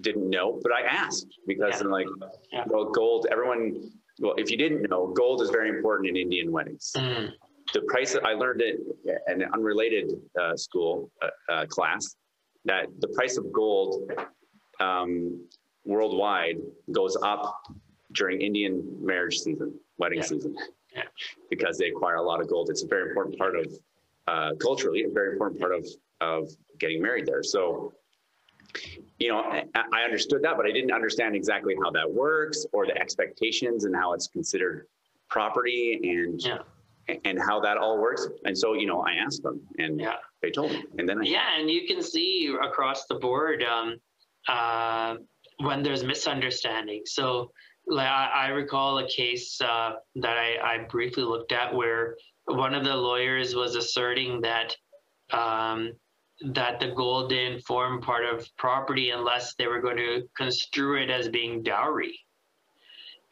didn't 0.00 0.28
know, 0.28 0.58
but 0.62 0.72
I 0.72 0.82
asked 0.82 1.28
because 1.46 1.74
yeah. 1.74 1.86
I'm 1.86 1.90
like, 1.90 2.06
yeah. 2.52 2.64
well, 2.66 2.90
gold, 2.90 3.26
everyone, 3.30 3.90
well, 4.18 4.34
if 4.36 4.50
you 4.50 4.56
didn't 4.56 4.88
know, 4.88 5.08
gold 5.08 5.42
is 5.42 5.50
very 5.50 5.68
important 5.68 6.10
in 6.10 6.16
Indian 6.16 6.52
weddings. 6.52 6.92
Mm. 6.96 7.30
The 7.72 7.82
price 7.82 8.16
I 8.24 8.32
learned 8.32 8.60
it 8.60 8.80
in 9.28 9.42
an 9.42 9.48
unrelated 9.54 10.12
uh, 10.38 10.56
school 10.56 11.10
uh, 11.22 11.52
uh, 11.52 11.66
class 11.66 12.16
that 12.64 12.86
the 13.00 13.08
price 13.08 13.36
of 13.36 13.50
gold 13.52 14.10
um, 14.80 15.46
worldwide 15.84 16.58
goes 16.92 17.16
up 17.22 17.62
during 18.12 18.40
Indian 18.40 18.82
marriage 19.00 19.38
season, 19.38 19.74
wedding 19.98 20.18
yeah. 20.18 20.24
season, 20.24 20.56
because 21.50 21.78
they 21.78 21.88
acquire 21.88 22.16
a 22.16 22.22
lot 22.22 22.40
of 22.40 22.48
gold. 22.48 22.68
It's 22.70 22.82
a 22.82 22.86
very 22.86 23.08
important 23.08 23.38
part 23.38 23.56
of 23.56 23.72
uh, 24.28 24.50
culturally 24.60 25.04
a 25.04 25.08
very 25.08 25.32
important 25.32 25.60
part 25.60 25.74
of 25.74 25.86
of 26.20 26.48
getting 26.78 27.02
married 27.02 27.26
there. 27.26 27.42
So, 27.42 27.92
you 29.18 29.28
know, 29.28 29.38
I, 29.38 29.64
I 29.74 30.02
understood 30.04 30.42
that, 30.42 30.56
but 30.56 30.66
I 30.66 30.70
didn't 30.70 30.92
understand 30.92 31.34
exactly 31.34 31.74
how 31.82 31.90
that 31.90 32.10
works 32.10 32.64
or 32.72 32.86
the 32.86 32.96
expectations 32.96 33.84
and 33.84 33.94
how 33.94 34.12
it's 34.12 34.28
considered 34.28 34.86
property 35.28 35.98
and 36.02 36.40
yeah. 36.40 36.58
and 37.24 37.40
how 37.40 37.58
that 37.60 37.76
all 37.76 37.98
works. 37.98 38.28
And 38.44 38.56
so, 38.56 38.74
you 38.74 38.86
know, 38.86 39.00
I 39.00 39.14
asked 39.14 39.42
them, 39.42 39.60
and 39.78 40.00
yeah. 40.00 40.14
they 40.42 40.50
told 40.50 40.70
me, 40.70 40.84
and 40.98 41.08
then 41.08 41.20
I 41.20 41.24
yeah, 41.24 41.58
and 41.58 41.68
you 41.68 41.86
can 41.86 42.02
see 42.02 42.54
across 42.62 43.06
the 43.06 43.16
board 43.16 43.64
um, 43.64 43.96
uh, 44.46 45.16
when 45.58 45.82
there's 45.82 46.04
misunderstanding. 46.04 47.02
So. 47.06 47.52
Like 47.84 48.06
I, 48.06 48.44
I 48.44 48.46
recall 48.50 48.98
a 48.98 49.08
case 49.08 49.60
uh, 49.60 49.94
that 50.14 50.38
I, 50.38 50.54
I 50.62 50.86
briefly 50.88 51.24
looked 51.24 51.50
at 51.50 51.74
where 51.74 52.14
one 52.44 52.74
of 52.74 52.84
the 52.84 52.94
lawyers 52.94 53.56
was 53.56 53.74
asserting 53.74 54.42
that 54.42 54.76
um, 55.32 55.92
that 56.44 56.80
the 56.80 56.92
gold 56.92 57.30
didn't 57.30 57.62
form 57.62 58.00
part 58.00 58.24
of 58.24 58.48
property 58.56 59.10
unless 59.10 59.54
they 59.54 59.66
were 59.66 59.80
going 59.80 59.96
to 59.96 60.28
construe 60.36 61.02
it 61.02 61.10
as 61.10 61.28
being 61.28 61.62
dowry. 61.62 62.18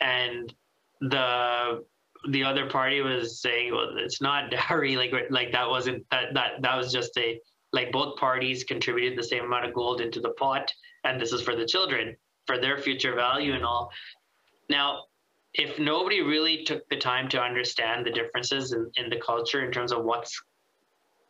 And 0.00 0.52
the 1.00 1.84
the 2.30 2.44
other 2.44 2.68
party 2.68 3.00
was 3.00 3.40
saying, 3.40 3.72
well, 3.72 3.96
it's 3.96 4.20
not 4.20 4.50
dowry. 4.50 4.96
Like 4.96 5.12
like 5.30 5.52
that 5.52 5.68
wasn't 5.68 6.04
that 6.10 6.34
that 6.34 6.62
that 6.62 6.76
was 6.76 6.92
just 6.92 7.16
a 7.18 7.40
like 7.72 7.92
both 7.92 8.16
parties 8.16 8.64
contributed 8.64 9.18
the 9.18 9.22
same 9.22 9.44
amount 9.44 9.64
of 9.64 9.74
gold 9.74 10.00
into 10.00 10.20
the 10.20 10.30
pot, 10.30 10.72
and 11.04 11.20
this 11.20 11.32
is 11.32 11.42
for 11.42 11.54
the 11.56 11.66
children 11.66 12.16
for 12.46 12.58
their 12.58 12.78
future 12.78 13.14
value 13.14 13.54
and 13.54 13.64
all. 13.64 13.90
Now, 14.68 15.04
if 15.54 15.78
nobody 15.78 16.20
really 16.20 16.64
took 16.64 16.88
the 16.88 16.96
time 16.96 17.28
to 17.30 17.40
understand 17.40 18.06
the 18.06 18.10
differences 18.10 18.72
in, 18.72 18.90
in 18.96 19.10
the 19.10 19.16
culture 19.16 19.64
in 19.64 19.72
terms 19.72 19.92
of 19.92 20.04
what's 20.04 20.40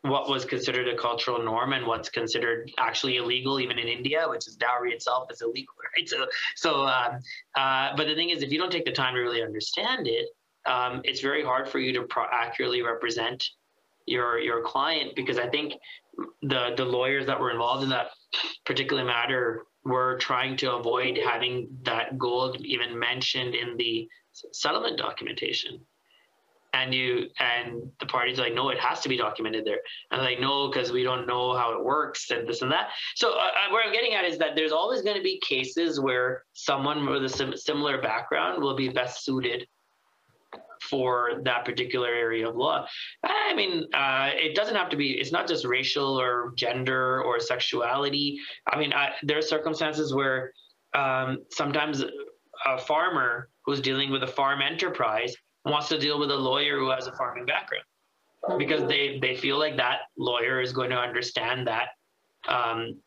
what 0.03 0.31
was 0.31 0.47
considered 0.47 0.89
a 0.89 0.97
cultural 0.97 1.43
norm 1.43 1.75
and 1.75 1.87
what's 1.87 2.09
considered 2.09 2.71
actually 2.79 3.17
illegal, 3.17 3.61
even 3.61 3.79
in 3.79 3.87
India, 3.87 4.25
which 4.27 4.49
is 4.49 4.57
dowry 4.57 4.93
itself 4.93 5.31
is 5.31 5.43
illegal, 5.43 5.75
right? 5.97 6.09
So, 6.09 6.27
so, 6.57 6.87
um, 6.87 7.21
uh, 7.55 7.91
but 7.97 8.07
the 8.07 8.15
thing 8.15 8.31
is, 8.31 8.43
if 8.43 8.51
you 8.51 8.59
don't 8.59 8.73
take 8.73 8.87
the 8.87 8.93
time 8.93 9.15
to 9.15 9.21
really 9.21 9.43
understand 9.43 10.07
it, 10.07 10.29
um, 10.65 11.03
it's 11.05 11.21
very 11.21 11.45
hard 11.45 11.69
for 11.69 11.79
you 11.79 11.93
to 11.93 12.03
pro- 12.05 12.27
accurately 12.33 12.83
represent 12.83 13.51
your 14.07 14.39
your 14.39 14.63
client 14.63 15.15
because 15.15 15.39
I 15.39 15.49
think 15.49 15.75
the 16.43 16.75
the 16.77 16.85
lawyers 16.85 17.27
that 17.27 17.39
were 17.39 17.51
involved 17.51 17.83
in 17.83 17.91
that 17.91 18.09
particular 18.65 19.05
matter 19.05 19.65
were 19.85 20.19
trying 20.19 20.57
to 20.59 20.75
avoid 20.75 21.19
having 21.19 21.69
that 21.83 22.19
gold 22.19 22.57
even 22.61 22.99
mentioned 22.99 23.55
in 23.55 23.77
the 23.77 24.09
settlement 24.53 24.99
documentation. 24.99 25.81
and 26.73 26.95
you 26.95 27.27
and 27.41 27.91
the 27.99 28.07
parties 28.07 28.39
like 28.39 28.55
no 28.55 28.69
it 28.69 28.79
has 28.79 29.01
to 29.01 29.09
be 29.09 29.17
documented 29.17 29.65
there 29.65 29.81
and 30.13 30.23
like 30.23 30.39
no 30.39 30.69
because 30.69 30.93
we 30.93 31.03
don't 31.03 31.27
know 31.27 31.53
how 31.53 31.73
it 31.73 31.85
works 31.85 32.31
and 32.31 32.49
this 32.49 32.63
and 32.63 32.71
that 32.71 32.91
so 33.17 33.33
uh, 33.33 33.51
uh 33.59 33.73
where 33.73 33.83
i'm 33.85 33.93
getting 33.93 34.15
at 34.15 34.25
is 34.25 34.39
that 34.39 34.55
there's 34.55 34.71
always 34.71 35.03
going 35.03 35.17
to 35.17 35.23
be 35.23 35.41
cases 35.41 35.99
where 35.99 36.45
someone 36.53 37.07
with 37.11 37.25
a 37.25 37.29
sim- 37.29 37.57
similar 37.57 38.01
background 38.01 38.63
will 38.63 38.77
be 38.77 38.89
best 38.89 39.25
suited 39.25 39.67
for 40.89 41.41
that 41.45 41.65
particular 41.65 42.09
area 42.09 42.49
of 42.49 42.57
law. 42.57 42.87
I 43.25 43.55
mean, 43.55 43.87
uh, 43.95 44.31
it 44.33 44.55
doesn't 44.55 44.75
have 44.75 44.89
to 44.91 44.97
be, 44.97 45.13
it's 45.13 45.33
not 45.33 45.47
just 45.47 45.65
racial 45.65 46.19
or 46.19 46.53
gender 46.57 47.23
or 47.23 47.39
sexuality. 47.39 48.39
I 48.69 48.79
mean, 48.79 48.93
I, 48.93 49.11
there 49.23 49.39
are 49.39 49.43
circumstances 49.43 50.15
where 50.15 50.53
um, 50.95 51.39
sometimes 51.51 52.05
a 52.67 52.79
farmer 52.79 53.51
who's 53.65 53.81
dealing 53.81 54.11
with 54.11 54.23
a 54.23 54.27
farm 54.27 54.61
enterprise 54.63 55.35
wants 55.65 55.89
to 55.89 55.99
deal 55.99 56.19
with 56.19 56.31
a 56.31 56.37
lawyer 56.37 56.79
who 56.79 56.91
has 56.91 57.07
a 57.07 57.13
farming 57.13 57.47
background 57.47 57.85
because 58.59 58.87
they 58.89 59.19
they 59.21 59.37
feel 59.37 59.59
like 59.59 59.77
that 59.77 60.01
lawyer 60.17 60.61
is 60.61 60.73
going 60.73 60.91
to 60.91 60.97
understand 60.97 61.67
that 61.67 61.89
um, 62.49 62.99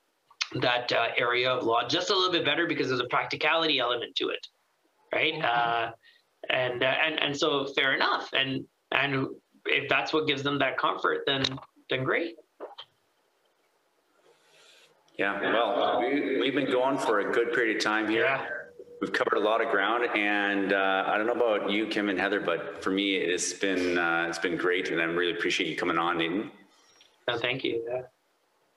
that 0.61 0.91
uh, 0.91 1.07
area 1.17 1.49
of 1.49 1.63
law 1.63 1.87
just 1.87 2.09
a 2.09 2.15
little 2.15 2.31
bit 2.31 2.45
better 2.45 2.67
because 2.67 2.87
there's 2.87 2.99
a 2.99 3.07
practicality 3.09 3.79
element 3.79 4.15
to 4.15 4.29
it, 4.29 4.45
right? 5.13 5.33
Mm-hmm. 5.33 5.43
Uh, 5.43 5.91
and 6.49 6.83
uh, 6.83 6.93
and 7.05 7.19
and 7.21 7.37
so 7.37 7.65
fair 7.75 7.93
enough, 7.93 8.29
and 8.33 8.65
and 8.91 9.27
if 9.65 9.89
that's 9.89 10.13
what 10.13 10.27
gives 10.27 10.43
them 10.43 10.59
that 10.59 10.77
comfort, 10.77 11.23
then 11.25 11.43
then 11.89 12.03
great. 12.03 12.35
Yeah, 15.17 15.39
well, 15.41 15.99
we, 15.99 16.39
we've 16.39 16.55
been 16.55 16.71
going 16.71 16.97
for 16.97 17.19
a 17.19 17.31
good 17.31 17.53
period 17.53 17.77
of 17.77 17.83
time 17.83 18.09
here. 18.09 18.23
Yeah 18.23 18.47
we've 19.03 19.11
covered 19.11 19.35
a 19.35 19.39
lot 19.39 19.61
of 19.61 19.69
ground, 19.69 20.05
and 20.15 20.71
uh, 20.71 21.03
I 21.07 21.17
don't 21.17 21.27
know 21.27 21.33
about 21.33 21.69
you, 21.69 21.87
Kim 21.87 22.07
and 22.07 22.17
Heather, 22.17 22.39
but 22.39 22.81
for 22.81 22.89
me, 22.89 23.15
it's 23.15 23.51
been 23.51 23.97
uh, 23.97 24.27
it's 24.29 24.39
been 24.39 24.55
great, 24.55 24.91
and 24.91 25.01
I 25.01 25.03
really 25.03 25.33
appreciate 25.33 25.69
you 25.69 25.75
coming 25.75 25.97
on, 25.97 26.19
Nitin. 26.19 26.49
No, 27.27 27.37
thank 27.37 27.65
you. 27.65 27.83
Yeah. 27.85 28.03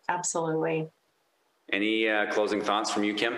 Absolutely. 0.08 0.88
Any 1.72 2.08
uh, 2.08 2.32
closing 2.32 2.60
thoughts 2.60 2.90
from 2.90 3.04
you, 3.04 3.14
Kim? 3.14 3.34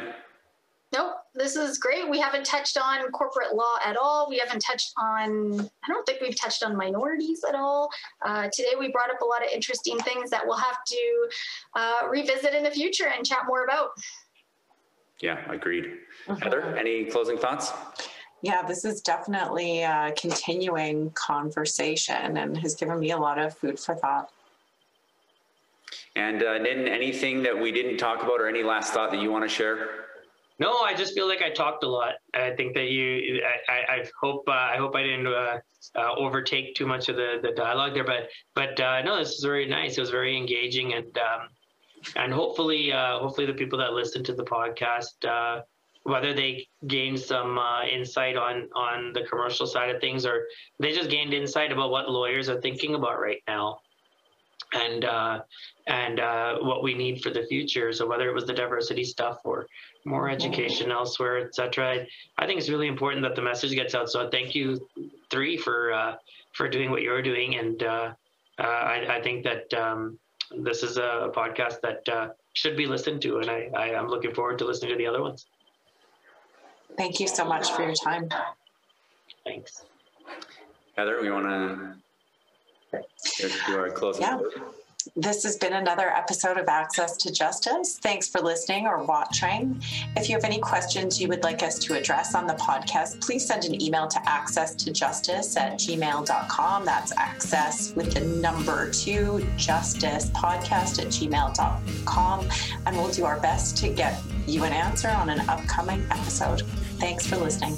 Nope, 0.95 1.17
this 1.39 1.57
is 1.57 1.79
great. 1.79 2.09
We 2.09 2.19
haven't 2.19 2.45
touched 2.45 2.77
on 2.77 3.11
corporate 3.13 3.55
law 3.55 3.77
at 3.85 3.97
all. 3.97 4.27
We 4.29 4.39
haven't 4.39 4.61
touched 4.61 4.93
on, 4.99 5.61
I 5.61 5.89
don't 5.89 6.05
think 6.05 6.21
we've 6.21 6.39
touched 6.39 6.63
on 6.63 6.77
minorities 6.77 7.45
at 7.49 7.55
all. 7.55 7.89
Uh, 8.23 8.49
today, 8.53 8.73
we 8.79 8.89
brought 8.89 9.11
up 9.11 9.23
a 9.23 9.25
lot 9.25 9.45
of 9.45 9.51
interesting 9.53 9.99
things 9.99 10.31
that 10.31 10.47
we'll 10.47 10.57
have 10.57 10.85
to 10.85 11.29
uh, 11.75 12.09
revisit 12.11 12.55
in 12.55 12.63
the 12.65 12.71
future 12.71 13.11
and 13.15 13.25
chat 13.25 13.45
more 13.47 13.65
about. 13.65 13.91
Yeah, 15.21 15.41
agreed. 15.51 15.85
Mm-hmm. 16.27 16.43
Heather, 16.43 16.77
any 16.77 17.05
closing 17.05 17.39
thoughts? 17.39 17.73
Yeah, 18.43 18.63
this 18.63 18.85
is 18.85 19.01
definitely 19.01 19.83
a 19.83 20.13
continuing 20.17 21.11
conversation 21.13 22.37
and 22.37 22.57
has 22.59 22.75
given 22.75 23.01
me 23.01 23.11
a 23.11 23.19
lot 23.19 23.39
of 23.39 23.57
food 23.57 23.81
for 23.81 23.95
thought. 23.95 24.31
And 26.15 26.43
uh, 26.43 26.59
Nitin, 26.59 26.89
anything 26.89 27.43
that 27.45 27.59
we 27.59 27.73
didn't 27.73 27.97
talk 27.97 28.23
about 28.23 28.41
or 28.41 28.49
any 28.49 28.63
last 28.63 28.93
thought 28.93 29.11
that 29.11 29.21
you 29.21 29.31
want 29.31 29.45
to 29.45 29.49
share? 29.49 30.08
No, 30.59 30.81
I 30.83 30.95
just 30.95 31.15
feel 31.15 31.29
like 31.29 31.41
I 31.43 31.51
talked 31.51 31.85
a 31.85 31.89
lot. 31.89 32.15
I 32.35 32.51
think 32.51 32.75
that 32.75 32.89
you, 32.89 33.41
I, 33.69 33.95
I 33.95 34.05
hope, 34.21 34.45
uh, 34.49 34.53
I 34.53 34.77
hope 34.77 34.97
I 34.97 35.03
didn't 35.03 35.29
uh, 35.29 35.59
uh, 35.95 36.15
overtake 36.17 36.75
too 36.75 36.87
much 36.87 37.09
of 37.09 37.17
the, 37.17 37.39
the 37.41 37.53
dialogue 37.53 37.95
there, 37.95 38.05
but, 38.05 38.29
but 38.55 38.79
uh, 38.81 39.03
no, 39.03 39.19
this 39.19 39.29
was 39.29 39.45
very 39.45 39.69
nice. 39.69 39.97
It 39.97 40.01
was 40.01 40.11
very 40.11 40.37
engaging 40.37 40.95
and, 40.95 41.17
um, 41.19 41.49
and 42.17 42.33
hopefully, 42.33 42.93
uh, 42.93 43.19
hopefully 43.19 43.47
the 43.47 43.55
people 43.55 43.79
that 43.79 43.93
listen 43.93 44.25
to 44.25 44.35
the 44.35 44.45
podcast, 44.45 45.25
uh, 45.29 45.63
whether 46.05 46.33
they 46.33 46.67
gain 46.87 47.17
some 47.17 47.59
insight 47.93 48.37
on 48.37 48.69
on 48.75 49.13
the 49.13 49.23
commercial 49.23 49.67
side 49.67 49.95
of 49.95 50.01
things, 50.01 50.25
or 50.25 50.47
they 50.79 50.93
just 50.93 51.11
gained 51.11 51.35
insight 51.35 51.71
about 51.71 51.91
what 51.91 52.09
lawyers 52.09 52.49
are 52.49 52.61
thinking 52.61 52.95
about 52.95 53.21
right 53.21 53.43
now, 53.47 53.79
and 54.73 55.05
uh, 55.05 55.41
and 55.87 56.21
uh, 56.21 56.59
what 56.61 56.83
we 56.83 56.95
need 56.95 57.23
for 57.23 57.31
the 57.31 57.45
future. 57.47 57.93
So 57.93 58.07
whether 58.07 58.29
it 58.29 58.35
was 58.35 58.47
the 58.47 58.53
diversity 58.53 59.05
stuff 59.05 59.41
or 59.45 59.67
more 60.05 60.29
education 60.29 60.91
elsewhere, 60.91 61.39
etc. 61.39 62.07
I 62.39 62.47
think 62.47 62.59
it's 62.59 62.69
really 62.69 62.89
important 62.89 63.23
that 63.23 63.35
the 63.35 63.43
message 63.43 63.73
gets 63.73 63.95
out. 63.95 64.11
So 64.11 64.29
thank 64.29 64.55
you, 64.55 64.87
three, 65.31 65.57
for 65.57 65.93
uh, 65.93 66.15
for 66.53 66.69
doing 66.69 66.91
what 66.91 67.03
you're 67.03 67.23
doing, 67.23 67.57
and 67.57 67.83
I, 67.83 69.17
I, 69.17 69.21
think 69.23 69.45
that. 69.45 69.73
Um, 69.75 70.19
this 70.57 70.83
is 70.83 70.97
a 70.97 71.31
podcast 71.35 71.81
that 71.83 72.09
uh, 72.09 72.29
should 72.55 72.77
be 72.77 72.87
listened 72.87 73.23
to, 73.23 73.39
and 73.39 73.51
I, 73.51 73.71
I 73.77 73.89
am 73.89 74.09
looking 74.09 74.35
forward 74.35 74.59
to 74.59 74.65
listening 74.65 74.93
to 74.93 74.97
the 74.97 75.07
other 75.07 75.21
ones. 75.21 75.47
Thank 76.97 77.21
you 77.21 77.29
so 77.29 77.45
much 77.45 77.71
for 77.73 77.83
your 77.83 77.95
time. 77.95 78.29
Thanks. 79.45 79.85
Heather, 80.97 81.21
we 81.21 81.31
want 81.31 81.47
to 81.47 81.95
do 82.91 83.77
our 83.77 83.91
closing. 83.91 84.23
Yeah. 84.23 84.41
This 85.17 85.43
has 85.45 85.57
been 85.57 85.73
another 85.73 86.09
episode 86.11 86.59
of 86.59 86.69
Access 86.69 87.17
to 87.19 87.33
Justice. 87.33 87.99
Thanks 87.99 88.29
for 88.29 88.41
listening 88.41 88.87
or 88.87 89.03
watching. 89.05 89.83
If 90.17 90.29
you 90.29 90.35
have 90.37 90.45
any 90.45 90.59
questions 90.59 91.21
you 91.21 91.29
would 91.29 91.43
like 91.43 91.63
us 91.63 91.79
to 91.81 91.95
address 91.95 92.35
on 92.35 92.47
the 92.47 92.55
podcast, 92.55 93.21
please 93.21 93.47
send 93.47 93.65
an 93.65 93.81
email 93.81 94.07
to 94.09 94.29
access 94.29 94.75
to 94.77 94.93
justice 94.93 95.57
at 95.57 95.75
gmail.com. 95.75 96.85
That's 96.85 97.13
access 97.17 97.95
with 97.95 98.13
the 98.15 98.21
number 98.21 98.91
two 98.91 99.47
justice 99.57 100.31
podcast 100.31 101.01
at 101.01 101.09
gmail.com. 101.09 102.49
And 102.87 102.97
we'll 102.97 103.11
do 103.11 103.25
our 103.25 103.41
best 103.41 103.77
to 103.79 103.89
get 103.89 104.21
you 104.47 104.65
an 104.65 104.73
answer 104.73 105.09
on 105.09 105.31
an 105.31 105.41
upcoming 105.49 106.05
episode. 106.11 106.63
Thanks 106.99 107.27
for 107.27 107.37
listening. 107.37 107.77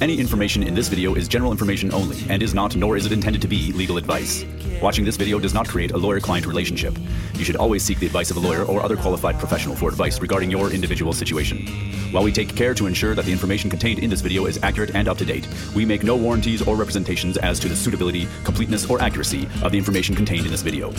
Any 0.00 0.18
information 0.18 0.62
in 0.62 0.74
this 0.74 0.88
video 0.88 1.14
is 1.14 1.28
general 1.28 1.50
information 1.50 1.92
only 1.92 2.16
and 2.30 2.42
is 2.42 2.54
not, 2.54 2.74
nor 2.74 2.96
is 2.96 3.04
it 3.04 3.12
intended 3.12 3.42
to 3.42 3.48
be, 3.48 3.70
legal 3.72 3.98
advice. 3.98 4.44
Watching 4.82 5.04
this 5.04 5.18
video 5.18 5.38
does 5.38 5.52
not 5.52 5.68
create 5.68 5.90
a 5.90 5.98
lawyer-client 5.98 6.46
relationship. 6.46 6.96
You 7.34 7.44
should 7.44 7.56
always 7.56 7.82
seek 7.82 7.98
the 7.98 8.06
advice 8.06 8.30
of 8.30 8.38
a 8.38 8.40
lawyer 8.40 8.64
or 8.64 8.82
other 8.82 8.96
qualified 8.96 9.38
professional 9.38 9.76
for 9.76 9.90
advice 9.90 10.20
regarding 10.20 10.50
your 10.50 10.72
individual 10.72 11.12
situation. 11.12 11.66
While 12.12 12.24
we 12.24 12.32
take 12.32 12.56
care 12.56 12.72
to 12.74 12.86
ensure 12.86 13.14
that 13.14 13.26
the 13.26 13.30
information 13.30 13.68
contained 13.68 13.98
in 13.98 14.08
this 14.08 14.22
video 14.22 14.46
is 14.46 14.58
accurate 14.62 14.94
and 14.94 15.06
up 15.06 15.18
to 15.18 15.24
date, 15.26 15.46
we 15.76 15.84
make 15.84 16.02
no 16.02 16.16
warranties 16.16 16.66
or 16.66 16.76
representations 16.76 17.36
as 17.36 17.60
to 17.60 17.68
the 17.68 17.76
suitability, 17.76 18.26
completeness, 18.42 18.88
or 18.88 19.00
accuracy 19.02 19.46
of 19.62 19.70
the 19.70 19.78
information 19.78 20.14
contained 20.14 20.46
in 20.46 20.50
this 20.50 20.62
video. 20.62 20.92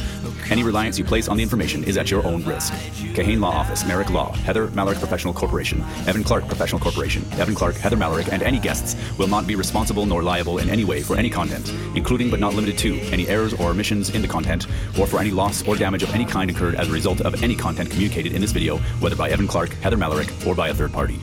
Any 0.52 0.64
reliance 0.64 1.00
you 1.00 1.04
place 1.04 1.28
on 1.28 1.38
the 1.38 1.44
information 1.44 1.84
is 1.84 1.98
at 1.98 2.12
your 2.12 2.26
own 2.26 2.44
risk. 2.46 2.74
Kahane 3.14 3.40
Law 3.40 3.52
Office, 3.52 3.84
Merrick 3.86 4.12
Law, 4.12 4.32
Heather 4.34 4.68
Malarick 4.68 5.00
Professional 5.00 5.34
Corporation, 5.34 5.84
Evan 6.06 6.24
Clark 6.24 6.46
Professional 6.46 6.80
Corporation, 6.80 7.26
Evan 7.34 7.56
Clark, 7.56 7.76
Heather 7.76 7.98
Malarick, 7.98 8.30
and 8.32 8.44
any 8.44 8.60
guests 8.60 8.96
will 9.18 9.28
not 9.28 9.48
be 9.48 9.56
responsible 9.56 10.06
nor 10.06 10.22
liable 10.22 10.60
in 10.60 10.70
any 10.70 10.86
way 10.86 11.02
for 11.02 11.18
any 11.18 11.30
content, 11.30 11.74
including 11.96 12.30
but 12.30 12.40
not 12.40 12.54
limited 12.54 12.78
to 12.78 13.00
any 13.12 13.28
errors 13.28 13.54
or 13.56 13.71
omissions 13.72 14.10
in 14.12 14.22
the 14.22 14.28
content, 14.28 14.68
or 15.00 15.08
for 15.08 15.20
any 15.20 15.32
loss 15.32 15.68
or 15.68 15.76
damage 15.76 16.04
of 16.04 16.14
any 16.14 16.26
kind 16.26 16.50
incurred 16.50 16.76
as 16.76 16.90
a 16.90 16.92
result 16.92 17.22
of 17.22 17.42
any 17.44 17.56
content 17.56 17.90
communicated 17.90 18.34
in 18.34 18.42
this 18.42 18.52
video, 18.52 18.78
whether 19.00 19.16
by 19.16 19.30
Evan 19.30 19.48
Clark, 19.48 19.70
Heather 19.76 19.98
Malarick, 19.98 20.46
or 20.46 20.54
by 20.54 20.70
a 20.70 20.74
third 20.74 20.94
party. 20.94 21.20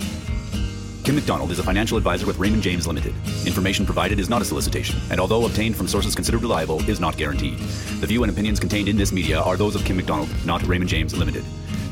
Kim 1.05 1.15
McDonald 1.15 1.51
is 1.51 1.59
a 1.59 1.63
financial 1.63 1.97
advisor 1.97 2.27
with 2.27 2.39
Raymond 2.39 2.63
James 2.63 2.87
Limited. 2.87 3.15
Information 3.47 3.87
provided 3.87 4.21
is 4.21 4.29
not 4.29 4.43
a 4.43 4.45
solicitation, 4.45 5.01
and 5.11 5.19
although 5.19 5.47
obtained 5.47 5.75
from 5.75 5.89
sources 5.89 6.15
considered 6.15 6.43
reliable, 6.43 6.87
is 6.89 7.01
not 7.01 7.17
guaranteed. 7.17 7.59
The 8.01 8.07
view 8.07 8.25
and 8.25 8.31
opinions 8.31 8.61
contained 8.61 8.89
in 8.89 8.99
this 8.99 9.11
media 9.11 9.41
are 9.41 9.57
those 9.57 9.75
of 9.75 9.87
Kim 9.87 9.97
McDonald, 9.97 10.29
not 10.45 10.63
Raymond 10.67 10.91
James 10.91 11.17
Limited. 11.17 11.45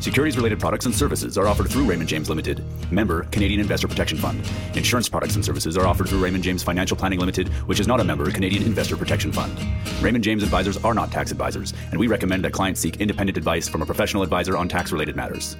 Securities 0.06 0.36
related 0.36 0.60
products 0.60 0.86
and 0.86 0.94
services 0.94 1.36
are 1.36 1.48
offered 1.48 1.68
through 1.68 1.84
Raymond 1.84 2.08
James 2.08 2.28
Limited, 2.28 2.62
member 2.92 3.24
Canadian 3.32 3.58
Investor 3.58 3.88
Protection 3.88 4.16
Fund. 4.16 4.40
Insurance 4.76 5.08
products 5.08 5.34
and 5.34 5.44
services 5.44 5.76
are 5.76 5.84
offered 5.84 6.08
through 6.08 6.22
Raymond 6.22 6.44
James 6.44 6.62
Financial 6.62 6.96
Planning 6.96 7.18
Limited, 7.18 7.48
which 7.66 7.80
is 7.80 7.88
not 7.88 7.98
a 7.98 8.04
member 8.04 8.22
of 8.22 8.32
Canadian 8.32 8.62
Investor 8.62 8.96
Protection 8.96 9.32
Fund. 9.32 9.58
Raymond 10.00 10.22
James 10.22 10.44
advisors 10.44 10.76
are 10.84 10.94
not 10.94 11.10
tax 11.10 11.32
advisors, 11.32 11.74
and 11.90 11.98
we 11.98 12.06
recommend 12.06 12.44
that 12.44 12.52
clients 12.52 12.80
seek 12.80 13.00
independent 13.00 13.36
advice 13.36 13.68
from 13.68 13.82
a 13.82 13.84
professional 13.84 14.22
advisor 14.22 14.56
on 14.56 14.68
tax 14.68 14.92
related 14.92 15.16
matters. 15.16 15.56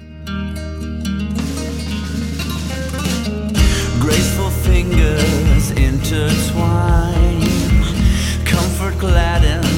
graceful 3.99 4.49
fingers 4.49 5.71
intertwine, 5.71 7.41
comfort 8.45 8.97
gladden 8.97 9.76